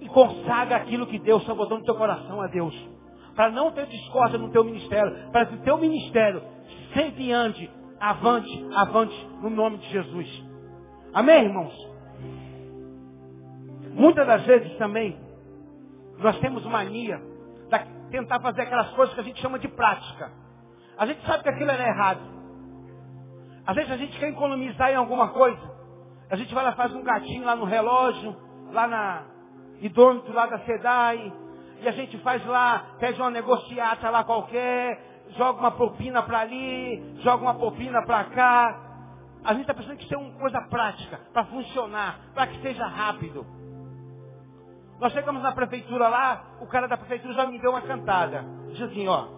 E 0.00 0.08
consagra 0.08 0.76
aquilo 0.76 1.06
que 1.06 1.18
Deus 1.18 1.42
está 1.42 1.54
botando 1.54 1.80
no 1.80 1.84
teu 1.84 1.94
coração 1.94 2.40
a 2.40 2.46
Deus. 2.46 2.74
Para 3.34 3.50
não 3.50 3.70
ter 3.70 3.86
discórdia 3.86 4.38
no 4.38 4.50
teu 4.50 4.64
ministério. 4.64 5.30
Para 5.30 5.46
que 5.46 5.54
o 5.54 5.62
teu 5.62 5.78
ministério 5.78 6.42
sempre 6.94 7.32
ande 7.32 7.70
avante, 8.00 8.68
avante, 8.74 9.28
no 9.42 9.50
nome 9.50 9.76
de 9.76 9.88
Jesus. 9.90 10.44
Amém, 11.12 11.44
irmãos? 11.44 11.90
Muitas 13.92 14.26
das 14.26 14.42
vezes 14.46 14.76
também, 14.78 15.18
nós 16.18 16.38
temos 16.38 16.64
mania 16.64 17.20
de 17.68 18.10
tentar 18.10 18.40
fazer 18.40 18.62
aquelas 18.62 18.90
coisas 18.92 19.14
que 19.14 19.20
a 19.20 19.24
gente 19.24 19.40
chama 19.40 19.58
de 19.58 19.68
prática. 19.68 20.32
A 20.96 21.04
gente 21.06 21.24
sabe 21.26 21.42
que 21.42 21.48
aquilo 21.50 21.70
é 21.70 21.88
errado. 21.88 22.20
Às 23.66 23.76
vezes 23.76 23.90
a 23.90 23.96
gente 23.96 24.18
quer 24.18 24.28
economizar 24.28 24.90
em 24.90 24.96
alguma 24.96 25.28
coisa. 25.28 25.60
A 26.30 26.36
gente 26.36 26.54
vai 26.54 26.64
lá 26.64 26.72
faz 26.72 26.94
um 26.94 27.02
gatinho 27.02 27.44
lá 27.44 27.54
no 27.54 27.64
relógio, 27.64 28.34
lá 28.72 28.86
na 28.86 29.26
idômetro 29.80 30.32
lá 30.32 30.46
da 30.46 30.58
SEDAI, 30.60 31.32
e 31.82 31.88
a 31.88 31.92
gente 31.92 32.18
faz 32.18 32.44
lá, 32.46 32.96
pede 32.98 33.20
uma 33.20 33.30
negociata 33.30 34.10
lá 34.10 34.22
qualquer, 34.22 35.24
joga 35.36 35.60
uma 35.60 35.70
propina 35.70 36.22
para 36.22 36.40
ali, 36.40 37.16
joga 37.20 37.42
uma 37.42 37.54
propina 37.54 38.02
para 38.04 38.24
cá. 38.24 38.86
A 39.42 39.52
gente 39.54 39.62
está 39.62 39.72
pensando 39.72 39.96
que 39.96 40.04
isso 40.04 40.14
é 40.14 40.18
uma 40.18 40.38
coisa 40.38 40.60
prática, 40.62 41.18
para 41.32 41.44
funcionar, 41.46 42.20
para 42.34 42.46
que 42.48 42.60
seja 42.60 42.86
rápido. 42.86 43.46
Nós 45.00 45.12
chegamos 45.14 45.42
na 45.42 45.52
prefeitura 45.52 46.08
lá, 46.08 46.58
o 46.60 46.66
cara 46.66 46.86
da 46.86 46.98
prefeitura 46.98 47.32
já 47.32 47.46
me 47.46 47.58
deu 47.58 47.70
uma 47.70 47.80
cantada. 47.80 48.44
Diz 48.68 48.82
assim, 48.82 49.08
ó, 49.08 49.28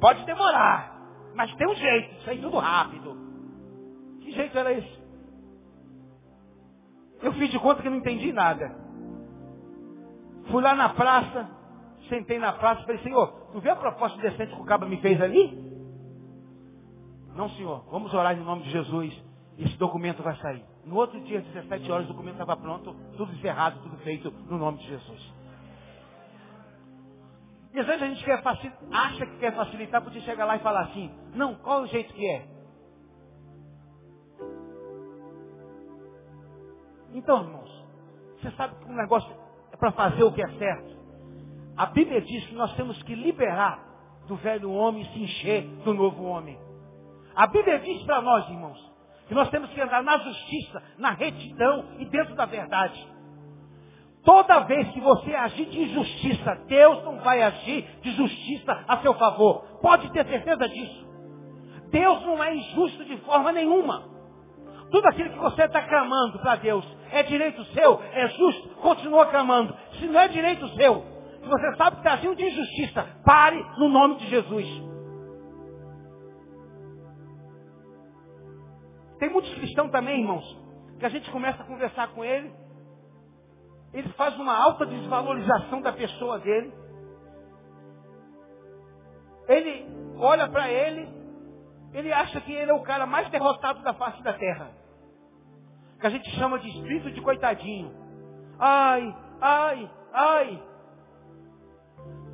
pode 0.00 0.24
demorar, 0.24 0.92
mas 1.36 1.54
tem 1.54 1.68
um 1.68 1.74
jeito, 1.76 2.28
aí 2.28 2.38
tudo 2.40 2.58
rápido. 2.58 3.16
Que 4.20 4.32
jeito 4.32 4.58
era 4.58 4.72
esse? 4.72 5.02
Eu 7.22 7.32
fiz 7.34 7.50
de 7.50 7.58
conta 7.60 7.80
que 7.80 7.88
não 7.88 7.98
entendi 7.98 8.32
nada. 8.32 8.81
Fui 10.52 10.62
lá 10.62 10.74
na 10.74 10.90
praça, 10.90 11.48
sentei 12.10 12.38
na 12.38 12.52
praça 12.52 12.82
e 12.82 12.84
falei, 12.84 13.02
senhor, 13.02 13.48
tu 13.52 13.60
vê 13.60 13.70
a 13.70 13.76
proposta 13.76 14.20
decente 14.20 14.54
que 14.54 14.60
o 14.60 14.66
cabra 14.66 14.86
me 14.86 14.98
fez 14.98 15.18
ali? 15.18 15.72
Não, 17.34 17.48
senhor, 17.50 17.86
vamos 17.90 18.12
orar 18.12 18.36
em 18.36 18.44
nome 18.44 18.64
de 18.64 18.70
Jesus. 18.70 19.18
Esse 19.56 19.74
documento 19.78 20.22
vai 20.22 20.36
sair. 20.36 20.62
No 20.84 20.96
outro 20.96 21.18
dia, 21.22 21.38
às 21.38 21.44
17 21.46 21.90
horas, 21.90 22.04
o 22.04 22.12
documento 22.12 22.34
estava 22.34 22.54
pronto, 22.54 22.94
tudo 23.16 23.32
encerrado, 23.32 23.80
tudo 23.82 23.96
feito 24.02 24.30
no 24.30 24.58
nome 24.58 24.76
de 24.76 24.88
Jesus. 24.88 25.34
E 27.72 27.80
às 27.80 27.86
vezes 27.86 28.02
a 28.02 28.06
gente 28.08 28.22
quer 28.22 28.42
acha 28.92 29.26
que 29.26 29.38
quer 29.38 29.56
facilitar, 29.56 30.02
porque 30.02 30.20
chega 30.20 30.44
lá 30.44 30.56
e 30.56 30.60
falar 30.60 30.82
assim, 30.82 31.10
não, 31.34 31.54
qual 31.54 31.80
é 31.80 31.82
o 31.84 31.86
jeito 31.86 32.12
que 32.12 32.26
é? 32.28 32.46
Então, 37.14 37.42
irmãos, 37.42 37.84
você 38.38 38.50
sabe 38.50 38.74
que 38.74 38.90
o 38.90 38.94
negócio 38.94 39.41
para 39.82 39.90
fazer 39.90 40.22
o 40.22 40.30
que 40.30 40.40
é 40.40 40.48
certo. 40.58 40.96
A 41.76 41.86
Bíblia 41.86 42.20
diz 42.20 42.46
que 42.46 42.54
nós 42.54 42.72
temos 42.76 43.02
que 43.02 43.16
liberar 43.16 43.82
do 44.28 44.36
velho 44.36 44.70
homem 44.70 45.02
e 45.02 45.06
se 45.06 45.18
encher 45.20 45.66
do 45.82 45.92
novo 45.92 46.22
homem. 46.22 46.56
A 47.34 47.48
Bíblia 47.48 47.80
diz 47.80 48.00
para 48.04 48.22
nós, 48.22 48.48
irmãos, 48.48 48.78
que 49.26 49.34
nós 49.34 49.50
temos 49.50 49.68
que 49.70 49.80
andar 49.80 50.00
na 50.04 50.18
justiça, 50.18 50.80
na 50.98 51.10
retidão 51.10 51.84
e 51.98 52.04
dentro 52.04 52.36
da 52.36 52.46
verdade. 52.46 53.04
Toda 54.24 54.60
vez 54.60 54.88
que 54.90 55.00
você 55.00 55.34
agir 55.34 55.66
de 55.66 55.82
injustiça, 55.82 56.54
Deus 56.68 57.02
não 57.02 57.18
vai 57.18 57.42
agir 57.42 57.84
de 58.02 58.12
justiça 58.12 58.84
a 58.86 58.98
seu 58.98 59.14
favor. 59.14 59.64
Pode 59.82 60.12
ter 60.12 60.24
certeza 60.28 60.68
disso. 60.68 61.08
Deus 61.90 62.22
não 62.22 62.44
é 62.44 62.54
injusto 62.54 63.04
de 63.04 63.16
forma 63.22 63.50
nenhuma. 63.50 64.04
Tudo 64.92 65.08
aquilo 65.08 65.30
que 65.30 65.38
você 65.40 65.64
está 65.64 65.82
clamando 65.82 66.38
para 66.38 66.54
Deus 66.54 66.86
é 67.12 67.22
direito 67.22 67.62
seu, 67.66 68.00
é 68.12 68.28
justo, 68.28 68.68
continua 68.76 69.26
clamando. 69.26 69.76
Se 69.98 70.06
não 70.06 70.18
é 70.18 70.28
direito 70.28 70.66
seu, 70.70 71.04
se 71.42 71.48
você 71.48 71.76
sabe 71.76 71.96
que 71.96 72.00
está 72.00 72.14
agindo 72.14 72.34
de 72.34 72.44
injustiça, 72.44 73.06
pare 73.24 73.62
no 73.78 73.88
nome 73.88 74.16
de 74.16 74.26
Jesus. 74.28 74.66
Tem 79.18 79.30
muitos 79.30 79.52
cristãos 79.54 79.90
também, 79.90 80.20
irmãos, 80.20 80.44
que 80.98 81.06
a 81.06 81.10
gente 81.10 81.30
começa 81.30 81.62
a 81.62 81.66
conversar 81.66 82.08
com 82.08 82.24
ele, 82.24 82.52
ele 83.92 84.08
faz 84.14 84.36
uma 84.38 84.56
alta 84.56 84.86
desvalorização 84.86 85.82
da 85.82 85.92
pessoa 85.92 86.38
dele. 86.38 86.72
Ele 89.48 89.86
olha 90.16 90.48
para 90.48 90.70
ele, 90.70 91.08
ele 91.92 92.10
acha 92.10 92.40
que 92.40 92.52
ele 92.52 92.70
é 92.70 92.74
o 92.74 92.82
cara 92.82 93.04
mais 93.04 93.28
derrotado 93.28 93.82
da 93.82 93.92
face 93.92 94.22
da 94.22 94.32
terra. 94.32 94.81
Que 96.02 96.08
a 96.08 96.10
gente 96.10 96.28
chama 96.32 96.58
de 96.58 96.68
espírito 96.68 97.12
de 97.12 97.20
coitadinho. 97.20 97.94
Ai, 98.58 99.16
ai, 99.40 99.90
ai. 100.12 100.62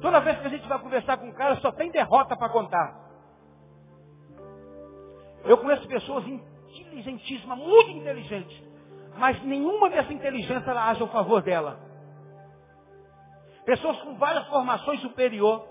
Toda 0.00 0.20
vez 0.20 0.38
que 0.40 0.46
a 0.46 0.50
gente 0.50 0.66
vai 0.66 0.78
conversar 0.78 1.18
com 1.18 1.26
um 1.26 1.34
cara, 1.34 1.56
só 1.56 1.70
tem 1.72 1.90
derrota 1.90 2.34
para 2.34 2.48
contar. 2.48 2.98
Eu 5.44 5.58
conheço 5.58 5.86
pessoas 5.86 6.24
inteligentíssima, 6.26 7.54
muito 7.56 7.90
inteligente. 7.90 8.66
Mas 9.18 9.42
nenhuma 9.42 9.90
dessa 9.90 10.14
inteligência 10.14 10.70
ela 10.70 10.88
age 10.88 11.02
ao 11.02 11.08
favor 11.08 11.42
dela. 11.42 11.78
Pessoas 13.66 14.00
com 14.00 14.16
várias 14.16 14.46
formações 14.48 14.98
superior. 15.02 15.68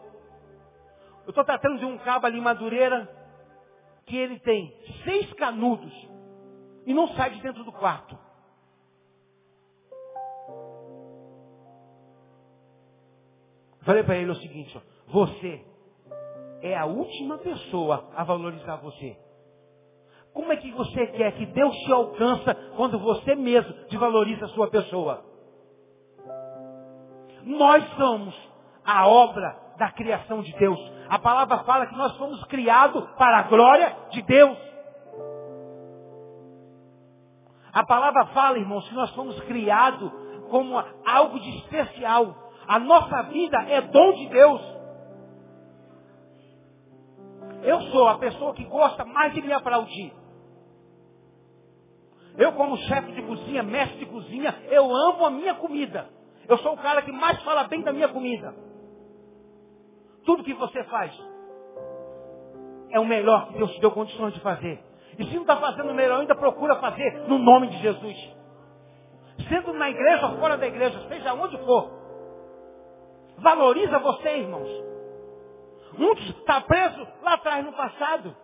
Eu 1.23 1.29
estou 1.29 1.43
tratando 1.43 1.79
de 1.79 1.85
um 1.85 1.97
cabo 1.97 2.27
ali 2.27 2.39
Madureira 2.39 3.09
que 4.05 4.15
ele 4.15 4.39
tem 4.41 4.71
seis 5.03 5.33
canudos 5.33 6.16
e 6.87 6.93
não 6.93 7.09
sai 7.09 7.31
de 7.31 7.41
dentro 7.41 7.63
do 7.65 7.71
quarto. 7.71 8.17
Falei 13.81 14.03
para 14.03 14.15
ele 14.15 14.31
o 14.31 14.35
seguinte, 14.35 14.75
ó, 14.75 14.81
você 15.11 15.65
é 16.61 16.75
a 16.75 16.85
última 16.85 17.37
pessoa 17.37 18.09
a 18.15 18.23
valorizar 18.23 18.77
você. 18.77 19.17
Como 20.33 20.51
é 20.51 20.57
que 20.57 20.71
você 20.71 21.07
quer 21.07 21.33
que 21.33 21.45
Deus 21.47 21.75
te 21.75 21.91
alcança 21.91 22.55
quando 22.75 22.99
você 22.99 23.35
mesmo 23.35 23.73
desvaloriza 23.89 24.45
a 24.45 24.49
sua 24.49 24.69
pessoa? 24.69 25.25
Nós 27.43 27.83
somos 27.95 28.35
a 28.85 29.07
obra 29.07 29.57
da 29.77 29.91
criação 29.91 30.41
de 30.41 30.53
Deus. 30.53 30.79
A 31.09 31.19
palavra 31.19 31.59
fala 31.63 31.87
que 31.87 31.95
nós 31.95 32.15
fomos 32.17 32.43
criados 32.45 33.03
para 33.17 33.39
a 33.39 33.43
glória 33.43 33.95
de 34.11 34.21
Deus. 34.21 34.57
A 37.77 37.85
palavra 37.85 38.25
fala, 38.33 38.57
irmãos, 38.57 38.89
que 38.89 38.95
nós 38.95 39.11
fomos 39.11 39.39
criados 39.41 40.11
como 40.49 40.83
algo 41.05 41.39
de 41.39 41.57
especial. 41.59 42.33
A 42.67 42.79
nossa 42.79 43.21
vida 43.29 43.55
é 43.69 43.81
dom 43.81 44.13
de 44.13 44.29
Deus. 44.29 44.61
Eu 47.61 47.79
sou 47.91 48.07
a 48.07 48.17
pessoa 48.17 48.55
que 48.55 48.63
gosta 48.63 49.05
mais 49.05 49.31
de 49.31 49.43
me 49.43 49.53
aplaudir. 49.53 50.11
Eu, 52.35 52.53
como 52.53 52.77
chefe 52.77 53.11
de 53.11 53.21
cozinha, 53.21 53.61
mestre 53.61 53.99
de 53.99 54.07
cozinha, 54.07 54.55
eu 54.71 54.83
amo 54.91 55.27
a 55.27 55.29
minha 55.29 55.53
comida. 55.53 56.09
Eu 56.49 56.57
sou 56.57 56.73
o 56.73 56.77
cara 56.77 57.03
que 57.03 57.11
mais 57.11 57.39
fala 57.43 57.65
bem 57.65 57.83
da 57.83 57.93
minha 57.93 58.07
comida. 58.07 58.55
Tudo 60.25 60.43
que 60.43 60.55
você 60.55 60.83
faz 60.85 61.15
é 62.89 62.99
o 62.99 63.05
melhor 63.05 63.49
que 63.49 63.53
Deus 63.59 63.71
te 63.73 63.81
deu 63.81 63.91
condições 63.91 64.33
de 64.33 64.39
fazer. 64.39 64.83
E 65.17 65.25
se 65.25 65.33
não 65.33 65.41
está 65.41 65.57
fazendo 65.57 65.93
melhor, 65.93 66.19
ainda 66.19 66.35
procura 66.35 66.75
fazer 66.75 67.27
no 67.27 67.37
nome 67.39 67.67
de 67.67 67.77
Jesus. 67.79 68.37
Sendo 69.49 69.73
na 69.73 69.89
igreja 69.89 70.27
ou 70.27 70.37
fora 70.37 70.57
da 70.57 70.67
igreja, 70.67 70.99
seja 71.07 71.33
onde 71.33 71.57
for. 71.59 71.89
Valoriza 73.37 73.99
você, 73.99 74.37
irmãos. 74.37 74.69
Muitos 75.97 76.29
está 76.29 76.61
preso 76.61 77.07
lá 77.21 77.33
atrás 77.33 77.65
no 77.65 77.73
passado. 77.73 78.35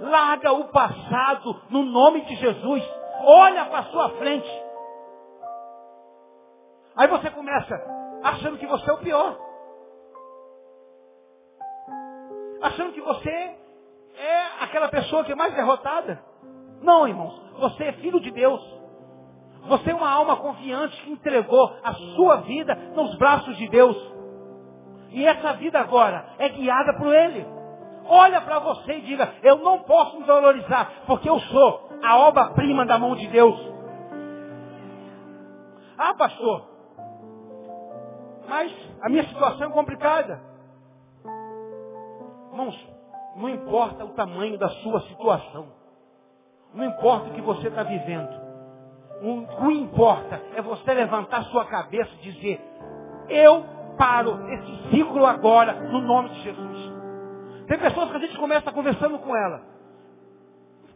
Larga 0.00 0.52
o 0.52 0.68
passado 0.68 1.62
no 1.70 1.82
nome 1.82 2.20
de 2.22 2.36
Jesus. 2.36 2.82
Olha 3.24 3.64
para 3.66 3.84
sua 3.84 4.10
frente. 4.10 4.48
Aí 6.96 7.08
você 7.08 7.30
começa 7.30 7.74
achando 8.22 8.58
que 8.58 8.66
você 8.66 8.88
é 8.88 8.92
o 8.92 8.98
pior. 8.98 9.36
Achando 12.62 12.92
que 12.92 13.00
você 13.00 13.57
é 14.18 14.64
aquela 14.64 14.88
pessoa 14.88 15.24
que 15.24 15.32
é 15.32 15.34
mais 15.34 15.54
derrotada. 15.54 16.22
Não, 16.82 17.06
irmãos. 17.06 17.40
Você 17.58 17.84
é 17.84 17.92
filho 17.94 18.20
de 18.20 18.30
Deus. 18.30 18.60
Você 19.68 19.90
é 19.90 19.94
uma 19.94 20.10
alma 20.10 20.36
confiante 20.36 21.00
que 21.02 21.10
entregou 21.10 21.76
a 21.82 21.92
sua 21.92 22.36
vida 22.42 22.74
nos 22.94 23.16
braços 23.16 23.56
de 23.56 23.68
Deus. 23.68 23.96
E 25.10 25.24
essa 25.24 25.54
vida 25.54 25.78
agora 25.80 26.34
é 26.38 26.48
guiada 26.48 26.94
por 26.94 27.14
Ele. 27.14 27.46
Olha 28.06 28.40
para 28.40 28.58
você 28.58 28.94
e 28.94 29.00
diga, 29.02 29.34
eu 29.42 29.58
não 29.58 29.80
posso 29.80 30.18
me 30.18 30.24
valorizar, 30.24 31.04
porque 31.06 31.28
eu 31.28 31.38
sou 31.40 31.90
a 32.02 32.18
obra-prima 32.18 32.86
da 32.86 32.98
mão 32.98 33.14
de 33.14 33.26
Deus. 33.28 33.58
Ah, 35.98 36.14
pastor, 36.14 36.64
mas 38.48 38.72
a 39.02 39.08
minha 39.10 39.24
situação 39.24 39.68
é 39.68 39.72
complicada. 39.72 40.40
Irmãos, 42.50 42.88
não 43.38 43.48
importa 43.48 44.04
o 44.04 44.08
tamanho 44.10 44.58
da 44.58 44.68
sua 44.68 45.00
situação. 45.02 45.68
Não 46.74 46.84
importa 46.84 47.30
o 47.30 47.32
que 47.32 47.40
você 47.40 47.68
está 47.68 47.84
vivendo. 47.84 48.28
O 49.22 49.46
que 49.46 49.72
importa 49.72 50.42
é 50.54 50.62
você 50.62 50.92
levantar 50.92 51.44
sua 51.44 51.64
cabeça 51.64 52.10
e 52.20 52.30
dizer, 52.30 52.60
eu 53.28 53.64
paro 53.96 54.38
esse 54.52 54.90
ciclo 54.90 55.24
agora 55.24 55.72
no 55.72 56.00
nome 56.00 56.30
de 56.30 56.42
Jesus. 56.42 56.92
Tem 57.66 57.78
pessoas 57.78 58.10
que 58.10 58.16
a 58.16 58.20
gente 58.20 58.36
começa 58.38 58.72
conversando 58.72 59.18
com 59.18 59.36
ela. 59.36 59.62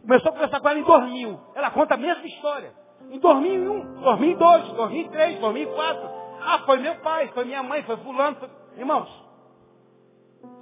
Começou 0.01 0.29
a 0.29 0.33
conversar 0.33 0.59
com 0.59 0.69
ela 0.69 0.79
em 0.79 0.83
2000. 0.83 1.39
Ela 1.55 1.71
conta 1.71 1.93
a 1.93 1.97
mesma 1.97 2.25
história. 2.25 2.73
Em 3.09 3.19
2001, 3.19 4.01
2002, 4.01 4.67
2003, 4.73 5.39
2004. 5.39 6.09
Ah, 6.41 6.59
foi 6.65 6.79
meu 6.79 6.95
pai, 6.95 7.29
foi 7.33 7.45
minha 7.45 7.63
mãe, 7.63 7.83
foi 7.83 7.97
fulano. 7.97 8.35
Foi... 8.37 8.49
Irmãos, 8.77 9.09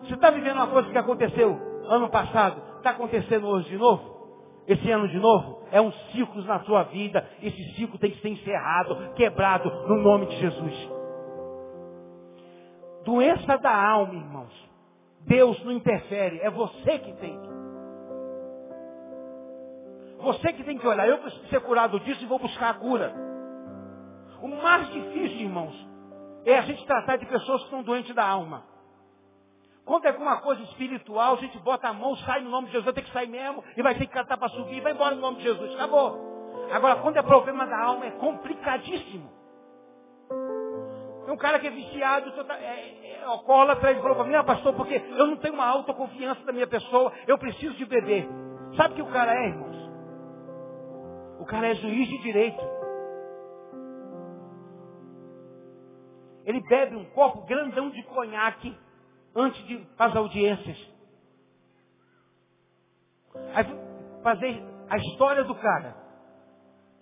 você 0.02 0.14
está 0.14 0.30
vivendo 0.30 0.58
uma 0.58 0.68
coisa 0.68 0.90
que 0.90 0.98
aconteceu 0.98 1.71
ano 1.88 2.10
passado, 2.10 2.62
está 2.78 2.92
acontecendo 2.92 3.48
hoje 3.48 3.70
de 3.70 3.78
novo? 3.78 4.12
Esse 4.68 4.90
ano 4.92 5.08
de 5.08 5.18
novo? 5.18 5.62
É 5.72 5.82
um 5.82 5.92
ciclo 6.12 6.44
na 6.44 6.60
sua 6.62 6.84
vida. 6.84 7.28
Esse 7.42 7.64
ciclo 7.76 7.98
tem 7.98 8.12
que 8.12 8.22
ser 8.22 8.30
encerrado, 8.30 9.14
quebrado, 9.16 9.70
no 9.88 9.98
nome 9.98 10.28
de 10.28 10.38
Jesus. 10.38 10.90
Doença 13.04 13.58
da 13.58 13.74
alma, 13.76 14.14
irmãos. 14.14 14.72
Deus 15.22 15.64
não 15.64 15.72
interfere, 15.72 16.40
é 16.40 16.50
você 16.50 17.00
que 17.00 17.14
tem 17.14 17.40
que. 17.40 17.62
Você 20.22 20.54
que 20.54 20.64
tem 20.64 20.78
que 20.78 20.88
olhar, 20.88 21.08
eu 21.08 21.18
preciso 21.18 21.48
ser 21.48 21.62
curado 21.62 22.00
disso 22.02 22.24
e 22.24 22.28
vou 22.28 22.40
buscar 22.40 22.70
a 22.70 22.74
cura. 22.76 23.14
O 24.42 24.48
mais 24.48 24.88
difícil, 24.92 25.42
irmãos, 25.42 25.74
é 26.46 26.58
a 26.58 26.62
gente 26.62 26.86
tratar 26.86 27.18
de 27.18 27.26
pessoas 27.26 27.60
que 27.62 27.66
estão 27.66 27.84
doentes 27.84 28.14
da 28.14 28.26
alma. 28.26 28.64
Quando 29.86 30.06
é 30.06 30.10
alguma 30.10 30.38
coisa 30.38 30.62
espiritual, 30.64 31.34
a 31.34 31.38
gente 31.38 31.58
bota 31.60 31.88
a 31.88 31.94
mão, 31.94 32.16
sai 32.18 32.42
no 32.42 32.50
nome 32.50 32.68
de 32.68 32.74
Jesus, 32.74 32.94
ter 32.94 33.02
que 33.02 33.12
sair 33.12 33.28
mesmo, 33.28 33.64
e 33.76 33.82
vai 33.82 33.96
ter 33.96 34.06
que 34.06 34.14
cantar 34.14 34.38
para 34.38 34.50
subir, 34.50 34.80
vai 34.82 34.94
embora 34.94 35.16
no 35.16 35.22
nome 35.22 35.38
de 35.38 35.44
Jesus, 35.44 35.74
acabou. 35.74 36.32
Agora, 36.72 36.98
quando 36.98 37.18
é 37.18 37.22
problema 37.22 37.66
da 37.66 37.78
alma, 37.78 38.06
é 38.06 38.12
complicadíssimo. 38.12 39.30
Tem 41.26 41.34
um 41.34 41.38
cara 41.38 41.60
que 41.60 41.68
é 41.68 41.72
viciado, 41.72 42.32
tá, 42.44 42.58
é, 42.58 43.20
é 43.20 43.24
alcoólatra, 43.24 43.92
ele 43.92 44.02
falou 44.02 44.16
para 44.16 44.26
mim, 44.26 44.36
ah, 44.36 44.44
pastor, 44.44 44.74
porque 44.74 44.96
eu 44.96 45.28
não 45.28 45.38
tenho 45.38 45.54
uma 45.54 45.66
autoconfiança 45.66 46.44
da 46.46 46.54
minha 46.54 46.68
pessoa, 46.68 47.12
eu 47.28 47.38
preciso 47.38 47.74
de 47.76 47.86
beber. 47.86 48.28
Sabe 48.78 48.94
o 48.94 48.96
que 48.96 49.02
o 49.02 49.12
cara 49.12 49.34
é, 49.34 49.48
irmãos? 49.48 49.92
O 51.40 51.46
cara 51.46 51.68
é 51.70 51.76
juiz 51.76 52.08
de 52.08 52.18
direito. 52.20 52.62
Ele 56.46 56.62
bebe 56.68 56.96
um 56.96 57.06
copo 57.12 57.46
grandão 57.46 57.90
de 57.90 58.02
conhaque 58.04 58.76
antes 59.36 59.66
de 59.68 59.86
as 59.98 60.16
audiências. 60.16 60.78
Aí, 63.54 63.66
fazer 64.24 64.64
a 64.90 64.98
história 64.98 65.44
do 65.44 65.56
cara. 65.56 65.96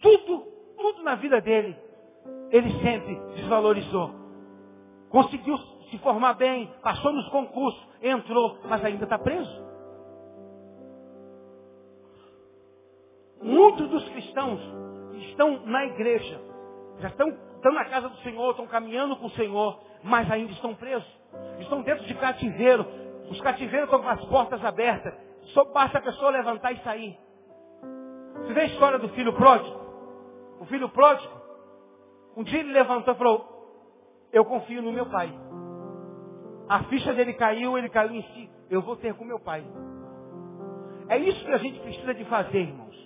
Tudo, 0.01 0.41
tudo 0.77 1.03
na 1.03 1.15
vida 1.15 1.41
dele 1.41 1.89
ele 2.51 2.71
sempre 2.81 3.15
desvalorizou. 3.35 4.11
Conseguiu 5.09 5.57
se 5.89 5.97
formar 5.99 6.33
bem, 6.33 6.71
passou 6.83 7.11
nos 7.11 7.27
concursos, 7.29 7.81
entrou, 8.01 8.59
mas 8.65 8.83
ainda 8.83 9.03
está 9.03 9.17
preso. 9.17 9.69
Muitos 13.41 13.89
dos 13.89 14.07
cristãos 14.09 14.59
estão 15.29 15.65
na 15.65 15.85
igreja, 15.85 16.41
já 16.99 17.07
estão, 17.07 17.29
estão 17.29 17.71
na 17.71 17.85
casa 17.85 18.09
do 18.09 18.17
Senhor, 18.17 18.51
estão 18.51 18.67
caminhando 18.67 19.15
com 19.15 19.27
o 19.27 19.31
Senhor, 19.31 19.79
mas 20.03 20.29
ainda 20.29 20.51
estão 20.51 20.75
presos. 20.75 21.18
Estão 21.59 21.81
dentro 21.81 22.05
de 22.05 22.13
cativeiro. 22.15 22.85
Os 23.29 23.39
cativeiros 23.41 23.85
estão 23.85 24.01
com 24.01 24.09
as 24.09 24.23
portas 24.25 24.63
abertas. 24.63 25.13
Só 25.53 25.65
basta 25.65 25.97
a 25.97 26.01
pessoa 26.01 26.31
levantar 26.31 26.71
e 26.71 26.83
sair. 26.83 27.17
Você 28.41 28.53
vê 28.53 28.61
a 28.61 28.65
história 28.65 28.99
do 28.99 29.09
filho 29.09 29.33
pródigo? 29.33 29.79
O 30.59 30.65
filho 30.65 30.89
pródigo 30.89 31.39
um 32.39 32.43
dia 32.43 32.59
ele 32.59 32.71
levantou 32.71 33.13
e 33.13 33.17
falou, 33.17 34.29
eu 34.31 34.45
confio 34.45 34.81
no 34.81 34.93
meu 34.93 35.05
pai. 35.07 35.29
A 36.69 36.83
ficha 36.83 37.13
dele 37.13 37.33
caiu, 37.33 37.77
ele 37.77 37.89
caiu 37.89 38.13
em 38.13 38.21
si. 38.21 38.49
Eu 38.69 38.81
vou 38.81 38.95
ter 38.95 39.13
com 39.15 39.25
meu 39.25 39.39
pai. 39.39 39.65
É 41.09 41.17
isso 41.17 41.43
que 41.43 41.51
a 41.51 41.57
gente 41.57 41.79
precisa 41.79 42.13
de 42.13 42.23
fazer, 42.25 42.59
irmãos. 42.59 42.97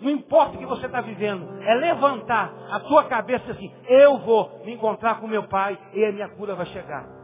Não 0.00 0.10
importa 0.10 0.54
o 0.54 0.58
que 0.58 0.66
você 0.66 0.86
está 0.86 1.00
vivendo, 1.00 1.60
é 1.62 1.74
levantar 1.74 2.54
a 2.70 2.78
tua 2.78 3.08
cabeça 3.08 3.50
assim, 3.50 3.74
eu 3.88 4.18
vou 4.18 4.62
me 4.64 4.74
encontrar 4.74 5.18
com 5.18 5.26
meu 5.26 5.48
pai 5.48 5.76
e 5.92 6.04
a 6.04 6.12
minha 6.12 6.28
cura 6.28 6.54
vai 6.54 6.66
chegar. 6.66 7.17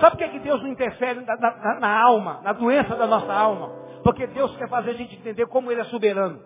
Sabe 0.00 0.10
por 0.10 0.18
que, 0.18 0.24
é 0.24 0.28
que 0.28 0.38
Deus 0.40 0.62
não 0.62 0.68
interfere 0.68 1.20
na, 1.20 1.36
na, 1.36 1.80
na 1.80 2.02
alma, 2.02 2.40
na 2.42 2.52
doença 2.52 2.94
da 2.94 3.06
nossa 3.06 3.32
alma? 3.32 3.68
Porque 4.02 4.26
Deus 4.26 4.54
quer 4.56 4.68
fazer 4.68 4.90
a 4.90 4.94
gente 4.94 5.16
entender 5.16 5.46
como 5.46 5.72
Ele 5.72 5.80
é 5.80 5.84
soberano. 5.84 6.40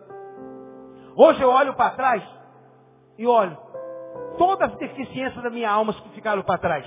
Hoje 1.16 1.42
eu 1.42 1.50
olho 1.50 1.74
para 1.74 1.90
trás 1.90 2.22
e 3.18 3.26
olho, 3.26 3.58
todas 4.38 4.72
as 4.72 4.78
deficiências 4.78 5.42
da 5.42 5.50
minha 5.50 5.70
alma 5.70 5.92
que 5.92 6.08
ficaram 6.10 6.42
para 6.42 6.58
trás. 6.58 6.86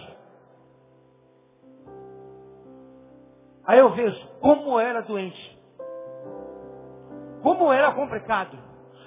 Aí 3.65 3.79
eu 3.79 3.89
vejo 3.89 4.27
como 4.39 4.79
era 4.79 5.01
doente. 5.01 5.59
Como 7.41 7.71
era 7.71 7.91
complicado. 7.91 8.57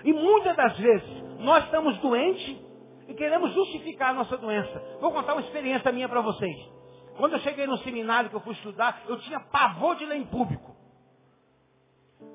E 0.05 0.13
muitas 0.13 0.55
das 0.57 0.79
vezes 0.79 1.25
nós 1.41 1.65
estamos 1.65 1.97
doentes 1.99 2.61
e 3.09 3.15
queremos 3.15 3.53
justificar 3.55 4.11
a 4.11 4.15
nossa 4.15 4.37
doença. 4.37 4.83
Vou 5.01 5.11
contar 5.11 5.33
uma 5.33 5.43
experiência 5.43 5.91
minha 5.91 6.09
para 6.09 6.21
vocês. 6.21 6.76
Quando 7.17 7.35
eu 7.35 7.41
cheguei 7.41 7.67
no 7.67 7.79
seminário 7.79 8.29
que 8.31 8.37
eu 8.37 8.41
fui 8.41 8.53
estudar, 8.53 9.03
eu 9.09 9.19
tinha 9.21 9.41
pavor 9.41 9.97
de 9.97 10.05
ler 10.05 10.17
em 10.17 10.27
público. 10.27 10.77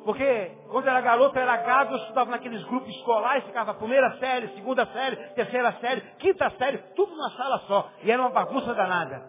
Porque 0.04 0.52
quando 0.70 0.88
era 0.88 1.00
garoto, 1.02 1.38
era 1.38 1.58
gado, 1.58 1.94
eu 1.94 1.98
estudava 2.00 2.32
naqueles 2.32 2.64
grupos 2.64 2.90
escolares, 2.96 3.44
ficava 3.44 3.74
primeira 3.76 4.18
série, 4.18 4.48
segunda 4.50 4.86
série, 4.88 5.16
terceira 5.36 5.74
série, 5.74 6.02
quinta 6.18 6.50
série, 6.58 6.80
tudo 6.96 7.12
numa 7.16 7.30
sala 7.32 7.60
só. 7.68 7.92
E 8.04 8.10
era 8.10 8.22
uma 8.22 8.32
bagunça 8.32 8.74
danada. 8.74 9.24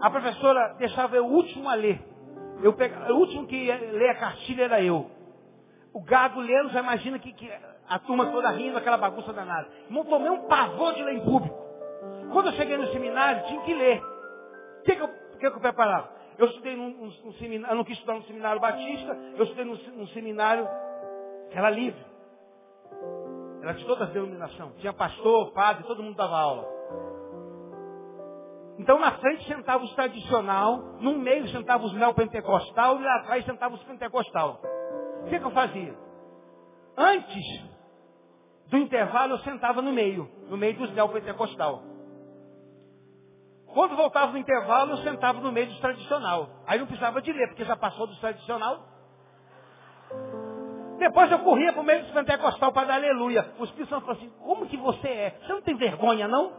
A 0.00 0.10
professora 0.10 0.74
deixava 0.78 1.16
eu 1.16 1.26
o 1.26 1.32
último 1.32 1.68
a 1.68 1.74
ler. 1.74 2.00
Eu 2.62 2.72
pegava, 2.72 3.12
o 3.12 3.18
último 3.18 3.46
que 3.46 3.56
ia 3.56 3.76
ler 3.76 4.10
a 4.10 4.14
cartilha 4.16 4.64
era 4.64 4.82
eu. 4.82 5.08
O 5.92 6.02
gado 6.02 6.40
lendo, 6.40 6.70
já 6.70 6.80
imagina 6.80 7.18
que, 7.18 7.32
que 7.32 7.50
a 7.88 7.98
turma 8.00 8.26
toda 8.26 8.50
rindo, 8.50 8.76
aquela 8.76 8.96
bagunça 8.96 9.32
danada. 9.32 9.68
Não 9.88 10.04
tomei 10.04 10.30
um 10.30 10.46
pavor 10.48 10.94
de 10.94 11.02
ler 11.02 11.14
em 11.14 11.24
público. 11.24 11.67
Quando 12.32 12.46
eu 12.46 12.52
cheguei 12.52 12.76
no 12.76 12.86
seminário, 12.88 13.46
tinha 13.46 13.60
que 13.62 13.74
ler. 13.74 14.02
O 14.02 14.82
que, 14.82 14.96
que, 14.96 15.02
eu, 15.02 15.08
que, 15.38 15.46
eu 15.46 15.60
preparava? 15.60 16.10
Eu 16.38 16.46
estudei 16.46 16.76
num, 16.76 16.90
num, 16.90 17.32
seminário, 17.34 17.72
eu 17.72 17.76
não 17.76 17.84
quis 17.84 17.94
estudar 17.94 18.14
num 18.14 18.22
seminário 18.22 18.60
batista, 18.60 19.16
eu 19.36 19.44
estudei 19.44 19.64
num, 19.64 19.76
num 19.96 20.06
seminário 20.08 20.68
que 21.50 21.58
era 21.58 21.70
livre. 21.70 22.04
Era 23.62 23.72
de 23.72 23.84
todas 23.84 24.08
as 24.08 24.14
denominações. 24.14 24.74
Tinha 24.76 24.92
pastor, 24.92 25.52
padre, 25.52 25.84
todo 25.84 26.02
mundo 26.02 26.16
dava 26.16 26.38
aula. 26.38 26.78
Então 28.78 28.98
na 29.00 29.12
frente 29.18 29.44
sentava 29.46 29.82
os 29.82 29.92
tradicional, 29.94 30.78
no 31.00 31.18
meio 31.18 31.48
sentava 31.48 31.84
os 31.84 31.92
neopentecostal 31.94 33.00
e 33.00 33.04
lá 33.04 33.16
atrás 33.16 33.44
sentava 33.44 33.74
os 33.74 33.82
pentecostal. 33.82 34.60
O 35.22 35.24
que, 35.28 35.38
que 35.38 35.44
eu 35.44 35.50
fazia? 35.50 35.98
Antes 36.96 37.44
do 38.68 38.76
intervalo 38.76 39.34
eu 39.34 39.38
sentava 39.38 39.82
no 39.82 39.92
meio, 39.92 40.30
no 40.48 40.56
meio 40.56 40.76
dos 40.78 40.92
neopentecostal. 40.92 41.82
Quando 43.78 43.94
voltava 43.94 44.32
do 44.32 44.38
intervalo, 44.38 44.90
eu 44.90 44.96
sentava 45.04 45.40
no 45.40 45.52
meio 45.52 45.68
dos 45.68 45.78
tradicional. 45.78 46.50
Aí 46.66 46.80
não 46.80 46.86
precisava 46.88 47.22
de 47.22 47.32
ler, 47.32 47.46
porque 47.46 47.64
já 47.64 47.76
passou 47.76 48.08
dos 48.08 48.18
tradicional. 48.18 48.82
Depois 50.98 51.30
eu 51.30 51.38
corria 51.38 51.72
para 51.72 51.80
o 51.80 51.84
meio 51.84 52.02
dos 52.02 52.10
pentecostal 52.10 52.72
para 52.72 52.88
dar 52.88 52.94
aleluia. 52.94 53.54
O 53.56 53.62
Espírito 53.62 53.90
Santo 53.90 54.04
falou 54.04 54.16
assim, 54.16 54.30
como 54.42 54.66
que 54.66 54.76
você 54.76 55.06
é? 55.06 55.38
Você 55.40 55.52
não 55.52 55.62
tem 55.62 55.76
vergonha, 55.76 56.26
não? 56.26 56.52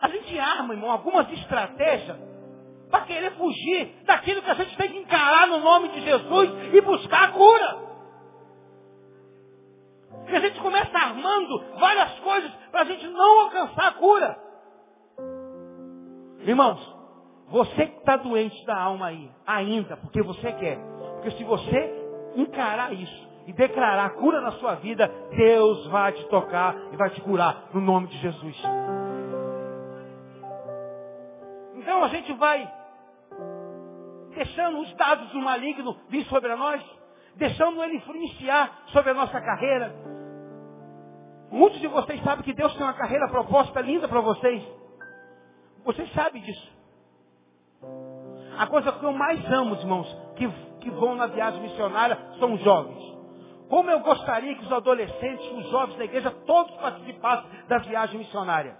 A 0.00 0.08
gente 0.08 0.38
arma, 0.38 0.72
irmão, 0.72 0.92
algumas 0.92 1.28
estratégias 1.32 2.16
para 2.92 3.06
querer 3.06 3.32
fugir 3.32 4.04
daquilo 4.04 4.40
que 4.40 4.50
a 4.52 4.54
gente 4.54 4.76
tem 4.76 4.88
que 4.88 4.98
encarar 4.98 5.48
no 5.48 5.58
nome 5.58 5.88
de 5.88 6.00
Jesus 6.02 6.74
e 6.74 6.80
buscar 6.80 7.24
a 7.24 7.32
cura. 7.32 7.87
E 10.26 10.36
a 10.36 10.40
gente 10.40 10.60
começa 10.60 10.96
armando 10.96 11.64
várias 11.78 12.18
coisas 12.20 12.50
para 12.70 12.82
a 12.82 12.84
gente 12.84 13.06
não 13.08 13.40
alcançar 13.40 13.88
a 13.88 13.92
cura. 13.92 14.38
Irmãos, 16.40 16.96
você 17.48 17.86
que 17.86 17.98
está 17.98 18.16
doente 18.16 18.64
da 18.66 18.78
alma 18.78 19.06
aí, 19.06 19.30
ainda, 19.46 19.96
porque 19.96 20.22
você 20.22 20.52
quer. 20.52 20.78
Porque 21.14 21.30
se 21.32 21.44
você 21.44 22.06
encarar 22.36 22.92
isso 22.92 23.28
e 23.46 23.52
declarar 23.52 24.04
a 24.04 24.10
cura 24.10 24.40
na 24.40 24.52
sua 24.52 24.74
vida, 24.74 25.10
Deus 25.34 25.86
vai 25.86 26.12
te 26.12 26.24
tocar 26.26 26.74
e 26.92 26.96
vai 26.96 27.10
te 27.10 27.20
curar 27.22 27.70
no 27.72 27.80
nome 27.80 28.08
de 28.08 28.18
Jesus. 28.18 28.56
Então 31.76 32.04
a 32.04 32.08
gente 32.08 32.32
vai 32.34 32.70
deixando 34.34 34.80
os 34.80 34.94
dados 34.94 35.30
do 35.30 35.40
maligno 35.40 35.96
vir 36.08 36.24
sobre 36.26 36.54
nós, 36.54 36.82
deixando 37.38 37.82
ele 37.82 37.96
influenciar 37.96 38.82
sobre 38.88 39.10
a 39.12 39.14
nossa 39.14 39.40
carreira. 39.40 39.94
Muitos 41.50 41.80
de 41.80 41.86
vocês 41.86 42.22
sabem 42.22 42.44
que 42.44 42.52
Deus 42.52 42.74
tem 42.74 42.82
uma 42.82 42.92
carreira 42.92 43.28
proposta 43.28 43.80
linda 43.80 44.08
para 44.08 44.20
vocês. 44.20 44.62
Vocês 45.84 46.12
sabem 46.12 46.42
disso. 46.42 46.76
A 48.58 48.66
coisa 48.66 48.92
que 48.92 49.04
eu 49.04 49.12
mais 49.12 49.42
amo, 49.52 49.76
irmãos, 49.76 50.12
que, 50.36 50.48
que 50.80 50.90
vão 50.90 51.14
na 51.14 51.28
viagem 51.28 51.62
missionária, 51.62 52.18
são 52.40 52.54
os 52.54 52.60
jovens. 52.60 53.16
Como 53.68 53.88
eu 53.88 54.00
gostaria 54.00 54.56
que 54.56 54.64
os 54.64 54.72
adolescentes, 54.72 55.46
os 55.52 55.70
jovens 55.70 55.96
da 55.96 56.04
igreja, 56.04 56.30
todos 56.44 56.74
participassem 56.76 57.50
da 57.68 57.78
viagem 57.78 58.18
missionária. 58.18 58.76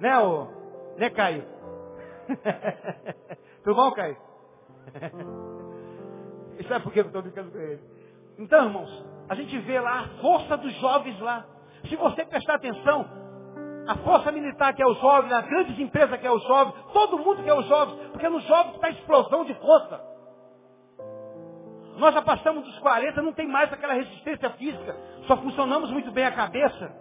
Né, 0.00 0.18
ô? 0.18 0.48
Né, 0.98 1.08
Caio? 1.10 1.46
Tudo 3.62 3.76
bom, 3.76 3.92
Caio? 3.92 4.16
E 6.58 6.64
sabe 6.64 6.84
por 6.84 6.92
que 6.92 7.00
eu 7.00 7.06
estou 7.06 7.22
brincando 7.22 7.50
com 7.50 7.58
ele? 7.58 7.80
Então, 8.38 8.66
irmãos, 8.66 9.04
a 9.28 9.34
gente 9.34 9.58
vê 9.60 9.80
lá 9.80 10.00
a 10.00 10.08
força 10.20 10.56
dos 10.56 10.72
jovens 10.80 11.18
lá. 11.20 11.44
Se 11.88 11.96
você 11.96 12.24
prestar 12.24 12.54
atenção, 12.54 13.06
a 13.86 13.96
força 13.96 14.32
militar 14.32 14.74
que 14.74 14.82
é 14.82 14.86
os 14.86 14.98
jovens, 14.98 15.32
as 15.32 15.46
grandes 15.46 15.78
empresas 15.78 16.18
que 16.18 16.26
é 16.26 16.30
os 16.30 16.42
jovens, 16.44 16.74
todo 16.92 17.18
mundo 17.18 17.42
que 17.42 17.48
é 17.48 17.54
os 17.54 17.66
jovens, 17.66 17.96
porque 18.10 18.28
nos 18.28 18.44
jovens 18.44 18.74
está 18.74 18.86
a 18.86 18.90
explosão 18.90 19.44
de 19.44 19.54
força. 19.54 20.00
Nós 21.96 22.12
já 22.12 22.22
passamos 22.22 22.64
dos 22.64 22.78
40, 22.80 23.22
não 23.22 23.32
tem 23.32 23.46
mais 23.46 23.72
aquela 23.72 23.94
resistência 23.94 24.50
física, 24.50 24.96
só 25.26 25.36
funcionamos 25.36 25.90
muito 25.90 26.10
bem 26.10 26.24
a 26.24 26.32
cabeça. 26.32 26.92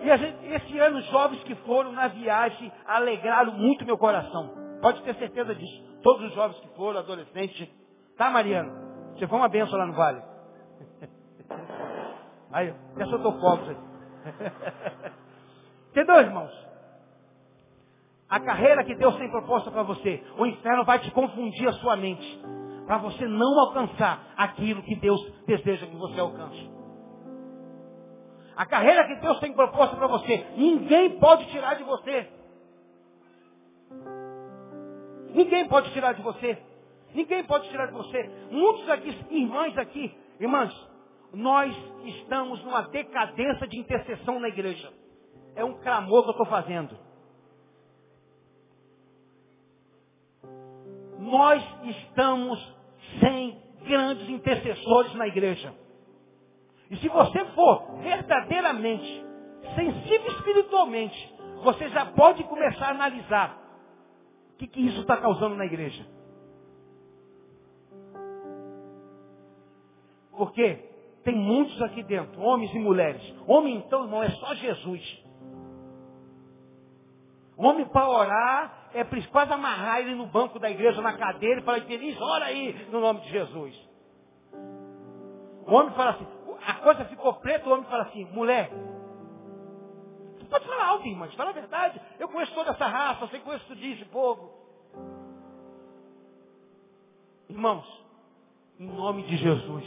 E 0.00 0.16
gente, 0.16 0.46
esse 0.46 0.78
ano, 0.78 0.98
os 0.98 1.06
jovens 1.06 1.42
que 1.42 1.54
foram 1.56 1.92
na 1.92 2.08
viagem 2.08 2.72
alegraram 2.86 3.52
muito 3.54 3.84
meu 3.84 3.98
coração. 3.98 4.67
Pode 4.80 5.02
ter 5.02 5.14
certeza 5.16 5.54
disso. 5.54 5.82
Todos 6.02 6.26
os 6.28 6.34
jovens 6.34 6.60
que 6.60 6.68
foram, 6.76 7.00
adolescentes. 7.00 7.68
Tá, 8.16 8.30
Mariano? 8.30 8.70
Você 9.14 9.26
foi 9.26 9.38
uma 9.38 9.48
benção 9.48 9.78
lá 9.78 9.86
no 9.86 9.94
Vale. 9.94 10.22
Aí, 12.52 12.74
até 12.94 13.04
soltou 13.06 13.38
fogos 13.40 13.68
aí. 13.68 13.76
Entendeu, 15.90 16.20
irmãos? 16.20 16.68
A 18.28 18.40
carreira 18.40 18.84
que 18.84 18.94
Deus 18.94 19.16
tem 19.16 19.30
proposta 19.30 19.70
para 19.70 19.82
você, 19.82 20.22
o 20.38 20.46
inferno 20.46 20.84
vai 20.84 20.98
te 20.98 21.10
confundir 21.10 21.68
a 21.68 21.72
sua 21.74 21.96
mente. 21.96 22.42
Para 22.86 22.98
você 22.98 23.26
não 23.26 23.60
alcançar 23.60 24.32
aquilo 24.36 24.82
que 24.82 24.94
Deus 24.96 25.20
deseja 25.46 25.86
que 25.86 25.96
você 25.96 26.20
alcance. 26.20 26.70
A 28.56 28.66
carreira 28.66 29.06
que 29.06 29.16
Deus 29.16 29.38
tem 29.40 29.52
proposta 29.52 29.96
para 29.96 30.06
você, 30.06 30.46
ninguém 30.56 31.18
pode 31.18 31.46
tirar 31.50 31.74
de 31.74 31.84
você. 31.84 32.28
Ninguém 35.34 35.68
pode 35.68 35.92
tirar 35.92 36.12
de 36.12 36.22
você. 36.22 36.58
Ninguém 37.14 37.44
pode 37.44 37.68
tirar 37.68 37.86
de 37.86 37.92
você. 37.92 38.30
Muitos 38.50 38.88
aqui, 38.88 39.16
irmãs 39.30 39.76
aqui, 39.78 40.14
irmãs, 40.38 40.88
nós 41.32 41.74
estamos 42.04 42.62
numa 42.64 42.82
decadência 42.82 43.66
de 43.66 43.78
intercessão 43.78 44.40
na 44.40 44.48
igreja. 44.48 44.92
É 45.54 45.64
um 45.64 45.74
clamor 45.80 46.22
que 46.22 46.28
eu 46.28 46.32
estou 46.32 46.46
fazendo. 46.46 46.96
Nós 51.18 51.62
estamos 51.84 52.76
sem 53.20 53.60
grandes 53.84 54.28
intercessores 54.28 55.14
na 55.14 55.26
igreja. 55.26 55.74
E 56.90 56.96
se 56.96 57.08
você 57.08 57.44
for 57.46 57.98
verdadeiramente 58.00 59.26
sensível 59.74 60.32
espiritualmente, 60.32 61.34
você 61.62 61.88
já 61.90 62.06
pode 62.06 62.44
começar 62.44 62.86
a 62.86 62.90
analisar 62.90 63.67
que, 64.58 64.66
que 64.66 64.80
isso 64.80 65.00
está 65.00 65.16
causando 65.16 65.54
na 65.54 65.64
igreja. 65.64 66.04
Porque 70.36 70.74
tem 71.24 71.34
muitos 71.34 71.80
aqui 71.82 72.02
dentro, 72.02 72.40
homens 72.40 72.72
e 72.74 72.78
mulheres. 72.78 73.22
Homem, 73.46 73.76
então, 73.76 74.04
irmão, 74.04 74.22
é 74.22 74.30
só 74.30 74.54
Jesus. 74.54 75.24
Homem 77.56 77.86
para 77.86 78.08
orar 78.08 78.90
é 78.94 79.04
quase 79.26 79.52
amarrar 79.52 80.00
ele 80.00 80.14
no 80.14 80.26
banco 80.26 80.58
da 80.58 80.70
igreja, 80.70 81.02
na 81.02 81.16
cadeira, 81.16 81.60
e 81.60 81.64
falar, 81.64 81.80
feliz, 81.82 82.20
ora 82.20 82.46
aí, 82.46 82.86
no 82.90 83.00
nome 83.00 83.20
de 83.20 83.30
Jesus. 83.30 83.88
O 85.66 85.74
homem 85.74 85.92
fala 85.94 86.10
assim, 86.12 86.26
a 86.66 86.74
coisa 86.74 87.04
ficou 87.06 87.34
preta, 87.34 87.68
o 87.68 87.72
homem 87.72 87.84
fala 87.86 88.04
assim, 88.04 88.24
mulher, 88.26 88.70
pode 90.48 90.66
falar 90.66 90.88
algo, 90.88 91.06
irmãs, 91.06 91.34
fala 91.34 91.50
a 91.50 91.54
verdade. 91.54 92.00
Eu 92.18 92.28
conheço 92.28 92.54
toda 92.54 92.70
essa 92.70 92.86
raça, 92.86 93.24
eu 93.24 93.28
sei 93.28 93.40
conheço 93.40 93.66
tudo 93.66 93.80
isso, 93.80 94.06
povo. 94.06 94.52
Irmãos, 97.48 97.86
em 98.78 98.86
nome 98.86 99.22
de 99.24 99.36
Jesus, 99.36 99.84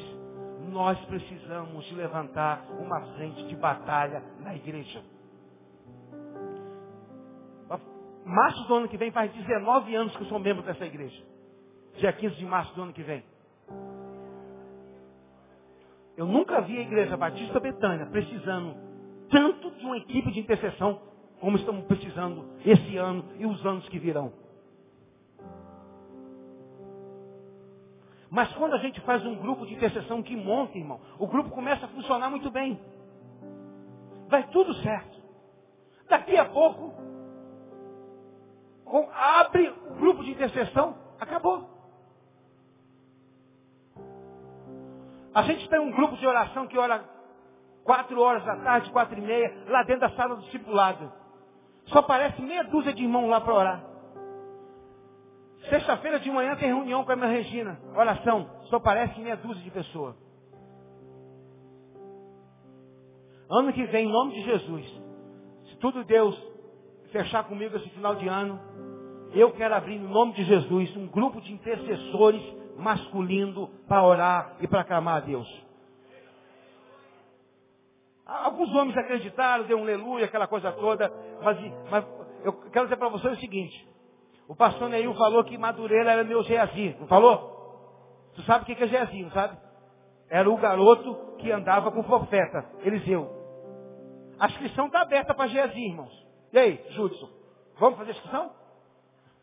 nós 0.71 0.99
precisamos 1.05 1.91
levantar 1.91 2.65
uma 2.79 3.01
frente 3.15 3.45
de 3.47 3.55
batalha 3.55 4.23
na 4.39 4.55
igreja. 4.55 5.03
Março 8.25 8.63
do 8.67 8.75
ano 8.75 8.87
que 8.87 8.97
vem 8.97 9.11
faz 9.11 9.31
19 9.33 9.95
anos 9.95 10.15
que 10.15 10.23
eu 10.23 10.27
sou 10.27 10.39
membro 10.39 10.63
dessa 10.63 10.85
igreja. 10.85 11.23
Dia 11.97 12.13
15 12.13 12.35
de 12.35 12.45
março 12.45 12.73
do 12.75 12.83
ano 12.83 12.93
que 12.93 13.03
vem. 13.03 13.23
Eu 16.15 16.25
nunca 16.25 16.61
vi 16.61 16.77
a 16.77 16.81
Igreja 16.81 17.17
Batista 17.17 17.59
Betânia 17.59 18.05
precisando 18.05 18.75
tanto 19.31 19.71
de 19.71 19.85
uma 19.85 19.97
equipe 19.97 20.31
de 20.31 20.39
intercessão 20.39 21.01
como 21.39 21.57
estamos 21.57 21.85
precisando 21.85 22.45
esse 22.63 22.97
ano 22.97 23.25
e 23.39 23.45
os 23.45 23.65
anos 23.65 23.87
que 23.89 23.97
virão. 23.97 24.31
Mas 28.29 28.51
quando 28.53 28.75
a 28.75 28.77
gente 28.77 29.01
faz 29.01 29.25
um 29.25 29.35
grupo 29.35 29.65
de 29.65 29.73
intercessão 29.73 30.21
que 30.21 30.35
monta, 30.35 30.77
irmão, 30.77 31.01
o 31.19 31.27
grupo 31.27 31.49
começa 31.49 31.85
a 31.85 31.89
funcionar 31.89 32.29
muito 32.29 32.49
bem. 32.49 32.79
Vai 34.29 34.47
tudo 34.49 34.73
certo. 34.75 35.19
Daqui 36.07 36.37
a 36.37 36.45
pouco, 36.45 36.93
abre 39.13 39.67
o 39.69 39.95
grupo 39.95 40.23
de 40.23 40.31
intercessão, 40.31 40.95
acabou. 41.19 41.69
A 45.33 45.41
gente 45.43 45.67
tem 45.69 45.79
um 45.79 45.91
grupo 45.91 46.15
de 46.17 46.25
oração 46.25 46.67
que 46.67 46.77
ora 46.77 47.03
quatro 47.83 48.19
horas 48.21 48.43
da 48.45 48.55
tarde, 48.57 48.89
quatro 48.91 49.17
e 49.17 49.21
meia, 49.21 49.65
lá 49.67 49.83
dentro 49.83 50.01
da 50.01 50.09
sala 50.11 50.35
do 50.35 50.43
discipulado. 50.43 51.11
Só 51.85 51.99
aparece 51.99 52.41
meia 52.41 52.63
dúzia 52.63 52.93
de 52.93 53.03
irmãos 53.03 53.29
lá 53.29 53.41
para 53.41 53.53
orar. 53.53 53.83
Sexta-feira 55.69 56.19
de 56.19 56.31
manhã 56.31 56.55
tem 56.55 56.67
reunião 56.67 57.03
com 57.03 57.11
a 57.11 57.15
minha 57.15 57.27
Regina. 57.27 57.79
Oração. 57.95 58.49
Só 58.69 58.77
aparece 58.77 59.19
meia 59.19 59.37
dúzia 59.37 59.63
de 59.63 59.71
pessoas. 59.71 60.15
Ano 63.49 63.73
que 63.73 63.85
vem, 63.85 64.07
em 64.07 64.11
nome 64.11 64.33
de 64.33 64.43
Jesus, 64.43 64.85
se 65.69 65.75
tudo 65.77 66.03
Deus 66.05 66.41
fechar 67.11 67.43
comigo 67.43 67.75
esse 67.75 67.89
final 67.89 68.15
de 68.15 68.27
ano, 68.27 68.59
eu 69.33 69.51
quero 69.51 69.75
abrir, 69.75 69.95
em 69.95 70.07
nome 70.07 70.33
de 70.33 70.43
Jesus, 70.45 70.95
um 70.95 71.07
grupo 71.07 71.41
de 71.41 71.53
intercessores 71.53 72.41
masculino 72.77 73.69
para 73.87 74.03
orar 74.03 74.55
e 74.61 74.67
para 74.67 74.83
clamar 74.83 75.17
a 75.17 75.19
Deus. 75.19 75.47
Alguns 78.31 78.73
homens 78.73 78.97
acreditaram, 78.97 79.65
deu 79.65 79.77
um 79.77 79.83
aleluia, 79.83 80.25
aquela 80.25 80.47
coisa 80.47 80.71
toda, 80.71 81.11
mas, 81.43 81.57
mas 81.89 82.05
eu 82.45 82.53
quero 82.71 82.85
dizer 82.85 82.95
para 82.95 83.09
vocês 83.09 83.37
o 83.37 83.41
seguinte, 83.41 83.89
O 84.47 84.55
pastor 84.55 84.89
Neil 84.89 85.13
falou 85.15 85.43
que 85.43 85.57
Madureira 85.57 86.11
era 86.11 86.23
meu 86.23 86.41
Geazi, 86.43 86.95
não 86.99 87.07
falou? 87.07 88.31
Tu 88.35 88.41
sabe 88.43 88.63
o 88.63 88.65
que 88.65 88.83
é 88.83 88.87
Geazi, 88.87 89.23
não 89.23 89.31
sabe? 89.31 89.57
Era 90.29 90.49
o 90.49 90.55
garoto 90.57 91.35
que 91.39 91.51
andava 91.51 91.91
com 91.91 91.99
o 91.99 92.03
profeta, 92.05 92.65
Eliseu. 92.83 93.29
A 94.39 94.47
inscrição 94.47 94.85
está 94.87 95.01
aberta 95.01 95.33
para 95.33 95.47
Geazi, 95.47 95.79
irmãos. 95.79 96.27
E 96.53 96.59
aí, 96.59 96.85
Júdson? 96.91 97.29
Vamos 97.79 97.97
fazer 97.97 98.11
a 98.11 98.13
inscrição? 98.13 98.51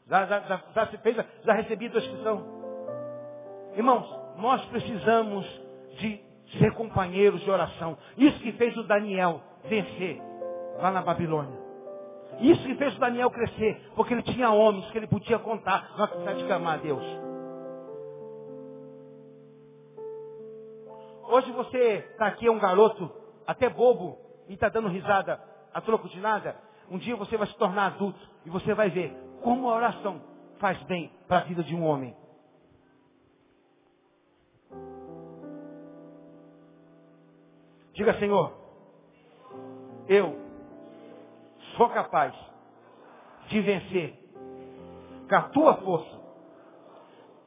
Já, 0.09 0.26
já, 0.26 0.41
já, 0.41 0.62
já, 0.74 0.86
fez, 0.86 1.16
já 1.45 1.53
recebi 1.53 1.86
a 1.86 1.89
inscrição? 1.89 2.59
Irmãos, 3.74 4.09
nós 4.39 4.64
precisamos 4.66 5.47
de 5.99 6.27
ser 6.53 6.72
companheiros 6.72 7.40
de 7.42 7.51
oração. 7.51 7.96
Isso 8.16 8.38
que 8.40 8.53
fez 8.53 8.76
o 8.76 8.82
Daniel 8.84 9.40
vencer 9.64 10.20
lá 10.80 10.90
na 10.90 11.03
Babilônia. 11.03 11.59
Isso 12.40 12.62
que 12.62 12.74
fez 12.76 12.96
o 12.96 13.01
Daniel 13.01 13.30
crescer, 13.30 13.80
porque 13.96 14.14
ele 14.14 14.22
tinha 14.22 14.51
homens 14.51 14.88
que 14.90 14.99
ele 14.99 15.07
podia 15.07 15.38
contar, 15.38 15.90
não 15.99 16.07
precisava 16.07 16.36
de 16.36 16.44
clamar 16.44 16.74
a 16.74 16.76
Deus. 16.76 17.05
Hoje 21.30 21.51
você 21.53 22.07
está 22.11 22.26
aqui, 22.26 22.46
é 22.46 22.51
um 22.51 22.59
garoto, 22.59 23.11
até 23.46 23.68
bobo, 23.68 24.18
e 24.49 24.55
está 24.55 24.68
dando 24.68 24.88
risada 24.88 25.40
a 25.74 25.80
troco 25.80 26.09
de 26.09 26.18
nada. 26.20 26.57
Um 26.90 26.96
dia 26.96 27.16
você 27.16 27.36
vai 27.36 27.46
se 27.46 27.57
tornar 27.57 27.86
adulto 27.86 28.18
e 28.46 28.51
você 28.51 28.72
vai 28.72 28.88
ver 28.88 29.14
como 29.42 29.68
a 29.68 29.76
oração 29.76 30.22
faz 30.59 30.82
bem 30.84 31.12
para 31.26 31.38
a 31.38 31.44
vida 31.44 31.62
de 31.62 31.74
um 31.74 31.84
homem. 31.84 32.16
Diga, 37.99 38.16
Senhor, 38.20 38.53
eu 40.07 40.38
sou 41.76 41.88
capaz 41.88 42.32
de 43.49 43.61
vencer 43.61 44.14
com 45.28 45.34
a 45.34 45.42
tua 45.49 45.74
força 45.78 46.16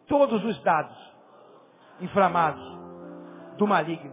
todos 0.10 0.44
os 0.44 0.62
dados 0.62 0.98
inflamados 2.02 2.62
do 3.58 3.66
maligno. 3.66 4.12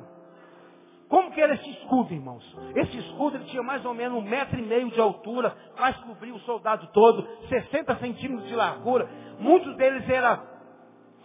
Como 1.08 1.32
que 1.32 1.40
era 1.40 1.54
esse 1.54 1.70
escudo, 1.70 2.14
irmãos? 2.14 2.56
Esse 2.76 2.98
escudo 2.98 3.38
ele 3.38 3.46
tinha 3.46 3.64
mais 3.64 3.84
ou 3.84 3.92
menos 3.92 4.16
um 4.16 4.22
metro 4.22 4.60
e 4.60 4.62
meio 4.62 4.92
de 4.92 5.00
altura, 5.00 5.56
quase 5.76 5.98
cobria 6.04 6.32
o 6.32 6.40
soldado 6.42 6.86
todo, 6.92 7.26
60 7.48 7.96
centímetros 7.96 8.46
de 8.46 8.54
largura. 8.54 9.10
Muitos 9.40 9.76
deles 9.76 10.08
eram 10.08 10.40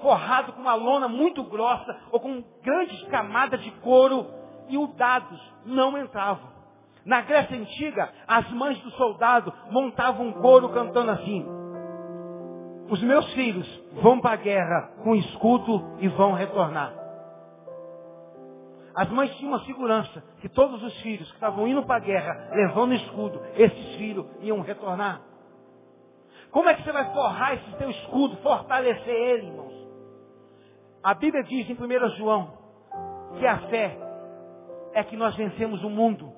forrados 0.02 0.56
com 0.56 0.62
uma 0.62 0.74
lona 0.74 1.08
muito 1.08 1.44
grossa 1.44 2.02
ou 2.12 2.20
com 2.20 2.44
grandes 2.64 3.00
camadas 3.10 3.62
de 3.62 3.70
couro 3.74 4.42
e 4.70 4.78
os 4.78 4.94
dados 4.96 5.40
não 5.66 5.98
entravam. 5.98 6.52
Na 7.06 7.22
Grécia 7.22 7.58
Antiga, 7.58 8.10
as 8.28 8.50
mães 8.52 8.80
do 8.80 8.92
soldado 8.92 9.54
montavam 9.70 10.28
um 10.28 10.34
coro 10.34 10.70
cantando 10.70 11.12
assim. 11.12 11.46
Os 12.90 13.02
meus 13.02 13.32
filhos 13.34 13.68
vão 14.02 14.20
para 14.20 14.34
a 14.34 14.38
guerra 14.38 14.92
com 15.04 15.16
escudo 15.16 15.98
e 16.00 16.08
vão 16.08 16.34
retornar. 16.34 16.94
As 18.96 19.10
mães 19.10 19.36
tinham 19.36 19.52
uma 19.52 19.66
segurança 19.66 20.24
que 20.40 20.48
todos 20.48 20.82
os 20.84 20.94
filhos 21.02 21.28
que 21.28 21.36
estavam 21.36 21.68
indo 21.68 21.84
para 21.84 21.96
a 21.96 22.06
guerra, 22.06 22.50
levando 22.54 22.94
escudo, 22.94 23.42
esses 23.56 23.96
filhos 23.96 24.26
iam 24.42 24.62
retornar. 24.62 25.22
Como 26.52 26.70
é 26.70 26.76
que 26.76 26.84
você 26.84 26.92
vai 26.92 27.12
forrar 27.12 27.56
esse 27.56 27.76
teu 27.78 27.90
escudo, 27.90 28.38
fortalecer 28.38 29.14
ele, 29.14 29.48
irmãos? 29.48 29.74
A 31.04 31.16
Bíblia 31.16 31.44
diz 31.44 31.68
em 31.68 31.74
1 31.74 32.10
João 32.18 32.54
que 33.40 33.48
a 33.48 33.58
fé 33.70 33.98
é 34.94 35.04
que 35.04 35.18
nós 35.18 35.36
vencemos 35.36 35.84
o 35.84 35.90
mundo. 35.90 36.34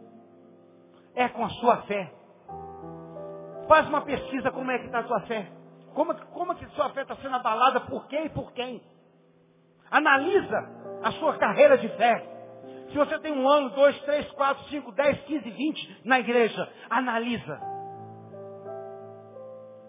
É 1.13 1.27
com 1.29 1.43
a 1.43 1.49
sua 1.49 1.77
fé. 1.83 2.11
Faz 3.67 3.87
uma 3.87 4.01
pesquisa 4.01 4.51
como 4.51 4.71
é 4.71 4.79
que 4.79 4.85
está 4.85 4.99
a 4.99 5.07
sua 5.07 5.21
fé. 5.21 5.51
Como, 5.93 6.13
como 6.31 6.55
que 6.55 6.65
a 6.65 6.69
sua 6.69 6.89
fé 6.89 7.01
está 7.01 7.15
sendo 7.17 7.35
abalada, 7.35 7.81
por 7.81 8.07
quem 8.07 8.25
e 8.25 8.29
por 8.29 8.51
quem. 8.53 8.81
Analisa 9.89 10.69
a 11.03 11.11
sua 11.13 11.37
carreira 11.37 11.77
de 11.77 11.87
fé. 11.89 12.35
Se 12.89 12.97
você 12.97 13.19
tem 13.19 13.33
um 13.33 13.47
ano, 13.47 13.69
dois, 13.71 13.99
três, 14.01 14.29
quatro, 14.31 14.63
cinco, 14.65 14.91
dez, 14.91 15.19
quinze, 15.23 15.49
vinte 15.49 16.01
na 16.05 16.19
igreja, 16.19 16.69
analisa. 16.89 17.59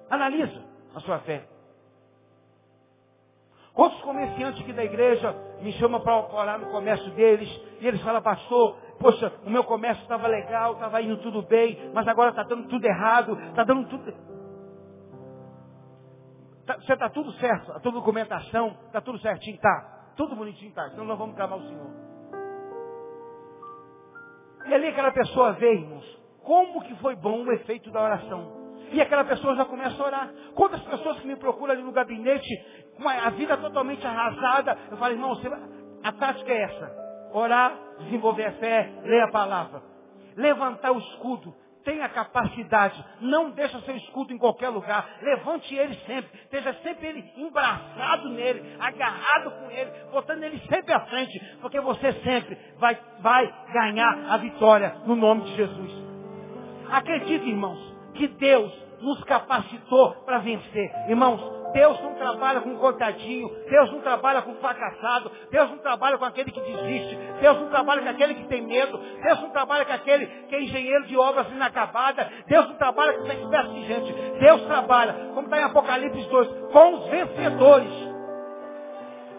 Analisa 0.09 0.63
a 0.95 1.01
sua 1.01 1.19
fé. 1.21 1.56
Outros 3.77 4.01
comerciantes 4.01 4.63
aqui 4.63 4.73
da 4.73 4.83
igreja 4.83 5.37
me 5.61 5.71
chamam 5.73 6.01
para 6.01 6.17
orar 6.35 6.59
no 6.59 6.71
comércio 6.71 7.11
deles. 7.11 7.49
E 7.79 7.87
eles 7.87 8.01
falam, 8.01 8.23
pastor, 8.23 8.79
poxa, 8.99 9.31
o 9.45 9.51
meu 9.51 9.63
comércio 9.65 10.03
estava 10.03 10.27
legal, 10.27 10.73
estava 10.73 11.03
indo 11.03 11.19
tudo 11.19 11.43
bem, 11.43 11.91
mas 11.93 12.09
agora 12.09 12.31
está 12.31 12.43
dando 12.43 12.67
tudo 12.69 12.85
errado, 12.87 13.39
está 13.51 13.65
dando 13.65 13.87
tudo. 13.89 14.15
Tá, 16.65 16.75
você 16.79 16.95
está 16.95 17.11
tudo 17.11 17.31
certo, 17.35 17.71
a 17.73 17.79
tua 17.79 17.93
documentação, 17.93 18.77
está 18.87 19.01
tudo 19.03 19.19
certinho, 19.21 19.59
tá. 19.61 20.13
Tudo 20.17 20.35
bonitinho, 20.35 20.73
tá. 20.73 20.89
Então 20.89 21.05
nós 21.05 21.19
vamos 21.19 21.37
clamar 21.37 21.59
o 21.59 21.69
Senhor. 21.69 21.91
E 24.67 24.75
ali 24.75 24.89
aquela 24.89 25.13
pessoa 25.13 25.53
vê, 25.53 25.75
irmãos, 25.75 26.19
como 26.43 26.81
que 26.83 26.95
foi 26.97 27.15
bom 27.15 27.45
o 27.45 27.53
efeito 27.53 27.91
da 27.91 28.03
oração. 28.03 28.66
E 28.93 29.01
aquela 29.01 29.25
pessoa 29.25 29.55
já 29.57 29.65
começa 29.65 30.01
a 30.01 30.07
orar. 30.07 30.31
Quantas 30.55 30.81
pessoas 30.83 31.19
que 31.19 31.27
me 31.27 31.37
procuram 31.37 31.73
ali 31.73 31.83
no 31.83 31.93
gabinete, 31.93 32.49
com 32.97 33.09
a 33.09 33.31
vida 33.31 33.57
totalmente 33.57 34.07
arrasada, 34.07 34.77
eu 34.91 34.97
falo, 34.97 35.13
irmão, 35.13 35.35
você, 35.35 35.49
a 36.03 36.13
tática 36.13 36.53
é 36.53 36.63
essa. 36.63 37.07
Orar, 37.33 37.77
desenvolver 38.01 38.45
a 38.45 38.53
fé, 38.53 38.93
ler 39.03 39.23
a 39.23 39.31
palavra. 39.31 39.83
Levantar 40.37 40.93
o 40.93 40.99
escudo. 40.99 41.55
Tenha 41.85 42.09
capacidade. 42.09 43.05
Não 43.21 43.51
deixa 43.51 43.81
seu 43.81 43.97
escudo 43.97 44.33
em 44.33 44.39
qualquer 44.39 44.71
lugar. 44.71 45.09
Levante 45.23 45.75
ele 45.75 45.95
sempre. 46.07 46.31
Esteja 46.43 46.75
sempre 46.83 47.07
ele 47.07 47.33
embraçado 47.37 48.29
nele, 48.31 48.77
agarrado 48.81 49.51
com 49.53 49.71
ele, 49.71 49.91
botando 50.11 50.43
ele 50.43 50.59
sempre 50.69 50.93
à 50.93 51.01
frente. 51.07 51.39
Porque 51.61 51.81
você 51.81 52.13
sempre 52.25 52.59
vai, 52.79 52.99
vai 53.21 53.55
ganhar 53.73 54.33
a 54.33 54.37
vitória 54.37 54.97
no 55.07 55.15
nome 55.15 55.43
de 55.43 55.55
Jesus. 55.55 55.93
Acredite, 56.91 57.49
irmãos 57.49 57.96
que 58.17 58.29
Deus 58.29 58.73
nos 59.01 59.23
capacitou 59.25 60.13
para 60.25 60.39
vencer. 60.39 60.91
Irmãos, 61.09 61.57
Deus 61.73 62.01
não 62.01 62.15
trabalha 62.15 62.61
com 62.61 62.75
coitadinho, 62.77 63.51
Deus 63.69 63.93
não 63.93 64.01
trabalha 64.01 64.43
com 64.43 64.55
fracassado, 64.55 65.31
Deus 65.51 65.71
não 65.71 65.79
trabalha 65.79 66.17
com 66.17 66.25
aquele 66.25 66.51
que 66.51 66.61
desiste, 66.61 67.17
Deus 67.41 67.61
não 67.61 67.69
trabalha 67.69 68.03
com 68.03 68.09
aquele 68.09 68.35
que 68.35 68.45
tem 68.45 68.63
medo, 68.63 68.99
Deus 69.23 69.41
não 69.43 69.51
trabalha 69.51 69.85
com 69.85 69.93
aquele 69.93 70.27
que 70.27 70.55
é 70.55 70.63
engenheiro 70.63 71.07
de 71.07 71.17
obras 71.17 71.49
inacabadas, 71.51 72.27
Deus 72.47 72.69
não 72.69 72.77
trabalha 72.77 73.15
com 73.15 73.25
essa 73.25 73.35
espécie 73.35 73.69
de 73.75 73.85
gente. 73.87 74.13
Deus 74.41 74.63
trabalha, 74.63 75.13
como 75.35 75.43
está 75.43 75.59
em 75.59 75.65
Apocalipse 75.65 76.29
2, 76.29 76.49
com 76.73 76.95
os 76.95 77.07
vencedores. 77.09 77.93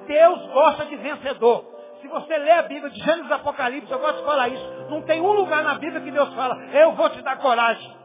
Deus 0.05 0.47
gosta 0.51 0.85
de 0.85 0.95
vencedor. 0.95 1.65
Se 2.01 2.07
você 2.07 2.37
lê 2.37 2.51
a 2.51 2.61
Bíblia 2.61 2.91
de 2.91 2.99
Gênesis 2.99 3.31
Apocalipse, 3.31 3.91
eu 3.91 3.99
gosto 3.99 4.19
de 4.19 4.25
falar 4.25 4.49
isso. 4.49 4.85
Não 4.89 5.01
tem 5.01 5.19
um 5.19 5.31
lugar 5.31 5.63
na 5.63 5.73
Bíblia 5.75 6.01
que 6.01 6.11
Deus 6.11 6.31
fala, 6.35 6.55
eu 6.71 6.91
vou 6.91 7.09
te 7.09 7.21
dar 7.23 7.37
coragem. 7.37 7.97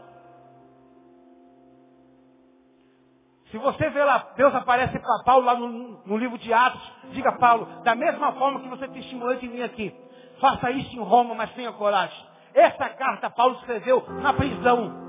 Se 3.53 3.59
você 3.59 3.90
vê 3.90 4.03
lá, 4.03 4.32
Deus 4.34 4.55
aparece 4.55 4.98
para 4.98 5.22
Paulo 5.26 5.44
lá 5.44 5.55
no, 5.55 5.68
no, 6.07 6.16
livro 6.16 6.38
de 6.38 6.50
Atos, 6.55 6.80
diga 7.11 7.32
Paulo, 7.32 7.66
da 7.84 7.94
mesma 7.94 8.32
forma 8.32 8.61
que 8.61 8.68
você 8.68 8.88
tem 8.88 9.03
estimulante 9.03 9.44
em 9.44 9.50
mim 9.50 9.62
aqui, 9.62 9.94
faça 10.40 10.70
isso 10.70 10.96
em 10.96 11.00
Roma, 11.00 11.34
mas 11.34 11.53
tenha 11.53 11.70
coragem. 11.70 12.16
Essa 12.55 12.88
carta 12.88 13.28
Paulo 13.28 13.57
escreveu 13.57 14.03
na 14.22 14.32
prisão. 14.32 15.03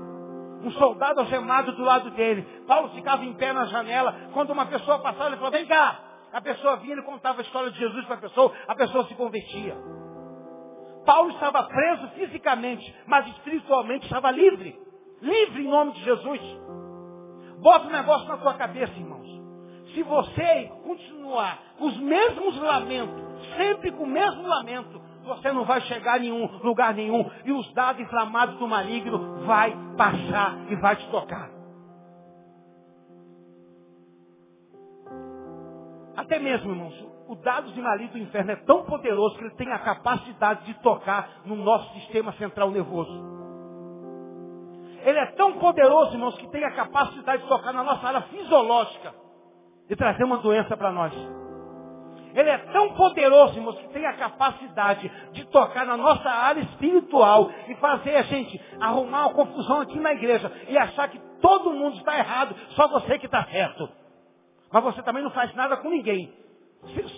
Um 0.62 0.70
soldado 0.72 1.20
algemado 1.20 1.72
do 1.72 1.82
lado 1.82 2.10
dele. 2.10 2.42
Paulo 2.66 2.90
ficava 2.90 3.24
em 3.24 3.32
pé 3.34 3.52
na 3.52 3.64
janela. 3.64 4.14
Quando 4.34 4.50
uma 4.50 4.66
pessoa 4.66 4.98
passava, 4.98 5.28
ele 5.28 5.36
falou, 5.36 5.50
vem 5.50 5.66
cá. 5.66 6.00
A 6.32 6.40
pessoa 6.42 6.76
vinha, 6.76 6.92
ele 6.92 7.02
contava 7.02 7.40
a 7.40 7.44
história 7.44 7.70
de 7.70 7.78
Jesus 7.78 8.04
para 8.04 8.16
a 8.16 8.20
pessoa, 8.20 8.52
a 8.68 8.74
pessoa 8.74 9.04
se 9.06 9.14
convertia. 9.14 9.74
Paulo 11.06 11.30
estava 11.30 11.62
preso 11.62 12.08
fisicamente, 12.08 12.94
mas 13.06 13.26
espiritualmente 13.28 14.04
estava 14.04 14.30
livre. 14.30 14.78
Livre 15.22 15.64
em 15.64 15.68
nome 15.68 15.92
de 15.92 16.02
Jesus. 16.02 16.63
Bota 17.60 17.86
um 17.86 17.92
negócio 17.92 18.28
na 18.28 18.36
tua 18.36 18.54
cabeça, 18.54 18.92
irmãos. 18.92 19.24
Se 19.94 20.02
você 20.02 20.72
continuar 20.82 21.58
com 21.78 21.86
os 21.86 21.96
mesmos 21.98 22.56
lamentos, 22.60 23.22
sempre 23.56 23.92
com 23.92 24.04
o 24.04 24.08
mesmo 24.08 24.46
lamento, 24.46 25.00
você 25.24 25.52
não 25.52 25.64
vai 25.64 25.80
chegar 25.82 26.16
a 26.16 26.18
nenhum 26.18 26.46
lugar 26.62 26.94
nenhum. 26.94 27.30
E 27.44 27.52
os 27.52 27.72
dados 27.72 28.02
inflamados 28.02 28.58
do 28.58 28.66
maligno 28.66 29.44
vai 29.44 29.74
passar 29.96 30.56
e 30.68 30.76
vai 30.76 30.96
te 30.96 31.08
tocar. 31.10 31.50
Até 36.16 36.38
mesmo, 36.38 36.70
irmãos, 36.70 37.06
o 37.28 37.34
dado 37.36 37.72
de 37.72 37.80
maligno 37.80 38.12
do 38.12 38.18
inferno 38.18 38.52
é 38.52 38.56
tão 38.56 38.84
poderoso 38.84 39.36
que 39.36 39.44
ele 39.44 39.54
tem 39.54 39.70
a 39.72 39.78
capacidade 39.78 40.64
de 40.66 40.74
tocar 40.82 41.42
no 41.44 41.56
nosso 41.56 41.92
sistema 41.94 42.32
central 42.34 42.70
nervoso. 42.70 43.43
Ele 45.04 45.18
é 45.18 45.26
tão 45.32 45.52
poderoso, 45.58 46.14
irmãos, 46.14 46.36
que 46.36 46.48
tem 46.48 46.64
a 46.64 46.70
capacidade 46.70 47.42
de 47.42 47.48
tocar 47.48 47.72
na 47.72 47.84
nossa 47.84 48.06
área 48.06 48.22
fisiológica 48.22 49.14
e 49.88 49.94
trazer 49.94 50.24
uma 50.24 50.38
doença 50.38 50.76
para 50.76 50.90
nós. 50.90 51.12
Ele 52.34 52.50
é 52.50 52.58
tão 52.72 52.94
poderoso, 52.94 53.56
irmãos, 53.56 53.78
que 53.78 53.88
tem 53.88 54.04
a 54.06 54.14
capacidade 54.14 55.08
de 55.32 55.44
tocar 55.46 55.86
na 55.86 55.96
nossa 55.96 56.28
área 56.28 56.62
espiritual 56.62 57.50
e 57.68 57.74
fazer 57.76 58.16
a 58.16 58.22
gente 58.22 58.60
arrumar 58.80 59.26
uma 59.26 59.34
confusão 59.34 59.82
aqui 59.82 60.00
na 60.00 60.12
igreja 60.12 60.50
e 60.68 60.76
achar 60.76 61.08
que 61.08 61.18
todo 61.40 61.70
mundo 61.70 61.96
está 61.98 62.18
errado, 62.18 62.56
só 62.70 62.88
você 62.88 63.18
que 63.18 63.26
está 63.26 63.44
certo. 63.44 63.88
Mas 64.72 64.82
você 64.82 65.02
também 65.02 65.22
não 65.22 65.30
faz 65.30 65.54
nada 65.54 65.76
com 65.76 65.90
ninguém. 65.90 66.32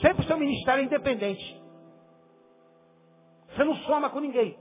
Sempre 0.03 0.25
o 0.25 0.27
seu 0.27 0.37
ministério 0.37 0.83
é 0.83 0.85
independente. 0.85 1.63
Você 3.49 3.65
não 3.65 3.77
soma 3.77 4.11
com 4.11 4.21
ninguém. 4.21 4.59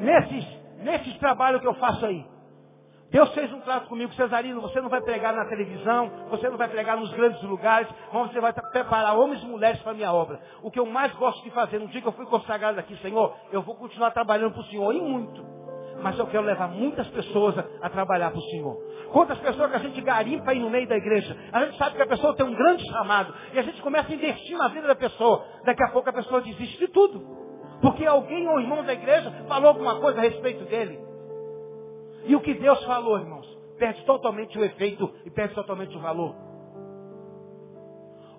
Nesses, 0.00 0.46
nesses 0.82 1.16
trabalhos 1.18 1.60
que 1.60 1.66
eu 1.66 1.74
faço 1.74 2.06
aí, 2.06 2.24
Deus 3.10 3.32
fez 3.34 3.52
um 3.52 3.60
trato 3.60 3.88
comigo, 3.88 4.14
Cesarino, 4.14 4.60
você 4.60 4.80
não 4.80 4.88
vai 4.88 5.00
pregar 5.00 5.34
na 5.34 5.44
televisão, 5.46 6.10
você 6.30 6.48
não 6.48 6.56
vai 6.56 6.68
pregar 6.68 6.96
nos 6.96 7.12
grandes 7.12 7.42
lugares, 7.42 7.88
mas 8.12 8.30
você 8.30 8.40
vai 8.40 8.52
preparar 8.52 9.18
homens 9.18 9.42
e 9.42 9.46
mulheres 9.46 9.80
para 9.82 9.90
a 9.90 9.94
minha 9.94 10.12
obra. 10.12 10.40
O 10.62 10.70
que 10.70 10.78
eu 10.78 10.86
mais 10.86 11.12
gosto 11.14 11.42
de 11.42 11.50
fazer, 11.50 11.80
no 11.80 11.88
dia 11.88 12.00
que 12.00 12.06
eu 12.06 12.12
fui 12.12 12.24
consagrado 12.26 12.78
aqui, 12.78 12.96
Senhor, 12.98 13.34
eu 13.50 13.62
vou 13.62 13.74
continuar 13.74 14.12
trabalhando 14.12 14.52
para 14.52 14.60
o 14.62 14.66
Senhor, 14.66 14.94
e 14.94 15.00
muito. 15.00 15.44
Mas 16.00 16.16
eu 16.18 16.26
quero 16.28 16.44
levar 16.44 16.68
muitas 16.68 17.06
pessoas 17.08 17.58
a, 17.58 17.64
a 17.82 17.90
trabalhar 17.90 18.30
para 18.30 18.38
o 18.38 18.44
Senhor. 18.44 18.76
Quantas 19.12 19.38
pessoas 19.38 19.70
que 19.70 19.76
a 19.76 19.80
gente 19.80 20.00
garimpa 20.00 20.52
aí 20.52 20.60
no 20.60 20.70
meio 20.70 20.88
da 20.88 20.96
igreja, 20.96 21.36
a 21.52 21.64
gente 21.64 21.76
sabe 21.76 21.96
que 21.96 22.02
a 22.02 22.06
pessoa 22.06 22.34
tem 22.36 22.46
um 22.46 22.54
grande 22.54 22.88
chamado, 22.90 23.34
e 23.52 23.58
a 23.58 23.62
gente 23.62 23.82
começa 23.82 24.10
a 24.10 24.14
investir 24.14 24.56
na 24.56 24.68
vida 24.68 24.86
da 24.86 24.94
pessoa. 24.94 25.44
Daqui 25.64 25.82
a 25.82 25.88
pouco 25.88 26.08
a 26.08 26.12
pessoa 26.12 26.40
desiste 26.40 26.78
de 26.78 26.86
tudo. 26.86 27.49
Porque 27.80 28.04
alguém 28.04 28.46
ou 28.48 28.60
irmão 28.60 28.84
da 28.84 28.92
igreja 28.92 29.30
falou 29.48 29.68
alguma 29.68 30.00
coisa 30.00 30.18
a 30.18 30.22
respeito 30.22 30.64
dele. 30.64 31.00
E 32.24 32.36
o 32.36 32.40
que 32.40 32.54
Deus 32.54 32.82
falou, 32.84 33.18
irmãos, 33.18 33.46
perde 33.78 34.04
totalmente 34.04 34.58
o 34.58 34.64
efeito 34.64 35.10
e 35.24 35.30
perde 35.30 35.54
totalmente 35.54 35.96
o 35.96 36.00
valor. 36.00 36.34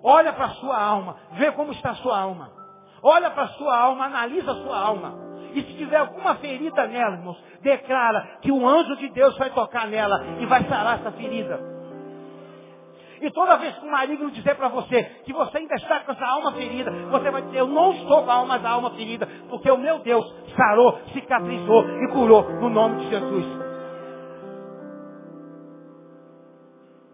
Olha 0.02 0.32
para 0.32 0.46
a 0.46 0.54
sua 0.54 0.80
alma, 0.80 1.16
vê 1.32 1.50
como 1.52 1.72
está 1.72 1.90
a 1.90 1.96
sua 1.96 2.18
alma. 2.18 2.50
Olha 3.02 3.30
para 3.30 3.44
a 3.44 3.48
sua 3.48 3.76
alma, 3.76 4.06
analisa 4.06 4.52
a 4.52 4.62
sua 4.62 4.78
alma. 4.78 5.14
E 5.54 5.62
se 5.62 5.74
tiver 5.74 5.96
alguma 5.96 6.36
ferida 6.36 6.86
nela, 6.86 7.16
irmãos, 7.16 7.42
declara 7.60 8.38
que 8.40 8.50
o 8.50 8.66
anjo 8.66 8.96
de 8.96 9.08
Deus 9.10 9.36
vai 9.36 9.50
tocar 9.50 9.86
nela 9.86 10.38
e 10.40 10.46
vai 10.46 10.64
sarar 10.68 11.00
essa 11.00 11.12
ferida. 11.12 11.71
E 13.22 13.30
toda 13.30 13.56
vez 13.56 13.78
que 13.78 13.86
o 13.86 13.90
maligno 13.90 14.32
dizer 14.32 14.56
para 14.56 14.66
você 14.66 15.04
que 15.24 15.32
você 15.32 15.58
ainda 15.58 15.76
está 15.76 16.00
com 16.00 16.10
essa 16.10 16.26
alma 16.26 16.52
ferida, 16.54 16.90
você 17.08 17.30
vai 17.30 17.40
dizer, 17.42 17.58
eu 17.58 17.68
não 17.68 17.92
estou 17.92 18.24
com 18.24 18.30
a 18.30 18.34
alma 18.34 18.58
da 18.58 18.70
alma 18.70 18.90
ferida, 18.90 19.28
porque 19.48 19.70
o 19.70 19.78
meu 19.78 20.00
Deus 20.00 20.24
sarou, 20.56 20.98
cicatrizou 21.12 21.84
e 22.02 22.08
curou 22.08 22.42
no 22.42 22.68
nome 22.68 22.96
de 22.96 23.10
Jesus. 23.10 23.46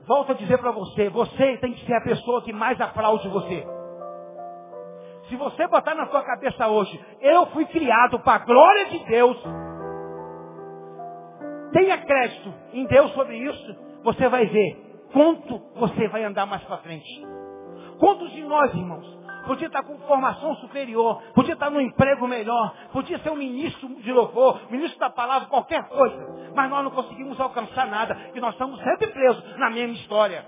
Volto 0.06 0.32
a 0.32 0.34
dizer 0.34 0.56
para 0.56 0.70
você, 0.70 1.10
você 1.10 1.58
tem 1.58 1.74
que 1.74 1.84
ser 1.84 1.96
a 1.96 2.00
pessoa 2.00 2.40
que 2.40 2.54
mais 2.54 2.80
aplaude 2.80 3.28
você. 3.28 3.66
Se 5.28 5.36
você 5.36 5.68
botar 5.68 5.94
na 5.94 6.06
sua 6.06 6.22
cabeça 6.22 6.68
hoje, 6.68 6.98
eu 7.20 7.44
fui 7.48 7.66
criado 7.66 8.18
para 8.20 8.42
a 8.42 8.46
glória 8.46 8.86
de 8.86 8.98
Deus, 9.04 9.36
tenha 11.70 11.98
crédito 11.98 12.54
em 12.72 12.86
Deus 12.86 13.12
sobre 13.12 13.36
isso, 13.36 13.76
você 14.02 14.26
vai 14.26 14.46
ver 14.46 14.87
quanto 15.12 15.58
você 15.76 16.08
vai 16.08 16.24
andar 16.24 16.46
mais 16.46 16.62
para 16.64 16.78
frente. 16.78 17.26
Quantos 17.98 18.30
de 18.30 18.42
nós, 18.44 18.72
irmãos, 18.74 19.18
podia 19.46 19.66
estar 19.66 19.82
com 19.82 19.98
formação 20.00 20.54
superior, 20.56 21.20
podia 21.34 21.54
estar 21.54 21.70
num 21.70 21.80
emprego 21.80 22.28
melhor, 22.28 22.74
podia 22.92 23.18
ser 23.18 23.30
um 23.30 23.36
ministro 23.36 23.88
de 23.96 24.12
louvor, 24.12 24.70
ministro 24.70 24.98
da 25.00 25.10
palavra, 25.10 25.48
qualquer 25.48 25.88
coisa. 25.88 26.52
Mas 26.54 26.70
nós 26.70 26.84
não 26.84 26.90
conseguimos 26.90 27.40
alcançar 27.40 27.86
nada 27.86 28.30
e 28.34 28.40
nós 28.40 28.52
estamos 28.52 28.78
sempre 28.82 29.08
presos 29.08 29.58
na 29.58 29.70
mesma 29.70 29.94
história. 29.94 30.44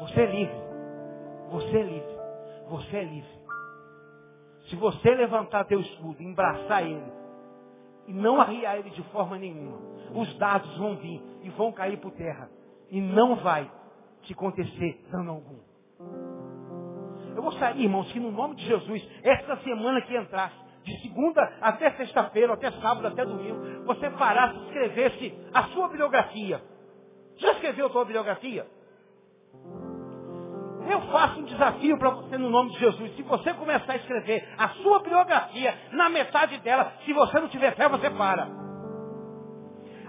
Você 0.00 0.20
é 0.20 0.26
livre. 0.26 0.62
Você 1.50 1.76
é 1.76 1.82
livre. 1.82 2.16
Você 2.68 2.96
é 2.96 3.04
livre. 3.04 3.42
Se 4.68 4.76
você 4.76 5.14
levantar 5.14 5.64
teu 5.64 5.80
escudo, 5.80 6.22
embraçar 6.22 6.82
ele 6.82 7.12
e 8.06 8.12
não 8.12 8.40
arriar 8.40 8.78
ele 8.78 8.90
de 8.90 9.02
forma 9.10 9.36
nenhuma, 9.38 9.91
os 10.14 10.38
dados 10.38 10.76
vão 10.78 10.96
vir 10.96 11.22
e 11.42 11.50
vão 11.50 11.72
cair 11.72 11.98
por 11.98 12.12
terra. 12.12 12.48
E 12.90 13.00
não 13.00 13.36
vai 13.36 13.70
te 14.22 14.32
acontecer 14.32 15.04
dano 15.10 15.32
algum. 15.32 15.58
Eu 17.34 17.42
gostaria, 17.42 17.84
irmãos, 17.84 18.10
que 18.12 18.20
no 18.20 18.30
nome 18.30 18.56
de 18.56 18.66
Jesus, 18.66 19.08
esta 19.22 19.56
semana 19.58 20.02
que 20.02 20.16
entrasse, 20.16 20.62
de 20.84 21.00
segunda 21.00 21.40
até 21.60 21.90
sexta-feira, 21.92 22.52
até 22.52 22.70
sábado, 22.72 23.06
até 23.06 23.24
domingo, 23.24 23.84
você 23.84 24.10
parasse 24.10 24.58
e 24.58 24.64
escrevesse 24.64 25.34
a 25.54 25.62
sua 25.64 25.88
biografia. 25.88 26.60
Já 27.36 27.52
escreveu 27.52 27.86
a 27.86 27.90
sua 27.90 28.04
biografia? 28.04 28.66
Eu 30.88 31.00
faço 31.12 31.40
um 31.40 31.44
desafio 31.44 31.96
para 31.98 32.10
você 32.10 32.36
no 32.36 32.50
nome 32.50 32.72
de 32.72 32.78
Jesus. 32.78 33.14
Se 33.16 33.22
você 33.22 33.54
começar 33.54 33.92
a 33.92 33.96
escrever 33.96 34.46
a 34.58 34.68
sua 34.70 35.00
biografia, 35.00 35.74
na 35.92 36.08
metade 36.08 36.58
dela, 36.58 36.92
se 37.04 37.12
você 37.12 37.38
não 37.40 37.48
tiver 37.48 37.74
fé, 37.76 37.88
você 37.88 38.10
para. 38.10 38.48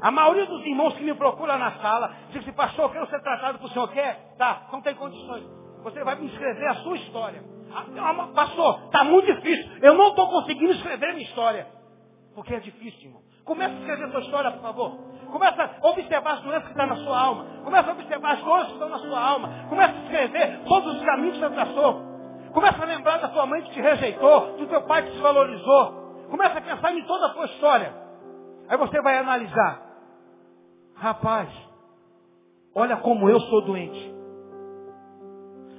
A 0.03 0.11
maioria 0.11 0.45
dos 0.45 0.61
irmãos 0.65 0.93
que 0.95 1.03
me 1.03 1.13
procuram 1.13 1.57
na 1.57 1.71
sala, 1.79 2.13
diz 2.29 2.41
assim, 2.41 2.51
pastor, 2.51 2.87
eu 2.87 2.89
quero 2.89 3.07
ser 3.07 3.21
tratado 3.21 3.57
por 3.57 3.67
o 3.67 3.69
senhor 3.69 3.87
quer? 3.87 4.35
Tá, 4.37 4.67
não 4.69 4.81
tem 4.81 4.93
condições. 4.95 5.45
Você 5.81 6.03
vai 6.03 6.15
me 6.15 6.27
escrever 6.27 6.67
a 6.67 6.73
sua 6.75 6.97
história. 6.97 7.41
Ah, 7.73 8.27
pastor, 8.35 8.81
está 8.83 9.05
muito 9.05 9.33
difícil. 9.33 9.77
Eu 9.81 9.93
não 9.93 10.09
estou 10.09 10.27
conseguindo 10.27 10.73
escrever 10.73 11.05
a 11.05 11.13
minha 11.13 11.25
história. 11.25 11.67
Porque 12.35 12.53
é 12.53 12.59
difícil, 12.59 13.05
irmão. 13.05 13.21
Comece 13.45 13.75
a 13.75 13.79
escrever 13.79 14.03
a 14.03 14.11
sua 14.11 14.19
história, 14.19 14.51
por 14.51 14.61
favor. 14.61 14.91
Começa 15.31 15.63
a 15.81 15.87
observar 15.87 16.33
as 16.33 16.41
doenças 16.41 16.63
que 16.63 16.71
estão 16.71 16.87
na 16.87 16.95
sua 16.97 17.19
alma. 17.21 17.45
Começa 17.63 17.89
a 17.89 17.93
observar 17.93 18.31
as 18.33 18.43
dores 18.43 18.65
que 18.65 18.73
estão 18.73 18.89
na 18.89 18.99
sua 18.99 19.19
alma. 19.21 19.49
Começa 19.69 19.93
a 19.93 20.03
escrever 20.03 20.59
todos 20.67 20.95
os 20.97 21.05
caminhos 21.05 21.37
que 21.37 21.45
você 21.45 21.49
traçou. 21.49 22.01
Começa 22.51 22.83
a 22.83 22.85
lembrar 22.85 23.19
da 23.19 23.29
tua 23.29 23.45
mãe 23.45 23.61
que 23.61 23.71
te 23.71 23.79
rejeitou, 23.79 24.57
do 24.57 24.67
teu 24.67 24.81
pai 24.81 25.03
que 25.03 25.11
te 25.11 25.19
valorizou. 25.19 26.27
Começa 26.29 26.57
a 26.57 26.61
pensar 26.61 26.91
em 26.91 27.05
toda 27.05 27.27
a 27.27 27.29
tua 27.29 27.45
história. 27.45 27.93
Aí 28.67 28.77
você 28.77 29.01
vai 29.01 29.17
analisar. 29.17 29.92
Rapaz, 31.03 31.49
olha 32.73 32.95
como 32.95 33.29
eu 33.29 33.37
sou 33.37 33.61
doente. 33.63 34.15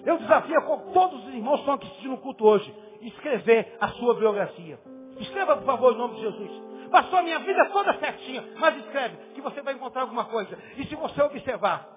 Eu 0.04 0.18
desafio 0.18 0.60
todos 0.92 1.24
os 1.24 1.32
irmãos 1.32 1.54
que 1.54 1.60
estão 1.60 1.74
assistindo 1.76 2.12
o 2.12 2.18
culto 2.18 2.44
hoje, 2.44 2.70
escrever 3.00 3.74
a 3.80 3.88
sua 3.88 4.16
biografia. 4.16 4.78
Escreva, 5.18 5.56
por 5.56 5.64
favor, 5.64 5.94
em 5.94 5.96
nome 5.96 6.16
de 6.16 6.20
Jesus. 6.20 6.50
Passou 6.90 7.20
a 7.20 7.22
minha 7.22 7.38
vida 7.38 7.70
toda 7.70 7.98
certinha, 8.00 8.44
mas 8.58 8.76
escreve, 8.84 9.16
que 9.32 9.40
você 9.40 9.62
vai 9.62 9.72
encontrar 9.72 10.02
alguma 10.02 10.26
coisa. 10.26 10.58
E 10.76 10.84
se 10.84 10.94
você 10.94 11.22
observar, 11.22 11.88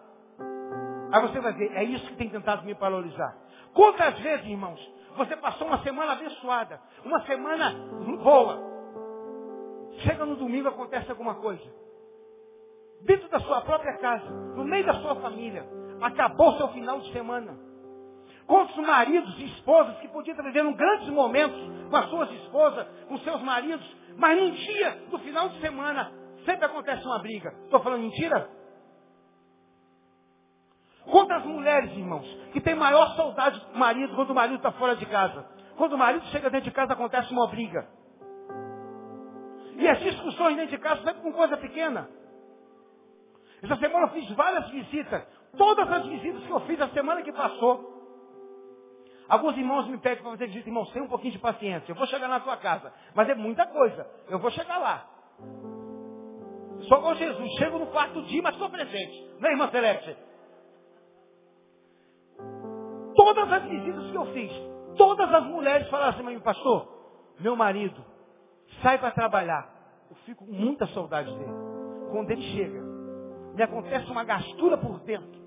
aí 1.11 1.21
você 1.23 1.41
vai 1.41 1.51
ver, 1.51 1.69
é 1.73 1.83
isso 1.83 2.07
que 2.07 2.15
tem 2.15 2.29
tentado 2.29 2.63
me 2.63 2.75
valorizar. 2.75 3.35
Quantas 3.73 4.17
vezes, 4.19 4.45
irmãos, 4.45 4.79
você 5.17 5.35
passou 5.35 5.67
uma 5.67 5.79
semana 5.79 6.13
abençoada, 6.13 6.79
uma 7.03 7.19
semana 7.25 7.75
boa. 8.23 8.57
Chega 10.05 10.25
no 10.25 10.37
domingo, 10.37 10.69
acontece 10.69 11.11
alguma 11.11 11.35
coisa 11.35 11.86
dentro 13.02 13.30
da 13.30 13.40
sua 13.40 13.61
própria 13.61 13.98
casa, 13.98 14.30
no 14.56 14.64
meio 14.64 14.86
da 14.86 14.94
sua 14.95 15.15
família. 15.15 15.65
Acabou 16.02 16.57
seu 16.57 16.68
final 16.69 16.99
de 16.99 17.11
semana. 17.11 17.57
Quantos 18.45 18.76
maridos 18.78 19.38
e 19.40 19.45
esposas 19.45 19.98
que 19.98 20.07
podiam 20.07 20.36
estar 20.36 20.44
vivendo 20.44 20.76
grandes 20.76 21.10
momentos 21.10 21.60
com 21.90 21.95
as 21.98 22.10
suas 22.10 22.32
esposas, 22.32 22.88
com 23.07 23.18
seus 23.19 23.41
maridos, 23.41 23.86
mas 24.18 24.41
num 24.41 24.52
dia 24.52 24.91
do 25.11 25.19
final 25.19 25.49
de 25.49 25.60
semana 25.60 26.11
sempre 26.45 26.65
acontece 26.65 27.06
uma 27.06 27.19
briga. 27.19 27.53
Estou 27.65 27.82
falando 27.82 28.02
mentira? 28.02 28.49
Quantas 31.10 31.45
mulheres, 31.45 31.91
irmãos, 31.91 32.26
que 32.52 32.61
têm 32.61 32.76
maior 32.76 33.15
saudade 33.15 33.60
do 33.60 33.78
marido 33.78 34.15
quando 34.15 34.32
o 34.32 34.36
marido 34.36 34.57
está 34.57 34.72
fora 34.74 34.95
de 34.95 35.06
casa? 35.06 35.45
Quando 35.78 35.94
o 35.94 35.98
marido 35.98 36.26
chega 36.28 36.49
dentro 36.49 36.69
de 36.69 36.76
casa 36.76 36.94
acontece 36.94 37.32
uma 37.32 37.48
briga. 37.48 37.88
E 39.78 39.88
as 39.88 39.99
discussões 39.99 40.56
dentro 40.56 40.72
de 40.72 40.82
casa 40.82 41.03
sempre 41.03 41.22
com 41.22 41.32
coisa 41.32 41.56
pequena. 41.56 42.10
Essa 43.61 43.75
semana 43.77 44.05
eu 44.05 44.09
fiz 44.09 44.29
várias 44.31 44.69
visitas. 44.69 45.27
Todas 45.57 45.91
as 45.91 46.05
visitas 46.05 46.43
que 46.43 46.51
eu 46.51 46.59
fiz 46.61 46.79
a 46.79 46.89
semana 46.89 47.21
que 47.21 47.31
passou. 47.31 47.95
Alguns 49.27 49.57
irmãos 49.57 49.88
me 49.88 49.97
pedem 49.97 50.23
para 50.23 50.31
fazer 50.31 50.47
visita, 50.47 50.69
irmão, 50.69 50.85
tem 50.85 51.01
um 51.01 51.07
pouquinho 51.07 51.34
de 51.34 51.39
paciência. 51.39 51.91
Eu 51.91 51.95
vou 51.95 52.07
chegar 52.07 52.27
na 52.27 52.39
tua 52.39 52.55
casa. 52.57 52.93
Mas 53.13 53.27
é 53.27 53.35
muita 53.35 53.65
coisa. 53.67 54.07
Eu 54.29 54.39
vou 54.39 54.51
chegar 54.51 54.77
lá. 54.77 55.05
Só 56.81 57.01
com 57.01 57.13
Jesus. 57.15 57.51
Chego 57.53 57.79
no 57.79 57.88
quarto 57.88 58.21
dia, 58.23 58.41
mas 58.41 58.53
estou 58.53 58.69
presente. 58.69 59.35
Não 59.39 59.49
é, 59.49 59.51
irmã 59.51 59.69
Celeste? 59.69 60.15
Todas 63.15 63.51
as 63.51 63.63
visitas 63.63 64.11
que 64.11 64.15
eu 64.15 64.25
fiz, 64.27 64.51
todas 64.95 65.34
as 65.34 65.43
mulheres 65.45 65.89
falaram 65.89 66.11
assim, 66.11 66.23
meu 66.23 66.39
pastor, 66.39 66.88
meu 67.39 67.55
marido 67.55 68.05
sai 68.81 68.99
para 68.99 69.11
trabalhar. 69.11 69.69
Eu 70.09 70.15
fico 70.17 70.45
com 70.45 70.51
muita 70.51 70.85
saudade 70.88 71.35
dele. 71.35 71.51
Quando 72.11 72.31
ele 72.31 72.43
chega, 72.55 72.86
me 73.57 73.63
acontece 73.63 74.09
uma 74.11 74.23
gastura 74.23 74.77
por 74.77 74.99
dentro. 74.99 75.41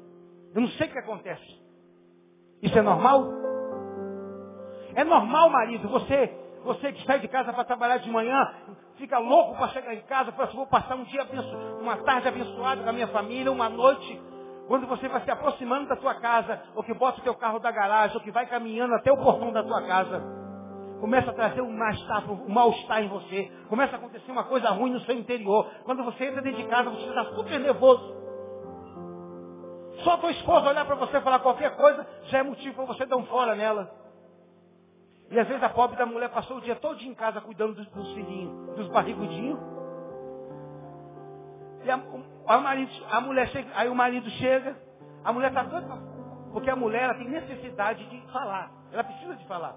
Eu 0.52 0.60
não 0.60 0.68
sei 0.70 0.88
o 0.88 0.90
que 0.90 0.98
acontece. 0.98 1.60
Isso 2.60 2.76
é 2.76 2.82
normal? 2.82 3.24
É 4.94 5.04
normal, 5.04 5.48
marido, 5.48 5.88
você, 5.88 6.36
você 6.64 6.92
que 6.92 7.06
sai 7.06 7.20
de 7.20 7.28
casa 7.28 7.52
para 7.52 7.64
trabalhar 7.64 7.98
de 7.98 8.10
manhã, 8.10 8.52
fica 8.96 9.16
louco 9.18 9.56
para 9.56 9.68
chegar 9.68 9.94
em 9.94 10.02
casa, 10.02 10.32
fala 10.32 10.48
assim, 10.48 10.56
vou 10.56 10.66
passar 10.66 10.96
um 10.96 11.04
dia 11.04 11.22
abençoado, 11.22 11.78
uma 11.80 11.98
tarde 11.98 12.26
abençoada 12.26 12.82
com 12.82 12.90
a 12.90 12.92
minha 12.92 13.08
família, 13.08 13.52
uma 13.52 13.68
noite 13.68 14.20
Quando 14.66 14.86
você 14.86 15.08
vai 15.08 15.20
se 15.24 15.30
aproximando 15.30 15.88
da 15.88 15.96
tua 15.96 16.14
casa, 16.16 16.62
ou 16.76 16.84
que 16.84 16.94
bota 16.94 17.20
o 17.20 17.24
teu 17.24 17.34
carro 17.34 17.58
da 17.58 17.72
garagem, 17.72 18.16
ou 18.16 18.22
que 18.22 18.30
vai 18.30 18.46
caminhando 18.46 18.94
até 18.94 19.10
o 19.10 19.16
portão 19.16 19.52
da 19.52 19.64
tua 19.64 19.82
casa, 19.82 20.22
começa 21.00 21.30
a 21.30 21.34
trazer 21.34 21.62
um 21.62 21.76
mal-estar 21.76 22.30
um 22.30 22.48
mal 22.48 22.72
em 23.00 23.08
você, 23.08 23.50
começa 23.68 23.96
a 23.96 23.98
acontecer 23.98 24.30
uma 24.30 24.44
coisa 24.44 24.68
ruim 24.70 24.92
no 24.92 25.00
seu 25.00 25.16
interior. 25.16 25.66
Quando 25.84 26.04
você 26.04 26.26
entra 26.26 26.42
dentro 26.42 26.62
de 26.62 26.68
casa, 26.68 26.90
você 26.90 27.08
está 27.08 27.24
super 27.34 27.58
nervoso. 27.58 28.20
Só 30.04 30.16
tua 30.18 30.30
esposa 30.30 30.68
olhar 30.68 30.84
para 30.84 30.94
você 30.94 31.16
e 31.16 31.20
falar 31.20 31.40
qualquer 31.40 31.76
coisa, 31.76 32.06
já 32.24 32.38
é 32.38 32.42
motivo 32.42 32.74
para 32.74 32.84
você 32.84 33.06
dar 33.06 33.16
um 33.16 33.26
fora 33.26 33.54
nela. 33.54 33.90
E 35.30 35.38
às 35.38 35.46
vezes 35.46 35.62
a 35.62 35.68
pobre 35.68 35.96
da 35.96 36.06
mulher 36.06 36.28
passou 36.30 36.58
o 36.58 36.60
dia 36.60 36.76
todo 36.76 37.00
em 37.02 37.14
casa 37.14 37.40
cuidando 37.40 37.74
dos, 37.74 38.12
filhinhos, 38.12 38.76
dos 38.76 38.88
barrigudinhos. 38.88 39.58
E 41.84 41.90
a, 41.90 42.00
a, 42.46 42.58
marido, 42.58 42.90
a 43.10 43.20
mulher 43.20 43.48
chega, 43.48 43.70
aí 43.74 43.88
o 43.88 43.94
marido 43.94 44.28
chega, 44.30 44.76
a 45.24 45.32
mulher 45.32 45.48
está 45.48 45.64
toda. 45.64 45.86
Porque 46.52 46.68
a 46.68 46.76
mulher 46.76 47.16
tem 47.16 47.28
necessidade 47.28 48.04
de 48.06 48.20
falar. 48.32 48.70
Ela 48.92 49.04
precisa 49.04 49.36
de 49.36 49.46
falar. 49.46 49.76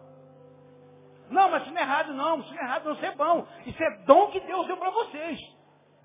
Não, 1.30 1.50
mas 1.50 1.64
isso 1.64 1.72
não 1.72 1.80
é 1.80 1.84
errado 1.84 2.14
não, 2.14 2.40
isso 2.40 2.54
não 2.54 2.62
é 2.62 2.64
errado 2.64 2.86
não, 2.86 2.94
isso 2.94 3.06
é 3.06 3.12
bom. 3.12 3.48
Isso 3.66 3.84
é 3.84 3.90
dom 4.06 4.32
que 4.32 4.40
Deus 4.42 4.68
deu 4.68 4.78
para 4.78 4.92
vocês. 4.92 5.40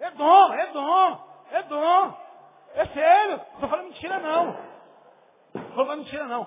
É 0.00 0.10
dom, 0.12 0.54
é 0.54 0.66
dom, 0.68 1.28
é 1.50 1.62
dom. 1.64 2.28
É 2.74 2.86
sério, 2.86 3.36
não 3.36 3.54
estou 3.54 3.68
falando 3.68 3.86
mentira 3.86 4.20
não. 4.20 4.46
Não 5.54 5.62
estou 5.62 5.84
falando 5.84 5.98
mentira 6.00 6.24
não. 6.24 6.46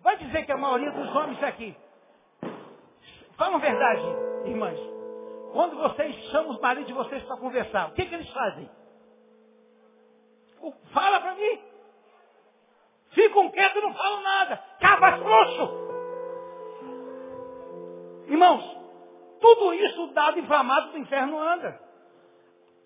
Vai 0.00 0.16
dizer 0.16 0.44
que 0.44 0.52
a 0.52 0.56
maioria 0.56 0.90
dos 0.90 1.14
homens 1.14 1.42
aqui. 1.42 1.76
Falam 3.36 3.58
verdade, 3.58 4.02
irmãs. 4.44 4.78
Quando 5.52 5.76
vocês 5.76 6.14
chamam 6.30 6.50
os 6.50 6.60
maridos 6.60 6.88
de 6.88 6.92
vocês 6.92 7.22
para 7.24 7.36
conversar, 7.36 7.88
o 7.88 7.92
que, 7.92 8.06
que 8.06 8.14
eles 8.14 8.30
fazem? 8.30 8.70
Fala 10.92 11.20
para 11.20 11.34
mim. 11.34 11.60
Ficam 13.10 13.50
quietos 13.50 13.76
e 13.76 13.80
não 13.80 13.94
falam 13.94 14.22
nada. 14.22 14.56
Cava 14.80 15.18
frouxo. 15.18 15.91
Irmãos, 18.32 18.64
tudo 19.42 19.74
isso 19.74 20.06
dado 20.14 20.38
inflamado 20.38 20.92
do 20.92 20.98
inferno 20.98 21.38
anda. 21.38 21.78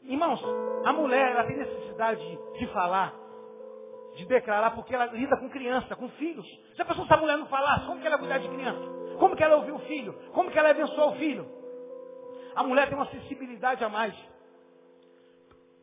Irmãos, 0.03 0.43
a 0.85 0.93
mulher 0.93 1.31
ela 1.31 1.45
tem 1.45 1.57
necessidade 1.57 2.21
de, 2.21 2.59
de 2.59 2.67
falar, 2.73 3.15
de 4.17 4.27
declarar, 4.27 4.73
porque 4.73 4.93
ela 4.93 5.07
lida 5.07 5.37
com 5.37 5.49
criança, 5.49 5.95
com 5.95 6.09
filhos. 6.09 6.45
Se 6.75 6.83
a 6.83 7.17
mulher 7.17 7.39
não 7.39 7.47
falasse? 7.47 7.87
Como 7.87 8.01
que 8.01 8.07
ela 8.09 8.19
cuidar 8.19 8.39
de 8.39 8.49
criança? 8.49 8.81
Como 9.21 9.37
que 9.37 9.45
ela 9.45 9.59
ouviu 9.59 9.77
o 9.77 9.81
filho? 9.81 10.15
Como 10.35 10.51
que 10.51 10.59
ela 10.59 10.71
abençoou 10.71 11.11
o 11.11 11.15
filho? 11.17 11.47
A 12.57 12.65
mulher 12.65 12.89
tem 12.89 12.97
uma 12.97 13.07
sensibilidade 13.07 13.85
a 13.85 13.89
mais. 13.89 14.15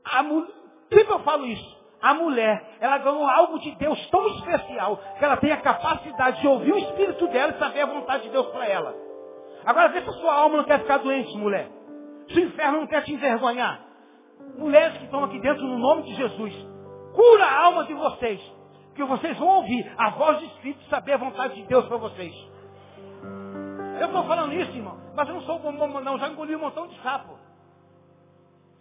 A 0.03 0.23
mu... 0.23 0.45
Sempre 0.91 1.13
eu 1.13 1.19
falo 1.19 1.45
isso. 1.45 1.83
A 2.01 2.13
mulher, 2.13 2.75
ela 2.81 2.97
ganhou 2.97 3.25
algo 3.25 3.59
de 3.59 3.73
Deus 3.75 4.09
tão 4.09 4.27
especial 4.27 4.97
que 5.17 5.23
ela 5.23 5.37
tem 5.37 5.53
a 5.53 5.61
capacidade 5.61 6.41
de 6.41 6.47
ouvir 6.49 6.73
o 6.73 6.77
Espírito 6.79 7.27
dela 7.27 7.53
e 7.53 7.59
saber 7.59 7.79
a 7.79 7.85
vontade 7.85 8.23
de 8.23 8.29
Deus 8.29 8.47
para 8.47 8.67
ela. 8.67 9.02
Agora 9.65 9.89
vê 9.89 10.01
se 10.01 10.09
a 10.09 10.13
sua 10.13 10.35
alma 10.35 10.57
não 10.57 10.63
quer 10.63 10.79
ficar 10.79 10.97
doente, 10.97 11.37
mulher. 11.37 11.69
Se 12.29 12.39
o 12.39 12.43
inferno 12.43 12.79
não 12.81 12.87
quer 12.87 13.03
te 13.03 13.13
envergonhar. 13.13 13.81
Mulheres 14.57 14.97
que 14.97 15.05
estão 15.05 15.23
aqui 15.23 15.39
dentro 15.39 15.63
no 15.63 15.77
nome 15.77 16.03
de 16.03 16.15
Jesus. 16.15 16.53
Cura 17.13 17.45
a 17.45 17.65
alma 17.65 17.85
de 17.85 17.93
vocês. 17.93 18.41
Que 18.95 19.03
vocês 19.03 19.37
vão 19.37 19.47
ouvir 19.47 19.91
a 19.97 20.09
voz 20.11 20.39
do 20.39 20.45
Espírito 20.45 20.83
e 20.85 20.89
saber 20.89 21.13
a 21.13 21.17
vontade 21.17 21.55
de 21.55 21.63
Deus 21.63 21.85
para 21.87 21.97
vocês. 21.97 22.33
Eu 23.99 24.07
estou 24.07 24.23
falando 24.25 24.53
isso, 24.53 24.71
irmão. 24.71 24.97
Mas 25.15 25.27
eu 25.27 25.35
não 25.35 25.41
sou 25.41 25.59
bombom, 25.59 25.99
não. 26.01 26.17
Já 26.17 26.27
engoli 26.27 26.55
um 26.55 26.59
montão 26.59 26.87
de 26.87 26.99
sapo. 27.01 27.37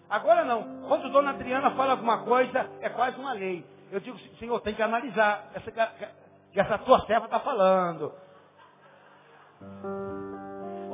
Agora 0.08 0.44
não. 0.44 0.82
Quando 0.88 1.10
Dona 1.10 1.30
Adriana 1.30 1.70
fala 1.72 1.92
alguma 1.92 2.18
coisa, 2.24 2.68
é 2.80 2.88
quase 2.90 3.18
uma 3.18 3.32
lei. 3.32 3.64
Eu 3.90 4.00
digo, 4.00 4.18
Senhor, 4.38 4.60
tem 4.60 4.74
que 4.74 4.82
analisar. 4.82 5.50
Essa, 5.54 5.70
que 5.70 6.60
essa 6.60 6.78
tua 6.78 7.00
serva 7.06 7.26
está 7.26 7.40
falando. 7.40 8.12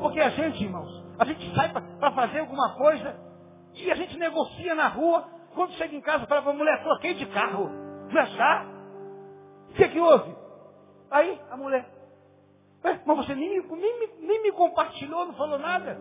Porque 0.00 0.20
a 0.20 0.30
gente, 0.30 0.62
irmãos, 0.62 1.04
a 1.18 1.24
gente 1.24 1.54
sai 1.54 1.72
para 1.72 2.12
fazer 2.12 2.40
alguma 2.40 2.74
coisa 2.74 3.16
e 3.74 3.90
a 3.90 3.94
gente 3.94 4.16
negocia 4.18 4.74
na 4.74 4.88
rua. 4.88 5.28
Quando 5.54 5.72
chega 5.72 5.94
em 5.94 6.00
casa, 6.00 6.26
fala 6.26 6.42
para 6.42 6.52
a 6.52 6.54
mulher, 6.54 6.82
troquei 6.82 7.14
de 7.14 7.26
carro. 7.26 7.68
Não 8.10 8.20
é 8.20 8.26
já? 8.26 8.66
O 9.70 9.74
que, 9.74 9.84
é 9.84 9.88
que 9.88 9.98
houve? 9.98 10.36
Aí 11.10 11.40
a 11.50 11.56
mulher, 11.56 11.88
mas 12.82 13.02
você 13.04 13.34
nem, 13.34 13.60
nem, 13.60 14.08
nem 14.20 14.42
me 14.42 14.52
compartilhou, 14.52 15.26
não 15.26 15.34
falou 15.34 15.58
nada. 15.58 15.98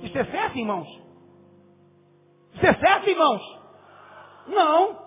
Isso 0.00 0.16
é 0.18 0.24
certo, 0.24 0.58
irmãos? 0.58 0.88
Isso 2.54 2.66
é 2.66 2.74
certo, 2.74 3.08
irmãos? 3.08 3.60
Não. 4.46 5.04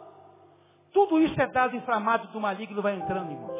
Tudo 0.91 1.19
isso 1.19 1.39
é 1.39 1.47
dado 1.47 1.75
inflamado 1.75 2.27
do 2.29 2.39
maligno 2.39 2.81
vai 2.81 2.95
entrando, 2.95 3.31
irmãos. 3.31 3.56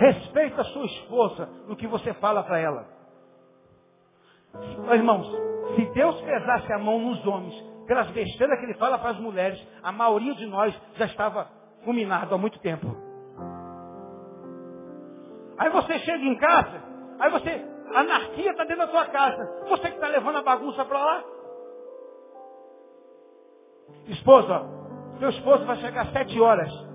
Respeita 0.00 0.62
a 0.62 0.64
sua 0.64 0.86
esposa 0.86 1.46
no 1.68 1.76
que 1.76 1.86
você 1.86 2.14
fala 2.14 2.42
para 2.42 2.58
ela. 2.58 2.86
Irmãos, 4.94 5.30
se 5.76 5.84
Deus 5.92 6.18
pesasse 6.22 6.72
a 6.72 6.78
mão 6.78 6.98
nos 6.98 7.26
homens, 7.26 7.54
pelas 7.86 8.08
besteiras 8.08 8.58
que 8.58 8.64
ele 8.64 8.78
fala 8.78 8.98
para 8.98 9.10
as 9.10 9.20
mulheres, 9.20 9.62
a 9.82 9.92
maioria 9.92 10.34
de 10.36 10.46
nós 10.46 10.74
já 10.94 11.04
estava 11.04 11.50
fulminado 11.84 12.34
há 12.34 12.38
muito 12.38 12.58
tempo. 12.60 12.86
Aí 15.58 15.68
você 15.68 15.98
chega 15.98 16.24
em 16.24 16.36
casa, 16.38 16.82
aí 17.18 17.30
você, 17.30 17.62
anarquia 17.94 18.52
está 18.52 18.64
dentro 18.64 18.86
da 18.86 18.88
tua 18.88 19.04
casa. 19.04 19.66
Você 19.68 19.82
que 19.82 19.96
está 19.96 20.08
levando 20.08 20.36
a 20.36 20.42
bagunça 20.42 20.82
para 20.82 20.98
lá. 20.98 21.24
Esposa, 24.06 24.66
teu 25.18 25.28
esposo 25.28 25.66
vai 25.66 25.76
chegar 25.76 26.06
às 26.06 26.12
sete 26.12 26.40
horas. 26.40 26.89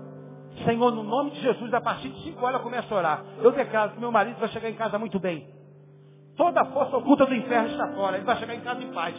Senhor, 0.64 0.90
no 0.90 1.02
nome 1.02 1.30
de 1.32 1.40
Jesus, 1.40 1.72
a 1.74 1.80
partir 1.80 2.08
de 2.08 2.22
cinco 2.22 2.44
horas 2.44 2.58
eu 2.58 2.64
começo 2.64 2.92
a 2.92 2.96
orar. 2.96 3.24
Eu 3.42 3.52
declaro 3.52 3.92
que 3.92 4.00
meu 4.00 4.10
marido 4.10 4.38
vai 4.38 4.48
chegar 4.48 4.70
em 4.70 4.74
casa 4.74 4.98
muito 4.98 5.18
bem. 5.18 5.48
Toda 6.36 6.60
a 6.60 6.64
força 6.66 6.96
oculta 6.96 7.26
do 7.26 7.34
inferno 7.34 7.68
está 7.68 7.88
fora. 7.92 8.16
Ele 8.16 8.24
vai 8.24 8.36
chegar 8.36 8.54
em 8.54 8.60
casa 8.60 8.82
em 8.82 8.92
paz. 8.92 9.14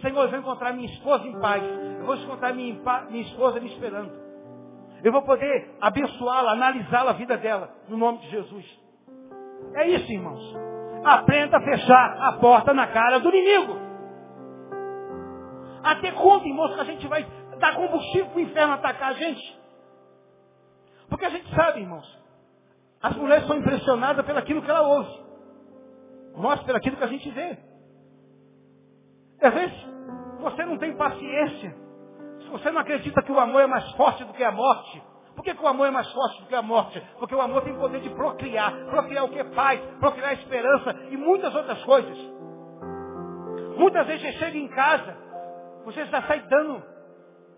Senhor, 0.00 0.22
eu 0.22 0.30
vou 0.30 0.38
encontrar 0.38 0.72
minha 0.72 0.86
esposa 0.86 1.26
em 1.26 1.38
paz. 1.40 1.62
Eu 1.62 2.06
vou 2.06 2.14
encontrar 2.14 2.54
minha, 2.54 2.78
minha 3.10 3.22
esposa 3.22 3.60
me 3.60 3.68
esperando. 3.68 4.12
Eu 5.02 5.12
vou 5.12 5.22
poder 5.22 5.76
abençoá-la, 5.80 6.52
analisá-la, 6.52 7.10
a 7.10 7.14
vida 7.14 7.36
dela, 7.36 7.70
no 7.88 7.96
nome 7.96 8.18
de 8.18 8.30
Jesus. 8.30 8.64
É 9.74 9.88
isso, 9.88 10.10
irmãos. 10.10 10.56
Aprenda 11.04 11.56
a 11.56 11.60
fechar 11.60 12.16
a 12.20 12.32
porta 12.32 12.74
na 12.74 12.86
cara 12.88 13.20
do 13.20 13.28
inimigo. 13.28 13.76
Até 15.82 16.10
quando, 16.12 16.46
irmãos, 16.46 16.74
que 16.74 16.80
a 16.80 16.84
gente 16.84 17.06
vai 17.06 17.24
dar 17.58 17.74
combustível 17.74 18.26
para 18.26 18.38
o 18.38 18.40
inferno 18.40 18.74
atacar 18.74 19.10
a 19.10 19.14
gente? 19.14 19.57
Porque 21.08 21.24
a 21.24 21.30
gente 21.30 21.54
sabe, 21.54 21.80
irmãos, 21.80 22.18
as 23.02 23.16
mulheres 23.16 23.46
são 23.46 23.56
impressionadas 23.56 24.24
pelo 24.24 24.38
aquilo 24.38 24.62
que 24.62 24.70
ela 24.70 24.82
ouve. 24.82 25.28
Nós 26.36 26.62
pelo 26.62 26.78
aquilo 26.78 26.96
que 26.96 27.04
a 27.04 27.08
gente 27.08 27.30
vê. 27.30 27.58
Às 29.40 29.54
vezes, 29.54 29.86
você 30.40 30.64
não 30.64 30.78
tem 30.78 30.96
paciência. 30.96 31.74
Se 32.42 32.48
você 32.48 32.70
não 32.70 32.80
acredita 32.80 33.22
que 33.22 33.32
o 33.32 33.38
amor 33.38 33.62
é 33.62 33.66
mais 33.66 33.90
forte 33.92 34.24
do 34.24 34.32
que 34.32 34.44
a 34.44 34.52
morte. 34.52 35.02
Por 35.34 35.44
que, 35.44 35.54
que, 35.54 35.62
o 35.62 35.68
amor 35.68 35.86
é 35.86 35.90
mais 35.90 36.10
forte 36.12 36.40
do 36.42 36.48
que 36.48 36.54
a 36.54 36.62
morte? 36.62 37.00
Porque 37.18 37.34
o 37.34 37.40
amor 37.40 37.62
tem 37.62 37.76
poder 37.76 38.00
de 38.00 38.10
procriar. 38.10 38.72
Procriar 38.86 39.24
o 39.24 39.28
que? 39.28 39.44
Paz, 39.44 39.80
procriar 40.00 40.32
esperança 40.32 40.96
e 41.10 41.16
muitas 41.16 41.54
outras 41.54 41.82
coisas. 41.84 42.18
Muitas 43.76 44.04
vezes 44.08 44.22
você 44.22 44.32
chega 44.32 44.58
em 44.58 44.68
casa, 44.68 45.16
você 45.84 46.04
já 46.06 46.22
sai 46.22 46.40
dando 46.40 46.82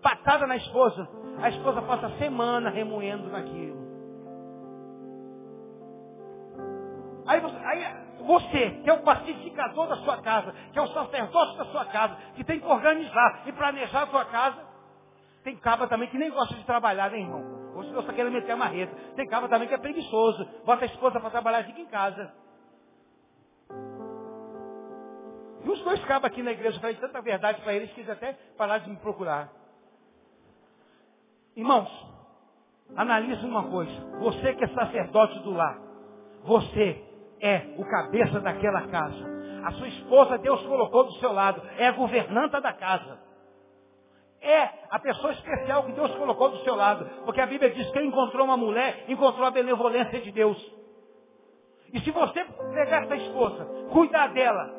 patada 0.01 0.47
na 0.47 0.55
esposa. 0.57 1.07
A 1.41 1.49
esposa 1.49 1.81
passa 1.81 2.07
a 2.07 2.17
semana 2.17 2.69
remoendo 2.69 3.29
naquilo. 3.29 3.81
Aí 7.25 7.39
você, 7.39 7.57
aí 7.57 8.01
você, 8.21 8.69
que 8.83 8.89
é 8.89 8.93
o 8.93 9.03
pacificador 9.03 9.87
da 9.87 9.95
sua 9.97 10.21
casa, 10.21 10.53
que 10.71 10.79
é 10.79 10.81
o 10.81 10.87
sacerdote 10.87 11.57
da 11.57 11.65
sua 11.65 11.85
casa, 11.85 12.15
que 12.35 12.43
tem 12.43 12.59
que 12.59 12.65
organizar 12.65 13.43
e 13.45 13.51
planejar 13.53 14.03
a 14.03 14.07
sua 14.07 14.25
casa, 14.25 14.57
tem 15.43 15.55
caba 15.55 15.87
também 15.87 16.09
que 16.09 16.17
nem 16.17 16.29
gosta 16.29 16.53
de 16.55 16.63
trabalhar, 16.65 17.09
né, 17.09 17.19
irmão? 17.19 17.61
Ou 17.75 17.83
se 17.83 17.91
você 17.91 18.13
querendo 18.13 18.33
meter 18.33 18.51
a 18.51 18.57
marreta. 18.57 18.93
Tem 19.15 19.27
caba 19.27 19.47
também 19.47 19.67
que 19.67 19.73
é 19.73 19.77
preguiçoso. 19.77 20.45
Bota 20.65 20.83
a 20.83 20.87
esposa 20.87 21.19
para 21.19 21.29
trabalhar 21.29 21.61
e 21.61 21.65
fica 21.65 21.81
em 21.81 21.85
casa. 21.85 22.31
E 25.63 25.69
os 25.69 25.81
dois 25.83 26.03
cabos 26.05 26.25
aqui 26.25 26.43
na 26.43 26.51
igreja, 26.51 26.77
eu 26.77 26.81
falei 26.81 26.95
tanta 26.95 27.21
verdade 27.21 27.61
para 27.61 27.73
eles 27.73 27.95
eles 27.95 28.09
até 28.09 28.33
pararam 28.57 28.83
de 28.83 28.89
me 28.89 28.97
procurar. 28.97 29.49
Irmãos, 31.55 31.89
analise 32.95 33.45
uma 33.45 33.63
coisa. 33.69 33.91
Você 34.19 34.53
que 34.53 34.63
é 34.63 34.67
sacerdote 34.69 35.39
do 35.39 35.51
lar, 35.51 35.77
você 36.43 37.03
é 37.41 37.75
o 37.77 37.85
cabeça 37.85 38.39
daquela 38.39 38.87
casa. 38.87 39.41
A 39.63 39.71
sua 39.73 39.87
esposa 39.87 40.37
Deus 40.37 40.61
colocou 40.65 41.03
do 41.03 41.13
seu 41.13 41.31
lado, 41.31 41.61
é 41.77 41.87
a 41.87 41.91
governanta 41.91 42.59
da 42.61 42.73
casa. 42.73 43.19
É 44.41 44.69
a 44.89 44.97
pessoa 44.97 45.33
especial 45.33 45.83
que 45.83 45.91
Deus 45.91 46.11
colocou 46.15 46.49
do 46.49 46.57
seu 46.63 46.75
lado. 46.75 47.05
Porque 47.25 47.39
a 47.39 47.45
Bíblia 47.45 47.69
diz 47.69 47.85
que 47.87 47.93
quem 47.93 48.07
encontrou 48.07 48.45
uma 48.45 48.57
mulher, 48.57 49.05
encontrou 49.07 49.45
a 49.45 49.51
benevolência 49.51 50.19
de 50.19 50.31
Deus. 50.31 50.57
E 51.93 51.99
se 51.99 52.09
você 52.09 52.43
pegar 52.73 53.03
essa 53.03 53.15
esposa, 53.17 53.65
cuidar 53.91 54.27
dela, 54.27 54.73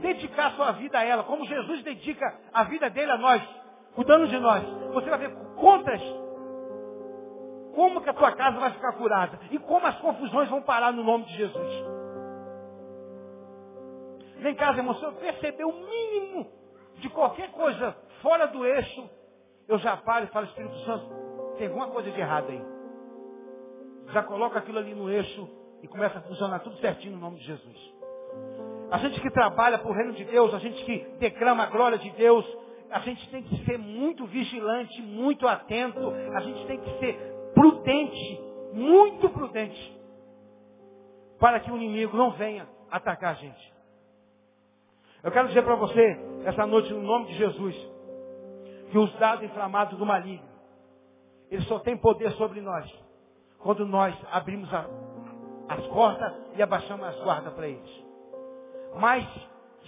dedicar 0.00 0.52
sua 0.52 0.72
vida 0.72 0.98
a 0.98 1.04
ela, 1.04 1.24
como 1.24 1.44
Jesus 1.44 1.82
dedica 1.82 2.38
a 2.52 2.64
vida 2.64 2.88
dele 2.90 3.10
a 3.10 3.18
nós, 3.18 3.42
cuidando 3.94 4.26
de 4.28 4.38
nós, 4.38 4.64
você 4.92 5.08
vai 5.10 5.18
ver 5.18 5.34
contas 5.56 6.00
como 7.74 8.00
que 8.00 8.10
a 8.10 8.14
tua 8.14 8.32
casa 8.32 8.58
vai 8.58 8.70
ficar 8.72 8.92
curada 8.92 9.38
e 9.50 9.58
como 9.58 9.86
as 9.86 9.98
confusões 9.98 10.48
vão 10.48 10.62
parar 10.62 10.92
no 10.92 11.02
nome 11.02 11.24
de 11.24 11.36
Jesus. 11.36 11.84
Vem 14.38 14.54
cá, 14.54 14.72
irmão, 14.76 14.94
se 14.96 15.04
eu 15.04 15.12
perceber 15.12 15.64
o 15.64 15.72
mínimo 15.72 16.50
de 16.96 17.08
qualquer 17.08 17.50
coisa 17.52 17.96
fora 18.20 18.46
do 18.46 18.64
eixo, 18.66 19.08
eu 19.68 19.78
já 19.78 19.96
paro 19.96 20.24
e 20.24 20.28
falo, 20.28 20.46
Espírito 20.46 20.76
Santo, 20.80 21.06
tem 21.56 21.68
alguma 21.68 21.88
coisa 21.88 22.10
de 22.10 22.20
errado 22.20 22.48
aí. 22.48 22.62
Já 24.12 24.22
coloca 24.22 24.58
aquilo 24.58 24.78
ali 24.78 24.94
no 24.94 25.10
eixo 25.10 25.48
e 25.82 25.88
começa 25.88 26.18
a 26.18 26.22
funcionar 26.22 26.60
tudo 26.60 26.76
certinho 26.78 27.14
no 27.14 27.20
nome 27.20 27.38
de 27.38 27.44
Jesus. 27.44 27.92
A 28.90 28.98
gente 28.98 29.20
que 29.20 29.30
trabalha 29.30 29.78
para 29.78 29.90
o 29.90 29.94
reino 29.94 30.12
de 30.12 30.24
Deus, 30.24 30.52
a 30.52 30.58
gente 30.58 30.84
que 30.84 30.98
declama 31.18 31.62
a 31.62 31.66
glória 31.66 31.98
de 31.98 32.10
Deus, 32.10 32.44
a 32.92 32.98
gente 33.00 33.28
tem 33.30 33.42
que 33.42 33.64
ser 33.64 33.78
muito 33.78 34.26
vigilante, 34.26 35.00
muito 35.00 35.48
atento, 35.48 36.12
a 36.34 36.40
gente 36.40 36.66
tem 36.66 36.78
que 36.78 36.98
ser 36.98 37.14
prudente, 37.54 38.40
muito 38.74 39.30
prudente, 39.30 39.98
para 41.40 41.58
que 41.60 41.70
o 41.70 41.76
inimigo 41.76 42.16
não 42.16 42.32
venha 42.32 42.68
atacar 42.90 43.32
a 43.32 43.34
gente. 43.34 43.72
Eu 45.22 45.32
quero 45.32 45.48
dizer 45.48 45.62
para 45.62 45.76
você, 45.76 46.18
essa 46.44 46.66
noite, 46.66 46.92
no 46.92 47.02
nome 47.02 47.26
de 47.26 47.34
Jesus, 47.34 47.74
que 48.90 48.98
os 48.98 49.12
dados 49.18 49.44
inflamados 49.44 49.96
do 49.98 50.04
maligno, 50.04 50.48
ele 51.50 51.62
só 51.62 51.78
tem 51.78 51.96
poder 51.96 52.30
sobre 52.32 52.60
nós 52.60 52.90
quando 53.58 53.86
nós 53.86 54.14
abrimos 54.30 54.72
a, 54.74 54.86
as 55.68 55.86
portas 55.86 56.34
e 56.56 56.62
abaixamos 56.62 57.06
as 57.06 57.18
guardas 57.22 57.54
para 57.54 57.68
eles. 57.68 58.04
Mas, 58.96 59.26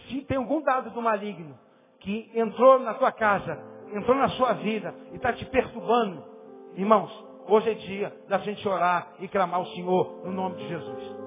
se 0.09 0.23
tem 0.23 0.39
algum 0.39 0.63
dado 0.63 0.91
do 0.91 1.03
maligno 1.03 1.59
que 2.05 2.31
entrou 2.35 2.79
na 2.81 2.93
tua 2.95 3.11
casa, 3.11 3.59
entrou 3.91 4.15
na 4.15 4.29
sua 4.29 4.53
vida 4.53 4.95
e 5.11 5.17
está 5.17 5.33
te 5.33 5.45
perturbando, 5.47 6.23
irmãos, 6.75 7.11
hoje 7.49 7.71
é 7.71 7.75
dia 7.75 8.13
da 8.29 8.37
gente 8.39 8.67
orar 8.69 9.15
e 9.21 9.27
clamar 9.27 9.61
ao 9.61 9.67
Senhor 9.69 10.21
no 10.23 10.31
nome 10.31 10.57
de 10.57 10.69
Jesus. 10.69 11.25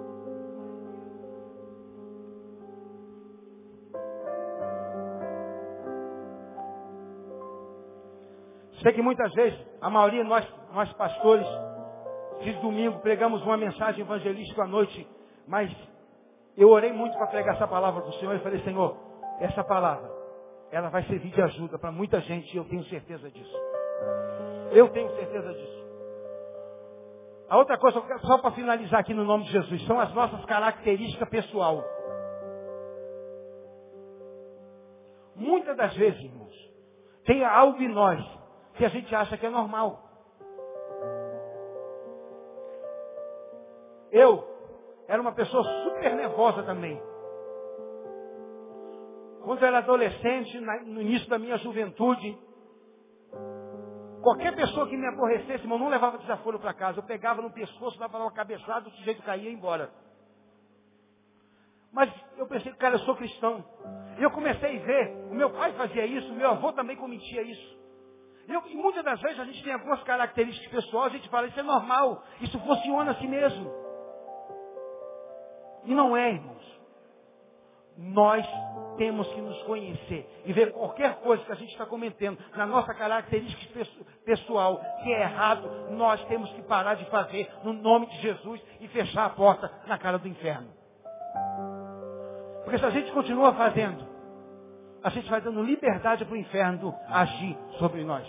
Sei 8.83 8.93
que 8.93 9.01
muitas 9.01 9.33
vezes, 9.33 9.59
a 9.81 9.89
maioria 9.89 10.23
de 10.23 10.29
nós, 10.29 10.47
nós 10.73 10.93
pastores, 10.93 11.47
de 12.41 12.53
domingo 12.61 12.99
pregamos 12.99 13.41
uma 13.41 13.57
mensagem 13.57 14.01
evangelística 14.01 14.61
à 14.61 14.67
noite, 14.67 15.07
mas 15.47 15.75
eu 16.55 16.69
orei 16.69 16.93
muito 16.93 17.17
para 17.17 17.25
pregar 17.25 17.55
essa 17.55 17.67
palavra 17.67 18.01
para 18.01 18.11
o 18.11 18.13
Senhor 18.13 18.35
e 18.35 18.39
falei, 18.39 18.61
Senhor, 18.61 18.95
essa 19.39 19.63
palavra, 19.63 20.16
ela 20.71 20.89
vai 20.89 21.03
servir 21.03 21.31
de 21.31 21.41
ajuda 21.41 21.79
para 21.79 21.91
muita 21.91 22.19
gente 22.21 22.55
eu 22.55 22.65
tenho 22.65 22.83
certeza 22.85 23.29
disso. 23.31 23.57
Eu 24.71 24.89
tenho 24.89 25.09
certeza 25.15 25.53
disso. 25.53 25.87
A 27.49 27.57
outra 27.57 27.77
coisa, 27.77 28.03
só 28.19 28.37
para 28.39 28.51
finalizar 28.51 28.99
aqui 28.99 29.13
no 29.13 29.23
nome 29.23 29.45
de 29.45 29.51
Jesus, 29.51 29.85
são 29.85 29.99
as 29.99 30.13
nossas 30.13 30.43
características 30.45 31.29
pessoal. 31.29 31.83
Muitas 35.33 35.77
das 35.77 35.95
vezes, 35.95 36.19
irmãos, 36.19 36.53
tem 37.25 37.45
algo 37.45 37.81
em 37.81 37.87
nós 37.87 38.21
que 38.75 38.83
a 38.83 38.89
gente 38.89 39.13
acha 39.15 39.37
que 39.37 39.45
é 39.45 39.49
normal. 39.49 40.03
Eu 44.11 44.45
era 45.07 45.21
uma 45.21 45.31
pessoa 45.31 45.63
super 45.83 46.15
nervosa 46.15 46.63
também. 46.63 47.01
Quando 49.47 49.61
eu 49.61 49.67
era 49.69 49.77
adolescente, 49.77 50.59
no 50.59 51.01
início 51.01 51.29
da 51.29 51.39
minha 51.39 51.57
juventude, 51.59 52.37
qualquer 54.21 54.53
pessoa 54.53 54.89
que 54.89 54.97
me 54.97 55.07
aborrecesse, 55.07 55.63
irmão, 55.63 55.79
não 55.79 55.87
levava 55.87 56.17
desaforo 56.17 56.59
para 56.59 56.73
casa. 56.73 56.99
Eu 56.99 57.03
pegava 57.03 57.41
no 57.41 57.49
pescoço, 57.49 57.97
dava 57.97 58.17
uma 58.17 58.33
cabeçada, 58.33 58.89
o 58.89 58.91
sujeito 58.91 59.23
caía 59.23 59.43
e 59.43 59.45
ia 59.45 59.57
embora. 59.57 59.89
Mas 61.93 62.13
eu 62.35 62.45
pensei, 62.45 62.73
cara, 62.73 62.95
eu 62.95 62.99
sou 62.99 63.15
cristão. 63.15 63.63
E 64.19 64.23
eu 64.23 64.31
comecei 64.31 64.81
a 64.81 64.85
ver, 64.85 65.15
o 65.31 65.33
meu 65.33 65.49
pai 65.51 65.71
fazia 65.77 66.05
isso, 66.05 66.29
o 66.29 66.35
meu 66.35 66.49
avô 66.49 66.73
também 66.73 66.97
cometia 66.97 67.41
isso. 67.41 67.77
Eu, 68.49 68.61
e 68.67 68.75
muitas 68.75 69.05
das 69.05 69.21
vezes 69.21 69.39
a 69.39 69.45
gente 69.45 69.63
tem 69.63 69.71
algumas 69.71 70.03
características 70.03 70.69
pessoais, 70.69 71.13
a 71.13 71.15
gente 71.15 71.29
fala, 71.29 71.47
isso 71.47 71.57
é 71.57 71.63
normal, 71.63 72.21
isso 72.41 72.59
funciona 72.59 73.11
assim 73.11 73.29
mesmo. 73.29 73.71
E 75.85 75.95
não 75.95 76.17
é, 76.17 76.33
irmãos. 76.33 76.81
Nós 77.97 78.45
temos 78.97 79.27
que 79.33 79.41
nos 79.41 79.61
conhecer 79.63 80.27
e 80.45 80.51
ver 80.51 80.73
qualquer 80.73 81.15
coisa 81.21 81.43
que 81.43 81.51
a 81.51 81.55
gente 81.55 81.71
está 81.71 81.85
cometendo 81.85 82.37
na 82.55 82.65
nossa 82.65 82.93
característica 82.93 83.85
pessoal 84.25 84.81
que 85.03 85.13
é 85.13 85.21
errado, 85.21 85.91
nós 85.91 86.23
temos 86.25 86.51
que 86.51 86.61
parar 86.63 86.95
de 86.95 87.05
fazer 87.05 87.49
no 87.63 87.73
nome 87.73 88.07
de 88.07 88.17
Jesus 88.19 88.61
e 88.81 88.87
fechar 88.89 89.25
a 89.25 89.29
porta 89.29 89.71
na 89.87 89.97
cara 89.97 90.17
do 90.17 90.27
inferno. 90.27 90.67
Porque 92.63 92.79
se 92.79 92.85
a 92.85 92.89
gente 92.89 93.11
continua 93.11 93.53
fazendo, 93.53 94.05
a 95.01 95.09
gente 95.09 95.29
vai 95.29 95.39
dando 95.39 95.63
liberdade 95.63 96.25
para 96.25 96.33
o 96.33 96.37
inferno 96.37 96.93
agir 97.07 97.57
sobre 97.79 98.03
nós. 98.03 98.27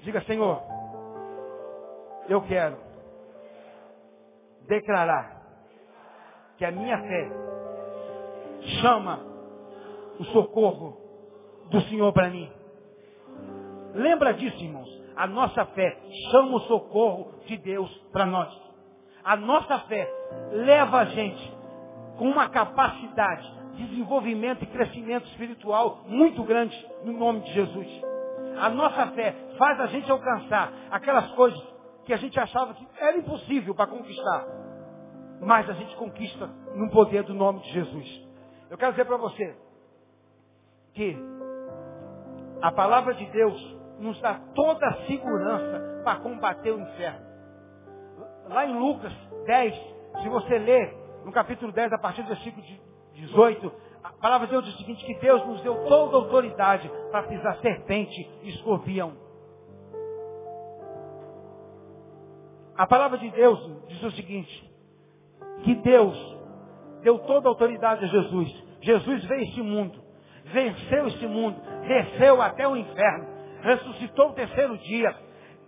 Diga, 0.00 0.20
Senhor, 0.22 0.62
eu 2.28 2.42
quero 2.42 2.76
declarar 4.66 5.37
que 6.58 6.64
a 6.64 6.72
minha 6.72 6.98
fé 6.98 7.30
chama 8.82 9.20
o 10.18 10.24
socorro 10.24 10.98
do 11.70 11.80
Senhor 11.82 12.12
para 12.12 12.28
mim. 12.28 12.50
Lembra 13.94 14.34
disso, 14.34 14.62
irmãos? 14.62 14.88
A 15.16 15.26
nossa 15.26 15.64
fé 15.66 15.96
chama 16.30 16.56
o 16.56 16.60
socorro 16.62 17.32
de 17.46 17.56
Deus 17.56 17.90
para 18.12 18.26
nós. 18.26 18.52
A 19.24 19.36
nossa 19.36 19.78
fé 19.80 20.12
leva 20.52 20.98
a 20.98 21.04
gente 21.06 21.56
com 22.16 22.28
uma 22.28 22.48
capacidade, 22.48 23.48
desenvolvimento 23.76 24.64
e 24.64 24.66
crescimento 24.66 25.26
espiritual 25.28 26.00
muito 26.06 26.42
grande 26.42 26.76
no 27.04 27.12
nome 27.12 27.40
de 27.40 27.52
Jesus. 27.52 27.86
A 28.60 28.68
nossa 28.68 29.06
fé 29.08 29.34
faz 29.56 29.80
a 29.80 29.86
gente 29.86 30.10
alcançar 30.10 30.72
aquelas 30.90 31.30
coisas 31.32 31.62
que 32.04 32.12
a 32.12 32.16
gente 32.16 32.38
achava 32.40 32.74
que 32.74 32.86
era 32.98 33.16
impossível 33.16 33.74
para 33.74 33.86
conquistar. 33.86 34.67
Mas 35.40 35.68
a 35.68 35.72
gente 35.72 35.94
conquista 35.96 36.46
no 36.74 36.90
poder 36.90 37.22
do 37.22 37.34
nome 37.34 37.60
de 37.60 37.72
Jesus. 37.72 38.28
Eu 38.70 38.76
quero 38.76 38.92
dizer 38.92 39.04
para 39.04 39.16
você 39.16 39.56
que 40.94 41.16
a 42.60 42.72
palavra 42.72 43.14
de 43.14 43.24
Deus 43.26 43.76
nos 43.98 44.20
dá 44.20 44.40
toda 44.54 44.86
a 44.86 45.06
segurança 45.06 46.02
para 46.04 46.20
combater 46.20 46.72
o 46.72 46.80
inferno. 46.80 47.26
Lá 48.48 48.66
em 48.66 48.78
Lucas 48.78 49.12
10, 49.46 49.74
se 50.22 50.28
você 50.28 50.58
ler 50.58 50.96
no 51.24 51.32
capítulo 51.32 51.72
10, 51.72 51.92
a 51.92 51.98
partir 51.98 52.22
do 52.22 52.28
versículo 52.28 52.64
18, 53.14 53.72
a 54.02 54.12
palavra 54.12 54.46
de 54.46 54.52
Deus 54.52 54.64
diz 54.64 54.74
o 54.74 54.78
seguinte, 54.78 55.04
que 55.04 55.14
Deus 55.14 55.44
nos 55.46 55.60
deu 55.62 55.84
toda 55.86 56.16
a 56.16 56.20
autoridade 56.20 56.90
para 57.10 57.24
pisar 57.24 57.58
serpente 57.58 58.30
e 58.42 58.50
escorpião. 58.50 59.12
A 62.76 62.86
palavra 62.86 63.18
de 63.18 63.28
Deus 63.30 63.58
diz 63.88 64.02
o 64.02 64.10
seguinte, 64.12 64.67
que 65.62 65.74
Deus 65.76 66.38
deu 67.02 67.18
toda 67.20 67.48
a 67.48 67.50
autoridade 67.50 68.04
a 68.04 68.08
Jesus. 68.08 68.64
Jesus 68.80 69.24
veio 69.24 69.42
este 69.42 69.62
mundo, 69.62 69.98
venceu 70.52 71.06
este 71.08 71.26
mundo, 71.26 71.60
desceu 71.86 72.40
até 72.40 72.66
o 72.66 72.76
inferno, 72.76 73.26
ressuscitou 73.62 74.30
o 74.30 74.34
terceiro 74.34 74.76
dia, 74.78 75.14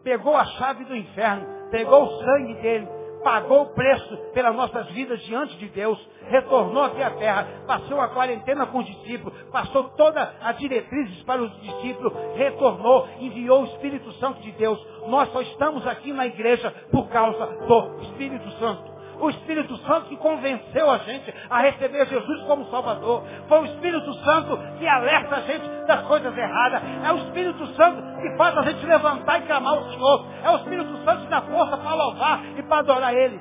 pegou 0.03 0.37
a 0.37 0.45
chave 0.45 0.85
do 0.85 0.97
inferno, 0.97 1.47
pegou 1.71 2.05
o 2.05 2.19
sangue 2.23 2.55
dele, 2.55 2.89
pagou 3.23 3.63
o 3.63 3.75
preço 3.75 4.17
pelas 4.33 4.55
nossas 4.55 4.87
vidas 4.91 5.21
diante 5.23 5.57
de 5.59 5.69
Deus, 5.69 5.99
retornou 6.29 6.85
aqui 6.85 7.03
à 7.03 7.11
terra, 7.11 7.47
passou 7.67 8.01
a 8.01 8.09
quarentena 8.09 8.67
com 8.67 8.79
os 8.79 8.87
discípulos, 8.87 9.39
passou 9.51 9.85
todas 9.91 10.29
as 10.41 10.57
diretrizes 10.59 11.23
para 11.25 11.43
os 11.43 11.61
discípulos, 11.61 12.13
retornou, 12.37 13.09
enviou 13.19 13.63
o 13.63 13.67
Espírito 13.67 14.11
Santo 14.15 14.41
de 14.41 14.53
Deus. 14.53 14.79
Nós 15.07 15.31
só 15.33 15.43
estamos 15.43 15.87
aqui 15.87 16.13
na 16.13 16.27
igreja 16.27 16.71
por 16.91 17.09
causa 17.09 17.47
do 17.67 18.03
Espírito 18.03 18.49
Santo 18.53 19.00
o 19.21 19.31
Espírito 19.31 19.77
Santo 19.79 20.09
que 20.09 20.17
convenceu 20.17 20.91
a 20.91 20.99
gente 20.99 21.35
a 21.49 21.61
receber 21.61 22.07
Jesus 22.07 22.43
como 22.45 22.65
Salvador. 22.71 23.25
Foi 23.49 23.61
o 23.61 23.65
Espírito 23.67 24.13
Santo 24.25 24.59
que 24.79 24.87
alerta 24.87 25.37
a 25.37 25.41
gente 25.43 25.69
das 25.87 26.03
coisas 26.07 26.37
erradas. 26.37 26.83
É 27.05 27.13
o 27.13 27.19
Espírito 27.19 27.67
Santo 27.75 28.03
que 28.21 28.37
faz 28.37 28.57
a 28.57 28.63
gente 28.63 28.85
levantar 28.87 29.41
e 29.41 29.47
clamar 29.47 29.79
o 29.79 29.91
Senhor. 29.91 30.27
É 30.43 30.51
o 30.51 30.57
Espírito 30.57 30.97
Santo 31.05 31.23
que 31.23 31.31
dá 31.31 31.43
força 31.43 31.77
para 31.77 31.95
louvar 31.95 32.45
e 32.59 32.63
para 32.63 32.79
adorar 32.79 33.15
Ele. 33.15 33.41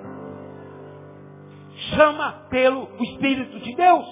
Chama 1.96 2.48
pelo 2.50 2.90
Espírito 3.00 3.60
de 3.60 3.76
Deus. 3.76 4.06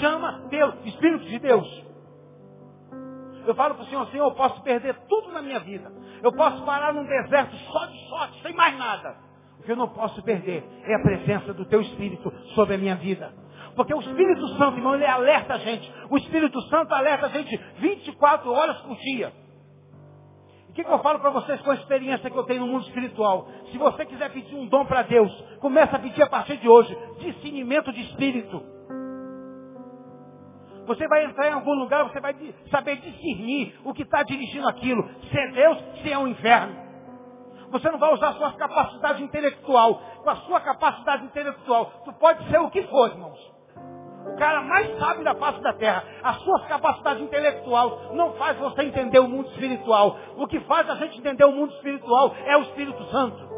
Chama 0.00 0.48
pelo 0.50 0.74
Espírito 0.84 1.24
de 1.26 1.38
Deus. 1.38 1.84
Eu 3.46 3.54
falo 3.54 3.74
para 3.74 3.84
o 3.84 3.86
Senhor, 3.86 4.06
Senhor, 4.08 4.26
eu 4.26 4.34
posso 4.34 4.62
perder 4.62 4.94
tudo 5.08 5.32
na 5.32 5.40
minha 5.40 5.60
vida. 5.60 5.90
Eu 6.22 6.32
posso 6.32 6.62
parar 6.64 6.92
num 6.92 7.04
deserto 7.04 7.56
só 7.56 7.86
de 7.86 8.08
sorte, 8.08 8.42
sem 8.42 8.54
mais 8.54 8.76
nada. 8.76 9.29
O 9.60 9.62
que 9.62 9.72
eu 9.72 9.76
não 9.76 9.88
posso 9.88 10.22
perder 10.22 10.64
é 10.84 10.94
a 10.94 11.02
presença 11.02 11.52
do 11.52 11.66
teu 11.66 11.82
Espírito 11.82 12.32
sobre 12.54 12.76
a 12.76 12.78
minha 12.78 12.96
vida. 12.96 13.30
Porque 13.76 13.94
o 13.94 14.00
Espírito 14.00 14.48
Santo, 14.56 14.78
irmão, 14.78 14.94
ele 14.94 15.04
alerta 15.04 15.54
a 15.54 15.58
gente. 15.58 15.92
O 16.08 16.16
Espírito 16.16 16.60
Santo 16.62 16.94
alerta 16.94 17.26
a 17.26 17.28
gente 17.28 17.54
24 17.78 18.50
horas 18.50 18.80
por 18.80 18.96
dia. 18.96 19.32
O 20.70 20.72
que, 20.72 20.82
que, 20.82 20.90
eu 20.90 20.98
falo 21.00 21.18
para 21.18 21.30
vocês 21.30 21.60
com 21.60 21.72
a 21.72 21.74
experiência 21.74 22.30
que 22.30 22.36
eu 22.36 22.44
tenho 22.44 22.60
no 22.60 22.68
mundo 22.68 22.86
espiritual? 22.86 23.48
Se 23.70 23.76
você 23.76 24.06
quiser 24.06 24.32
pedir 24.32 24.54
um 24.54 24.66
dom 24.66 24.86
para 24.86 25.02
Deus, 25.02 25.30
começa 25.60 25.96
a 25.96 25.98
pedir 25.98 26.22
a 26.22 26.28
partir 26.28 26.56
de 26.56 26.68
hoje 26.68 26.96
discernimento 27.18 27.92
de 27.92 28.00
espírito. 28.02 28.62
Você 30.86 31.06
vai 31.06 31.26
entrar 31.26 31.48
em 31.48 31.52
algum 31.52 31.74
lugar, 31.74 32.04
você 32.04 32.18
vai 32.18 32.34
saber 32.70 32.96
discernir 32.96 33.78
o 33.84 33.92
que 33.92 34.04
está 34.04 34.22
dirigindo 34.22 34.66
aquilo. 34.68 35.06
Se 35.30 35.38
é 35.38 35.50
Deus, 35.52 35.78
se 36.02 36.10
é 36.10 36.16
o 36.16 36.22
um 36.22 36.28
inferno. 36.28 36.89
Você 37.70 37.90
não 37.90 37.98
vai 37.98 38.12
usar 38.12 38.28
a 38.28 38.32
sua 38.34 38.52
capacidade 38.52 39.22
intelectual. 39.22 40.02
Com 40.22 40.30
a 40.30 40.36
sua 40.36 40.60
capacidade 40.60 41.24
intelectual, 41.24 41.86
tu 42.04 42.12
pode 42.14 42.48
ser 42.50 42.58
o 42.58 42.70
que 42.70 42.82
for, 42.84 43.10
irmãos 43.10 43.60
o 44.26 44.36
cara 44.36 44.62
mais 44.62 44.98
sábio 44.98 45.24
da 45.24 45.34
face 45.34 45.60
da 45.60 45.72
terra, 45.72 46.04
as 46.22 46.36
suas 46.42 46.64
capacidades 46.66 47.22
intelectuais 47.22 47.92
não 48.12 48.32
faz 48.34 48.56
você 48.58 48.82
entender 48.82 49.18
o 49.18 49.28
mundo 49.28 49.48
espiritual. 49.50 50.16
O 50.36 50.46
que 50.46 50.60
faz 50.60 50.88
a 50.90 50.96
gente 50.96 51.18
entender 51.18 51.44
o 51.44 51.52
mundo 51.52 51.72
espiritual 51.74 52.34
é 52.44 52.56
o 52.56 52.62
Espírito 52.62 53.02
Santo. 53.06 53.50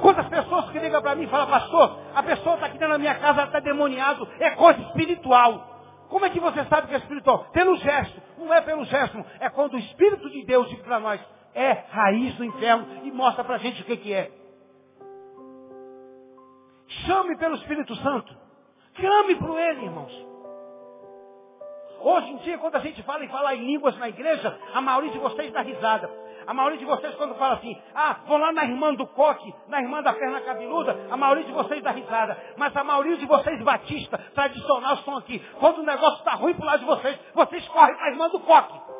Quantas 0.00 0.28
pessoas 0.28 0.68
que 0.70 0.78
ligam 0.78 1.00
para 1.00 1.14
mim 1.14 1.24
e 1.24 1.28
falam, 1.28 1.46
pastor, 1.46 1.98
a 2.14 2.22
pessoa 2.22 2.54
está 2.56 2.66
aqui 2.66 2.78
dentro 2.78 2.92
da 2.92 2.98
minha 2.98 3.14
casa, 3.14 3.40
ela 3.40 3.44
está 3.44 3.60
demoniado, 3.60 4.28
é 4.38 4.50
coisa 4.50 4.80
espiritual. 4.82 5.74
Como 6.10 6.24
é 6.24 6.30
que 6.30 6.38
você 6.38 6.64
sabe 6.66 6.88
que 6.88 6.94
é 6.94 6.98
espiritual? 6.98 7.46
Pelo 7.52 7.76
gesto. 7.76 8.22
Não 8.38 8.52
é 8.52 8.60
pelo 8.60 8.84
gesto, 8.84 9.24
é 9.40 9.48
quando 9.48 9.74
o 9.74 9.78
Espírito 9.78 10.28
de 10.30 10.44
Deus 10.44 10.68
diz 10.68 10.78
para 10.82 11.00
nós, 11.00 11.20
é 11.56 11.86
raiz 11.90 12.34
do 12.34 12.44
inferno 12.44 12.86
e 13.04 13.10
mostra 13.10 13.42
para 13.42 13.54
a 13.54 13.58
gente 13.58 13.80
o 13.80 13.84
que, 13.86 13.96
que 13.96 14.12
é. 14.12 14.30
Chame 17.06 17.36
pelo 17.38 17.56
Espírito 17.56 17.96
Santo. 17.96 18.36
Clame 18.94 19.34
para 19.36 19.70
ele, 19.70 19.86
irmãos. 19.86 20.26
Hoje 21.98 22.30
em 22.30 22.36
dia, 22.38 22.58
quando 22.58 22.76
a 22.76 22.80
gente 22.80 23.02
fala 23.02 23.24
em 23.24 23.28
falar 23.28 23.54
em 23.56 23.64
línguas 23.64 23.96
na 23.96 24.08
igreja, 24.08 24.56
a 24.74 24.80
maioria 24.82 25.10
de 25.10 25.18
vocês 25.18 25.50
dá 25.52 25.62
risada. 25.62 26.10
A 26.46 26.54
maioria 26.54 26.78
de 26.78 26.84
vocês, 26.84 27.12
quando 27.16 27.34
fala 27.34 27.54
assim, 27.54 27.76
ah, 27.94 28.20
vão 28.26 28.36
lá 28.36 28.52
na 28.52 28.64
irmã 28.64 28.94
do 28.94 29.06
coque, 29.06 29.52
na 29.66 29.80
irmã 29.80 30.00
da 30.02 30.12
perna 30.12 30.40
cabeluda, 30.42 30.96
a 31.10 31.16
maioria 31.16 31.44
de 31.44 31.52
vocês 31.52 31.82
dá 31.82 31.90
risada. 31.90 32.38
Mas 32.56 32.76
a 32.76 32.84
maioria 32.84 33.16
de 33.16 33.26
vocês, 33.26 33.60
batista, 33.62 34.18
tradicional, 34.34 34.94
estão 34.94 35.16
aqui. 35.16 35.40
Quando 35.58 35.78
o 35.78 35.82
negócio 35.82 36.18
está 36.18 36.32
ruim 36.34 36.54
para 36.54 36.66
lado 36.66 36.80
de 36.80 36.86
vocês, 36.86 37.18
vocês 37.34 37.66
correm 37.68 37.96
para 37.96 38.06
a 38.06 38.10
irmã 38.10 38.28
do 38.28 38.40
coque. 38.40 38.95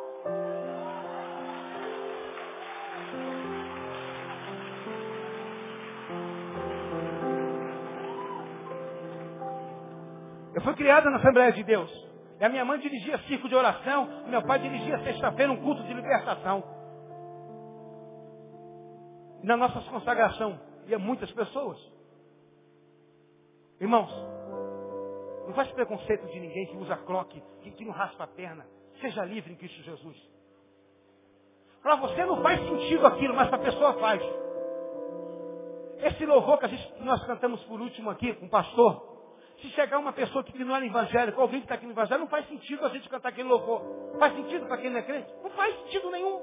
Fui 10.67 10.75
criada 10.75 11.09
na 11.09 11.19
Assembleia 11.19 11.53
de 11.53 11.63
Deus. 11.63 11.89
E 12.41 12.45
a 12.45 12.49
minha 12.49 12.65
mãe 12.65 12.81
dirigia 12.81 13.17
circo 13.29 13.49
de 13.49 13.55
oração, 13.55 14.27
meu 14.27 14.43
pai 14.43 14.59
dirigia 14.59 14.99
sexta-feira 14.99 15.53
um 15.53 15.63
culto 15.63 15.81
de 15.85 15.95
libertação. 15.95 16.65
E 19.45 19.47
na 19.47 19.57
nossa 19.57 19.81
consagração 19.89 20.59
ia 20.89 20.99
muitas 20.99 21.31
pessoas. 21.31 21.79
Irmãos, 23.81 24.11
não 25.47 25.55
faz 25.55 25.71
preconceito 25.71 26.27
de 26.27 26.41
ninguém 26.41 26.67
que 26.67 26.77
usa 26.79 26.97
croque, 26.97 27.41
que, 27.63 27.71
que 27.71 27.85
não 27.85 27.93
raspa 27.93 28.25
a 28.25 28.27
perna. 28.27 28.67
Seja 29.01 29.25
livre 29.25 29.53
em 29.53 29.57
Cristo 29.57 29.81
Jesus. 29.83 30.17
Para 31.81 31.95
você 31.95 32.25
não 32.25 32.43
faz 32.43 32.59
sentido 32.59 33.07
aquilo, 33.07 33.35
mas 33.35 33.49
para 33.49 33.59
a 33.59 33.65
pessoa 33.65 33.93
faz. 34.01 34.21
Esse 35.99 36.27
louvor 36.27 36.59
que 36.59 36.65
a 36.65 36.69
gente, 36.69 37.05
nós 37.05 37.25
cantamos 37.25 37.63
por 37.65 37.81
último 37.81 38.11
aqui 38.11 38.35
com 38.35 38.47
o 38.47 38.51
pastor, 38.51 39.16
se 39.61 39.69
chegar 39.71 39.99
uma 39.99 40.13
pessoa 40.13 40.45
que 40.45 40.65
não 40.65 40.77
é 40.77 40.85
evangélico, 40.85 41.41
alguém 41.41 41.61
que 41.61 41.67
está 41.67 41.77
aqui 41.77 41.87
no 41.87 41.93
evangelho, 41.93 42.21
não 42.21 42.29
faz 42.29 42.47
sentido 42.49 42.85
a 42.85 42.89
gente 42.91 43.09
cantar 43.09 43.31
aquele 43.31 43.49
louvor. 43.49 43.83
Faz 44.19 44.35
sentido 44.35 44.67
para 44.67 44.77
quem 44.79 44.91
não 44.91 44.99
é 44.99 45.03
crente? 45.03 45.33
Não 45.43 45.51
faz 45.51 45.75
sentido 45.83 46.11
nenhum. 46.11 46.41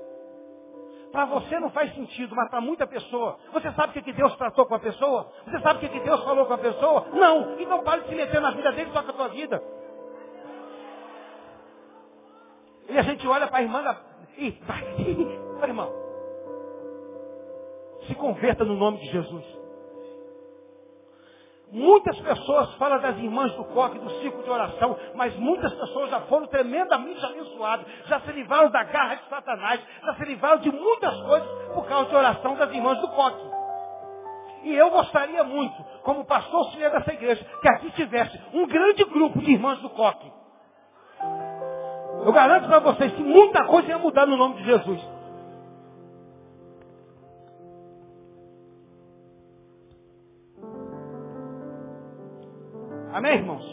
Para 1.11 1.25
você 1.25 1.59
não 1.59 1.69
faz 1.69 1.93
sentido, 1.93 2.35
mas 2.35 2.49
para 2.49 2.59
muita 2.59 2.87
pessoa. 2.87 3.37
Você 3.51 3.71
sabe 3.73 3.99
o 3.99 4.03
que 4.03 4.13
Deus 4.13 4.35
tratou 4.35 4.65
com 4.65 4.73
a 4.73 4.79
pessoa? 4.79 5.31
Você 5.45 5.59
sabe 5.59 5.85
o 5.85 5.89
que 5.89 5.99
Deus 5.99 6.23
falou 6.23 6.47
com 6.47 6.53
a 6.53 6.57
pessoa? 6.57 7.07
Não. 7.13 7.59
Então 7.59 7.83
pare 7.83 8.01
de 8.01 8.09
se 8.09 8.15
meter 8.15 8.41
na 8.41 8.49
vida 8.49 8.71
dele, 8.71 8.89
toca 8.91 9.11
a 9.11 9.13
tua 9.13 9.27
vida. 9.27 9.63
E 12.89 12.97
a 12.97 13.03
gente 13.03 13.27
olha 13.27 13.47
para 13.47 13.59
a 13.59 13.61
irmã 13.61 13.83
da... 13.83 13.95
Ih, 14.37 14.59
irmão. 15.61 15.93
Se 18.07 18.15
converta 18.15 18.65
no 18.65 18.75
nome 18.75 18.97
de 18.97 19.05
Jesus. 19.11 19.62
Muitas 21.73 22.15
pessoas 22.19 22.71
falam 22.75 22.99
das 22.99 23.17
irmãs 23.17 23.51
do 23.53 23.65
coque, 23.65 23.97
do 23.97 24.07
ciclo 24.21 24.43
de 24.43 24.49
oração, 24.51 24.95
mas 25.15 25.35
muitas 25.37 25.73
pessoas 25.73 26.07
já 26.11 26.21
foram 26.21 26.45
tremendamente 26.45 27.25
abençoadas, 27.25 27.87
já 28.05 28.19
se 28.19 28.31
livraram 28.31 28.69
da 28.69 28.83
garra 28.83 29.15
de 29.15 29.27
Satanás, 29.27 29.81
já 30.05 30.13
se 30.13 30.23
livraram 30.23 30.59
de 30.59 30.71
muitas 30.71 31.19
coisas 31.21 31.49
por 31.73 31.87
causa 31.87 32.11
de 32.11 32.15
oração 32.15 32.55
das 32.55 32.71
irmãs 32.71 33.01
do 33.01 33.07
coque. 33.07 33.43
E 34.65 34.75
eu 34.75 34.91
gostaria 34.91 35.43
muito, 35.43 35.83
como 36.03 36.23
pastor 36.25 36.59
auxiliar 36.59 36.91
dessa 36.91 37.11
igreja, 37.11 37.43
que 37.59 37.67
aqui 37.67 37.91
tivesse 37.93 38.39
um 38.53 38.67
grande 38.67 39.03
grupo 39.05 39.39
de 39.39 39.53
irmãs 39.53 39.79
do 39.79 39.89
coque. 39.89 40.31
Eu 42.23 42.31
garanto 42.31 42.67
para 42.67 42.79
vocês 42.81 43.13
que 43.13 43.23
muita 43.23 43.65
coisa 43.65 43.89
ia 43.89 43.97
mudar 43.97 44.27
no 44.27 44.37
nome 44.37 44.57
de 44.57 44.63
Jesus. 44.65 45.12
Amém, 53.13 53.35
irmãos? 53.35 53.63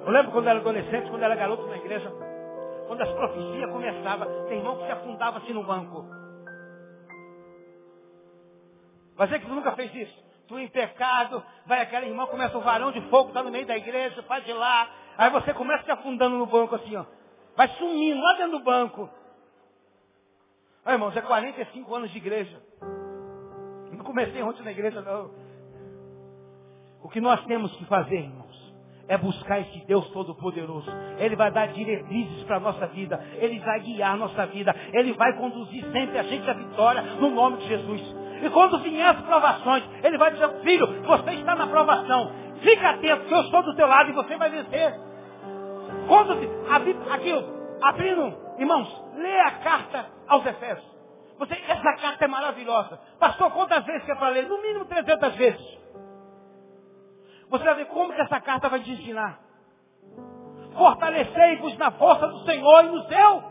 Eu 0.00 0.10
lembro 0.10 0.32
quando 0.32 0.48
era 0.48 0.58
adolescente, 0.58 1.10
quando 1.10 1.22
era 1.22 1.36
garoto 1.36 1.66
na 1.66 1.76
igreja, 1.76 2.10
quando 2.86 3.02
as 3.02 3.12
profecias 3.12 3.70
começavam, 3.70 4.26
tem 4.48 4.58
irmão 4.58 4.78
que 4.78 4.86
se 4.86 4.92
afundava 4.92 5.38
assim 5.38 5.52
no 5.52 5.62
banco. 5.62 6.06
Mas 9.18 9.30
é 9.30 9.38
que 9.38 9.46
tu 9.46 9.54
nunca 9.54 9.72
fez 9.72 9.94
isso. 9.94 10.24
Tu 10.48 10.58
em 10.58 10.68
pecado, 10.68 11.44
vai 11.66 11.82
aquela 11.82 12.06
irmã, 12.06 12.26
começa 12.26 12.56
um 12.56 12.62
varão 12.62 12.90
de 12.92 13.02
fogo, 13.10 13.28
está 13.28 13.42
no 13.42 13.50
meio 13.50 13.66
da 13.66 13.76
igreja, 13.76 14.22
faz 14.22 14.42
de 14.46 14.54
lá. 14.54 14.88
Aí 15.18 15.28
você 15.30 15.52
começa 15.52 15.84
se 15.84 15.90
afundando 15.90 16.38
no 16.38 16.46
banco 16.46 16.76
assim, 16.76 16.96
ó. 16.96 17.04
Vai 17.54 17.68
sumindo 17.76 18.22
lá 18.22 18.32
dentro 18.38 18.52
do 18.52 18.64
banco. 18.64 19.19
Ah, 20.84 20.94
irmãos, 20.94 21.16
é 21.16 21.20
45 21.20 21.94
anos 21.94 22.10
de 22.10 22.18
igreja. 22.18 22.60
Não 23.92 24.04
comecei 24.04 24.42
ontem 24.42 24.62
na 24.62 24.70
igreja, 24.70 25.02
não. 25.02 25.30
O 27.02 27.08
que 27.08 27.20
nós 27.20 27.44
temos 27.44 27.74
que 27.76 27.84
fazer, 27.84 28.20
irmãos, 28.20 28.74
é 29.06 29.18
buscar 29.18 29.60
esse 29.60 29.84
Deus 29.86 30.08
Todo-Poderoso. 30.10 30.90
Ele 31.18 31.36
vai 31.36 31.50
dar 31.50 31.68
diretrizes 31.68 32.44
para 32.44 32.56
a 32.56 32.60
nossa 32.60 32.86
vida. 32.86 33.22
Ele 33.34 33.58
vai 33.58 33.80
guiar 33.80 34.12
a 34.12 34.16
nossa 34.16 34.46
vida. 34.46 34.74
Ele 34.92 35.12
vai 35.14 35.36
conduzir 35.36 35.82
sempre 35.90 36.18
a 36.18 36.22
gente 36.22 36.48
à 36.48 36.54
vitória 36.54 37.02
no 37.02 37.30
nome 37.30 37.58
de 37.58 37.68
Jesus. 37.68 38.00
E 38.42 38.48
quando 38.50 38.78
vier 38.78 39.06
as 39.06 39.20
provações, 39.22 39.84
ele 40.02 40.16
vai 40.16 40.30
dizer, 40.30 40.48
filho, 40.62 40.86
você 41.02 41.32
está 41.32 41.54
na 41.54 41.66
provação. 41.66 42.30
Fica 42.62 42.90
atento, 42.90 43.26
que 43.26 43.34
eu 43.34 43.40
estou 43.42 43.62
do 43.62 43.74
teu 43.74 43.86
lado 43.86 44.10
e 44.10 44.12
você 44.14 44.36
vai 44.36 44.48
vencer. 44.48 44.94
Quando, 46.06 46.32
aqui, 46.32 47.46
abrindo, 47.82 48.34
irmãos, 48.60 49.04
lê 49.14 49.40
a 49.40 49.50
carta 49.58 50.06
aos 50.28 50.46
Efésios. 50.46 50.88
Você, 51.38 51.54
essa 51.54 51.96
carta 51.96 52.24
é 52.24 52.28
maravilhosa. 52.28 53.00
Pastor, 53.18 53.50
quantas 53.52 53.84
vezes 53.84 54.04
que 54.04 54.12
é 54.12 54.14
para 54.14 54.28
ler? 54.28 54.46
No 54.46 54.60
mínimo 54.60 54.84
300 54.84 55.34
vezes. 55.36 55.78
Você 57.48 57.64
vai 57.64 57.74
ver 57.74 57.86
como 57.86 58.12
que 58.12 58.20
essa 58.20 58.40
carta 58.40 58.68
vai 58.68 58.80
te 58.80 58.92
ensinar. 58.92 59.40
Fortalecei-vos 60.76 61.76
na 61.78 61.90
força 61.92 62.28
do 62.28 62.44
Senhor 62.44 62.84
e 62.84 62.88
no 62.88 63.02
céu. 63.08 63.42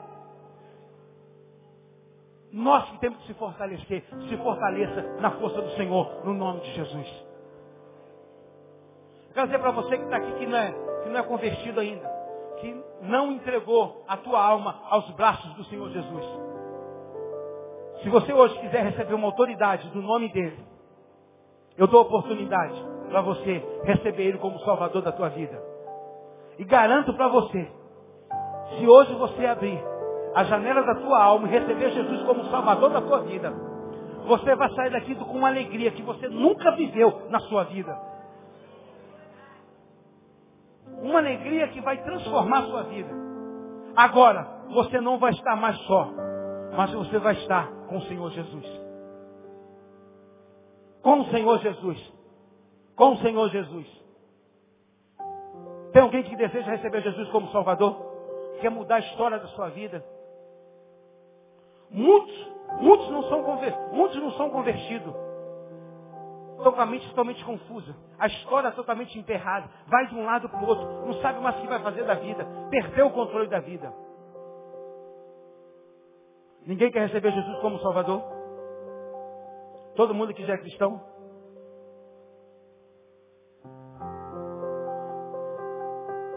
Nós 2.52 2.90
que 2.92 3.00
temos 3.00 3.20
que 3.20 3.28
se 3.28 3.34
fortalecer, 3.34 4.04
se 4.28 4.38
fortaleça 4.38 5.02
na 5.20 5.32
força 5.32 5.62
do 5.62 5.72
Senhor, 5.72 6.26
no 6.26 6.34
nome 6.34 6.62
de 6.62 6.74
Jesus. 6.74 7.08
quero 9.34 9.48
dizer 9.48 9.60
para 9.60 9.72
você 9.72 9.98
que 9.98 10.04
está 10.04 10.18
aqui 10.18 10.32
que 10.34 10.48
não, 10.48 10.58
é, 10.58 10.72
que 11.04 11.10
não 11.10 11.20
é 11.20 11.24
convertido 11.24 11.80
ainda, 11.80 12.09
que 12.60 12.84
não 13.02 13.32
entregou 13.32 14.04
a 14.08 14.18
tua 14.18 14.44
alma 14.44 14.82
aos 14.90 15.10
braços 15.12 15.54
do 15.54 15.64
Senhor 15.66 15.90
Jesus. 15.90 16.26
Se 18.04 18.10
você 18.10 18.32
hoje 18.32 18.58
quiser 18.60 18.84
receber 18.84 19.14
uma 19.14 19.28
autoridade 19.28 19.90
do 19.90 20.02
nome 20.02 20.32
dele, 20.32 20.58
eu 21.78 21.88
dou 21.88 22.02
oportunidade 22.02 22.76
para 23.10 23.22
você 23.22 23.64
receber 23.84 24.24
ele 24.24 24.38
como 24.38 24.60
salvador 24.60 25.02
da 25.02 25.12
tua 25.12 25.30
vida. 25.30 25.62
E 26.58 26.64
garanto 26.64 27.14
para 27.14 27.28
você, 27.28 27.72
se 28.78 28.88
hoje 28.88 29.14
você 29.16 29.46
abrir 29.46 29.82
a 30.36 30.44
janela 30.44 30.84
da 30.84 30.96
tua 30.96 31.24
alma 31.24 31.48
e 31.48 31.52
receber 31.52 31.90
Jesus 31.92 32.22
como 32.24 32.46
salvador 32.46 32.90
da 32.92 33.02
tua 33.02 33.20
vida, 33.22 33.54
você 34.26 34.56
vai 34.56 34.70
sair 34.76 34.92
daqui 34.92 35.16
com 35.16 35.38
uma 35.38 35.48
alegria 35.48 35.92
que 35.92 36.04
você 36.04 36.28
nunca 36.28 36.72
viveu 36.76 37.24
na 37.30 37.40
sua 37.42 37.64
vida. 37.64 37.98
Uma 41.02 41.20
alegria 41.20 41.68
que 41.70 41.82
vai 41.82 42.02
transformar 42.04 42.60
a 42.60 42.68
sua 42.68 42.84
vida. 42.84 43.10
Agora, 43.96 44.48
você 44.70 45.00
não 45.00 45.18
vai 45.18 45.32
estar 45.32 45.56
mais 45.56 45.78
só, 45.82 46.10
mas 46.76 46.92
você 46.94 47.18
vai 47.20 47.34
estar 47.36 47.68
com 47.88 47.98
o 47.98 48.02
Senhor 48.04 48.30
Jesus. 48.32 48.82
Com 51.02 51.22
o 51.22 51.26
Senhor 51.30 51.60
Jesus. 51.60 52.14
Com 52.96 53.14
o 53.14 53.18
Senhor 53.18 53.50
Jesus. 53.50 53.88
Tem 55.94 56.02
alguém 56.02 56.24
que 56.24 56.36
deseja 56.36 56.72
receber 56.72 57.02
Jesus 57.02 57.30
como 57.30 57.52
Salvador? 57.52 57.96
Quer 58.62 58.70
mudar 58.70 58.96
a 58.96 59.00
história 59.00 59.40
da 59.40 59.48
sua 59.48 59.70
vida? 59.70 60.04
Muitos, 61.90 62.52
muitos 62.80 63.10
não 63.10 63.24
são. 63.24 63.44
Muitos 63.94 64.22
não 64.22 64.32
são 64.34 64.50
convertidos. 64.50 65.29
Estão 66.60 66.74
com 66.74 66.82
a 66.82 66.86
mente 66.86 67.08
totalmente 67.08 67.44
confusa. 67.46 67.96
A 68.20 68.28
história 68.28 68.68
é 68.68 68.72
totalmente 68.72 69.18
emperrada. 69.18 69.70
Vai 69.88 70.08
de 70.08 70.16
um 70.16 70.26
lado 70.26 70.50
para 70.50 70.60
o 70.60 70.68
outro. 70.68 71.06
Não 71.06 71.14
sabe 71.22 71.40
mais 71.40 71.56
o 71.56 71.62
que 71.62 71.68
vai 71.68 71.82
fazer 71.82 72.04
da 72.04 72.16
vida. 72.16 72.46
Perdeu 72.70 73.08
o 73.08 73.14
controle 73.14 73.48
da 73.48 73.62
vida. 73.62 73.94
Ninguém 76.66 76.92
quer 76.92 77.08
receber 77.08 77.32
Jesus 77.32 77.60
como 77.62 77.80
Salvador? 77.80 78.22
Todo 79.96 80.14
mundo 80.14 80.34
que 80.34 80.46
já 80.46 80.56
é 80.56 80.58
cristão? 80.58 81.02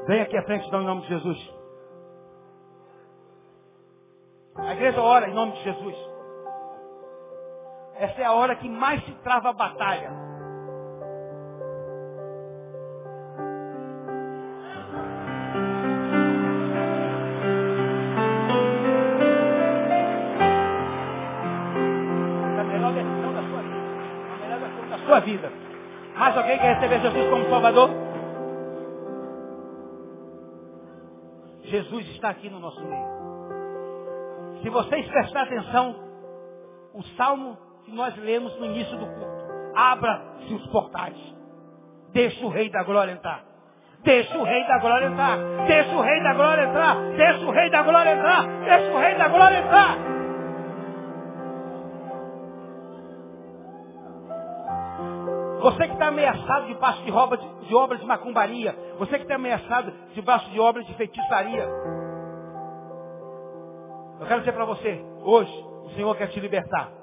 Vem 0.06 0.20
aqui 0.22 0.36
à 0.36 0.42
frente, 0.44 0.66
então, 0.68 0.82
em 0.82 0.86
nome 0.86 1.02
de 1.02 1.08
Jesus. 1.08 1.54
A 4.54 4.72
igreja 4.72 5.02
ora 5.02 5.28
em 5.28 5.34
nome 5.34 5.52
de 5.52 5.64
Jesus. 5.64 6.11
Essa 8.02 8.20
é 8.20 8.24
a 8.24 8.32
hora 8.32 8.56
que 8.56 8.68
mais 8.68 9.00
se 9.04 9.12
trava 9.22 9.50
a 9.50 9.52
batalha. 9.52 10.10
A 22.58 22.64
melhor 22.64 22.92
da 22.92 23.42
sua 23.48 23.62
vida. 23.62 23.78
A 24.32 24.36
melhor 24.36 24.88
da 24.90 24.98
sua 25.06 25.20
vida. 25.20 25.52
Mais 26.16 26.36
alguém 26.36 26.58
quer 26.58 26.74
receber 26.74 27.00
Jesus 27.02 27.30
como 27.30 27.48
Salvador? 27.50 27.90
Jesus 31.62 32.08
está 32.08 32.30
aqui 32.30 32.50
no 32.50 32.58
nosso 32.58 32.84
meio. 32.84 33.06
Se 34.60 34.68
vocês 34.70 35.06
prestarem 35.06 35.56
atenção, 35.56 35.94
o 36.94 37.02
salmo 37.16 37.70
que 37.84 37.92
nós 37.92 38.16
lemos 38.16 38.56
no 38.58 38.66
início 38.66 38.96
do 38.96 39.06
culto, 39.06 39.72
abra-se 39.74 40.54
os 40.54 40.66
portais. 40.68 41.16
Deixa 42.12 42.44
o 42.44 42.48
rei 42.48 42.70
da 42.70 42.82
glória 42.82 43.12
entrar. 43.12 43.44
Deixa 44.04 44.36
o 44.36 44.42
rei 44.42 44.66
da 44.66 44.78
glória 44.78 45.06
entrar. 45.06 45.38
Deixa 45.66 45.94
o 45.94 46.00
rei 46.00 46.22
da 46.22 46.34
glória 46.34 46.62
entrar. 46.64 46.96
Deixa 47.16 47.44
o 47.46 47.50
rei 47.50 47.70
da 47.70 47.82
glória 47.82 48.10
entrar. 48.10 48.46
Deixa 48.64 48.92
o 48.92 48.98
rei 48.98 49.14
da 49.14 49.28
glória 49.28 49.58
entrar. 49.58 49.96
Você 55.60 55.86
que 55.86 55.92
está 55.92 56.08
ameaçado 56.08 56.66
debaixo 56.66 57.04
de, 57.04 57.12
obra 57.12 57.38
de, 57.38 57.66
de 57.66 57.74
obras 57.74 58.00
de 58.00 58.06
macumbaria. 58.06 58.76
Você 58.98 59.16
que 59.16 59.22
está 59.22 59.36
ameaçado 59.36 59.92
debaixo 60.12 60.50
de 60.50 60.58
obras 60.58 60.84
de 60.86 60.94
feitiçaria. 60.94 61.68
Eu 64.20 64.26
quero 64.26 64.40
dizer 64.40 64.52
para 64.52 64.64
você, 64.64 65.04
hoje, 65.22 65.52
o 65.84 65.90
Senhor 65.90 66.16
quer 66.16 66.28
te 66.28 66.40
libertar. 66.40 67.01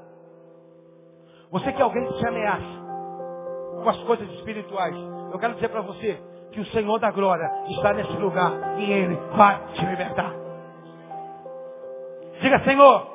Você 1.52 1.72
que 1.74 1.82
é 1.82 1.84
alguém 1.84 2.06
que 2.06 2.20
te 2.20 2.28
ameaça 2.28 2.80
com 3.82 3.90
as 3.90 3.98
coisas 4.04 4.30
espirituais, 4.36 4.96
eu 5.32 5.40
quero 5.40 5.56
dizer 5.56 5.70
para 5.70 5.82
você 5.82 6.22
que 6.52 6.60
o 6.60 6.66
Senhor 6.68 7.00
da 7.00 7.12
glória 7.12 7.50
está 7.70 7.94
nesse 7.94 8.14
lugar 8.14 8.52
e 8.78 8.92
Ele 8.92 9.16
vai 9.36 9.60
te 9.74 9.86
libertar. 9.86 10.32
Diga, 12.42 12.60
Senhor, 12.60 13.08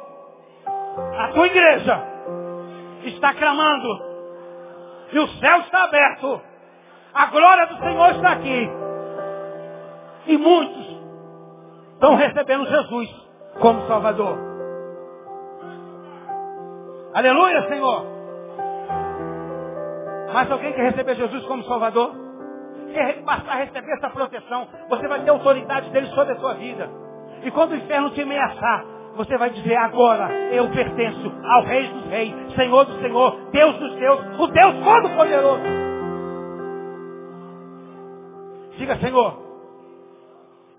a 1.18 1.28
tua 1.32 1.46
igreja 1.46 2.02
está 3.04 3.34
clamando 3.34 4.14
e 5.12 5.18
o 5.18 5.28
céu 5.28 5.60
está 5.60 5.84
aberto. 5.84 6.40
A 7.12 7.26
glória 7.26 7.66
do 7.66 7.78
Senhor 7.78 8.10
está 8.16 8.32
aqui. 8.32 8.70
E 10.26 10.36
muitos 10.36 10.86
estão 11.92 12.16
recebendo 12.16 12.66
Jesus 12.66 13.08
como 13.60 13.86
Salvador. 13.86 14.36
Aleluia, 17.14 17.68
Senhor. 17.68 18.13
Mas 20.34 20.50
alguém 20.50 20.72
quer 20.72 20.90
receber 20.90 21.14
Jesus 21.14 21.46
como 21.46 21.62
Salvador? 21.62 22.12
Quer 22.92 23.22
passar 23.22 23.52
a 23.52 23.54
receber 23.54 23.92
essa 23.92 24.10
proteção? 24.10 24.66
Você 24.88 25.06
vai 25.06 25.22
ter 25.22 25.30
autoridade 25.30 25.90
dele 25.90 26.08
sobre 26.08 26.32
a 26.32 26.40
sua 26.40 26.54
vida. 26.54 26.90
E 27.44 27.52
quando 27.52 27.70
o 27.70 27.76
inferno 27.76 28.10
te 28.10 28.20
ameaçar, 28.22 28.84
você 29.14 29.38
vai 29.38 29.50
dizer, 29.50 29.76
agora 29.76 30.32
eu 30.50 30.68
pertenço 30.70 31.32
ao 31.44 31.62
Rei 31.62 31.86
dos 31.86 32.06
Reis, 32.06 32.34
Senhor 32.56 32.84
do 32.84 33.00
Senhor, 33.00 33.50
Deus 33.52 33.78
dos 33.78 33.94
Deus, 33.94 34.20
o 34.40 34.46
Deus 34.48 34.74
Todo-Poderoso. 34.82 35.62
Diga, 38.76 38.96
Senhor, 38.96 39.38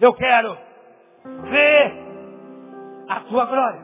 eu 0.01 0.13
quero 0.15 0.57
ver 1.43 1.93
a 3.07 3.21
tua 3.21 3.45
glória. 3.45 3.81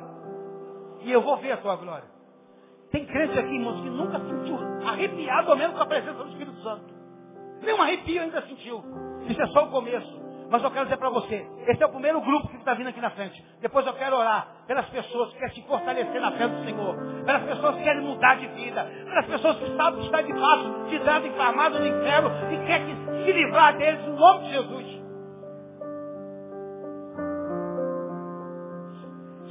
E 1.03 1.13
eu 1.13 1.21
vou 1.21 1.37
ver 1.37 1.53
a 1.53 1.57
tua 1.57 1.77
glória. 1.77 2.11
Tem 2.91 3.05
crente 3.05 3.39
aqui, 3.39 3.55
irmãos, 3.55 3.79
que 3.79 3.89
nunca 3.89 4.19
sentiu 4.19 4.70
arrepiado 4.87 5.51
ao 5.51 5.57
menos 5.57 5.75
com 5.75 5.83
a 5.83 5.85
presença 5.85 6.23
do 6.23 6.29
Espírito 6.29 6.61
Santo. 6.61 6.85
Nem 7.61 7.75
um 7.75 7.81
arrepio 7.81 8.21
ainda 8.21 8.41
sentiu. 8.43 8.83
Isso 9.27 9.41
é 9.41 9.47
só 9.47 9.65
o 9.65 9.71
começo. 9.71 10.21
Mas 10.49 10.61
eu 10.63 10.71
quero 10.71 10.83
dizer 10.83 10.97
para 10.97 11.09
você, 11.09 11.47
esse 11.67 11.81
é 11.81 11.85
o 11.85 11.89
primeiro 11.89 12.19
grupo 12.19 12.49
que 12.49 12.57
está 12.57 12.73
vindo 12.73 12.89
aqui 12.89 12.99
na 12.99 13.11
frente. 13.11 13.41
Depois 13.61 13.87
eu 13.87 13.93
quero 13.93 14.17
orar 14.17 14.47
pelas 14.67 14.85
pessoas 14.89 15.31
que 15.31 15.39
querem 15.39 15.55
se 15.55 15.61
fortalecer 15.61 16.19
na 16.19 16.31
fé 16.33 16.45
do 16.45 16.65
Senhor. 16.65 16.95
Pelas 17.25 17.43
pessoas 17.43 17.75
que 17.77 17.83
querem 17.83 18.01
mudar 18.01 18.35
de 18.35 18.47
vida. 18.47 18.83
Pelas 18.83 19.25
pessoas 19.27 19.57
que 19.57 19.77
sabem 19.77 19.99
que 20.01 20.05
está 20.07 20.21
debaixo 20.21 20.85
de 20.89 20.99
dado 20.99 21.27
inflamado 21.27 21.79
no 21.79 21.87
inferno 21.87 22.29
e 22.51 22.65
quer 22.65 22.85
que 22.85 23.23
se 23.23 23.31
livrar 23.31 23.77
deles 23.77 24.05
no 24.05 24.15
nome 24.17 24.43
de 24.43 24.51
Jesus. 24.51 25.01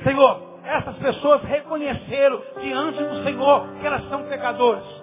Senhor, 0.05 0.51
essas 0.65 0.97
pessoas 0.99 1.43
reconheceram 1.43 2.43
diante 2.61 3.03
do 3.03 3.23
Senhor 3.25 3.69
que 3.81 3.87
elas 3.87 4.07
são 4.11 4.25
pecadoras. 4.25 5.00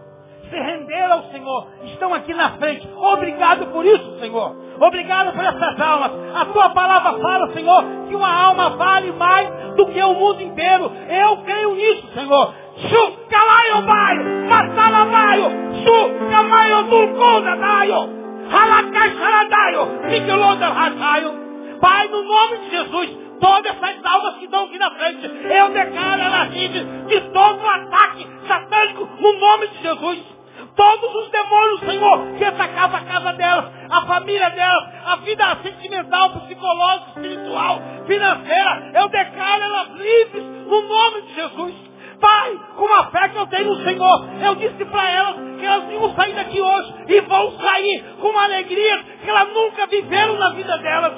Se 0.49 0.55
renderam 0.55 1.13
ao 1.13 1.23
Senhor, 1.31 1.67
estão 1.83 2.13
aqui 2.13 2.33
na 2.33 2.51
frente. 2.51 2.87
Obrigado 2.95 3.67
por 3.67 3.85
isso, 3.85 4.19
Senhor. 4.19 4.55
Obrigado 4.79 5.33
por 5.33 5.43
essas 5.43 5.81
almas. 5.81 6.11
A 6.35 6.45
tua 6.45 6.69
palavra 6.69 7.19
fala, 7.19 7.51
Senhor, 7.51 7.83
que 8.07 8.15
uma 8.15 8.31
alma 8.31 8.69
vale 8.71 9.11
mais 9.11 9.49
do 9.75 9.87
que 9.87 10.01
o 10.01 10.13
mundo 10.13 10.41
inteiro. 10.41 10.91
Eu 11.09 11.37
creio 11.37 11.75
nisso, 11.75 12.07
Senhor. 12.13 12.53
Chukalaio 12.77 13.81
baio, 13.87 14.49
matalamaio, 14.49 15.49
chukamaio 15.83 16.83
dulcona 16.83 17.55
daio, 17.55 18.09
halacai 18.51 19.17
saradaio, 19.17 19.87
miqueloda 20.07 20.69
rataio. 20.69 21.47
Pai, 21.81 22.07
no 22.07 22.23
nome 22.23 22.57
de 22.57 22.69
Jesus, 22.69 23.17
todas 23.39 23.65
essas 23.65 24.05
almas 24.05 24.37
que 24.37 24.45
estão 24.45 24.65
aqui 24.65 24.77
na 24.77 24.91
frente, 24.91 25.25
eu 25.25 25.69
declaro 25.69 26.21
elas 26.21 26.53
livres 26.53 26.85
de 27.07 27.21
todo 27.31 27.63
o 27.63 27.69
ataque 27.69 28.27
satânico 28.47 29.09
no 29.19 29.33
nome 29.39 29.67
de 29.67 29.81
Jesus. 29.81 30.36
Todos 30.77 31.15
os 31.15 31.31
demônios, 31.31 31.79
Senhor, 31.79 32.37
que 32.37 32.45
atacavam 32.45 32.97
a 32.97 33.01
casa 33.01 33.33
delas, 33.33 33.65
a 33.89 34.05
família 34.05 34.47
delas, 34.51 34.89
a 35.05 35.15
vida 35.15 35.57
sentimental, 35.63 36.29
psicológica, 36.41 37.09
espiritual, 37.15 37.81
financeira, 38.05 38.91
eu 38.93 39.09
declaro 39.09 39.63
elas 39.63 39.89
livres 39.95 40.43
no 40.43 40.81
nome 40.87 41.21
de 41.23 41.33
Jesus. 41.33 41.73
Pai, 42.21 42.59
com 42.75 42.93
a 42.93 43.05
fé 43.07 43.29
que 43.29 43.37
eu 43.37 43.47
tenho 43.47 43.73
no 43.73 43.83
Senhor, 43.83 44.29
eu 44.39 44.55
disse 44.55 44.85
para 44.85 45.09
elas 45.09 45.35
que 45.59 45.65
elas 45.65 45.91
iam 45.91 46.15
sair 46.15 46.33
daqui 46.33 46.61
hoje 46.61 46.93
e 47.07 47.21
vão 47.21 47.57
sair 47.59 48.15
com 48.21 48.27
uma 48.27 48.43
alegria 48.43 49.03
que 49.23 49.29
elas 49.29 49.51
nunca 49.53 49.87
viveram 49.87 50.37
na 50.37 50.49
vida 50.51 50.77
delas. 50.77 51.13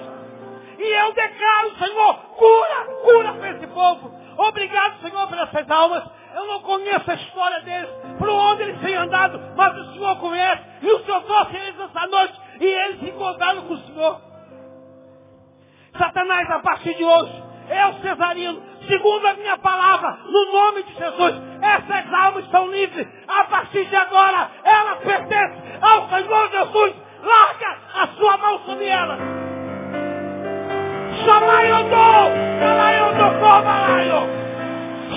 E 0.77 0.84
eu 0.84 1.14
declaro, 1.14 1.76
Senhor, 1.80 2.14
cura, 2.38 2.86
cura 3.03 3.34
para 3.34 3.49
esse 3.52 3.68
povo. 3.68 4.10
Obrigado, 4.38 5.02
Senhor, 5.02 5.27
por 5.27 5.38
essas 5.38 5.69
almas. 5.69 6.03
Eu 6.35 6.45
não 6.45 6.61
conheço 6.61 7.10
a 7.10 7.15
história 7.15 7.61
deles, 7.61 7.89
por 8.18 8.30
onde 8.30 8.64
eles 8.64 8.80
têm 8.81 8.95
andado, 8.95 9.39
mas 9.56 9.77
o 9.77 9.93
Senhor 9.93 10.15
conhece. 10.18 10.61
E 10.81 10.91
o 10.91 10.99
Senhor 11.03 11.22
trouxe 11.23 11.56
eles 11.56 11.80
essa 11.80 12.07
noite 12.07 12.39
e 12.60 12.65
eles 12.65 12.99
se 12.99 13.10
encontraram 13.10 13.61
com 13.64 13.73
o 13.73 13.77
Senhor. 13.80 14.22
Satanás, 15.97 16.49
a 16.51 16.60
partir 16.60 16.93
de 16.95 17.03
hoje, 17.03 17.43
eu, 17.69 17.93
Cesarino, 18.01 18.61
segundo 18.88 19.27
a 19.27 19.34
minha 19.34 19.57
palavra, 19.57 20.19
no 20.26 20.51
nome 20.51 20.84
de 20.84 20.93
Jesus, 20.93 21.35
essas 21.61 22.14
almas 22.14 22.45
estão 22.45 22.68
livres. 22.72 23.07
A 23.27 23.43
partir 23.45 23.85
de 23.85 23.95
agora, 23.95 24.49
elas 24.64 24.99
pertencem 24.99 25.61
ao 25.81 26.10
Senhor 26.10 26.49
Jesus. 26.51 26.95
Larga 27.22 27.77
a 27.95 28.07
sua 28.18 28.38
mão 28.38 28.60
sobre 28.60 28.85
elas. 28.85 29.19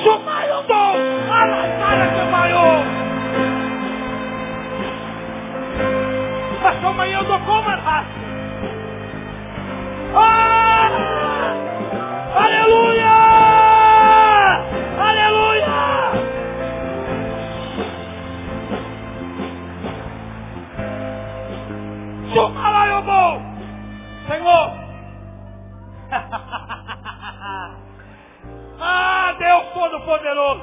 Chupaiu 0.02 0.62
dom, 0.66 0.98
a 1.30 1.44
la 1.46 1.62
cara 1.78 2.06
chupaiu. 2.14 2.66
Mas 6.62 6.76
como 6.80 7.02
eu 7.04 7.24
dou 7.24 7.38
como 7.40 7.70
é 7.70 7.76
fácil. 7.82 8.22
Ah! 10.16 10.90
Aleluia! 12.34 13.16
Aleluia! 15.08 15.80
Chupa 22.34 22.68
o 22.70 23.02
eu! 23.06 23.42
Senhor! 24.28 24.66
Deus 29.38 29.64
Todo-Poderoso, 29.74 30.62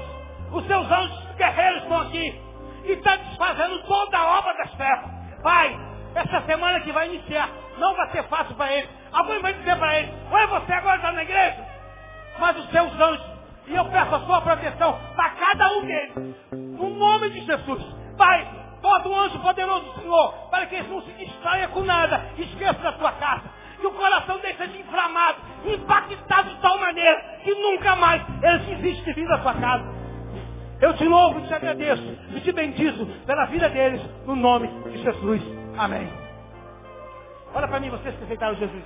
os 0.52 0.66
seus 0.68 0.92
anjos 0.92 1.36
guerreiros 1.38 1.84
estão 1.84 2.02
aqui 2.02 2.42
e 2.86 2.92
está 2.92 3.16
desfazendo 3.16 3.84
toda 3.84 4.18
a 4.18 4.40
obra 4.40 4.54
das 4.56 4.72
trevas. 4.72 5.10
Pai, 5.44 5.80
essa 6.16 6.42
semana 6.42 6.80
que 6.82 6.92
vai 6.92 7.08
iniciar, 7.08 7.50
não 7.78 7.96
vai 7.96 8.10
ser 8.12 8.24
fácil 8.24 8.56
para 8.56 8.74
ele. 8.74 8.90
Alguém 9.12 9.42
vai 9.42 9.54
dizer 9.54 9.76
para 9.78 10.00
ele, 10.00 10.14
oi, 10.32 10.48
você 10.48 10.74
agora 10.74 10.98
está 10.98 11.12
na 11.12 11.24
igreja? 11.24 11.66
Mas 12.40 12.58
os 12.58 12.70
seus 12.70 12.94
anjos, 13.00 13.26
e 13.68 13.76
eu 13.76 13.86
peço 13.86 14.16
a 14.16 14.20
sua 14.22 14.42
proteção 14.42 15.00
para 15.16 15.30
cada 15.32 15.70
um 15.74 15.86
deles. 15.86 16.36
No 16.52 16.90
nome 16.90 17.30
de 17.30 17.46
Jesus. 17.46 17.84
Pai, 18.18 18.48
um 19.06 19.20
anjo 19.20 19.40
poderoso 19.40 19.86
do 19.86 20.02
Senhor, 20.02 20.34
para 20.50 20.66
que 20.66 20.76
eles 20.76 20.90
não 20.90 21.02
se 21.02 21.12
distraiam 21.14 21.72
com 21.72 21.82
nada. 21.82 22.32
Esqueça 22.38 22.80
da 22.80 22.94
sua 22.94 23.12
casa. 23.14 23.44
Que 23.80 23.88
o 23.88 23.94
coração 23.94 24.38
deles 24.40 24.58
seja 24.58 24.78
inflamado, 24.78 25.38
impactado 25.66 26.50
de 26.50 26.56
tal 26.62 26.78
maneira 26.80 27.40
que 27.44 27.54
eles 28.16 28.66
desistem 28.66 29.14
de 29.14 29.14
vir 29.14 29.28
da 29.28 29.40
sua 29.40 29.54
casa. 29.54 30.00
Eu 30.82 30.94
te 30.94 31.04
louvo 31.04 31.42
te 31.42 31.54
agradeço 31.54 32.18
e 32.36 32.42
te 32.42 32.52
bendizo 32.52 33.06
pela 33.26 33.46
vida 33.46 33.70
deles, 33.70 34.02
no 34.26 34.36
nome 34.36 34.68
de 34.90 34.98
Jesus. 35.04 35.42
Amém. 35.78 36.10
Olha 37.54 37.68
para 37.68 37.80
mim, 37.80 37.90
vocês 37.90 38.16
que 38.16 38.24
aceitaram 38.24 38.56
Jesus. 38.56 38.84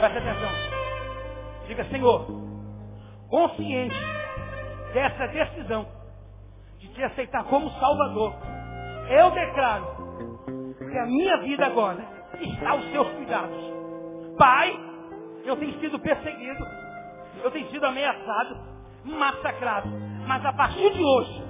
Presta 0.00 0.18
atenção. 0.18 0.50
Diga, 1.68 1.84
Senhor, 1.84 2.26
consciente 3.28 4.19
dessa 4.92 5.26
decisão 5.28 5.86
de 6.78 6.88
te 6.88 7.02
aceitar 7.02 7.44
como 7.44 7.70
Salvador, 7.70 8.34
eu 9.08 9.30
declaro 9.30 10.44
que 10.78 10.98
a 10.98 11.06
minha 11.06 11.36
vida 11.38 11.66
agora 11.66 12.04
está 12.40 12.70
aos 12.70 12.84
seus 12.90 13.08
cuidados. 13.10 13.56
Pai, 14.38 14.78
eu 15.44 15.56
tenho 15.56 15.78
sido 15.80 15.98
perseguido, 15.98 16.66
eu 17.42 17.50
tenho 17.50 17.68
sido 17.70 17.84
ameaçado, 17.84 18.58
massacrado, 19.04 19.88
mas 20.26 20.44
a 20.44 20.52
partir 20.52 20.92
de 20.92 21.02
hoje, 21.02 21.44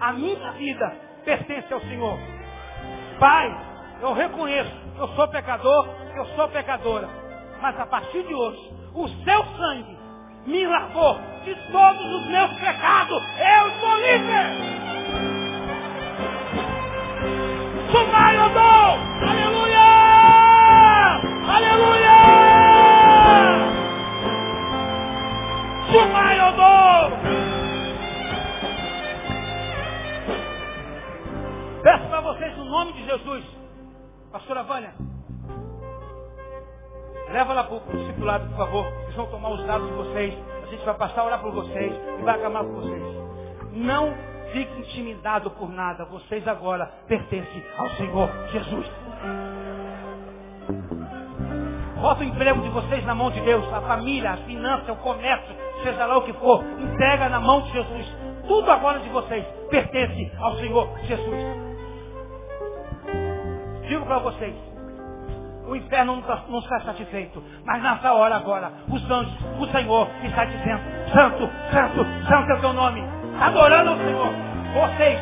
a 0.00 0.12
minha 0.12 0.52
vida 0.52 0.96
pertence 1.24 1.72
ao 1.72 1.80
Senhor. 1.80 2.18
Pai, 3.18 3.68
eu 4.00 4.12
reconheço 4.12 4.70
que 4.94 5.00
eu 5.00 5.08
sou 5.08 5.28
pecador, 5.28 5.88
eu 6.16 6.24
sou 6.36 6.48
pecadora. 6.48 7.08
Mas 7.60 7.78
a 7.80 7.86
partir 7.86 8.22
de 8.22 8.34
hoje, 8.34 8.72
o 8.94 9.08
seu 9.08 9.44
sangue 9.56 9.97
me 10.48 10.66
lavou 10.66 11.20
de 11.44 11.54
todos 11.70 12.14
os 12.14 12.26
meus 12.26 12.50
pecados. 12.54 13.22
Eu 13.38 13.70
sou 13.80 13.96
livre! 13.96 14.78
Sumai 17.92 18.38
odor! 18.38 18.98
Aleluia! 19.28 19.88
Aleluia! 21.54 22.18
Sumai 25.92 26.40
odor! 26.40 27.12
Peço 31.82 32.08
para 32.08 32.20
vocês 32.22 32.56
no 32.56 32.64
nome 32.64 32.92
de 32.94 33.04
Jesus, 33.04 33.44
pastora 34.32 34.62
Vânia, 34.62 34.94
Leva 37.32 37.52
lá 37.52 37.64
para 37.64 37.76
o 37.76 37.80
discipulado, 37.96 38.48
por 38.48 38.56
favor. 38.56 38.86
Eles 39.02 39.14
vão 39.14 39.26
tomar 39.26 39.50
os 39.50 39.64
dados 39.66 39.86
de 39.86 39.94
vocês. 39.94 40.34
A 40.62 40.66
gente 40.66 40.84
vai 40.84 40.94
passar 40.94 41.20
a 41.20 41.24
orar 41.24 41.40
por 41.40 41.52
vocês 41.52 41.92
e 42.18 42.22
vai 42.22 42.36
acalmar 42.36 42.64
por 42.64 42.74
vocês. 42.82 43.02
Não 43.72 44.14
fique 44.52 44.80
intimidado 44.80 45.50
por 45.50 45.68
nada. 45.68 46.04
Vocês 46.06 46.46
agora 46.48 46.86
pertencem 47.06 47.64
ao 47.76 47.88
Senhor 47.90 48.30
Jesus. 48.50 48.90
Bota 52.00 52.20
o 52.20 52.24
emprego 52.24 52.62
de 52.62 52.68
vocês 52.70 53.04
na 53.04 53.14
mão 53.14 53.30
de 53.30 53.40
Deus. 53.40 53.70
A 53.72 53.80
família, 53.82 54.30
a 54.30 54.36
finança, 54.38 54.92
o 54.92 54.96
comércio, 54.96 55.54
seja 55.82 56.06
lá 56.06 56.18
o 56.18 56.22
que 56.22 56.32
for. 56.34 56.64
Entrega 56.64 57.28
na 57.28 57.40
mão 57.40 57.62
de 57.62 57.72
Jesus. 57.72 58.16
Tudo 58.46 58.70
agora 58.70 59.00
de 59.00 59.08
vocês 59.10 59.44
pertence 59.68 60.32
ao 60.38 60.56
Senhor 60.56 60.88
Jesus. 61.00 61.68
Digo 63.88 64.06
para 64.06 64.18
vocês 64.20 64.54
o 65.68 65.76
inferno 65.76 66.12
não 66.12 66.20
está, 66.20 66.42
não 66.48 66.58
está 66.60 66.80
satisfeito. 66.80 67.42
Mas 67.64 67.82
nessa 67.82 68.12
hora 68.14 68.36
agora, 68.36 68.72
os 68.88 69.10
anjos, 69.10 69.34
o 69.58 69.66
Senhor 69.66 70.08
está 70.24 70.44
dizendo, 70.46 70.80
Santo, 71.12 71.50
Santo, 71.70 72.06
Santo 72.26 72.50
é 72.50 72.54
o 72.54 72.60
teu 72.60 72.72
nome. 72.72 73.04
Adorando 73.38 73.92
o 73.92 73.96
Senhor. 73.98 74.32
Vocês 74.72 75.20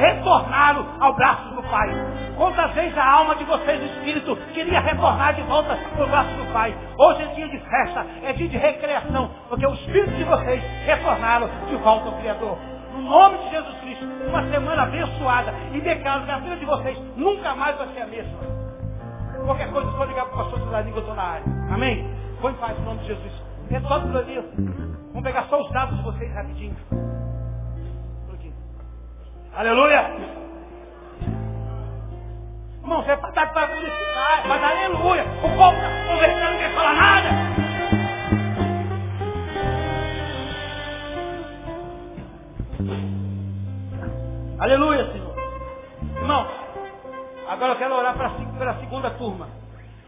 retornaram 0.00 0.86
ao 1.00 1.14
braço 1.14 1.54
do 1.54 1.62
Pai. 1.64 1.90
Quantas 2.36 2.72
vezes 2.72 2.96
a 2.96 3.04
alma 3.04 3.34
de 3.34 3.44
vocês, 3.44 3.82
o 3.82 3.84
Espírito, 3.86 4.36
queria 4.54 4.80
retornar 4.80 5.34
de 5.34 5.42
volta 5.42 5.76
para 5.76 6.04
o 6.04 6.08
braço 6.08 6.30
do 6.36 6.52
Pai. 6.52 6.76
Hoje 6.96 7.22
é 7.22 7.26
dia 7.34 7.48
de 7.48 7.58
festa, 7.58 8.06
é 8.22 8.32
dia 8.32 8.48
de 8.48 8.56
recreação, 8.56 9.30
porque 9.48 9.66
o 9.66 9.74
Espírito 9.74 10.12
de 10.12 10.24
vocês 10.24 10.62
retornaram 10.86 11.50
de 11.68 11.76
volta 11.76 12.10
ao 12.10 12.12
Criador. 12.18 12.58
No 12.94 13.02
nome 13.02 13.38
de 13.38 13.50
Jesus 13.50 13.80
Cristo, 13.80 14.04
uma 14.28 14.48
semana 14.50 14.82
abençoada 14.82 15.52
e 15.72 15.80
declaro 15.80 16.24
que 16.24 16.30
a 16.30 16.38
vida 16.38 16.56
de 16.56 16.64
vocês 16.64 16.98
nunca 17.16 17.54
mais 17.56 17.76
vai 17.76 17.88
ser 17.88 18.02
a 18.02 18.06
mesma. 18.06 18.59
Qualquer 19.44 19.70
coisa, 19.72 19.90
só 19.92 20.04
ligar 20.04 20.26
para 20.26 20.34
o 20.34 20.38
pastor 20.38 20.60
Cesarinho 20.60 20.92
que 20.92 20.98
eu 20.98 21.02
estou 21.02 21.16
na 21.16 21.22
área. 21.22 21.44
Amém? 21.72 22.14
Põe 22.40 22.54
paz 22.54 22.78
em 22.78 22.82
nome 22.82 23.00
de 23.00 23.06
Jesus. 23.06 23.42
É 23.70 23.80
só 23.80 24.00
tudo 24.00 24.18
ali. 24.18 24.36
Vamos 25.08 25.22
pegar 25.22 25.44
só 25.48 25.60
os 25.60 25.70
dados 25.72 25.96
de 25.96 26.02
vocês 26.02 26.32
rapidinho. 26.34 26.76
Aleluia! 29.54 30.10
Irmão, 32.82 33.02
você 33.02 33.10
é 33.10 33.16
para 33.16 33.30
para 33.30 33.68
publicidade, 33.68 34.48
para 34.48 34.58
dar 34.58 34.70
aleluia. 34.70 35.24
O 35.24 35.56
povo 35.56 35.76
está 35.76 35.88
conversando, 36.06 36.50
não 36.52 36.58
quer 36.58 36.74
falar 36.74 36.94
nada. 36.94 37.28
Aleluia, 44.60 45.12
Senhor. 45.12 45.34
Irmão, 46.16 46.46
Agora 47.50 47.72
eu 47.72 47.78
quero 47.78 47.96
orar 47.96 48.14
para 48.14 48.70
a 48.70 48.74
segunda 48.76 49.10
turma. 49.10 49.48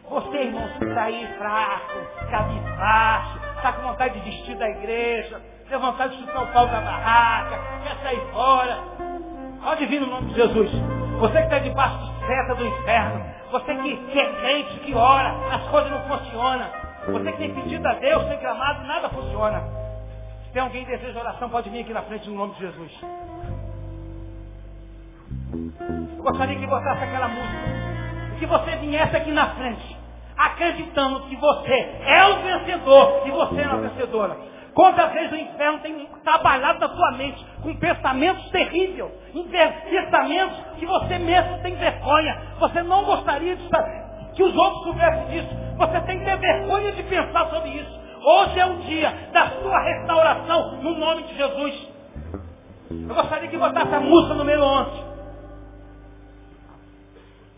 Você, 0.08 0.36
irmão, 0.36 0.62
que 0.78 0.84
está 0.84 1.02
aí 1.02 1.26
fraco, 1.38 1.98
cabisbaixo, 2.30 3.40
está 3.56 3.72
com 3.72 3.82
vontade 3.82 4.14
de 4.14 4.30
desistir 4.30 4.54
da 4.54 4.68
igreja, 4.68 5.42
tem 5.68 5.76
vontade 5.76 6.16
de 6.16 6.22
chutar 6.22 6.44
o 6.44 6.52
pau 6.52 6.68
da 6.68 6.80
barraca, 6.80 7.58
quer 7.82 7.96
sair 8.00 8.20
fora. 8.32 8.78
Pode 9.60 9.86
vir 9.86 10.00
no 10.00 10.06
nome 10.06 10.28
de 10.28 10.34
Jesus. 10.36 10.70
Você 11.18 11.32
que 11.32 11.42
está 11.42 11.58
debaixo 11.58 11.98
de 11.98 12.26
seta 12.28 12.54
do 12.54 12.64
inferno, 12.64 13.24
você 13.50 13.74
que, 13.74 13.96
que 13.96 14.20
é 14.20 14.32
crente, 14.34 14.78
que 14.78 14.94
ora, 14.94 15.34
as 15.52 15.66
coisas 15.68 15.90
não 15.90 16.02
funcionam. 16.02 16.70
Você 17.08 17.32
que 17.32 17.38
tem 17.38 17.54
pedido 17.54 17.88
a 17.88 17.94
Deus, 17.94 18.24
tem 18.26 18.38
clamado, 18.38 18.86
nada 18.86 19.08
funciona. 19.08 19.64
Se 20.44 20.52
tem 20.52 20.62
alguém 20.62 20.84
que 20.84 20.92
deseja 20.92 21.18
oração, 21.18 21.50
pode 21.50 21.68
vir 21.70 21.80
aqui 21.80 21.92
na 21.92 22.02
frente 22.02 22.30
no 22.30 22.36
nome 22.36 22.54
de 22.54 22.60
Jesus. 22.60 22.92
Eu 25.52 26.22
gostaria 26.22 26.58
que 26.58 26.66
botasse 26.66 27.04
aquela 27.04 27.28
música. 27.28 27.82
Que 28.38 28.46
você 28.46 28.76
viesse 28.76 29.16
aqui 29.16 29.30
na 29.30 29.50
frente, 29.50 29.96
acreditando 30.36 31.20
que 31.26 31.36
você 31.36 31.90
é 32.06 32.26
o 32.26 32.42
vencedor 32.42 33.22
e 33.26 33.30
você 33.30 33.60
é 33.60 33.64
a 33.64 33.76
vencedora. 33.76 34.36
Quantas 34.74 35.12
vezes 35.12 35.32
o 35.32 35.36
inferno 35.36 35.80
tem 35.80 36.08
trabalhado 36.24 36.80
na 36.80 36.88
sua 36.88 37.12
mente 37.12 37.44
com 37.62 37.76
pensamentos 37.76 38.50
terríveis, 38.50 39.12
pensamentos 39.90 40.58
que 40.78 40.86
você 40.86 41.18
mesmo 41.18 41.58
tem 41.58 41.74
vergonha. 41.76 42.40
Você 42.58 42.82
não 42.82 43.04
gostaria 43.04 43.54
de 43.54 43.68
que 44.34 44.42
os 44.42 44.56
outros 44.56 44.84
soubessem 44.84 45.26
disso. 45.26 45.54
Você 45.76 46.00
tem 46.00 46.18
que 46.18 46.24
ter 46.24 46.38
vergonha 46.38 46.92
de 46.92 47.02
pensar 47.02 47.50
sobre 47.50 47.68
isso. 47.68 48.00
Hoje 48.24 48.58
é 48.58 48.66
o 48.66 48.76
dia 48.76 49.12
da 49.32 49.50
sua 49.60 49.78
restauração 49.80 50.76
no 50.82 50.98
nome 50.98 51.24
de 51.24 51.36
Jesus. 51.36 51.88
Eu 52.90 53.14
gostaria 53.14 53.48
que 53.48 53.58
botasse 53.58 53.94
a 53.94 54.00
música 54.00 54.34
número 54.34 54.62
11. 54.62 55.11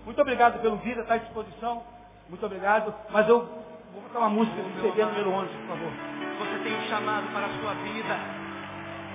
Muito 0.04 0.20
obrigado 0.20 0.60
pelo 0.60 0.76
vida, 0.76 1.00
está 1.00 1.14
à 1.14 1.18
disposição. 1.18 1.82
Muito 2.28 2.44
obrigado. 2.44 2.94
Mas 3.10 3.28
eu 3.28 3.40
vou 3.92 4.02
botar 4.02 4.18
uma 4.20 4.28
música 4.28 4.56
do 4.60 4.82
CD 4.82 5.04
número 5.04 5.30
11, 5.30 5.48
por 5.48 5.68
favor. 5.68 5.92
Você 6.38 6.58
tem 6.64 6.76
um 6.76 6.82
chamado 6.88 7.26
para 7.32 7.46
a 7.46 7.48
sua 7.60 7.74
vida. 7.82 8.18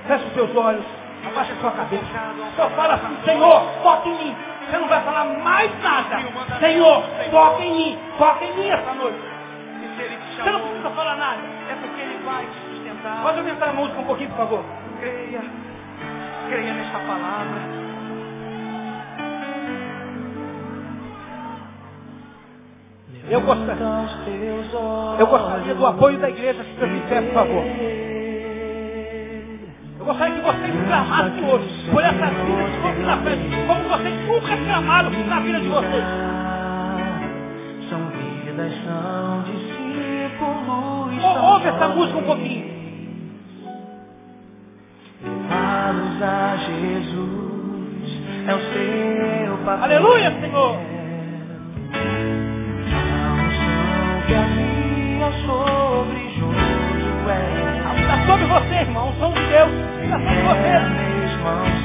Feche 0.08 0.26
os 0.26 0.34
seus 0.34 0.56
olhos. 0.56 0.86
Abaixa 1.28 1.54
a 1.54 1.56
sua 1.58 1.72
cabeça. 1.72 2.06
Só 2.56 2.70
fala 2.70 2.94
assim, 2.96 3.18
Senhor, 3.26 3.62
toque 3.84 4.10
em 4.10 4.18
mim. 4.18 4.36
Você 4.66 4.78
não 4.78 4.88
vai 4.88 5.04
falar 5.04 5.26
mais 5.26 5.84
nada. 5.84 6.18
Senhor, 6.60 7.04
toque 7.30 7.64
em 7.64 7.76
mim. 7.76 8.00
Toque 8.18 8.46
em 8.46 8.56
mim 8.56 8.70
essa 8.70 8.94
noite. 8.94 9.20
Você 10.38 10.52
não 10.52 10.62
precisa 10.62 10.90
falar 10.92 11.16
nada. 11.18 11.42
É 11.70 11.76
porque 11.76 12.02
Ele 12.02 12.24
vai 12.24 12.46
te 12.46 12.60
sustentar. 12.70 13.22
Pode 13.22 13.40
aumentar 13.40 13.70
a 13.70 13.74
música 13.74 14.00
um 14.00 14.06
pouquinho, 14.06 14.30
por 14.30 14.38
favor. 14.38 14.66
Creia. 15.00 15.42
Creia 16.48 16.74
nesta 16.74 17.00
palavra. 17.00 17.89
Eu 23.30 23.42
gostaria, 23.42 23.86
eu 25.20 25.28
gostaria 25.28 25.76
do 25.76 25.86
apoio 25.86 26.18
da 26.18 26.30
igreja, 26.30 26.64
se 26.64 26.74
você 26.74 26.88
fizer, 26.88 27.22
por 27.22 27.34
favor. 27.34 27.64
Eu 30.00 30.06
gostaria 30.06 30.36
que 30.36 30.42
vocês 30.42 30.88
clamassem 30.88 31.46
hoje 31.46 31.90
por 31.92 32.04
essa 32.04 32.26
vida 32.26 32.64
de 32.64 32.78
corpo 32.82 33.02
na 33.02 33.18
frente, 33.18 33.50
como 33.68 33.84
vocês 33.90 34.28
nunca 34.28 34.58
clamaram 34.66 35.12
na 35.12 35.40
vida 35.42 35.60
de 35.60 35.68
vocês. 35.68 36.04
São 37.90 38.00
vidas, 38.08 38.74
são 38.84 39.44
discípulos. 39.44 41.24
Ouve 41.44 41.68
essa 41.68 41.88
música 41.90 42.18
um 42.18 42.24
pouquinho. 42.24 42.80
Levá-los 45.90 46.22
a 46.22 46.56
Jesus 46.58 47.30
é 48.48 48.56
o 48.56 48.60
seu 48.60 49.58
papel. 49.66 49.84
Aleluia, 49.84 50.32
Senhor. 50.40 50.99
minha 54.38 55.32
sobre 55.46 56.30
Josué. 56.38 57.42
Está 58.00 58.26
sobre 58.28 58.46
você, 58.46 58.76
irmão. 58.76 59.14
São 59.20 59.30
os 59.30 59.40
teus. 59.40 59.72
Está 60.04 60.20
sobre 60.20 60.42
você. 60.44 61.00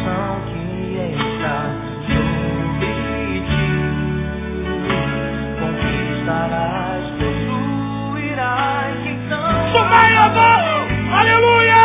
são 0.05 0.41
que 0.47 0.97
está 1.15 1.57
sobre 2.07 3.41
ti. 3.49 3.69
Conquistarás, 5.61 7.05
possuirás. 7.19 9.07
Então. 9.07 9.73
Sumai 9.73 10.17
a 10.17 10.29
mão. 10.29 11.19
Aleluia. 11.19 11.85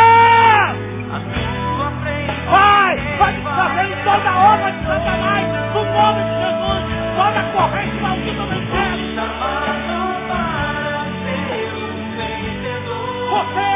Vai, 2.50 2.96
vai 3.18 3.32
desfazendo 3.32 3.94
toda 4.04 4.30
a 4.30 4.54
obra 4.54 4.72
de 4.72 4.86
Satanás. 4.86 5.46
No 5.74 5.84
nome 5.84 6.20
de 6.24 6.32
Jesus. 6.42 6.82
Toda 7.16 7.40
a 7.40 7.44
corrente 7.52 8.00
maldita 8.02 8.42
do 8.46 8.59
José 13.30 13.69